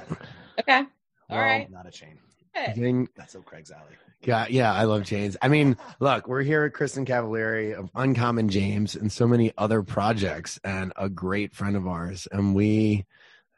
Okay. 0.60 0.78
All 0.78 0.86
Well, 1.30 1.40
right. 1.40 1.70
Not 1.70 1.88
a 1.88 1.92
chain. 1.92 2.20
I 2.56 3.08
That's 3.18 3.34
so 3.34 3.42
Craig's 3.42 3.72
alley. 3.72 3.96
Yeah, 4.22 4.48
yeah, 4.50 4.74
I 4.74 4.86
love 4.86 5.04
chains. 5.06 5.38
I 5.42 5.50
mean, 5.50 5.78
look, 6.00 6.28
we're 6.28 6.42
here 6.42 6.64
at 6.64 6.74
Kristin 6.74 7.06
Cavallari 7.06 7.78
of 7.78 7.90
Uncommon 7.94 8.50
James 8.50 8.96
and 8.96 9.12
so 9.12 9.28
many 9.28 9.52
other 9.58 9.84
projects, 9.84 10.60
and 10.64 10.94
a 10.96 11.10
great 11.10 11.54
friend 11.54 11.76
of 11.76 11.86
ours. 11.86 12.28
And 12.32 12.56
we, 12.56 13.06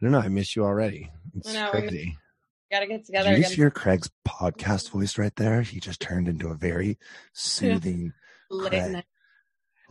I 0.02 0.06
don't 0.06 0.12
know, 0.12 0.20
I 0.20 0.28
miss 0.28 0.56
you 0.56 0.66
already. 0.66 1.10
It's 1.38 1.54
know, 1.54 1.70
crazy. 1.70 2.18
Got 2.72 2.82
to 2.82 2.88
get 2.88 2.98
Did 2.98 3.06
together 3.06 3.30
you 3.30 3.36
again. 3.36 3.44
just 3.44 3.56
hear 3.56 3.72
Craig's 3.72 4.10
podcast 4.28 4.90
voice 4.90 5.18
right 5.18 5.34
there? 5.38 5.62
He 5.62 5.80
just 5.80 6.02
turned 6.02 6.28
into 6.28 6.50
a 6.50 6.56
very 6.56 6.98
soothing. 7.34 8.12
Craig. 8.52 9.04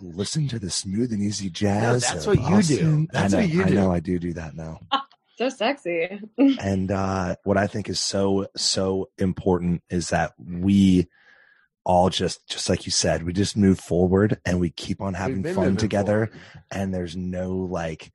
Listen 0.00 0.46
to 0.48 0.58
the 0.58 0.70
smooth 0.70 1.12
and 1.12 1.22
easy 1.22 1.48
jazz. 1.48 2.02
that's 2.02 2.26
of 2.26 2.38
what 2.38 2.50
you 2.50 2.76
do. 2.76 3.06
That's 3.12 3.32
know, 3.32 3.38
what 3.40 3.48
you 3.48 3.64
do. 3.64 3.78
I 3.78 3.82
know. 3.82 3.92
I 3.92 4.00
do 4.00 4.18
do 4.18 4.32
that 4.34 4.54
now. 4.54 4.80
So 5.38 5.50
sexy. 5.50 6.18
and 6.38 6.90
uh, 6.90 7.36
what 7.44 7.58
I 7.58 7.66
think 7.66 7.90
is 7.90 8.00
so 8.00 8.46
so 8.56 9.10
important 9.18 9.82
is 9.90 10.08
that 10.08 10.32
we 10.42 11.08
all 11.84 12.08
just 12.08 12.48
just 12.48 12.70
like 12.70 12.86
you 12.86 12.90
said, 12.90 13.22
we 13.22 13.34
just 13.34 13.54
move 13.54 13.78
forward 13.78 14.40
and 14.46 14.58
we 14.58 14.70
keep 14.70 15.02
on 15.02 15.12
having 15.12 15.44
fun 15.44 15.76
together. 15.76 16.28
forward. 16.28 16.42
And 16.70 16.94
there's 16.94 17.16
no 17.18 17.50
like 17.54 18.12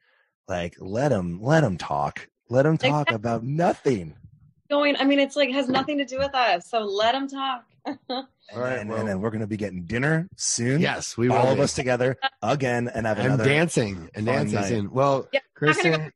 like 0.48 0.76
let 0.80 1.10
them 1.10 1.40
let 1.44 1.62
them 1.62 1.78
talk. 1.78 2.28
Let 2.50 2.64
them 2.64 2.80
talk 2.80 3.08
Exactly. 3.10 3.16
about 3.18 3.44
nothing. 3.44 4.16
Going, 4.72 4.96
I 4.96 5.04
mean, 5.04 5.20
it's 5.20 5.36
like 5.36 5.52
has 5.52 5.68
nothing 5.68 5.98
to 6.00 6.06
do 6.06 6.18
with 6.18 6.34
us. 6.34 6.70
So 6.70 6.80
let 6.80 7.12
them 7.12 7.28
talk. 7.28 7.66
And, 7.86 8.00
All 8.10 8.26
right, 8.56 8.78
then, 8.78 8.88
well- 8.88 9.00
and 9.00 9.08
then 9.10 9.20
we're 9.22 9.30
gonna 9.30 9.46
be 9.46 9.58
getting 9.58 9.84
dinner 9.84 10.28
soon. 10.38 10.80
Yes, 10.82 11.18
we 11.18 11.28
will. 11.30 11.36
all 11.36 11.52
of 11.52 11.60
us 11.60 11.74
together 11.74 12.18
again 12.42 12.88
and 12.94 13.06
have 13.06 13.20
I'm 13.20 13.26
another. 13.26 13.44
dancing 13.44 14.10
and 14.16 14.26
dancing 14.26 14.64
soon. 14.64 14.92
Well, 14.92 15.28
Yeah, 15.34 15.42
I'm 15.62 15.68
Kristin, 15.74 16.12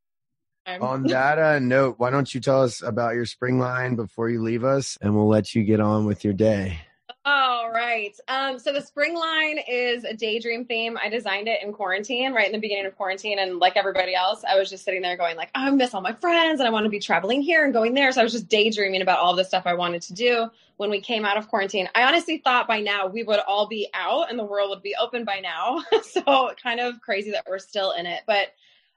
on 0.81 1.03
that 1.03 1.37
uh, 1.37 1.59
note, 1.59 1.95
why 1.97 2.09
don't 2.11 2.33
you 2.33 2.39
tell 2.39 2.63
us 2.63 2.81
about 2.81 3.13
your 3.13 3.25
spring 3.25 3.59
line 3.59 3.95
before 3.95 4.29
you 4.29 4.41
leave 4.41 4.63
us, 4.63 4.97
and 5.01 5.13
we'll 5.15 5.27
let 5.27 5.53
you 5.53 5.63
get 5.63 5.79
on 5.79 6.05
with 6.05 6.23
your 6.23 6.33
day. 6.33 6.79
All 7.27 7.71
right. 7.71 8.15
Um, 8.27 8.59
so 8.59 8.71
the 8.71 8.81
spring 8.81 9.15
line 9.15 9.57
is 9.67 10.03
a 10.03 10.13
daydream 10.13 10.63
theme. 10.63 10.95
I 11.03 11.09
designed 11.09 11.47
it 11.47 11.63
in 11.63 11.73
quarantine, 11.73 12.33
right 12.33 12.45
in 12.45 12.51
the 12.51 12.59
beginning 12.59 12.85
of 12.85 12.95
quarantine, 12.95 13.39
and 13.39 13.57
like 13.57 13.75
everybody 13.75 14.13
else, 14.13 14.43
I 14.47 14.59
was 14.59 14.69
just 14.69 14.85
sitting 14.85 15.01
there 15.01 15.17
going 15.17 15.35
like, 15.35 15.49
oh, 15.55 15.61
I 15.61 15.69
miss 15.71 15.95
all 15.95 16.01
my 16.01 16.13
friends, 16.13 16.59
and 16.59 16.67
I 16.67 16.71
want 16.71 16.83
to 16.83 16.89
be 16.91 16.99
traveling 16.99 17.41
here 17.41 17.63
and 17.65 17.73
going 17.73 17.95
there. 17.95 18.11
So 18.11 18.21
I 18.21 18.23
was 18.23 18.31
just 18.31 18.47
daydreaming 18.47 19.01
about 19.01 19.17
all 19.17 19.35
the 19.35 19.43
stuff 19.43 19.63
I 19.65 19.73
wanted 19.73 20.03
to 20.03 20.13
do 20.13 20.51
when 20.77 20.91
we 20.91 21.01
came 21.01 21.25
out 21.25 21.35
of 21.35 21.47
quarantine. 21.47 21.89
I 21.95 22.03
honestly 22.03 22.37
thought 22.37 22.67
by 22.67 22.79
now 22.79 23.07
we 23.07 23.23
would 23.23 23.39
all 23.39 23.67
be 23.67 23.89
out 23.95 24.29
and 24.29 24.37
the 24.37 24.45
world 24.45 24.69
would 24.69 24.83
be 24.83 24.93
open 25.01 25.25
by 25.25 25.39
now. 25.39 25.83
so 26.03 26.51
kind 26.61 26.79
of 26.79 27.01
crazy 27.01 27.31
that 27.31 27.47
we're 27.49 27.57
still 27.57 27.91
in 27.93 28.05
it, 28.05 28.21
but. 28.27 28.49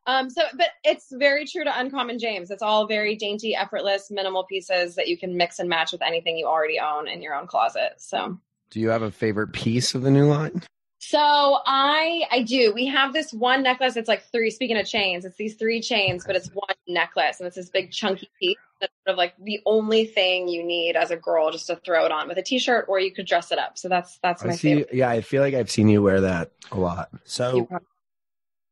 Um, 0.08 0.30
so, 0.30 0.42
but 0.56 0.68
it's 0.84 1.12
very 1.12 1.44
true 1.44 1.64
to 1.64 1.78
Uncommon 1.78 2.18
James. 2.18 2.50
It's 2.50 2.62
all 2.62 2.86
very 2.86 3.14
dainty, 3.14 3.54
effortless, 3.54 4.10
minimal 4.10 4.44
pieces 4.44 4.94
that 4.94 5.06
you 5.06 5.18
can 5.18 5.36
mix 5.36 5.58
and 5.58 5.68
match 5.68 5.92
with 5.92 6.00
anything 6.02 6.38
you 6.38 6.46
already 6.46 6.80
own 6.80 7.06
in 7.08 7.20
your 7.20 7.34
own 7.34 7.46
closet. 7.46 7.92
So, 7.98 8.38
Do 8.70 8.80
you 8.80 8.88
have 8.88 9.02
a 9.02 9.10
favorite 9.10 9.52
piece 9.52 9.94
of 9.94 10.00
the 10.02 10.10
new 10.10 10.26
line? 10.26 10.62
So 11.00 11.18
I 11.20 12.24
I 12.32 12.42
do. 12.42 12.72
We 12.74 12.86
have 12.86 13.12
this 13.12 13.32
one 13.32 13.62
necklace. 13.62 13.96
It's 13.96 14.08
like 14.08 14.24
three. 14.32 14.50
Speaking 14.50 14.76
of 14.78 14.86
chains, 14.86 15.24
it's 15.24 15.36
these 15.36 15.54
three 15.54 15.80
chains, 15.80 16.24
but 16.26 16.34
it's 16.36 16.48
one 16.48 16.74
necklace, 16.88 17.38
and 17.38 17.46
it's 17.46 17.54
this 17.56 17.68
big 17.70 17.92
chunky 17.92 18.28
piece. 18.40 18.56
That's 18.80 18.92
sort 19.06 19.12
of 19.14 19.16
like 19.18 19.34
the 19.42 19.60
only 19.64 20.06
thing 20.06 20.48
you 20.48 20.64
need 20.64 20.96
as 20.96 21.10
a 21.10 21.16
girl 21.16 21.50
just 21.52 21.66
to 21.68 21.76
throw 21.76 22.04
it 22.04 22.12
on 22.12 22.28
with 22.28 22.36
a 22.38 22.42
t-shirt, 22.42 22.86
or 22.88 22.98
you 22.98 23.12
could 23.12 23.26
dress 23.26 23.52
it 23.52 23.58
up. 23.58 23.78
So 23.78 23.88
that's 23.88 24.18
that's 24.22 24.42
I 24.42 24.48
my 24.48 24.54
see. 24.54 24.68
favorite. 24.74 24.94
Yeah, 24.94 25.08
I 25.10 25.20
feel 25.20 25.42
like 25.42 25.54
I've 25.54 25.70
seen 25.70 25.88
you 25.88 26.02
wear 26.02 26.20
that 26.22 26.50
a 26.72 26.78
lot. 26.80 27.10
So, 27.24 27.56
You 27.56 27.64
probably- 27.66 27.86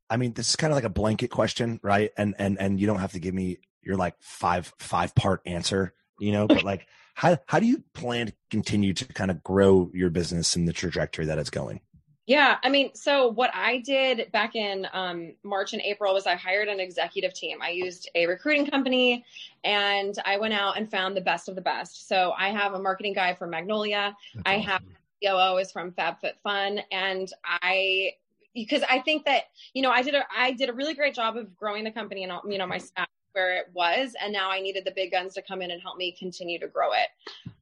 I 0.08 0.16
mean, 0.16 0.32
this 0.32 0.50
is 0.50 0.56
kind 0.56 0.72
of 0.72 0.76
like 0.76 0.84
a 0.84 0.90
blanket 0.90 1.28
question, 1.28 1.80
right? 1.82 2.10
And 2.16 2.34
and 2.38 2.58
and 2.58 2.80
you 2.80 2.86
don't 2.86 3.00
have 3.00 3.12
to 3.12 3.18
give 3.18 3.34
me 3.34 3.58
your 3.82 3.96
like 3.96 4.14
five 4.20 4.72
five 4.78 5.14
part 5.14 5.42
answer, 5.46 5.94
you 6.18 6.32
know. 6.32 6.46
But 6.46 6.62
like, 6.62 6.86
how 7.14 7.38
how 7.46 7.60
do 7.60 7.66
you 7.66 7.82
plan 7.94 8.26
to 8.26 8.32
continue 8.50 8.92
to 8.94 9.04
kind 9.06 9.30
of 9.30 9.42
grow 9.42 9.90
your 9.92 10.10
business 10.10 10.56
and 10.56 10.66
the 10.66 10.72
trajectory 10.72 11.26
that 11.26 11.38
it's 11.38 11.50
going? 11.50 11.80
Yeah, 12.26 12.56
I 12.64 12.70
mean, 12.70 12.92
so 12.94 13.28
what 13.28 13.50
I 13.54 13.78
did 13.78 14.32
back 14.32 14.56
in 14.56 14.88
um, 14.92 15.34
March 15.44 15.74
and 15.74 15.82
April 15.82 16.12
was 16.12 16.26
I 16.26 16.34
hired 16.34 16.66
an 16.66 16.80
executive 16.80 17.32
team. 17.32 17.58
I 17.62 17.70
used 17.70 18.10
a 18.16 18.26
recruiting 18.26 18.66
company, 18.66 19.24
and 19.62 20.16
I 20.24 20.38
went 20.38 20.52
out 20.52 20.76
and 20.76 20.90
found 20.90 21.16
the 21.16 21.20
best 21.20 21.48
of 21.48 21.54
the 21.54 21.60
best. 21.60 22.08
So 22.08 22.32
I 22.36 22.50
have 22.50 22.74
a 22.74 22.80
marketing 22.80 23.12
guy 23.12 23.34
from 23.34 23.50
Magnolia. 23.50 24.16
I 24.44 24.58
have 24.58 24.82
COO 25.22 25.58
is 25.58 25.70
from 25.70 25.92
FabFitFun, 25.92 26.82
and 26.90 27.32
I 27.44 28.14
because 28.56 28.82
I 28.90 29.00
think 29.00 29.26
that 29.26 29.44
you 29.74 29.82
know 29.82 29.90
I 29.90 30.02
did 30.02 30.14
a 30.14 30.24
I 30.36 30.50
did 30.52 30.68
a 30.68 30.72
really 30.72 30.94
great 30.94 31.14
job 31.14 31.36
of 31.36 31.54
growing 31.54 31.84
the 31.84 31.92
company 31.92 32.24
and 32.24 32.32
you 32.48 32.58
know 32.58 32.66
my 32.66 32.78
staff 32.78 33.06
where 33.32 33.54
it 33.54 33.66
was, 33.74 34.14
and 34.20 34.32
now 34.32 34.50
I 34.50 34.60
needed 34.60 34.86
the 34.86 34.92
big 34.92 35.12
guns 35.12 35.34
to 35.34 35.42
come 35.42 35.60
in 35.60 35.70
and 35.70 35.80
help 35.80 35.98
me 35.98 36.16
continue 36.18 36.58
to 36.58 36.66
grow 36.66 36.92
it. 36.92 37.08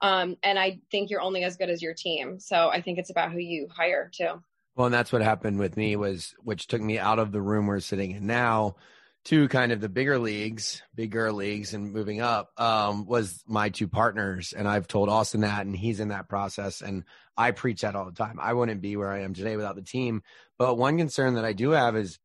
Um, 0.01 0.37
and 0.45 0.57
I 0.57 0.79
think 0.93 1.11
you're 1.11 1.21
only 1.21 1.43
as 1.43 1.57
good 1.57 1.69
as 1.69 1.83
your 1.83 1.95
team, 1.95 2.39
so 2.39 2.69
I 2.69 2.81
think 2.81 2.99
it's 2.99 3.11
about 3.11 3.33
who 3.33 3.41
you 3.41 3.69
hire 3.69 4.09
too. 4.15 4.41
Well, 4.77 4.87
and 4.87 4.95
that's 4.95 5.13
what 5.13 5.23
happened 5.23 5.59
with 5.59 5.77
me 5.77 5.97
was, 5.97 6.35
which 6.43 6.69
took 6.69 6.81
me 6.81 6.99
out 6.99 7.19
of 7.19 7.33
the 7.33 7.43
room 7.43 7.67
we're 7.67 7.81
sitting 7.81 8.13
in 8.13 8.27
now 8.27 8.77
to 9.25 9.49
kind 9.49 9.72
of 9.72 9.81
the 9.81 9.89
bigger 9.89 10.18
leagues, 10.18 10.83
bigger 10.95 11.33
leagues 11.33 11.72
and 11.72 11.93
moving 11.93 12.20
up, 12.20 12.53
um, 12.61 13.07
was 13.07 13.43
my 13.47 13.70
two 13.70 13.89
partners. 13.89 14.53
And 14.53 14.68
I've 14.68 14.87
told 14.87 15.09
Austen 15.09 15.41
that, 15.41 15.64
and 15.64 15.75
he's 15.75 16.01
in 16.01 16.09
that 16.09 16.29
process. 16.29 16.83
And 16.83 17.05
I 17.37 17.53
preach 17.53 17.81
that 17.81 17.97
all 17.97 18.05
the 18.05 18.12
time. 18.12 18.39
I 18.41 18.53
wouldn't 18.53 18.83
be 18.83 18.97
where 18.97 19.11
I 19.11 19.20
am 19.20 19.33
today 19.33 19.57
without 19.57 19.77
the 19.77 19.83
team. 19.83 20.22
But 20.59 20.77
one 20.77 20.99
concern 20.99 21.35
that 21.35 21.45
I 21.45 21.55
do 21.55 21.70
have 21.70 21.97
is, 21.97 22.18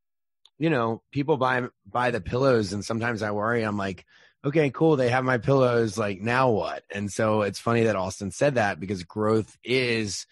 you 0.57 0.69
know, 0.69 1.01
people 1.11 1.37
buy, 1.37 1.67
buy 1.85 2.11
the 2.11 2.19
pillows 2.19 2.73
and 2.73 2.83
sometimes 2.83 3.23
I 3.23 3.31
worry, 3.31 3.63
I'm 3.63 3.77
like, 3.77 4.05
okay, 4.43 4.69
cool. 4.69 4.97
They 4.97 5.09
have 5.09 5.23
my 5.23 5.37
pillows. 5.37 5.97
Like 5.97 6.19
now 6.19 6.49
what? 6.49 6.83
And 6.93 7.09
so 7.09 7.43
it's 7.43 7.59
funny 7.59 7.83
that 7.83 7.95
Austen 7.95 8.31
said 8.31 8.55
that 8.55 8.79
because 8.79 9.03
growth 9.03 9.57
is, 9.63 10.25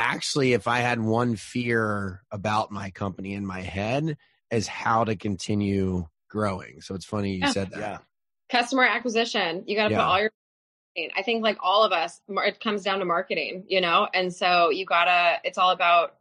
actually 0.00 0.52
if 0.52 0.68
i 0.68 0.78
had 0.78 1.00
one 1.00 1.34
fear 1.34 2.22
about 2.30 2.70
my 2.70 2.88
company 2.90 3.34
in 3.34 3.44
my 3.44 3.60
head 3.62 4.16
is 4.50 4.66
how 4.66 5.04
to 5.04 5.16
continue 5.16 6.06
growing 6.28 6.80
so 6.80 6.94
it's 6.94 7.04
funny 7.04 7.34
you 7.34 7.40
Yeah. 7.40 7.52
said 7.52 7.70
that 7.70 7.78
Yeah. 7.80 7.98
customer 8.50 8.84
acquisition 8.84 9.64
you 9.66 9.76
got 9.76 9.88
to 9.88 9.94
Yeah. 9.94 9.98
put 9.98 10.04
all 10.06 10.20
your 10.20 10.30
i 11.16 11.22
think 11.22 11.42
like 11.42 11.56
all 11.60 11.84
of 11.84 11.92
us 11.92 12.20
mar- 12.28 12.44
it 12.46 12.60
comes 12.60 12.82
down 12.82 12.98
to 12.98 13.04
marketing 13.04 13.64
you 13.68 13.80
know 13.80 14.08
and 14.12 14.34
so 14.34 14.70
you 14.70 14.84
gotta 14.84 15.38
it's 15.44 15.56
all 15.58 15.70
about 15.70 16.16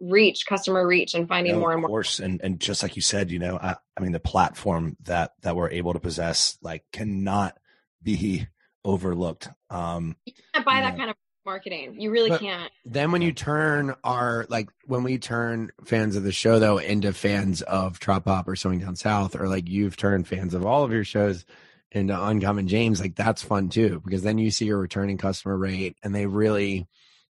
reach 0.00 0.44
customer 0.46 0.86
reach 0.86 1.14
and 1.14 1.28
finding 1.28 1.52
No, 1.52 1.60
more 1.60 1.72
and 1.72 1.78
of 1.78 1.82
more 1.82 1.88
course, 1.88 2.18
and 2.18 2.40
and 2.42 2.58
just 2.58 2.82
like 2.82 2.96
you 2.96 3.02
said, 3.02 3.30
you 3.30 3.38
know, 3.38 3.58
I, 3.62 3.76
I 3.96 4.00
mean, 4.00 4.12
the 4.12 4.18
platform 4.18 4.96
that 5.04 5.34
that 5.42 5.54
we're 5.54 5.70
able 5.70 5.92
to 5.92 6.00
possess 6.00 6.56
like 6.62 6.84
cannot 6.90 7.56
be 8.02 8.48
overlooked. 8.84 9.48
Um, 9.70 10.16
you 10.24 10.32
can't 10.54 10.64
buy 10.64 10.80
that 10.80 10.94
Yeah. 10.94 10.96
kind 10.98 11.10
of 11.10 11.16
marketing. 11.48 11.98
You 11.98 12.10
really 12.10 12.28
But- 12.28 12.40
can't. 12.40 12.70
then 12.84 13.10
when 13.10 13.22
you 13.22 13.32
turn 13.32 13.94
our 14.04 14.44
like 14.50 14.68
when 14.86 15.02
we 15.02 15.16
turn 15.18 15.70
fans 15.84 16.14
of 16.14 16.22
the 16.22 16.32
show 16.32 16.58
though 16.58 16.76
into 16.78 17.12
fans 17.12 17.62
of 17.62 17.98
trop 17.98 18.24
pop 18.26 18.46
or 18.46 18.54
sewing 18.56 18.80
down 18.80 18.96
south 18.96 19.34
or 19.34 19.48
like 19.48 19.66
you've 19.68 19.96
turned 19.96 20.28
fans 20.28 20.52
of 20.54 20.64
all 20.66 20.84
of 20.84 20.92
your 20.92 21.04
shows 21.04 21.44
into 21.90 22.14
uncommon 22.22 22.68
james 22.68 23.00
like 23.00 23.16
that's 23.16 23.42
fun 23.42 23.70
too 23.70 24.02
because 24.04 24.22
then 24.22 24.36
you 24.36 24.50
see 24.50 24.66
your 24.66 24.78
returning 24.78 25.16
customer 25.16 25.56
rate 25.56 25.96
and 26.02 26.14
they 26.14 26.26
really 26.26 26.86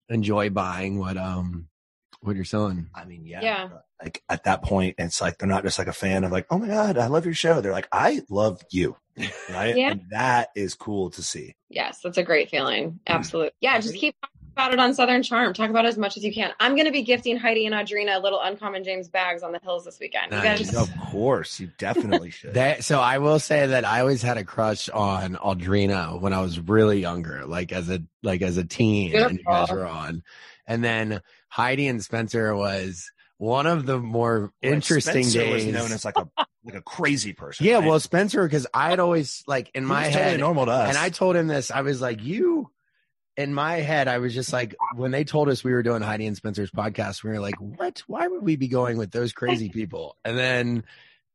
enjoy 0.07 0.49
buying 0.49 0.97
what 0.97 1.17
um 1.17 1.67
what 2.25 2.35
you're 2.35 2.45
selling 2.45 2.89
I 2.93 3.05
mean, 3.05 3.25
yeah, 3.25 3.41
Yeah. 3.41 3.69
Like 4.01 4.21
at 4.29 4.43
that 4.43 4.61
point, 4.61 4.95
it's 4.97 5.21
like 5.21 5.37
they're 5.37 5.47
not 5.47 5.63
just 5.63 5.79
like 5.79 5.87
a 5.87 5.93
fan 5.93 6.25
of 6.25 6.31
like, 6.31 6.47
oh 6.49 6.57
my 6.59 6.67
god, 6.67 6.97
I 6.97 7.07
love 7.07 7.23
your 7.23 7.33
show. 7.33 7.61
They're 7.61 7.71
like, 7.71 7.87
I 7.93 8.21
love 8.29 8.61
you, 8.69 8.97
right? 9.49 9.75
Yeah. 9.75 9.91
And 9.91 10.01
that 10.11 10.49
is 10.55 10.75
cool 10.75 11.11
to 11.11 11.23
see. 11.23 11.55
yes 11.69 12.01
that's 12.03 12.17
a 12.17 12.23
great 12.23 12.49
feeling 12.49 12.91
hmm. 12.91 12.97
absolutely 13.07 13.51
yeah 13.61 13.79
just 13.79 13.95
keep 13.95 14.15
talking 14.21 14.35
about 14.53 14.73
it 14.73 14.79
on 14.79 14.93
southern 14.93 15.23
charm 15.23 15.53
talk 15.53 15.69
about 15.69 15.83
it 15.85 15.89
as 15.89 15.97
much 15.97 16.15
as 16.15 16.23
you 16.23 16.33
can 16.33 16.51
i'm 16.59 16.75
going 16.75 16.85
to 16.85 16.91
be 16.91 17.01
gifting 17.01 17.35
heidi 17.35 17.65
and 17.65 17.75
audrina 17.75 18.21
little 18.21 18.39
uncommon 18.39 18.83
james 18.83 19.09
bags 19.09 19.43
on 19.43 19.51
the 19.51 19.59
hills 19.63 19.83
this 19.83 19.99
weekend 19.99 20.31
Nice. 20.31 20.71
guys 20.71 20.75
Of 20.75 20.89
course, 21.11 21.59
you 21.59 21.71
definitely 21.77 22.29
should. 22.31 22.53
That 22.53 22.83
so 22.83 22.99
I 22.99 23.17
will 23.17 23.39
say 23.39 23.67
that 23.67 23.85
I 23.85 23.99
always 24.01 24.21
had 24.21 24.37
a 24.37 24.43
crush 24.43 24.89
on 24.89 25.35
Audrina 25.35 26.19
when 26.19 26.33
I 26.33 26.41
was 26.41 26.59
really 26.59 26.99
younger, 26.99 27.45
like 27.45 27.71
as 27.71 27.89
a 27.89 28.01
like 28.23 28.41
as 28.41 28.57
a 28.57 28.63
teen, 28.63 29.15
and 29.15 29.37
you 29.37 29.43
guys 29.43 29.71
were 29.71 29.85
on. 29.85 30.23
And 30.67 30.83
then 30.83 31.21
Heidi 31.55 31.87
and 31.87 32.03
Spencer 32.03 32.53
was 32.53 33.09
one 33.37 33.65
of 33.65 33.85
the 33.85 33.97
more 33.97 34.51
Right, 34.61 34.73
interesting 34.73 35.23
Spencer 35.23 35.39
days. 35.39 35.65
was 35.65 35.73
known 35.73 35.91
as 35.93 36.03
like 36.03 36.17
a 36.17 36.27
like 36.65 36.75
a 36.75 36.81
crazy 36.81 37.31
person. 37.31 37.65
yeah, 37.65 37.75
right? 37.77 37.87
well, 37.87 37.99
Spencer, 38.01 38.43
because 38.43 38.67
I'd 38.73 38.99
always 38.99 39.41
like 39.47 39.71
in 39.73 39.83
He 39.83 39.87
my 39.87 39.99
was 40.05 40.13
head, 40.13 40.19
totally 40.23 40.37
normal 40.37 40.65
to 40.65 40.71
us. 40.71 40.89
and 40.89 40.97
I 40.97 41.09
told 41.09 41.35
him 41.37 41.47
this. 41.47 41.71
I 41.71 41.81
was 41.81 42.01
like, 42.01 42.21
you. 42.23 42.69
In 43.37 43.53
my 43.53 43.73
head, 43.75 44.07
I 44.07 44.17
was 44.19 44.33
just 44.33 44.53
like, 44.53 44.75
when 44.95 45.11
they 45.11 45.25
told 45.25 45.49
us 45.49 45.61
we 45.63 45.73
were 45.73 45.83
doing 45.83 46.01
Heidi 46.01 46.25
and 46.25 46.37
Spencer's 46.37 46.71
podcast, 46.71 47.21
we 47.23 47.29
were 47.31 47.39
like, 47.41 47.55
what? 47.59 48.01
Why 48.07 48.27
would 48.27 48.43
we 48.43 48.55
be 48.55 48.69
going 48.69 48.97
with 48.97 49.11
those 49.11 49.33
crazy 49.33 49.67
people? 49.69 50.15
And 50.23 50.37
then 50.37 50.83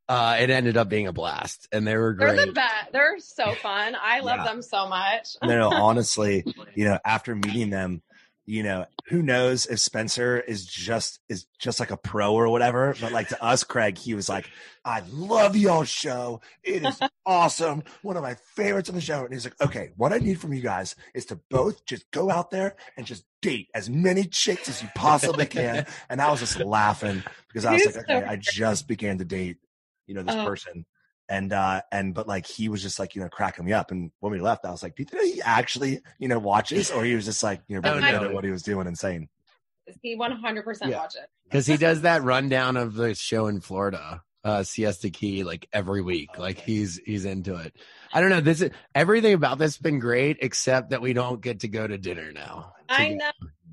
uh, 0.08 0.36
it 0.40 0.48
ended 0.50 0.76
up 0.78 0.88
being 0.88 1.06
a 1.08 1.12
blast, 1.12 1.68
and 1.72 1.86
they 1.86 1.96
were 1.96 2.14
great. 2.14 2.36
they're 2.36 2.46
the 2.46 2.52
best 2.52 2.92
they're 2.92 3.18
so 3.18 3.54
fun 3.62 3.94
i 4.02 4.20
love 4.20 4.38
Yeah. 4.38 4.44
them 4.44 4.60
so 4.62 4.88
much 4.88 5.36
no, 5.42 5.56
no, 5.58 5.68
honestly, 5.76 6.42
you 6.74 6.84
know, 6.84 6.98
after 7.04 7.34
meeting 7.34 7.70
them, 7.70 8.02
you 8.50 8.64
know, 8.64 8.84
who 9.06 9.22
knows 9.22 9.66
if 9.66 9.78
Spencer 9.78 10.40
is 10.40 10.66
just 10.66 11.20
is 11.28 11.46
just 11.60 11.78
like 11.78 11.92
a 11.92 11.96
pro 11.96 12.34
or 12.34 12.48
whatever. 12.48 12.96
But 13.00 13.12
like 13.12 13.28
to 13.28 13.40
us, 13.42 13.62
Craig, 13.62 13.96
he 13.96 14.12
was 14.14 14.28
like, 14.28 14.50
I 14.84 15.02
love 15.12 15.54
y'all 15.56 15.84
show. 15.84 16.40
It 16.64 16.84
is 16.84 16.98
awesome. 17.26 17.84
One 18.02 18.16
of 18.16 18.24
my 18.24 18.34
favorites 18.56 18.88
on 18.88 18.96
the 18.96 19.00
show. 19.00 19.24
And 19.24 19.32
he's 19.32 19.44
like, 19.44 19.60
okay, 19.60 19.90
what 19.96 20.12
I 20.12 20.18
need 20.18 20.40
from 20.40 20.52
you 20.52 20.62
guys 20.62 20.96
is 21.14 21.26
to 21.26 21.38
both 21.48 21.84
just 21.86 22.10
go 22.10 22.28
out 22.28 22.50
there 22.50 22.74
and 22.96 23.06
just 23.06 23.24
date 23.40 23.68
as 23.72 23.88
many 23.88 24.24
chicks 24.24 24.68
as 24.68 24.82
you 24.82 24.88
possibly 24.96 25.46
can. 25.46 25.86
And 26.10 26.20
I 26.20 26.28
was 26.32 26.40
just 26.40 26.58
laughing 26.58 27.22
because 27.46 27.64
I 27.64 27.74
was 27.74 27.84
He's 27.84 27.94
like, 27.96 28.06
so 28.08 28.16
okay, 28.16 28.26
I 28.26 28.34
just 28.36 28.88
began 28.88 29.18
to 29.18 29.24
date, 29.24 29.58
you 30.08 30.14
know, 30.14 30.22
this 30.22 30.34
Oh. 30.34 30.44
person 30.44 30.84
and 31.30 31.52
uh 31.54 31.80
and 31.92 32.12
but 32.12 32.28
like 32.28 32.44
he 32.46 32.68
was 32.68 32.82
just 32.82 32.98
like 32.98 33.14
you 33.14 33.22
know 33.22 33.28
cracking 33.28 33.64
me 33.64 33.72
up 33.72 33.90
and 33.92 34.10
when 34.20 34.32
we 34.32 34.40
left 34.40 34.64
i 34.66 34.70
was 34.70 34.82
like 34.82 34.96
do 34.96 35.02
you 35.02 35.06
think 35.06 35.34
he 35.34 35.40
actually 35.40 36.00
you 36.18 36.28
know 36.28 36.38
watches 36.38 36.90
or 36.90 37.04
he 37.04 37.14
was 37.14 37.24
just 37.24 37.42
like 37.42 37.62
you 37.68 37.76
know 37.76 37.88
really 37.88 38.02
Oh, 38.02 38.10
good 38.10 38.22
no. 38.22 38.28
at 38.28 38.34
what 38.34 38.44
he 38.44 38.50
was 38.50 38.62
doing 38.62 38.86
and 38.86 38.98
saying 38.98 39.28
he 40.02 40.16
100% 40.18 40.64
Yeah. 40.88 40.98
watch 40.98 41.14
it 41.14 41.28
because 41.44 41.66
he 41.66 41.76
does 41.76 42.02
that 42.02 42.22
rundown 42.22 42.76
of 42.76 42.94
the 42.94 43.14
show 43.14 43.46
in 43.48 43.60
Florida, 43.60 44.22
uh, 44.44 44.62
Siesta 44.62 45.10
Key, 45.10 45.42
like 45.42 45.68
every 45.72 46.00
week. 46.00 46.38
Like 46.38 46.60
he's 46.60 47.00
he's 47.04 47.24
into 47.24 47.56
it. 47.56 47.74
I 48.12 48.20
don't 48.20 48.30
know. 48.30 48.40
This 48.40 48.60
is 48.60 48.70
everything 48.94 49.34
about 49.34 49.58
this 49.58 49.72
has 49.74 49.78
been 49.78 49.98
great, 49.98 50.38
except 50.42 50.90
that 50.90 51.02
we 51.02 51.12
don't 51.12 51.40
get 51.40 51.60
to 51.60 51.68
go 51.68 51.86
to 51.86 51.98
dinner 51.98 52.30
now. 52.30 52.72
I 52.88 53.08
know. 53.14 53.30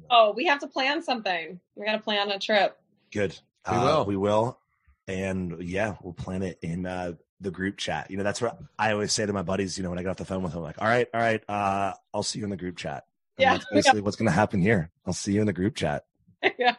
Oh, 0.09 0.33
we 0.35 0.45
have 0.47 0.59
to 0.61 0.67
plan 0.67 1.03
something. 1.03 1.59
We 1.75 1.85
got 1.85 1.91
to 1.93 1.99
plan 1.99 2.31
a 2.31 2.39
trip. 2.39 2.77
good 3.13 3.37
We 3.69 3.77
Uh, 3.77 3.83
will. 3.83 4.05
we 4.05 4.17
will 4.17 4.59
and 5.07 5.61
yeah 5.61 5.95
we'll 6.01 6.13
plan 6.13 6.41
it 6.43 6.57
in 6.61 6.85
uh 6.85 7.13
the 7.41 7.51
group 7.51 7.77
chat 7.77 8.09
you 8.09 8.17
know 8.17 8.23
that's 8.23 8.41
what 8.41 8.57
i 8.79 8.91
always 8.91 9.13
say 9.13 9.25
to 9.25 9.31
my 9.33 9.43
buddies 9.43 9.77
you 9.77 9.83
know 9.83 9.89
when 9.91 9.99
i 9.99 10.01
get 10.01 10.09
off 10.09 10.17
the 10.17 10.25
phone 10.25 10.41
with 10.41 10.53
them 10.53 10.63
like 10.63 10.81
all 10.81 10.87
right 10.87 11.07
all 11.13 11.21
right 11.21 11.43
uh 11.49 11.93
i'll 12.13 12.23
see 12.23 12.39
you 12.39 12.43
in 12.45 12.49
the 12.49 12.57
group 12.57 12.75
chat 12.77 13.05
and 13.37 13.43
Yeah. 13.43 13.53
that's 13.53 13.65
basically 13.71 14.01
what's 14.01 14.15
going 14.17 14.25
to 14.27 14.31
happen 14.31 14.61
here 14.61 14.89
i'll 15.05 15.13
see 15.13 15.33
you 15.33 15.41
in 15.41 15.45
the 15.47 15.53
group 15.53 15.75
chat 15.75 16.05
yeah. 16.59 16.75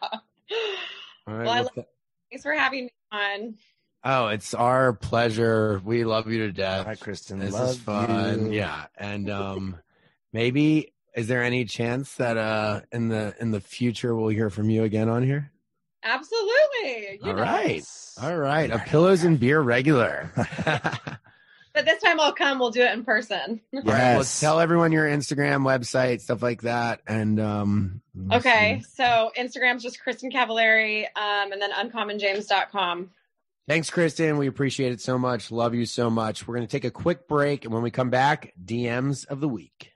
All 1.27 1.33
right, 1.33 1.45
Well, 1.45 1.49
I 1.49 1.59
love- 1.61 1.85
Thanks 2.31 2.43
for 2.43 2.53
having 2.53 2.85
me 2.85 2.91
on. 3.11 3.55
oh, 4.03 4.27
it's 4.27 4.53
our 4.53 4.93
pleasure. 4.93 5.81
We 5.83 6.03
love 6.03 6.27
you 6.29 6.39
to 6.47 6.51
death. 6.51 6.79
all 6.81 6.85
right 6.85 6.99
kristin 6.99 7.39
This 7.39 7.53
love 7.53 7.69
is 7.71 7.77
fun. 7.79 8.45
you. 8.47 8.51
Yeah, 8.53 8.85
and 8.97 9.29
um, 9.29 9.77
maybe 10.33 10.93
is 11.15 11.27
there 11.27 11.43
any 11.43 11.65
chance 11.65 12.15
that 12.15 12.37
uh 12.37 12.81
in 12.91 13.07
the 13.09 13.33
in 13.39 13.51
the 13.51 13.59
future 13.61 14.15
we'll 14.15 14.29
hear 14.29 14.49
from 14.49 14.69
you 14.69 14.83
again 14.83 15.09
on 15.09 15.23
here? 15.23 15.51
Absolutely. 16.03 17.19
You 17.21 17.31
All 17.31 17.33
know. 17.33 17.41
right. 17.41 17.83
All 18.21 18.37
right. 18.37 18.69
A 18.71 18.79
pillows 18.79 19.23
and 19.23 19.39
beer 19.39 19.59
regular. 19.61 20.31
But 21.71 21.85
this 21.85 22.01
time 22.01 22.19
I'll 22.19 22.33
come. 22.33 22.57
We'll 22.57 22.71
do 22.71 22.81
it 22.81 22.91
in 22.93 23.05
person. 23.05 23.61
All 23.73 23.81
right, 23.83 23.85
well, 23.85 24.17
Yes. 24.17 24.39
tell 24.39 24.59
everyone 24.59 24.91
your 24.91 25.05
Instagram, 25.07 25.61
website, 25.61 26.19
stuff 26.19 26.41
like 26.41 26.63
that. 26.63 27.01
And 27.07 27.39
um 27.39 28.01
Okay. 28.33 28.79
see. 28.81 28.89
So 28.95 29.31
Instagram's 29.37 29.83
just 29.83 29.99
Kristin 30.03 30.33
Cavallari, 30.33 31.03
um, 31.15 31.51
and 31.51 31.61
then 31.61 31.71
uncommonjames.com. 31.71 33.11
Thanks, 33.67 33.91
Kristin. 33.91 34.39
We 34.39 34.47
appreciate 34.47 34.91
it 34.93 34.99
so 34.99 35.19
much. 35.19 35.51
Love 35.51 35.75
you 35.75 35.85
so 35.85 36.09
much. 36.09 36.47
We're 36.47 36.55
gonna 36.55 36.67
take 36.67 36.85
a 36.85 36.91
quick 36.91 37.27
break, 37.27 37.65
and 37.65 37.73
when 37.73 37.83
we 37.83 37.91
come 37.91 38.09
back, 38.09 38.51
DMs 38.61 39.27
of 39.27 39.39
the 39.39 39.47
week. 39.47 39.93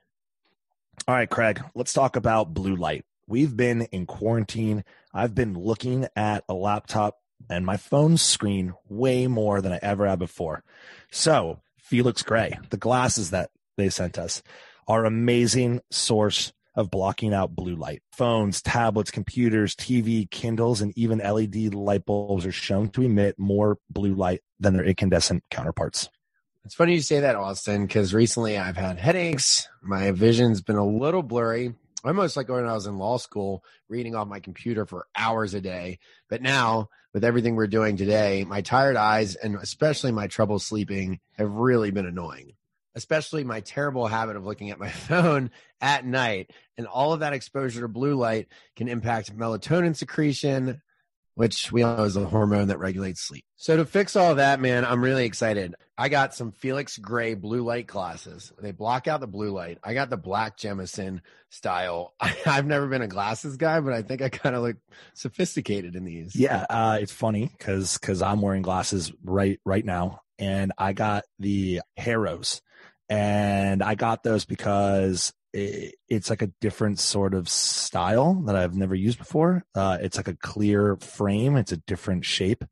All 1.08 1.14
right, 1.14 1.28
Craig, 1.28 1.60
let's 1.74 1.92
talk 1.92 2.14
about 2.14 2.54
blue 2.54 2.76
light. 2.76 3.04
We've 3.26 3.56
been 3.56 3.82
in 3.82 4.06
quarantine. 4.06 4.84
I've 5.12 5.34
been 5.34 5.54
looking 5.54 6.06
at 6.14 6.44
a 6.48 6.54
laptop 6.54 7.18
and 7.48 7.64
my 7.64 7.76
phone 7.76 8.16
screen 8.16 8.74
way 8.88 9.26
more 9.26 9.60
than 9.60 9.72
I 9.72 9.78
ever 9.82 10.06
have 10.06 10.18
before. 10.18 10.62
So, 11.10 11.60
Felix 11.78 12.22
Gray, 12.22 12.58
the 12.70 12.76
glasses 12.76 13.30
that 13.30 13.50
they 13.76 13.88
sent 13.88 14.18
us, 14.18 14.42
are 14.86 15.04
amazing 15.04 15.80
source 15.90 16.52
of 16.74 16.90
blocking 16.90 17.32
out 17.32 17.54
blue 17.54 17.76
light. 17.76 18.02
Phones, 18.12 18.60
tablets, 18.60 19.10
computers, 19.10 19.74
TV, 19.74 20.28
Kindles, 20.30 20.80
and 20.80 20.92
even 20.96 21.18
LED 21.18 21.74
light 21.74 22.04
bulbs 22.04 22.44
are 22.44 22.52
shown 22.52 22.88
to 22.90 23.02
emit 23.02 23.38
more 23.38 23.78
blue 23.88 24.14
light 24.14 24.40
than 24.58 24.74
their 24.74 24.84
incandescent 24.84 25.44
counterparts. 25.50 26.08
It's 26.64 26.74
funny 26.74 26.94
you 26.94 27.00
say 27.02 27.20
that, 27.20 27.36
Austen, 27.36 27.86
because 27.86 28.14
recently 28.14 28.58
I've 28.58 28.76
had 28.76 28.98
headaches. 28.98 29.68
My 29.82 30.10
vision's 30.12 30.62
been 30.62 30.76
a 30.76 30.86
little 30.86 31.22
blurry, 31.22 31.74
almost 32.10 32.36
like 32.36 32.48
when 32.48 32.66
I 32.66 32.74
was 32.74 32.86
in 32.86 32.98
law 32.98 33.16
school, 33.16 33.64
reading 33.88 34.14
off 34.14 34.28
my 34.28 34.40
computer 34.40 34.86
for 34.86 35.06
hours 35.16 35.54
a 35.54 35.60
day. 35.60 35.98
But 36.28 36.42
now, 36.42 36.88
with 37.12 37.24
everything 37.24 37.54
we're 37.54 37.66
doing 37.66 37.96
today, 37.96 38.44
my 38.44 38.60
tired 38.60 38.96
eyes 38.96 39.36
and 39.36 39.56
especially 39.56 40.12
my 40.12 40.26
trouble 40.26 40.58
sleeping 40.58 41.20
have 41.38 41.50
really 41.50 41.90
been 41.90 42.06
annoying. 42.06 42.52
Especially 42.96 43.42
my 43.42 43.60
terrible 43.60 44.06
habit 44.06 44.36
of 44.36 44.44
looking 44.44 44.70
at 44.70 44.78
my 44.78 44.88
phone 44.90 45.50
at 45.80 46.04
night. 46.04 46.50
And 46.76 46.86
all 46.86 47.12
of 47.12 47.20
that 47.20 47.32
exposure 47.32 47.80
to 47.80 47.88
blue 47.88 48.14
light 48.14 48.48
can 48.76 48.88
impact 48.88 49.36
melatonin 49.36 49.96
secretion, 49.96 50.82
which 51.34 51.72
we 51.72 51.82
all 51.82 51.96
know 51.96 52.04
is 52.04 52.16
a 52.16 52.24
hormone 52.24 52.68
that 52.68 52.78
regulates 52.78 53.20
sleep. 53.20 53.44
So 53.56 53.76
to 53.76 53.84
fix 53.84 54.14
all 54.16 54.36
that, 54.36 54.60
man, 54.60 54.84
I'm 54.84 55.02
really 55.02 55.24
excited. 55.24 55.74
I 55.96 56.08
got 56.08 56.34
some 56.34 56.52
Felix 56.52 56.98
Gray 56.98 57.34
blue 57.34 57.62
light 57.62 57.86
glasses. 57.86 58.52
They 58.60 58.72
block 58.72 59.08
out 59.08 59.20
the 59.20 59.26
blue 59.26 59.50
light. 59.50 59.78
I 59.82 59.94
got 59.94 60.10
the 60.10 60.16
black 60.16 60.56
Jemison 60.56 61.20
style. 61.50 62.14
I, 62.20 62.28
have 62.44 62.66
never 62.66 62.86
been 62.86 63.02
a 63.02 63.08
glasses 63.08 63.56
guy, 63.56 63.80
but 63.80 63.92
I 63.92 64.02
think 64.02 64.22
I 64.22 64.28
kind 64.28 64.54
of 64.54 64.62
look 64.62 64.76
sophisticated 65.14 65.96
in 65.96 66.04
these. 66.04 66.36
Yeah, 66.36 66.66
uh, 66.70 66.98
it's 67.00 67.12
funny 67.12 67.50
because 67.58 67.98
because 67.98 68.22
I'm 68.22 68.40
wearing 68.40 68.62
glasses 68.62 69.12
right 69.24 69.60
right 69.64 69.84
now, 69.84 70.20
and 70.38 70.72
I 70.78 70.92
got 70.92 71.24
the 71.38 71.80
Harrows, 71.96 72.60
and 73.08 73.82
I 73.82 73.94
got 73.94 74.22
those 74.22 74.44
because 74.44 75.32
it, 75.54 75.94
it's 76.08 76.30
like 76.30 76.42
a 76.42 76.50
different 76.60 76.98
sort 76.98 77.32
of 77.32 77.48
style 77.48 78.34
that 78.46 78.56
I've 78.56 78.74
never 78.74 78.94
used 78.94 79.18
before. 79.18 79.64
Uh, 79.74 79.98
it's 80.00 80.16
like 80.16 80.28
a 80.28 80.36
clear 80.36 80.96
frame. 80.96 81.56
It's 81.56 81.72
a 81.72 81.76
different 81.78 82.24
shape. 82.24 82.64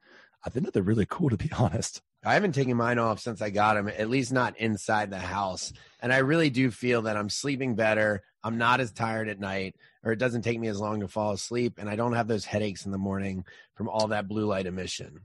I 0.45 0.51
think 0.51 0.66
that 0.66 0.74
they're 0.74 0.83
really 0.83 1.07
cool, 1.09 1.30
to 1.30 1.37
be 1.37 1.51
honest. 1.59 2.03
I 2.24 2.35
haven't 2.35 2.53
taken 2.53 2.76
mine 2.76 2.99
off 2.99 3.20
since 3.20 3.41
I 3.43 3.51
got 3.51 3.74
them, 3.74 3.89
at 3.89 4.11
least 4.11 4.33
not 4.33 4.57
inside 4.59 5.11
the 5.11 5.18
house. 5.18 5.72
And 6.01 6.12
I 6.12 6.18
really 6.18 6.51
do 6.51 6.70
feel 6.70 7.03
that 7.03 7.16
I'm 7.16 7.30
sleeping 7.30 7.74
better. 7.74 8.22
I'm 8.45 8.59
not 8.59 8.80
as 8.80 8.93
tired 8.93 9.28
at 9.28 9.41
night, 9.41 9.74
or 10.05 10.12
it 10.12 10.18
doesn't 10.18 10.43
take 10.43 10.59
me 10.59 10.68
as 10.68 10.80
long 10.80 11.01
to 11.01 11.09
fall 11.09 11.33
asleep. 11.33 11.78
And 11.78 11.89
I 11.89 11.97
don't 11.97 12.14
have 12.14 12.28
those 12.28 12.45
headaches 12.45 12.87
in 12.87 12.93
the 12.93 12.99
morning 12.99 13.45
from 13.74 13.89
all 13.89 14.09
that 14.09 14.28
blue 14.28 14.47
light 14.47 14.66
emission. 14.66 15.20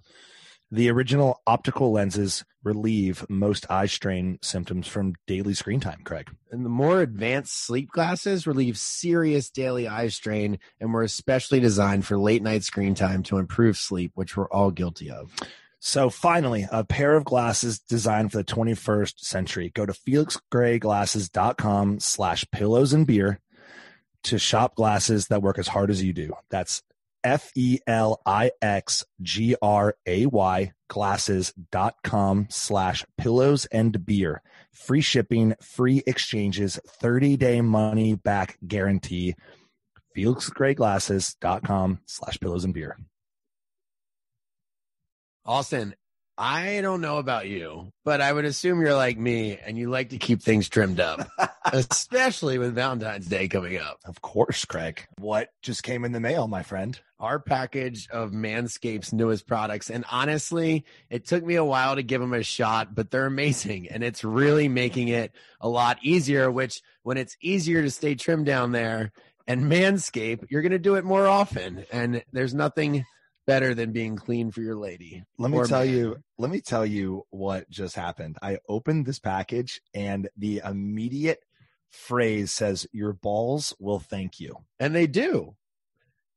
The 0.69 0.89
original 0.89 1.41
optical 1.47 1.93
lenses 1.93 2.43
relieve 2.61 3.25
most 3.29 3.71
eye 3.71 3.85
strain 3.85 4.37
symptoms 4.41 4.85
from 4.85 5.15
daily 5.25 5.53
screen 5.53 5.79
time. 5.79 6.01
Craig. 6.03 6.29
And 6.51 6.65
the 6.65 6.69
more 6.69 7.01
advanced 7.01 7.65
sleep 7.65 7.89
glasses 7.89 8.45
relieve 8.45 8.77
serious 8.77 9.49
daily 9.49 9.87
eye 9.87 10.09
strain 10.09 10.59
and 10.81 10.93
were 10.93 11.03
especially 11.03 11.61
designed 11.61 12.05
for 12.05 12.17
late 12.17 12.43
night 12.43 12.63
screen 12.63 12.95
time 12.95 13.23
to 13.23 13.37
improve 13.37 13.77
sleep, 13.77 14.11
which 14.15 14.35
we're 14.35 14.49
all 14.49 14.71
guilty 14.71 15.09
of. 15.09 15.33
So 15.79 16.09
finally, 16.09 16.67
a 16.69 16.83
pair 16.83 17.15
of 17.15 17.23
glasses 17.23 17.79
designed 17.79 18.33
for 18.33 18.39
the 18.39 18.43
21st 18.43 19.19
century. 19.19 19.71
Go 19.73 19.85
to 19.85 19.93
felixgrayglasses.com 19.93 22.01
slash 22.01 22.45
pillows 22.51 22.91
and 22.91 23.07
beer 23.07 23.39
to 24.23 24.37
shop 24.37 24.75
glasses 24.75 25.27
that 25.27 25.41
work 25.41 25.59
as 25.59 25.69
hard 25.69 25.89
as 25.89 26.03
you 26.03 26.11
do. 26.11 26.33
That's 26.49 26.83
F 27.23 27.51
E 27.55 27.79
L 27.87 28.21
I 28.25 28.51
X 28.61 29.03
G 29.21 29.55
R 29.61 29.95
A 30.05 30.25
Y 30.25 30.73
glasses.com 30.87 32.47
slash 32.49 33.05
pillows 33.17 33.65
and 33.65 34.05
beer. 34.05 34.41
Free 34.71 35.01
shipping, 35.01 35.55
free 35.61 36.03
exchanges, 36.07 36.79
30 36.87 37.37
day 37.37 37.61
money 37.61 38.15
back 38.15 38.57
guarantee. 38.65 39.35
FelixGrayGlasses.com 40.15 41.99
slash 42.05 42.39
pillows 42.39 42.63
and 42.63 42.73
beer. 42.73 42.97
Austen, 45.45 45.95
I 46.37 46.81
don't 46.81 47.01
know 47.01 47.17
about 47.17 47.47
you, 47.47 47.91
but 48.03 48.19
I 48.19 48.33
would 48.33 48.45
assume 48.45 48.81
you're 48.81 48.95
like 48.95 49.17
me 49.17 49.57
and 49.57 49.77
you 49.77 49.89
like 49.89 50.09
to 50.09 50.17
keep 50.17 50.41
things 50.41 50.69
trimmed 50.69 50.99
up, 50.99 51.27
especially 51.71 52.57
with 52.57 52.75
Valentine's 52.75 53.27
Day 53.27 53.47
coming 53.47 53.77
up. 53.77 53.99
Of 54.05 54.21
course, 54.21 54.65
Craig. 54.65 55.05
What 55.19 55.49
just 55.61 55.83
came 55.83 56.03
in 56.03 56.11
the 56.11 56.19
mail, 56.19 56.47
my 56.47 56.63
friend? 56.63 56.99
Our 57.19 57.39
package 57.39 58.07
of 58.09 58.31
Manscaped's 58.31 59.11
newest 59.11 59.47
products. 59.47 59.89
And 59.89 60.05
honestly, 60.11 60.85
it 61.09 61.25
took 61.25 61.43
me 61.43 61.55
a 61.55 61.65
while 61.65 61.95
to 61.95 62.03
give 62.03 62.21
them 62.21 62.33
a 62.33 62.43
shot, 62.43 62.93
but 62.93 63.09
they're 63.09 63.25
amazing. 63.25 63.87
And 63.89 64.03
it's 64.03 64.23
really 64.23 64.67
making 64.67 65.07
it 65.07 65.31
a 65.59 65.67
lot 65.67 65.97
easier, 66.03 66.51
which 66.51 66.81
when 67.03 67.17
it's 67.17 67.35
easier 67.41 67.81
to 67.81 67.89
stay 67.89 68.15
trimmed 68.15 68.45
down 68.45 68.71
there 68.71 69.11
and 69.47 69.63
Manscaped, 69.63 70.45
you're 70.49 70.61
going 70.61 70.71
to 70.71 70.79
do 70.79 70.95
it 70.95 71.05
more 71.05 71.27
often. 71.27 71.85
And 71.91 72.23
there's 72.31 72.53
nothing 72.53 73.05
better 73.47 73.73
than 73.73 73.93
being 73.93 74.17
clean 74.17 74.51
for 74.51 74.61
your 74.61 74.75
lady. 74.75 75.23
Let 75.39 75.49
me 75.49 75.63
tell 75.63 75.85
man. 75.85 75.93
you, 75.93 76.17
let 76.37 76.51
me 76.51 76.61
tell 76.61 76.85
you 76.85 77.23
what 77.29 77.69
just 77.69 77.95
happened. 77.95 78.37
I 78.41 78.59
opened 78.67 79.05
this 79.05 79.19
package 79.19 79.81
and 79.93 80.29
the 80.37 80.61
immediate 80.63 81.39
phrase 81.91 82.51
says, 82.51 82.85
Your 82.91 83.13
balls 83.13 83.73
will 83.79 83.99
thank 83.99 84.39
you. 84.39 84.57
And 84.79 84.93
they 84.93 85.07
do. 85.07 85.55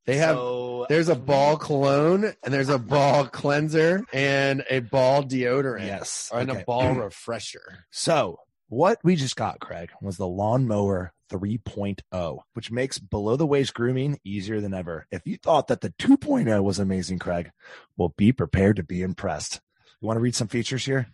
They 0.07 0.17
have 0.17 0.37
So- 0.37 0.87
there's 0.89 1.09
a 1.09 1.15
um, 1.15 1.25
ball 1.25 1.57
cologne 1.57 2.33
and 2.43 2.55
there's 2.55 2.69
a 2.69 2.79
ball 2.79 3.27
cleanser 3.27 4.05
and 4.13 4.65
a 4.71 4.81
ball 4.81 5.23
deodorant. 5.23 5.87
Yes. 5.87 6.31
And 6.35 6.51
okay. 6.51 6.63
a 6.63 6.65
ball 6.65 6.95
refresher. 6.95 7.85
So 7.91 8.41
what 8.69 8.99
we 9.03 9.17
just 9.17 9.37
got, 9.37 9.61
Craig, 9.61 9.91
was 10.01 10.17
the 10.17 10.27
lawnmower 10.27 11.13
3.0, 11.31 12.39
which 12.55 12.71
makes 12.71 12.99
below 12.99 13.37
the 13.37 13.47
waist 13.47 13.75
grooming 13.75 14.19
easier 14.25 14.61
than 14.61 14.75
ever. 14.75 15.07
If 15.11 15.23
you 15.27 15.37
thought 15.37 15.69
that 15.69 15.81
the 15.81 15.91
2.0 15.91 16.63
was 16.63 16.79
amazing, 16.79 17.19
Craig, 17.19 17.51
well, 17.97 18.15
be 18.17 18.33
prepared 18.33 18.77
to 18.77 18.83
be 18.83 19.03
impressed. 19.03 19.61
You 20.01 20.07
want 20.07 20.17
to 20.17 20.23
read 20.23 20.35
some 20.35 20.49
features 20.49 20.85
here? 20.85 21.09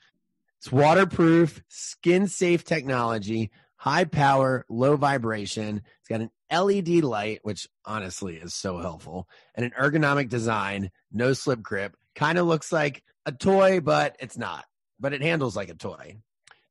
It's 0.58 0.72
waterproof, 0.72 1.62
skin 1.68 2.28
safe 2.28 2.64
technology, 2.64 3.50
high 3.76 4.04
power, 4.04 4.64
low 4.68 4.96
vibration. 4.96 5.82
It's 6.00 6.08
got 6.08 6.20
an 6.20 6.30
LED 6.50 7.04
light, 7.04 7.40
which 7.42 7.68
honestly 7.84 8.36
is 8.36 8.54
so 8.54 8.78
helpful, 8.78 9.28
and 9.54 9.64
an 9.64 9.72
ergonomic 9.78 10.28
design, 10.28 10.90
no 11.12 11.32
slip 11.32 11.62
grip. 11.62 11.96
Kind 12.14 12.38
of 12.38 12.46
looks 12.46 12.72
like 12.72 13.02
a 13.24 13.32
toy, 13.32 13.80
but 13.80 14.16
it's 14.20 14.38
not. 14.38 14.64
But 14.98 15.12
it 15.12 15.22
handles 15.22 15.56
like 15.56 15.68
a 15.68 15.74
toy. 15.74 16.16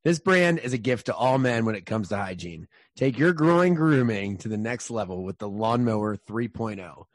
This 0.03 0.19
brand 0.19 0.59
is 0.59 0.73
a 0.73 0.77
gift 0.77 1.07
to 1.07 1.15
all 1.15 1.37
men 1.37 1.65
when 1.65 1.75
it 1.75 1.85
comes 1.85 2.09
to 2.09 2.17
hygiene. 2.17 2.67
Take 2.95 3.17
your 3.17 3.33
growing 3.33 3.73
grooming 3.73 4.37
to 4.37 4.47
the 4.47 4.57
next 4.57 4.91
level 4.91 5.23
with 5.23 5.39
the 5.39 5.49
Lawnmower 5.49 6.17
3.0. 6.17 7.05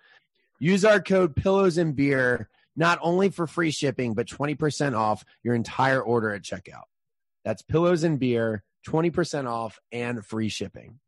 Use 0.59 0.85
our 0.85 1.01
code 1.01 1.37
Pillows 1.37 1.79
and 1.79 1.95
Beer 1.95 2.49
not 2.77 2.99
only 3.03 3.29
for 3.31 3.47
free 3.47 3.71
shipping, 3.71 4.15
but 4.15 4.27
20% 4.27 4.97
off 4.97 5.25
your 5.43 5.55
entire 5.55 6.03
order 6.03 6.33
at 6.33 6.43
checkout. 6.43 6.85
That's 7.45 7.62
Pillows 7.62 8.05
and 8.05 8.19
Beer, 8.19 8.62
20% 8.86 9.48
off 9.48 9.78
and 9.93 10.24
free 10.24 10.48
shipping. 10.48 10.98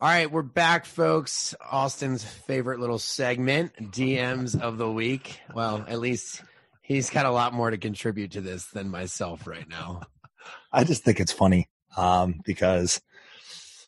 All 0.00 0.08
right, 0.08 0.30
we're 0.30 0.42
back, 0.42 0.84
folks. 0.84 1.56
Austen's 1.60 2.22
favorite 2.22 2.78
little 2.78 3.00
segment, 3.00 3.72
DMs 3.90 4.60
of 4.60 4.78
the 4.78 4.90
week. 4.90 5.40
Well, 5.52 5.84
at 5.88 5.98
least 5.98 6.42
he's 6.82 7.10
got 7.10 7.26
a 7.26 7.32
lot 7.32 7.52
more 7.52 7.70
to 7.70 7.78
contribute 7.78 8.32
to 8.32 8.40
this 8.40 8.66
than 8.66 8.90
myself 8.90 9.46
right 9.48 9.68
now. 9.68 10.02
I 10.72 10.84
just 10.84 11.02
think 11.02 11.18
it's 11.18 11.32
funny 11.32 11.68
um, 11.96 12.40
because 12.44 13.00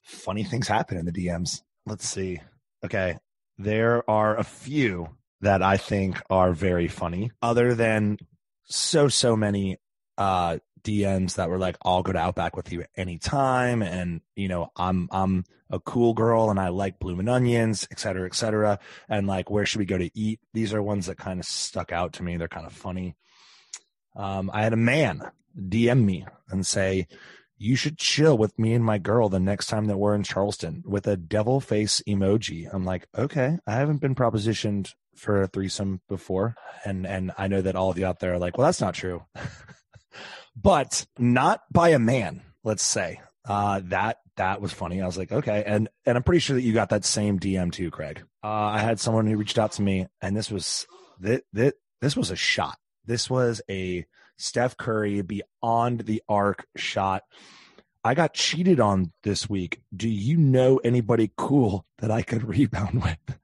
funny 0.03 0.43
things 0.43 0.67
happen 0.67 0.99
in 0.99 1.07
the 1.07 1.13
DMs. 1.13 1.63
Let's 1.87 2.09
see. 2.09 2.41
Okay. 2.85 3.17
There 3.57 4.09
are 4.11 4.37
a 4.37 4.43
few 4.43 5.11
that 5.43 5.63
I 5.63 5.77
think 5.77 6.21
are 6.29 6.53
very 6.53 6.89
funny, 6.89 7.31
other 7.41 7.75
than 7.75 8.19
so, 8.65 9.07
so 9.07 9.37
many 9.37 9.79
uh, 10.19 10.59
DMs 10.83 11.35
that 11.37 11.49
were 11.49 11.59
like, 11.59 11.77
"I'll 11.85 12.03
go 12.03 12.13
to 12.13 12.19
Outback 12.19 12.57
with 12.57 12.73
you 12.73 12.85
anytime," 12.97 13.83
and 13.83 14.21
you 14.37 14.49
know, 14.49 14.71
I'm 14.77 15.09
I'm 15.13 15.45
a 15.71 15.81
cool 15.81 16.15
girl 16.15 16.51
and 16.51 16.59
I 16.59 16.69
like 16.69 16.99
blooming 16.99 17.29
onions, 17.29 17.87
et 17.91 18.01
cetera, 18.01 18.27
et 18.27 18.35
cetera. 18.35 18.79
And 19.09 19.27
like, 19.27 19.51
where 19.51 19.65
should 19.65 19.79
we 19.79 19.85
go 19.85 19.99
to 19.99 20.11
eat? 20.19 20.41
These 20.53 20.75
are 20.75 20.83
ones 20.83 21.07
that 21.07 21.17
kind 21.17 21.39
of 21.39 21.47
stuck 21.47 21.93
out 21.93 22.15
to 22.15 22.23
me. 22.23 22.37
They're 22.37 22.49
kind 22.49 22.67
of 22.67 22.73
funny. 22.73 23.17
Um, 24.17 24.51
I 24.53 24.63
had 24.63 24.73
a 24.73 24.77
man 24.77 25.31
DM 25.57 26.05
me 26.05 26.27
and 26.49 26.67
say, 26.67 27.07
you 27.57 27.77
should 27.77 27.99
chill 27.99 28.39
with 28.39 28.59
me 28.59 28.73
and 28.73 28.85
my 28.85 28.99
girl 28.99 29.29
the 29.29 29.39
next 29.39 29.67
time 29.67 29.87
that 29.87 29.99
we're 29.99 30.15
in 30.15 30.23
Charleston 30.23 30.83
with 30.87 31.07
a 31.07 31.17
devil 31.17 31.61
face 31.61 32.03
emoji. 32.09 32.69
I'm 32.73 32.85
like, 32.85 33.07
okay, 33.17 33.59
I 33.67 33.73
haven't 33.73 34.01
been 34.01 34.15
propositioned 34.15 34.95
for 35.15 35.43
a 35.43 35.47
threesome 35.47 36.01
before. 36.09 36.55
And, 36.85 37.07
and 37.07 37.33
I 37.37 37.49
know 37.49 37.61
that 37.61 37.77
all 37.77 37.91
of 37.91 37.99
you 37.99 38.07
out 38.07 38.19
there 38.19 38.33
are 38.33 38.39
like, 38.39 38.57
well, 38.57 38.67
that's 38.67 38.81
not 38.81 38.95
true, 38.95 39.25
but 40.61 41.07
not 41.19 41.63
by 41.73 41.91
a 41.91 41.99
man, 41.99 42.43
let's 42.65 42.85
say. 42.85 43.21
Uh, 43.49 43.81
that, 43.85 44.19
that 44.37 44.61
was 44.61 44.73
funny. 44.73 45.01
I 45.01 45.07
was 45.07 45.19
like, 45.19 45.33
okay. 45.33 45.65
And, 45.67 45.89
and 46.07 46.17
I'm 46.17 46.23
pretty 46.23 46.41
sure 46.41 46.57
that 46.57 46.63
you 46.63 46.73
got 46.73 46.91
that 46.91 47.05
same 47.05 47.39
DM 47.39 47.73
too, 47.73 47.91
Craig. 47.91 48.23
Uh, 48.43 48.49
I 48.49 48.79
had 48.79 49.01
someone 49.01 49.27
who 49.27 49.37
reached 49.37 49.59
out 49.59 49.73
to 49.73 49.83
me 49.83 50.07
and 50.21 50.37
this 50.37 50.51
was, 50.51 50.87
this, 51.19 51.41
this, 51.53 51.73
this 52.01 52.17
was 52.17 52.31
a 52.31 52.37
shot. 52.37 52.79
This 53.07 53.29
was 53.29 53.63
a 53.71 54.07
Steph 54.39 54.77
Curry 54.77 55.23
beyond 55.23 56.01
the 56.01 56.23
arc 56.29 56.67
shot. 56.77 57.23
I 58.03 58.15
got 58.15 58.33
cheated 58.33 58.81
on 58.81 59.13
this 59.23 59.49
week. 59.51 59.81
Do 59.95 60.09
you 60.09 60.39
know 60.39 60.79
anybody 60.79 61.31
cool 61.37 61.87
that 61.99 62.11
I 62.11 62.23
could 62.23 62.45
rebound 62.49 63.03
with? 63.03 63.39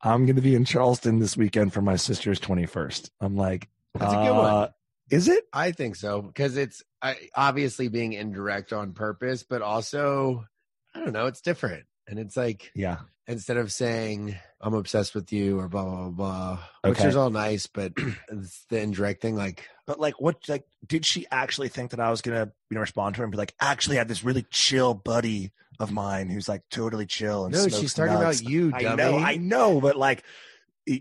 I'm 0.00 0.26
going 0.26 0.36
to 0.36 0.42
be 0.42 0.54
in 0.54 0.64
Charleston 0.64 1.18
this 1.18 1.36
weekend 1.36 1.72
for 1.72 1.80
my 1.80 1.96
sister's 1.96 2.38
21st. 2.40 3.10
I'm 3.20 3.36
like, 3.36 3.68
That's 3.94 4.12
a 4.12 4.16
good 4.16 4.36
one. 4.36 4.68
Is 5.14 5.28
it? 5.28 5.44
I 5.52 5.70
think 5.70 5.94
so 5.94 6.22
because 6.22 6.56
it's 6.56 6.82
I, 7.00 7.14
obviously 7.36 7.86
being 7.86 8.14
indirect 8.14 8.72
on 8.72 8.94
purpose, 8.94 9.44
but 9.44 9.62
also 9.62 10.44
I 10.92 10.98
don't 10.98 11.12
know, 11.12 11.26
it's 11.26 11.40
different. 11.40 11.84
And 12.08 12.18
it's 12.18 12.36
like 12.36 12.72
Yeah. 12.74 12.98
instead 13.28 13.56
of 13.56 13.70
saying 13.72 14.34
I'm 14.60 14.74
obsessed 14.74 15.14
with 15.14 15.32
you 15.32 15.60
or 15.60 15.68
blah 15.68 15.84
blah 15.84 16.08
blah, 16.08 16.10
blah 16.10 16.58
which 16.82 16.98
Okay. 16.98 17.08
is 17.08 17.14
all 17.16 17.30
nice, 17.30 17.68
but 17.68 17.92
it's 18.32 18.64
the 18.70 18.80
indirect 18.80 19.22
thing. 19.22 19.36
Like 19.36 19.68
But 19.86 20.00
like, 20.00 20.20
what? 20.20 20.48
Like, 20.48 20.64
did 20.84 21.06
she 21.06 21.26
actually 21.30 21.68
think 21.68 21.92
that 21.92 22.00
I 22.00 22.10
was 22.10 22.20
gonna, 22.20 22.50
you 22.68 22.74
know, 22.74 22.80
respond 22.80 23.14
to 23.14 23.18
her 23.20 23.24
and 23.24 23.30
be 23.30 23.38
like, 23.38 23.54
actually, 23.60 23.98
I 23.98 24.00
have 24.00 24.08
this 24.08 24.24
really 24.24 24.44
chill 24.50 24.94
buddy 24.94 25.52
of 25.78 25.92
mine 25.92 26.28
who's 26.28 26.48
like 26.48 26.62
totally 26.72 27.06
chill 27.06 27.44
and 27.44 27.54
no, 27.54 27.68
she's 27.68 27.94
talking 27.94 28.12
nuts. 28.14 28.40
about 28.40 28.50
you, 28.50 28.72
I 28.74 28.82
know, 28.96 29.18
I 29.18 29.36
know, 29.36 29.80
but 29.80 29.96
like, 29.96 30.24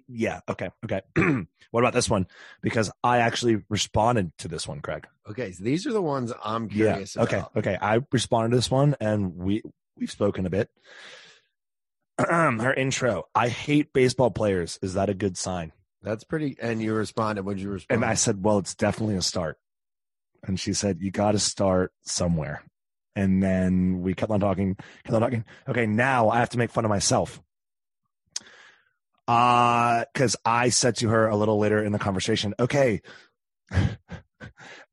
yeah, 0.07 0.39
okay, 0.49 0.69
okay. 0.85 1.01
what 1.72 1.81
about 1.81 1.93
this 1.93 2.10
one? 2.10 2.27
Because 2.61 2.91
I 3.03 3.19
actually 3.19 3.64
responded 3.69 4.31
to 4.39 4.47
this 4.47 4.68
one, 4.68 4.81
Craig. 4.81 5.05
okay, 5.30 5.51
so 5.51 5.64
these 5.64 5.85
are 5.88 5.93
the 5.93 6.01
ones 6.01 6.31
I'm 6.43 6.69
curious 6.69 7.18
Okay, 7.18 7.38
about. 7.38 7.51
okay. 7.57 7.72
Okay. 7.72 7.77
I 7.81 7.99
responded 8.11 8.49
to 8.51 8.55
this 8.57 8.72
one, 8.72 8.95
and 8.99 9.35
we 9.35 9.61
we've 9.97 10.11
spoken 10.11 10.45
a 10.45 10.49
bit. 10.49 10.69
Her 12.19 12.73
intro. 12.73 13.23
I 13.34 13.49
hate 13.49 13.91
baseball 13.93 14.31
players. 14.31 14.77
Is 14.81 14.93
that 14.93 15.10
a 15.10 15.14
good 15.14 15.38
sign? 15.38 15.72
That's 16.01 16.23
pretty. 16.23 16.55
And 16.61 16.81
you 16.81 16.93
responded. 16.93 17.43
Would 17.45 17.60
you 17.60 17.69
respond? 17.69 18.03
And 18.03 18.10
I 18.10 18.14
said, 18.15 18.43
well, 18.43 18.60
it's 18.60 18.76
definitely 18.76 19.15
a 19.15 19.22
start. 19.22 19.57
And 20.45 20.60
she 20.60 20.73
said, 20.73 20.99
you 21.01 21.10
got 21.11 21.31
to 21.31 21.39
start 21.39 21.91
somewhere. 22.03 22.61
And 23.15 23.41
then 23.41 24.01
we 24.01 24.14
kept 24.14 24.31
on 24.31 24.39
talking, 24.39 24.76
kept 25.03 25.14
on 25.15 25.22
talking. 25.22 25.45
Okay, 25.68 25.85
now 25.85 26.30
I 26.30 26.39
have 26.39 26.49
to 26.49 26.57
make 26.57 26.72
fun 26.72 26.84
of 26.85 26.89
myself. 26.89 27.41
Uh, 29.28 30.06
cause 30.14 30.36
I 30.44 30.70
said 30.70 30.98
to 30.98 31.10
her 31.10 31.28
a 31.28 31.36
little 31.36 31.58
later 31.58 31.84
in 31.84 31.91
the 31.91 32.00
conversation, 32.00 32.54
okay, 32.60 33.02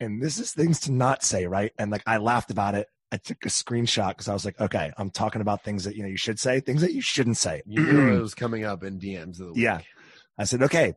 and 0.01 0.23
this 0.23 0.39
is 0.39 0.52
things 0.52 0.81
to 0.81 0.93
not 0.93 1.23
say, 1.23 1.47
right? 1.47 1.73
And 1.78 1.90
like 1.90 2.02
I 2.07 2.19
laughed 2.19 2.51
about 2.51 2.74
it. 2.74 2.86
I 3.12 3.16
took 3.16 3.44
a 3.44 3.48
screenshot 3.48 4.11
because 4.11 4.28
I 4.28 4.32
was 4.32 4.44
like, 4.44 4.61
okay, 4.61 4.93
I'm 4.97 5.11
talking 5.11 5.40
about 5.40 5.65
things 5.65 5.85
that 5.85 5.97
you 5.97 6.02
know 6.02 6.09
you 6.09 6.16
should 6.16 6.39
say, 6.39 6.61
things 6.61 6.81
that 6.82 6.93
you 6.93 7.02
shouldn't 7.02 7.39
say. 7.39 7.62
you 7.66 7.82
knew 7.82 8.16
it 8.16 8.20
was 8.23 8.35
coming 8.35 8.65
up 8.65 8.85
in 8.85 9.01
DMs 9.01 9.40
of 9.40 9.48
the 9.48 9.52
week. 9.52 9.62
Yeah. 9.62 9.81
I 10.39 10.44
said, 10.44 10.62
okay, 10.62 10.94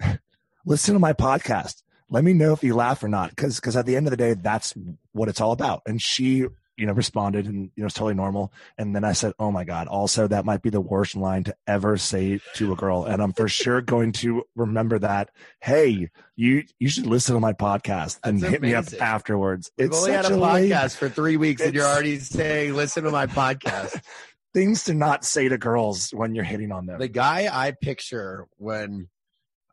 listen 0.66 0.94
to 0.94 1.00
my 1.00 1.12
podcast. 1.12 1.82
Let 2.10 2.22
me 2.22 2.32
know 2.32 2.52
if 2.52 2.62
you 2.62 2.74
laugh 2.74 3.02
or 3.02 3.08
not. 3.08 3.34
Cause, 3.34 3.58
cause 3.60 3.76
at 3.76 3.86
the 3.86 3.96
end 3.96 4.06
of 4.06 4.10
the 4.10 4.16
day, 4.16 4.34
that's 4.34 4.74
what 5.12 5.28
it's 5.28 5.40
all 5.40 5.52
about. 5.52 5.82
And 5.86 6.00
she, 6.00 6.44
you 6.76 6.86
know, 6.86 6.92
responded 6.92 7.46
and, 7.46 7.70
you 7.76 7.82
know, 7.82 7.86
it's 7.86 7.94
totally 7.94 8.14
normal. 8.14 8.52
And 8.78 8.94
then 8.96 9.04
I 9.04 9.12
said, 9.12 9.32
oh 9.38 9.50
my 9.50 9.64
God, 9.64 9.86
also 9.86 10.26
that 10.26 10.44
might 10.44 10.62
be 10.62 10.70
the 10.70 10.80
worst 10.80 11.14
line 11.16 11.44
to 11.44 11.54
ever 11.66 11.96
say 11.96 12.40
to 12.54 12.72
a 12.72 12.76
girl. 12.76 13.04
And 13.04 13.22
I'm 13.22 13.32
for 13.32 13.48
sure 13.48 13.80
going 13.80 14.12
to 14.12 14.42
remember 14.56 14.98
that. 14.98 15.30
Hey, 15.60 16.10
you, 16.36 16.64
you 16.80 16.88
should 16.88 17.06
listen 17.06 17.34
to 17.34 17.40
my 17.40 17.52
podcast 17.52 18.18
and 18.24 18.40
That's 18.40 18.52
hit 18.52 18.62
me 18.62 18.74
up 18.74 18.86
afterwards. 19.00 19.70
We've 19.78 19.88
It's 19.88 19.98
only 19.98 20.12
had 20.12 20.24
a 20.24 20.28
such 20.28 20.36
lame- 20.38 20.70
podcast 20.70 20.96
for 20.96 21.08
three 21.08 21.36
weeks, 21.36 21.62
and 21.62 21.74
you're 21.74 21.86
already 21.86 22.18
saying, 22.18 22.74
"Listen 22.74 23.04
to 23.04 23.10
my 23.10 23.26
podcast." 23.26 24.00
things 24.54 24.84
to 24.84 24.94
not 24.94 25.24
say 25.24 25.48
to 25.48 25.58
girls 25.58 26.10
when 26.10 26.34
you're 26.34 26.44
hitting 26.44 26.70
on 26.70 26.86
them. 26.86 26.98
the 27.00 27.08
guy 27.08 27.48
I 27.52 27.72
picture 27.72 28.46
when 28.56 29.08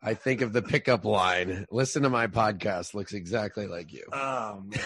I 0.03 0.15
think 0.15 0.41
of 0.41 0.53
the 0.53 0.61
pickup 0.63 1.05
line, 1.05 1.65
"Listen 1.71 2.03
to 2.03 2.09
my 2.09 2.27
podcast," 2.27 2.93
looks 2.93 3.13
exactly 3.13 3.67
like 3.67 3.91
you. 3.93 4.03
oh 4.13 4.61
man. 4.65 4.79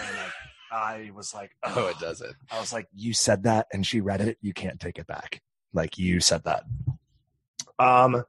I, 0.70 1.10
was 1.14 1.32
like, 1.34 1.50
Oh, 1.62 1.86
it 1.88 1.98
doesn't. 1.98 2.34
I 2.50 2.60
was 2.60 2.72
like, 2.72 2.86
you 2.94 3.12
said 3.14 3.44
that 3.44 3.66
and 3.72 3.86
she 3.86 4.00
read 4.00 4.20
it. 4.20 4.38
You 4.40 4.52
can't 4.52 4.78
take 4.80 4.98
it 4.98 5.06
back. 5.06 5.40
Like 5.72 5.98
you 5.98 6.20
said 6.20 6.44
that. 6.44 6.64
Um, 7.78 8.24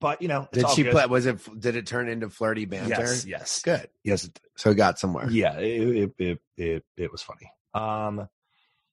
but 0.00 0.22
you 0.22 0.28
know, 0.28 0.42
it's 0.42 0.50
Did 0.52 0.64
all 0.64 0.74
she 0.74 0.82
good. 0.84 0.92
play? 0.92 1.06
Was 1.06 1.26
it? 1.26 1.60
Did 1.60 1.74
it 1.74 1.86
turn 1.86 2.08
into 2.08 2.30
flirty 2.30 2.66
banter? 2.66 2.90
Yes, 2.90 3.24
yes, 3.26 3.62
Good. 3.62 3.88
yes. 4.04 4.24
it- 4.24 4.38
So 4.56 4.70
it 4.70 4.76
got 4.76 4.98
somewhere. 4.98 5.28
Yeah, 5.30 5.58
it, 5.58 5.96
it 5.96 6.12
it 6.18 6.38
it 6.56 6.84
it 6.96 7.10
was 7.12 7.22
funny. 7.22 7.50
Um, 7.74 8.28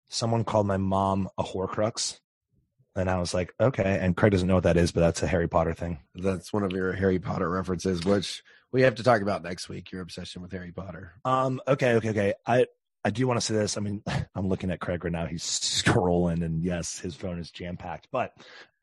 someone 0.10 0.43
called 0.43 0.65
my 0.65 0.77
mom 0.77 1.30
a 1.38 1.43
Horcrux, 1.43 2.19
and 2.95 3.07
I 3.10 3.19
was 3.19 3.35
like, 3.35 3.53
okay. 3.60 3.99
And 4.02 4.18
Craig 4.18 4.31
doesn't 4.31 4.47
know 4.47 4.56
what 4.56 4.64
that 4.64 4.77
is, 4.77 4.91
but 4.91 5.02
that's 5.02 5.22
a 5.22 5.27
Harry 5.27 5.47
Potter 5.47 5.73
thing. 5.73 5.99
That's 6.15 6.52
one 6.52 6.64
of 6.64 6.72
your 6.72 6.93
Harry 6.93 7.19
Potter 7.19 7.49
references, 7.52 8.03
which 8.03 8.41
we 8.76 8.81
have 8.81 8.95
to 8.95 9.03
talk 9.03 9.22
about 9.22 9.41
next 9.41 9.69
week. 9.69 9.93
Your 9.93 10.02
obsession 10.02 10.41
with 10.41 10.52
Harry 10.52 10.73
Potter. 10.73 11.14
Um, 11.23 11.61
okay, 11.65 11.93
okay, 11.93 12.10
okay. 12.10 12.34
I 12.45 12.68
I 13.06 13.10
do 13.10 13.26
want 13.26 13.39
to 13.39 13.45
say 13.45 13.53
this. 13.53 13.77
I 13.77 13.80
mean, 13.80 14.03
I'm 14.35 14.49
looking 14.49 14.69
at 14.69 14.81
Craig 14.81 15.02
right 15.02 15.14
now. 15.14 15.26
He's 15.26 15.43
scrolling, 15.84 16.43
and 16.43 16.61
yes, 16.61 16.99
his 16.99 17.15
phone 17.15 17.39
is 17.39 17.52
jam 17.52 17.77
packed. 17.77 18.10
But 18.11 18.34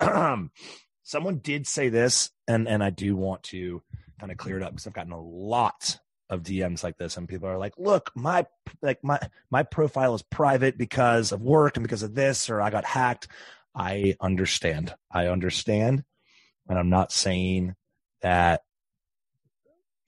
um, 0.01 0.51
someone 1.03 1.41
did 1.41 1.67
say 1.67 1.91
this, 1.91 2.31
and 2.49 2.67
and 2.69 2.83
I 2.83 2.89
do 2.89 3.15
want 3.17 3.43
to 3.45 3.83
kind 4.19 4.33
of 4.33 4.39
clear 4.39 4.57
it 4.57 4.63
up 4.63 4.71
because 4.71 4.87
I've 4.87 4.95
gotten 4.95 5.13
a 5.13 5.21
lot 5.21 5.99
of 6.31 6.43
DMs 6.43 6.83
like 6.83 6.97
this, 6.97 7.19
and 7.19 7.29
people 7.29 7.49
are 7.49 7.59
like, 7.59 7.75
"Look, 7.77 8.13
my 8.15 8.47
like 8.81 9.05
my 9.05 9.21
my 9.51 9.63
profile 9.63 10.15
is 10.15 10.23
private 10.23 10.79
because 10.79 11.33
of 11.33 11.43
work 11.43 11.77
and 11.77 11.85
because 11.85 12.03
of 12.03 12.15
this, 12.15 12.49
or 12.49 12.63
I 12.63 12.71
got 12.71 12.87
hacked." 12.87 13.29
I 13.75 14.17
understand. 14.23 14.95
I 15.11 15.27
understand, 15.27 16.03
and 16.67 16.79
I'm 16.79 16.89
not 16.89 17.13
saying 17.13 17.75
that. 18.23 18.63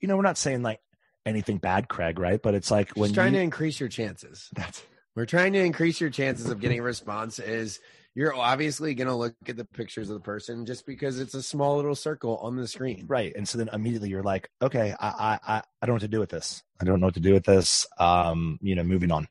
You 0.01 0.07
know, 0.07 0.15
we're 0.17 0.23
not 0.23 0.37
saying 0.37 0.61
like 0.63 0.79
anything 1.25 1.57
bad, 1.57 1.87
Craig, 1.87 2.19
right? 2.19 2.41
But 2.41 2.53
it's 2.55 2.71
like 2.71 2.91
when 2.95 3.07
Just 3.09 3.15
trying 3.15 3.33
you, 3.33 3.39
to 3.39 3.43
increase 3.43 3.79
your 3.79 3.89
chances. 3.89 4.49
that's 4.55 4.83
We're 5.15 5.25
trying 5.25 5.53
to 5.53 5.59
increase 5.59 5.99
your 6.01 6.09
chances 6.09 6.49
of 6.49 6.59
getting 6.59 6.79
a 6.79 6.83
response. 6.83 7.39
Is 7.39 7.79
you're 8.13 8.33
obviously 8.35 8.93
going 8.93 9.07
to 9.07 9.15
look 9.15 9.35
at 9.47 9.57
the 9.57 9.65
pictures 9.65 10.09
of 10.09 10.13
the 10.15 10.21
person 10.21 10.65
just 10.65 10.85
because 10.85 11.19
it's 11.19 11.33
a 11.33 11.43
small 11.43 11.75
little 11.75 11.95
circle 11.95 12.37
on 12.37 12.55
the 12.55 12.67
screen. 12.67 13.05
right. 13.07 13.33
And 13.35 13.45
so 13.47 13.57
then 13.57 13.69
immediately 13.73 14.07
you're 14.09 14.23
like, 14.23 14.49
okay, 14.61 14.93
I, 14.99 15.07
I, 15.07 15.39
I, 15.55 15.57
I 15.81 15.85
don't 15.85 15.89
know 15.89 15.93
what 15.95 16.01
to 16.03 16.07
do 16.07 16.19
with 16.19 16.29
this. 16.29 16.63
I 16.79 16.85
don't 16.85 16.99
know 17.01 17.07
what 17.07 17.15
to 17.15 17.19
do 17.19 17.33
with 17.33 17.43
this. 17.43 17.85
Um, 17.99 18.57
you 18.61 18.75
know, 18.75 18.83
moving 18.83 19.11
on. 19.11 19.27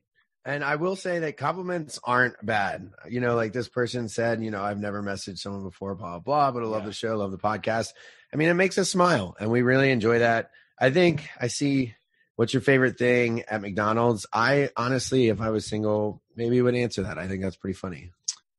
And 0.47 0.63
I 0.63 0.77
will 0.77 0.97
say 0.97 1.21
that 1.21 1.39
compliments 1.39 1.99
aren't 2.05 2.35
bad. 2.45 2.91
You 3.09 3.21
know, 3.21 3.35
like 3.35 3.55
this 3.55 3.71
person 3.71 4.11
said, 4.11 4.43
you 4.45 4.51
know, 4.51 4.63
I've 4.63 4.79
never 4.79 5.03
messaged 5.03 5.39
someone 5.39 5.63
before, 5.63 5.95
blah, 5.95 6.19
blah, 6.19 6.51
blah, 6.51 6.51
but 6.51 6.63
I 6.63 6.67
love 6.67 6.83
Yeah. 6.83 6.89
the 6.89 6.93
show, 6.93 7.17
love 7.17 7.31
the 7.31 7.39
podcast. 7.39 7.89
I 8.35 8.37
mean, 8.37 8.49
it 8.49 8.55
makes 8.55 8.77
us 8.79 8.91
smile 8.91 9.37
and 9.39 9.51
we 9.51 9.63
really 9.63 9.91
enjoy 9.93 10.19
that. 10.19 10.51
I 10.79 10.91
think 10.91 11.29
I 11.41 11.47
see 11.47 11.95
what's 12.35 12.53
your 12.53 12.63
favorite 12.63 12.99
thing 12.99 13.43
at 13.43 13.61
McDonald's. 13.63 14.27
I 14.33 14.71
honestly, 14.77 15.29
if 15.29 15.41
I 15.41 15.51
was 15.51 15.67
single, 15.67 16.21
maybe 16.35 16.61
would 16.61 16.75
answer 16.75 17.05
that. 17.05 17.17
I 17.17 17.29
think 17.29 17.43
that's 17.43 17.57
pretty 17.57 17.75
funny. 17.75 18.11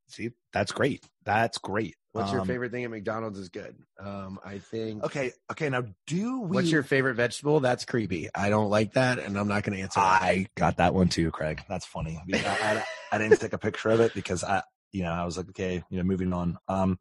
See, 0.08 0.32
that's 0.54 0.72
great. 0.72 1.04
That's 1.26 1.58
great. 1.58 1.96
What's 2.14 2.32
your 2.32 2.40
Um, 2.42 2.48
favorite 2.48 2.72
thing 2.72 2.86
at 2.86 2.90
McDonald's 2.90 3.38
is 3.38 3.50
good. 3.50 3.76
Um, 4.00 4.40
I 4.46 4.60
think. 4.60 5.04
Okay. 5.04 5.34
Okay. 5.52 5.68
Now, 5.68 5.84
do 6.08 6.40
we? 6.40 6.56
What's 6.56 6.72
your 6.72 6.84
favorite 6.84 7.16
vegetable? 7.16 7.60
That's 7.60 7.84
creepy. 7.84 8.30
I 8.34 8.50
don't 8.50 8.70
like 8.70 8.94
that, 8.94 9.20
and 9.20 9.38
I'm 9.38 9.50
not 9.50 9.64
going 9.64 9.76
to 9.78 9.84
answer 9.84 10.00
that. 10.00 10.22
I 10.22 10.48
got 10.56 10.78
that 10.78 10.94
one 10.94 11.10
too, 11.10 11.30
Craig. 11.32 11.62
That's 11.68 11.86
funny. 11.86 12.18
I, 12.34 12.38
I, 12.38 12.84
I 13.12 13.18
didn't 13.18 13.42
take 13.42 13.52
a 13.52 13.58
picture 13.58 13.90
of 13.90 14.00
it 14.00 14.14
because 14.14 14.46
I, 14.46 14.64
you 14.94 15.04
know, 15.04 15.12
I 15.12 15.26
was 15.26 15.36
like, 15.36 15.50
okay, 15.50 15.84
you 15.90 15.98
know, 15.98 16.04
moving 16.06 16.32
on. 16.32 16.58
Um, 16.70 16.98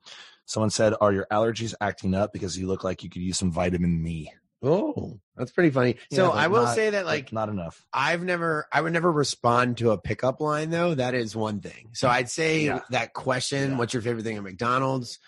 someone 0.46 0.70
said, 0.70 0.94
"Are 1.00 1.12
your 1.12 1.26
allergies 1.30 1.74
acting 1.80 2.14
up 2.14 2.32
because 2.32 2.58
you 2.58 2.66
look 2.66 2.84
like 2.84 3.02
you 3.02 3.10
could 3.10 3.22
use 3.22 3.38
some 3.38 3.50
vitamin 3.52 4.02
me?" 4.02 4.32
Oh, 4.62 5.20
that's 5.36 5.52
pretty 5.52 5.68
funny. 5.70 5.96
so 6.10 6.22
Yeah, 6.24 6.28
but 6.30 6.38
I 6.38 6.46
will 6.48 6.62
not- 6.64 6.74
say 6.74 6.88
that, 6.90 7.04
like, 7.04 7.32
not 7.34 7.50
enough. 7.50 7.84
I've 7.92 8.22
never, 8.22 8.66
I 8.72 8.80
would 8.80 8.94
never 8.94 9.12
respond 9.12 9.76
to 9.78 9.90
a 9.90 9.98
pickup 9.98 10.40
line 10.40 10.70
though. 10.70 10.94
That 10.94 11.12
is 11.14 11.36
one 11.36 11.60
thing. 11.60 11.90
So 11.92 12.08
I'd 12.08 12.30
say 12.30 12.64
Yeah. 12.66 12.80
that 12.90 13.12
question, 13.12 13.72
Yeah. 13.72 13.76
"What's 13.78 13.92
your 13.92 14.02
favorite 14.02 14.22
thing 14.24 14.36
at 14.38 14.42
McDonald's?" 14.42 15.18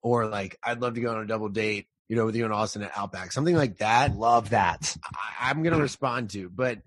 or 0.00 0.26
like, 0.26 0.56
"I'd 0.62 0.80
love 0.80 0.94
to 0.94 1.00
go 1.00 1.10
on 1.14 1.22
a 1.22 1.26
double 1.26 1.48
date." 1.48 1.88
You 2.08 2.16
know, 2.16 2.26
with 2.26 2.36
you 2.36 2.44
and 2.44 2.52
Austen 2.52 2.82
at 2.82 2.92
Outback, 2.94 3.32
something 3.32 3.56
like 3.56 3.78
that. 3.78 4.14
Love 4.14 4.50
that. 4.50 4.94
I, 5.14 5.48
I'm 5.50 5.62
going 5.62 5.74
to 5.74 5.80
respond 5.82 6.30
to, 6.30 6.50
but 6.50 6.78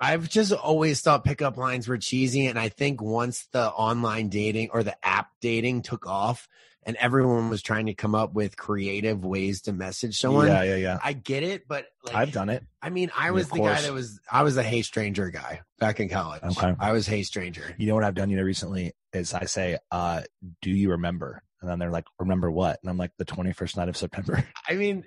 I've 0.00 0.28
just 0.28 0.52
always 0.52 1.00
thought 1.00 1.24
pickup 1.24 1.56
lines 1.56 1.88
were 1.88 1.98
cheesy. 1.98 2.46
And 2.46 2.58
I 2.58 2.68
think 2.68 3.02
once 3.02 3.48
the 3.52 3.68
online 3.68 4.28
dating 4.28 4.70
or 4.72 4.82
the 4.82 4.96
app 5.06 5.30
dating 5.40 5.82
took 5.82 6.06
off 6.06 6.48
and 6.84 6.96
everyone 6.96 7.50
was 7.50 7.60
trying 7.62 7.86
to 7.86 7.94
come 7.94 8.14
up 8.14 8.32
with 8.32 8.56
creative 8.56 9.24
ways 9.24 9.62
to 9.62 9.72
message 9.72 10.18
someone, 10.18 10.46
Yeah, 10.46 10.62
yeah, 10.62 10.76
yeah. 10.76 10.98
I 11.02 11.12
get 11.12 11.42
it. 11.42 11.66
But 11.66 11.86
like, 12.04 12.14
I've 12.14 12.32
done 12.32 12.48
it. 12.48 12.64
I 12.80 12.90
mean, 12.90 13.10
I 13.16 13.32
was 13.32 13.48
the 13.48 13.58
guy 13.58 13.80
that 13.82 13.92
was, 13.92 14.20
I 14.30 14.42
was 14.42 14.56
a 14.56 14.62
Hey 14.62 14.82
Stranger 14.82 15.30
guy 15.30 15.62
back 15.80 16.00
in 16.00 16.08
college. 16.08 16.42
Okay. 16.44 16.74
I 16.78 16.92
was 16.92 17.06
Hey 17.06 17.24
Stranger. 17.24 17.74
You 17.76 17.88
know 17.88 17.94
what 17.94 18.04
I've 18.04 18.14
done, 18.14 18.30
you 18.30 18.36
know, 18.36 18.44
recently 18.44 18.92
is 19.12 19.34
I 19.34 19.44
say, 19.46 19.78
uh, 19.90 20.22
do 20.62 20.70
you 20.70 20.90
remember? 20.92 21.42
And 21.60 21.68
then 21.68 21.80
they're 21.80 21.90
like, 21.90 22.04
remember 22.20 22.50
what? 22.50 22.78
And 22.82 22.88
I'm 22.88 22.96
like, 22.96 23.10
the 23.18 23.24
21st 23.24 23.76
night 23.76 23.88
of 23.88 23.96
September. 23.96 24.44
I 24.68 24.74
mean, 24.74 25.04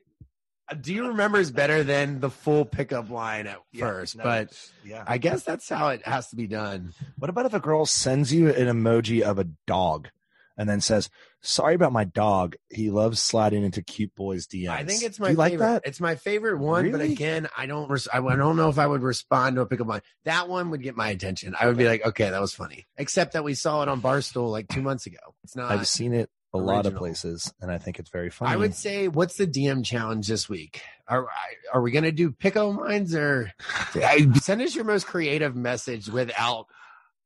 do 0.80 0.94
you 0.94 1.08
remember 1.08 1.40
is 1.40 1.52
better 1.52 1.84
than 1.84 2.20
the 2.20 2.30
full 2.30 2.66
pickup 2.66 3.10
line 3.10 3.48
at 3.48 3.60
first, 3.78 4.18
no, 4.18 4.24
but 4.24 4.72
yeah. 4.86 5.04
I 5.08 5.18
guess 5.18 5.44
that's 5.44 5.68
how 5.68 5.90
it 5.90 6.06
has 6.06 6.30
to 6.30 6.36
be 6.36 6.48
done. 6.48 6.94
What 7.18 7.30
about 7.30 7.46
if 7.46 7.54
a 7.54 7.60
girl 7.60 7.86
sends 7.86 8.34
you 8.34 8.50
an 8.50 8.68
emoji 8.68 9.22
of 9.22 9.40
a 9.40 9.46
dog 9.68 10.10
and 10.58 10.70
then 10.70 10.82
says, 10.82 11.10
sorry 11.42 11.76
about 11.76 11.92
my 11.92 12.04
dog. 12.04 12.56
He 12.70 12.90
loves 12.90 13.20
sliding 13.20 13.64
into 13.64 13.82
cute 13.82 14.14
boys' 14.16 14.48
DMs. 14.48 14.70
I 14.70 14.84
think 14.84 15.04
it's 15.04 15.20
my 15.20 15.30
you 15.30 15.36
like 15.36 15.54
favorite. 15.54 15.66
that? 15.66 15.82
It's 15.86 16.00
my 16.00 16.16
favorite 16.16 16.60
one, 16.60 16.92
but 16.92 17.02
again, 17.02 17.48
I 17.58 17.66
don't. 17.66 17.90
Res- 17.90 18.08
I, 18.14 18.20
I 18.20 18.36
don't 18.36 18.58
know 18.58 18.70
if 18.70 18.78
I 18.78 18.88
would 18.88 19.02
respond 19.02 19.56
to 19.56 19.62
a 19.62 19.66
pickup 19.66 19.88
line. 19.88 20.02
That 20.26 20.50
one 20.50 20.70
would 20.72 20.84
get 20.84 20.96
my 20.96 21.10
attention. 21.10 21.56
I 21.60 21.68
would 21.68 21.78
be 21.78 21.86
like, 21.86 22.06
okay, 22.06 22.30
that 22.30 22.42
was 22.42 22.54
funny. 22.54 22.86
Except 22.98 23.34
that 23.34 23.44
we 23.44 23.54
saw 23.54 23.82
it 23.82 23.90
on 23.90 24.02
Barstool 24.02 24.52
like 24.52 24.68
two 24.68 24.82
months 24.82 25.06
ago. 25.06 25.18
It's 25.44 25.56
not. 25.56 25.72
I've 25.72 25.88
seen 25.88 26.14
it 26.14 26.30
a 26.54 26.58
lot 26.58 26.86
of 26.86 26.96
places 26.96 27.54
and 27.62 27.72
I 27.72 27.78
think 27.78 28.00
it's 28.00 28.10
very 28.10 28.30
funny. 28.30 28.52
I 28.52 28.58
would 28.58 28.76
say, 28.76 29.08
what's 29.08 29.38
the 29.38 29.48
DM 29.48 29.86
challenge 29.86 30.28
this 30.28 30.50
week? 30.50 30.82
Are 31.08 31.28
are 31.74 31.82
we 31.82 31.92
gonna 31.92 32.12
do 32.12 32.32
pickup 32.32 32.76
lines 32.76 33.16
or 33.16 33.52
send 34.42 34.62
us 34.62 34.76
your 34.76 34.86
most 34.86 35.08
creative 35.08 35.56
message 35.56 36.10
without 36.10 36.68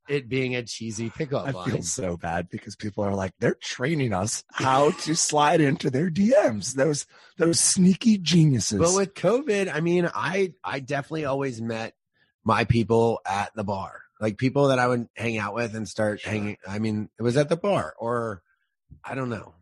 it 0.08 0.30
being 0.30 0.56
a 0.56 0.64
cheesy 0.64 1.10
pickup 1.10 1.48
I 1.48 1.52
line? 1.52 1.72
feel 1.72 1.82
so 1.82 2.18
bad 2.18 2.50
because 2.50 2.76
people 2.76 3.04
are 3.04 3.16
like, 3.16 3.34
they're 3.40 3.56
training 3.56 4.14
us 4.14 4.44
how 4.52 4.92
to 4.92 5.16
slide 5.16 5.62
into 5.62 5.90
their 5.90 6.10
DMs. 6.12 6.74
Those 6.74 7.06
those 7.38 7.60
sneaky 7.60 8.18
geniuses. 8.18 8.80
But 8.80 8.96
with 8.96 9.14
COVID, 9.16 9.74
I 9.74 9.80
mean, 9.80 10.10
I 10.14 10.54
I 10.64 10.80
definitely 10.80 11.26
always 11.26 11.62
met 11.62 11.96
my 12.44 12.66
people 12.66 13.22
at 13.26 13.52
the 13.56 13.64
bar, 13.64 14.02
like 14.22 14.38
people 14.38 14.68
that 14.68 14.80
I 14.80 14.88
would 14.88 15.08
hang 15.16 15.40
out 15.40 15.56
with 15.56 15.76
and 15.76 15.88
start 15.88 16.22
hanging. 16.22 16.58
I 16.68 16.78
mean, 16.80 17.10
it 17.18 17.24
was 17.24 17.38
at 17.38 17.50
the 17.50 17.58
bar, 17.58 17.96
or 17.98 18.44
I 19.06 19.16
don't 19.16 19.30
know. 19.30 19.54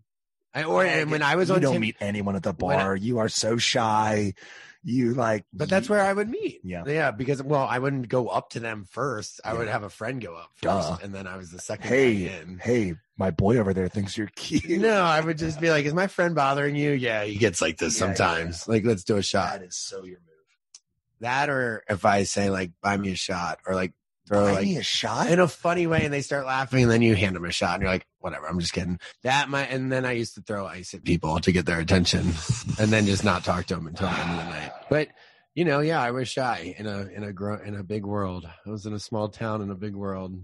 I, 0.56 0.64
or 0.64 0.86
and 0.86 1.10
when 1.12 1.22
I 1.24 1.36
was 1.36 1.50
on, 1.50 1.56
you 1.56 1.58
on, 1.58 1.62
don't 1.64 1.72
Tin- 1.74 1.82
meet 1.82 1.96
anyone 2.00 2.36
at 2.36 2.44
the 2.44 2.54
when 2.54 2.78
I- 2.80 2.84
bar. 2.84 2.96
you 2.96 3.20
are 3.20 3.30
so 3.30 3.58
shy. 3.58 4.34
You 4.86 5.14
like, 5.14 5.46
but 5.54 5.70
that's 5.70 5.88
where 5.90 6.02
I 6.02 6.12
would 6.12 6.30
meet. 6.30 6.60
Yeah. 6.62 6.84
yeah, 6.86 7.12
because 7.12 7.42
well, 7.42 7.66
I 7.66 7.80
wouldn't 7.80 8.10
go 8.10 8.28
up 8.28 8.50
to 8.50 8.60
them 8.60 8.84
first. 8.84 9.40
I 9.46 9.54
would 9.54 9.70
have 9.70 9.84
a 9.84 9.90
friend 9.90 10.22
go 10.22 10.36
up 10.36 10.52
first, 10.56 10.90
Duh. 10.90 10.98
and 11.02 11.16
then 11.16 11.26
I 11.26 11.38
was 11.38 11.52
the 11.52 11.60
second. 11.60 11.88
hey, 11.88 12.30
hey, 12.62 12.96
my 13.18 13.32
boy 13.32 13.60
over 13.60 13.74
there 13.74 13.88
thinks 13.88 14.18
you're 14.18 14.28
cute. 14.36 14.82
No, 14.82 15.02
I 15.02 15.22
would 15.22 15.38
just 15.38 15.62
be 15.62 15.70
like, 15.70 15.86
"Is 15.86 15.94
my 15.94 16.08
friend 16.08 16.36
bothering 16.36 16.76
you?" 16.76 16.92
Yeah, 16.92 17.24
he 17.24 17.38
gets 17.38 17.62
like 17.62 17.78
this 17.78 17.98
Yeah, 17.98 18.08
yeah, 18.08 18.14
sometimes. 18.16 18.68
Like, 18.68 18.84
let's 18.84 19.06
do 19.06 19.16
a 19.16 19.24
shot. 19.24 19.54
That 19.58 19.66
is 19.68 19.78
so 19.78 20.04
your 20.04 20.20
move. 20.20 20.82
That, 21.22 21.50
or 21.50 21.86
if 21.90 22.04
I 22.04 22.24
say 22.24 22.50
like, 22.50 22.72
"Buy 22.82 22.98
me 22.98 23.14
a 23.14 23.16
shot," 23.16 23.60
or 23.66 23.76
like 23.76 23.94
throw 24.34 24.54
like 24.54 24.68
a 24.68 24.84
shot. 24.84 25.30
in 25.30 25.40
a 25.40 25.48
funny 25.48 25.88
way 25.88 26.04
and 26.06 26.14
they 26.14 26.22
start 26.22 26.46
laughing 26.46 26.84
and 26.84 26.92
then 26.92 27.02
you 27.02 27.16
hand 27.16 27.36
them 27.36 27.46
a 27.46 27.52
shot 27.52 27.76
and 27.76 27.84
you're 27.84 27.92
like 27.92 28.06
whatever 28.20 28.48
i'm 28.48 28.60
just 28.60 28.74
kidding 28.74 29.00
that 29.24 29.50
might 29.50 29.70
and 29.72 29.92
then 29.92 30.06
i 30.06 30.12
used 30.12 30.36
to 30.36 30.42
throw 30.42 30.66
ice 30.66 30.94
at 30.94 31.04
people 31.04 31.40
to 31.40 31.52
get 31.52 31.66
their 31.66 31.80
attention 31.80 32.20
and 32.80 32.92
then 32.92 33.06
just 33.06 33.24
not 33.24 33.44
talk 33.44 33.66
to 33.66 33.76
them 33.76 33.88
until 33.88 34.08
the 34.08 34.20
end 34.20 34.32
of 34.32 34.38
the 34.38 34.52
night 34.52 34.72
but 34.90 35.08
you 35.56 35.66
know 35.66 35.80
yeah 35.80 36.02
i 36.02 36.12
was 36.12 36.28
shy 36.28 36.76
in 36.78 36.86
a 36.88 37.02
in 37.16 37.24
a 37.24 37.34
gro- 37.34 37.62
in 37.64 37.76
a 37.76 37.84
big 37.84 38.06
world 38.06 38.48
i 38.66 38.70
was 38.70 38.86
in 38.86 38.94
a 38.94 39.00
small 39.00 39.30
town 39.30 39.62
in 39.62 39.70
a 39.72 39.76
big 39.76 39.96
world 39.96 40.36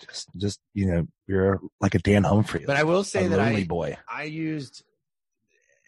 just, 0.00 0.28
just 0.36 0.60
you 0.72 0.86
know, 0.86 1.06
you're 1.26 1.60
like 1.78 1.94
a 1.94 1.98
Dan 1.98 2.24
Humphrey. 2.24 2.64
but 2.66 2.76
i 2.76 2.84
will 2.84 3.04
say 3.04 3.26
that 3.26 3.38
i 3.40 3.64
boy. 3.64 3.96
i 4.08 4.24
used 4.24 4.82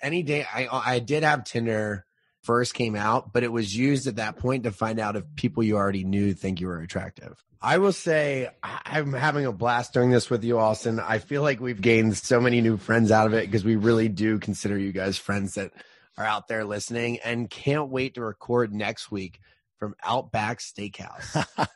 any 0.03 0.23
day 0.23 0.45
i 0.53 0.69
i 0.71 0.99
did 0.99 1.23
have 1.23 1.45
tinder 1.45 2.05
first 2.43 2.75
came 2.75 2.97
out 2.97 3.33
but 3.33 3.43
it 3.43 3.53
was 3.53 3.77
used 3.77 4.07
at 4.07 4.17
that 4.17 4.37
point 4.37 4.65
to 4.65 4.73
find 4.73 4.99
out 4.99 5.17
if 5.17 5.25
people 5.37 5.63
you 5.63 5.77
already 5.77 6.05
knew 6.05 6.35
think 6.35 6.61
you 6.61 6.67
were 6.67 6.81
attractive 6.81 7.43
I 7.65 7.79
will 7.79 7.93
say 7.93 8.49
I- 8.63 8.81
I'm 8.85 9.13
having 9.13 9.47
a 9.47 9.53
blast 9.53 9.93
doing 9.95 10.11
this 10.11 10.29
with 10.29 10.43
you, 10.43 10.59
Austen. 10.59 10.99
I 10.99 11.19
feel 11.19 11.43
like 11.43 11.61
we've 11.61 11.81
gained 11.81 12.17
so 12.17 12.41
many 12.41 12.61
new 12.61 12.77
friends 12.77 13.13
out 13.13 13.29
of 13.29 13.35
it 13.35 13.47
because 13.47 13.65
we 13.65 13.77
really 13.77 14.09
do 14.09 14.41
consider 14.41 14.77
you 14.77 14.91
guys 14.91 15.17
friends 15.17 15.55
that 15.55 15.71
are 16.19 16.25
out 16.25 16.49
there 16.49 16.65
listening 16.65 17.21
and 17.21 17.49
can't 17.49 17.89
wait 17.89 18.15
to 18.15 18.23
record 18.23 18.75
next 18.75 19.13
week 19.13 19.39
from 19.79 19.95
Outback 20.03 20.59
Steakhouse. 20.59 21.47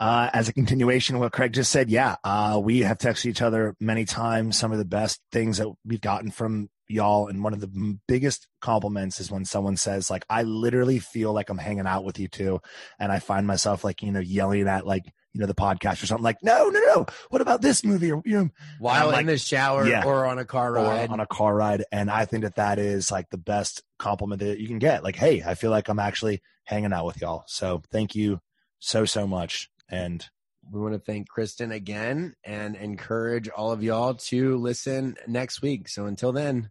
uh, 0.00 0.30
as 0.32 0.48
a 0.48 0.52
continuation 0.52 1.16
of 1.16 1.20
what 1.20 1.32
Craig 1.32 1.52
just 1.52 1.72
said, 1.72 1.90
yeah, 1.90 2.16
uh, 2.22 2.60
we 2.62 2.80
have 2.80 2.98
texted 2.98 3.26
each 3.26 3.42
other 3.42 3.74
many 3.80 4.04
times. 4.04 4.56
Some 4.56 4.70
of 4.70 4.78
the 4.78 4.84
best 4.84 5.20
things 5.32 5.58
that 5.58 5.68
we've 5.84 6.00
gotten 6.00 6.30
from 6.30 6.70
y'all, 6.88 7.28
and 7.28 7.44
one 7.44 7.52
of 7.52 7.60
the 7.60 7.98
biggest 8.08 8.48
compliments 8.60 9.20
is 9.20 9.30
when 9.30 9.44
someone 9.44 9.76
says, 9.76 10.10
"Like, 10.10 10.24
I 10.30 10.42
literally 10.42 10.98
feel 10.98 11.32
like 11.32 11.50
I'm 11.50 11.58
hanging 11.58 11.86
out 11.86 12.04
with 12.04 12.18
you 12.18 12.28
too," 12.28 12.60
and 12.98 13.12
I 13.12 13.18
find 13.18 13.46
myself 13.46 13.84
like, 13.84 14.02
you 14.02 14.10
know, 14.12 14.20
yelling 14.20 14.66
at 14.68 14.86
like, 14.86 15.04
you 15.34 15.40
know, 15.40 15.46
the 15.46 15.54
podcast 15.54 16.02
or 16.02 16.06
something 16.06 16.24
like, 16.24 16.38
"No, 16.42 16.68
no, 16.68 16.80
no! 16.80 17.06
What 17.28 17.42
about 17.42 17.60
this 17.62 17.84
movie?" 17.84 18.10
Or 18.10 18.22
you 18.24 18.38
know, 18.44 18.48
While 18.78 19.08
like- 19.08 19.20
in 19.20 19.26
the 19.26 19.38
shower 19.38 19.86
Yeah. 19.86 20.04
or 20.04 20.24
on 20.26 20.38
a 20.38 20.44
car 20.44 20.70
or 20.78 20.82
ride. 20.84 21.10
on 21.10 21.20
a 21.20 21.26
car 21.26 21.54
ride, 21.54 21.84
and 21.92 22.10
I 22.10 22.24
think 22.24 22.44
that 22.44 22.56
that 22.56 22.78
is 22.78 23.10
like 23.12 23.28
the 23.30 23.38
best 23.38 23.82
compliment 23.98 24.40
that 24.40 24.58
you 24.58 24.66
can 24.68 24.78
get. 24.78 25.04
Like, 25.04 25.16
hey, 25.16 25.42
I 25.46 25.54
feel 25.54 25.70
like 25.70 25.88
I'm 25.88 25.98
actually 26.00 26.40
hanging 26.64 26.92
out 26.92 27.04
with 27.06 27.20
y'all. 27.20 27.44
So 27.46 27.82
thank 27.92 28.14
you 28.14 28.40
so 28.78 29.04
so 29.04 29.26
much, 29.26 29.68
and 29.90 30.24
we 30.70 30.80
want 30.80 30.92
to 30.94 30.98
thank 31.00 31.28
Kristin 31.30 31.72
again 31.72 32.34
and 32.44 32.76
encourage 32.76 33.48
all 33.48 33.72
of 33.72 33.82
y'all 33.82 34.12
to 34.14 34.56
listen 34.58 35.16
next 35.26 35.62
week. 35.62 35.88
So 35.88 36.04
until 36.06 36.30
then, 36.32 36.70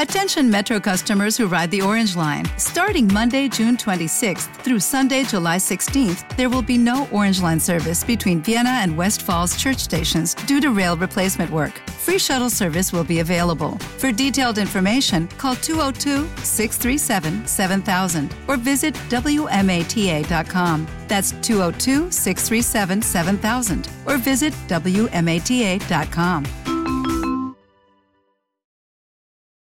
Attention 0.00 0.48
Metro 0.48 0.80
customers 0.80 1.36
who 1.36 1.46
ride 1.46 1.70
the 1.70 1.82
Orange 1.82 2.16
Line. 2.16 2.46
Starting 2.56 3.06
Monday, 3.12 3.50
June 3.50 3.76
26th 3.76 4.50
through 4.64 4.80
Sunday, 4.80 5.24
July 5.24 5.58
16th, 5.58 6.26
there 6.38 6.48
will 6.48 6.62
be 6.62 6.78
no 6.78 7.06
Orange 7.12 7.42
Line 7.42 7.60
service 7.60 8.02
between 8.02 8.40
Vienna 8.40 8.70
and 8.70 8.96
West 8.96 9.20
Falls 9.20 9.60
church 9.60 9.76
stations 9.76 10.34
due 10.46 10.58
to 10.58 10.70
rail 10.70 10.96
replacement 10.96 11.50
work. 11.50 11.72
Free 11.98 12.18
shuttle 12.18 12.48
service 12.48 12.94
will 12.94 13.04
be 13.04 13.20
available. 13.20 13.76
For 13.98 14.10
detailed 14.10 14.56
information, 14.56 15.28
call 15.36 15.54
202 15.56 16.26
637 16.44 17.46
7000 17.46 18.34
or 18.48 18.56
visit 18.56 18.94
WMATA.com. 19.10 20.86
That's 21.08 21.32
202 21.42 22.10
637 22.10 23.02
7000 23.02 23.88
or 24.06 24.16
visit 24.16 24.54
WMATA.com. 24.66 26.46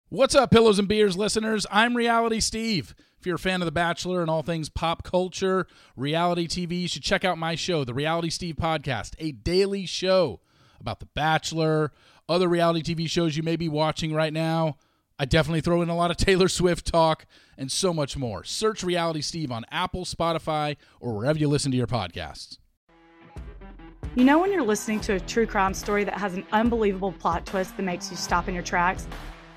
What's 0.10 0.36
up, 0.36 0.52
Pillows 0.52 0.77
and 0.77 0.88
Beers 0.88 1.18
listeners? 1.18 1.65
I'm 1.72 1.98
Reality 1.98 2.40
Steve. 2.40 2.94
If 3.19 3.26
you're 3.26 3.38
a 3.38 3.40
fan 3.40 3.64
of 3.64 3.65
The 3.65 3.72
Bachelor 3.72 4.22
and 4.22 4.30
all 4.30 4.44
things 4.44 4.69
pop 4.69 5.03
culture, 5.03 5.65
reality 5.95 6.48
TV, 6.48 6.82
you 6.82 6.88
should 6.88 7.02
check 7.02 7.26
out 7.26 7.40
my 7.40 7.56
show, 7.56 7.84
The 7.84 7.95
Reality 7.95 8.30
Steve 8.30 8.56
Podcast, 8.56 9.15
a 9.18 9.32
daily 9.32 9.88
show 9.88 10.41
about 10.80 10.99
The 10.99 11.07
Bachelor, 11.07 11.91
other 12.30 12.48
reality 12.48 12.84
TV 12.84 13.10
shows 13.10 13.36
you 13.36 13.41
may 13.41 13.56
be 13.56 13.68
watching 13.68 14.14
right 14.14 14.32
now. 14.32 14.77
I 15.18 15.26
definitely 15.26 15.61
throw 15.61 15.82
in 15.82 15.90
a 15.90 15.95
lot 15.95 16.11
of 16.11 16.18
Taylor 16.18 16.49
Swift 16.49 16.86
talk 16.86 17.26
and 17.57 17.72
so 17.72 17.91
much 17.91 18.15
more. 18.15 18.44
Search 18.44 18.84
Reality 18.84 19.22
Steve 19.22 19.52
on 19.52 19.65
Apple, 19.72 20.06
Spotify, 20.06 20.77
or 20.99 21.15
wherever 21.15 21.40
you 21.40 21.48
listen 21.48 21.72
to 21.72 21.77
your 21.77 21.88
podcasts. 21.88 22.60
You 24.14 24.23
know, 24.23 24.38
when 24.38 24.52
you're 24.52 24.61
listening 24.61 24.99
to 25.02 25.14
a 25.14 25.19
true 25.19 25.48
crime 25.48 25.73
story 25.73 26.03
that 26.03 26.19
has 26.19 26.36
an 26.36 26.45
unbelievable 26.52 27.11
plot 27.14 27.48
twist 27.48 27.76
that 27.76 27.84
makes 27.84 28.11
you 28.11 28.18
stop 28.18 28.48
in 28.48 28.53
your 28.53 28.64
tracks? 28.64 29.07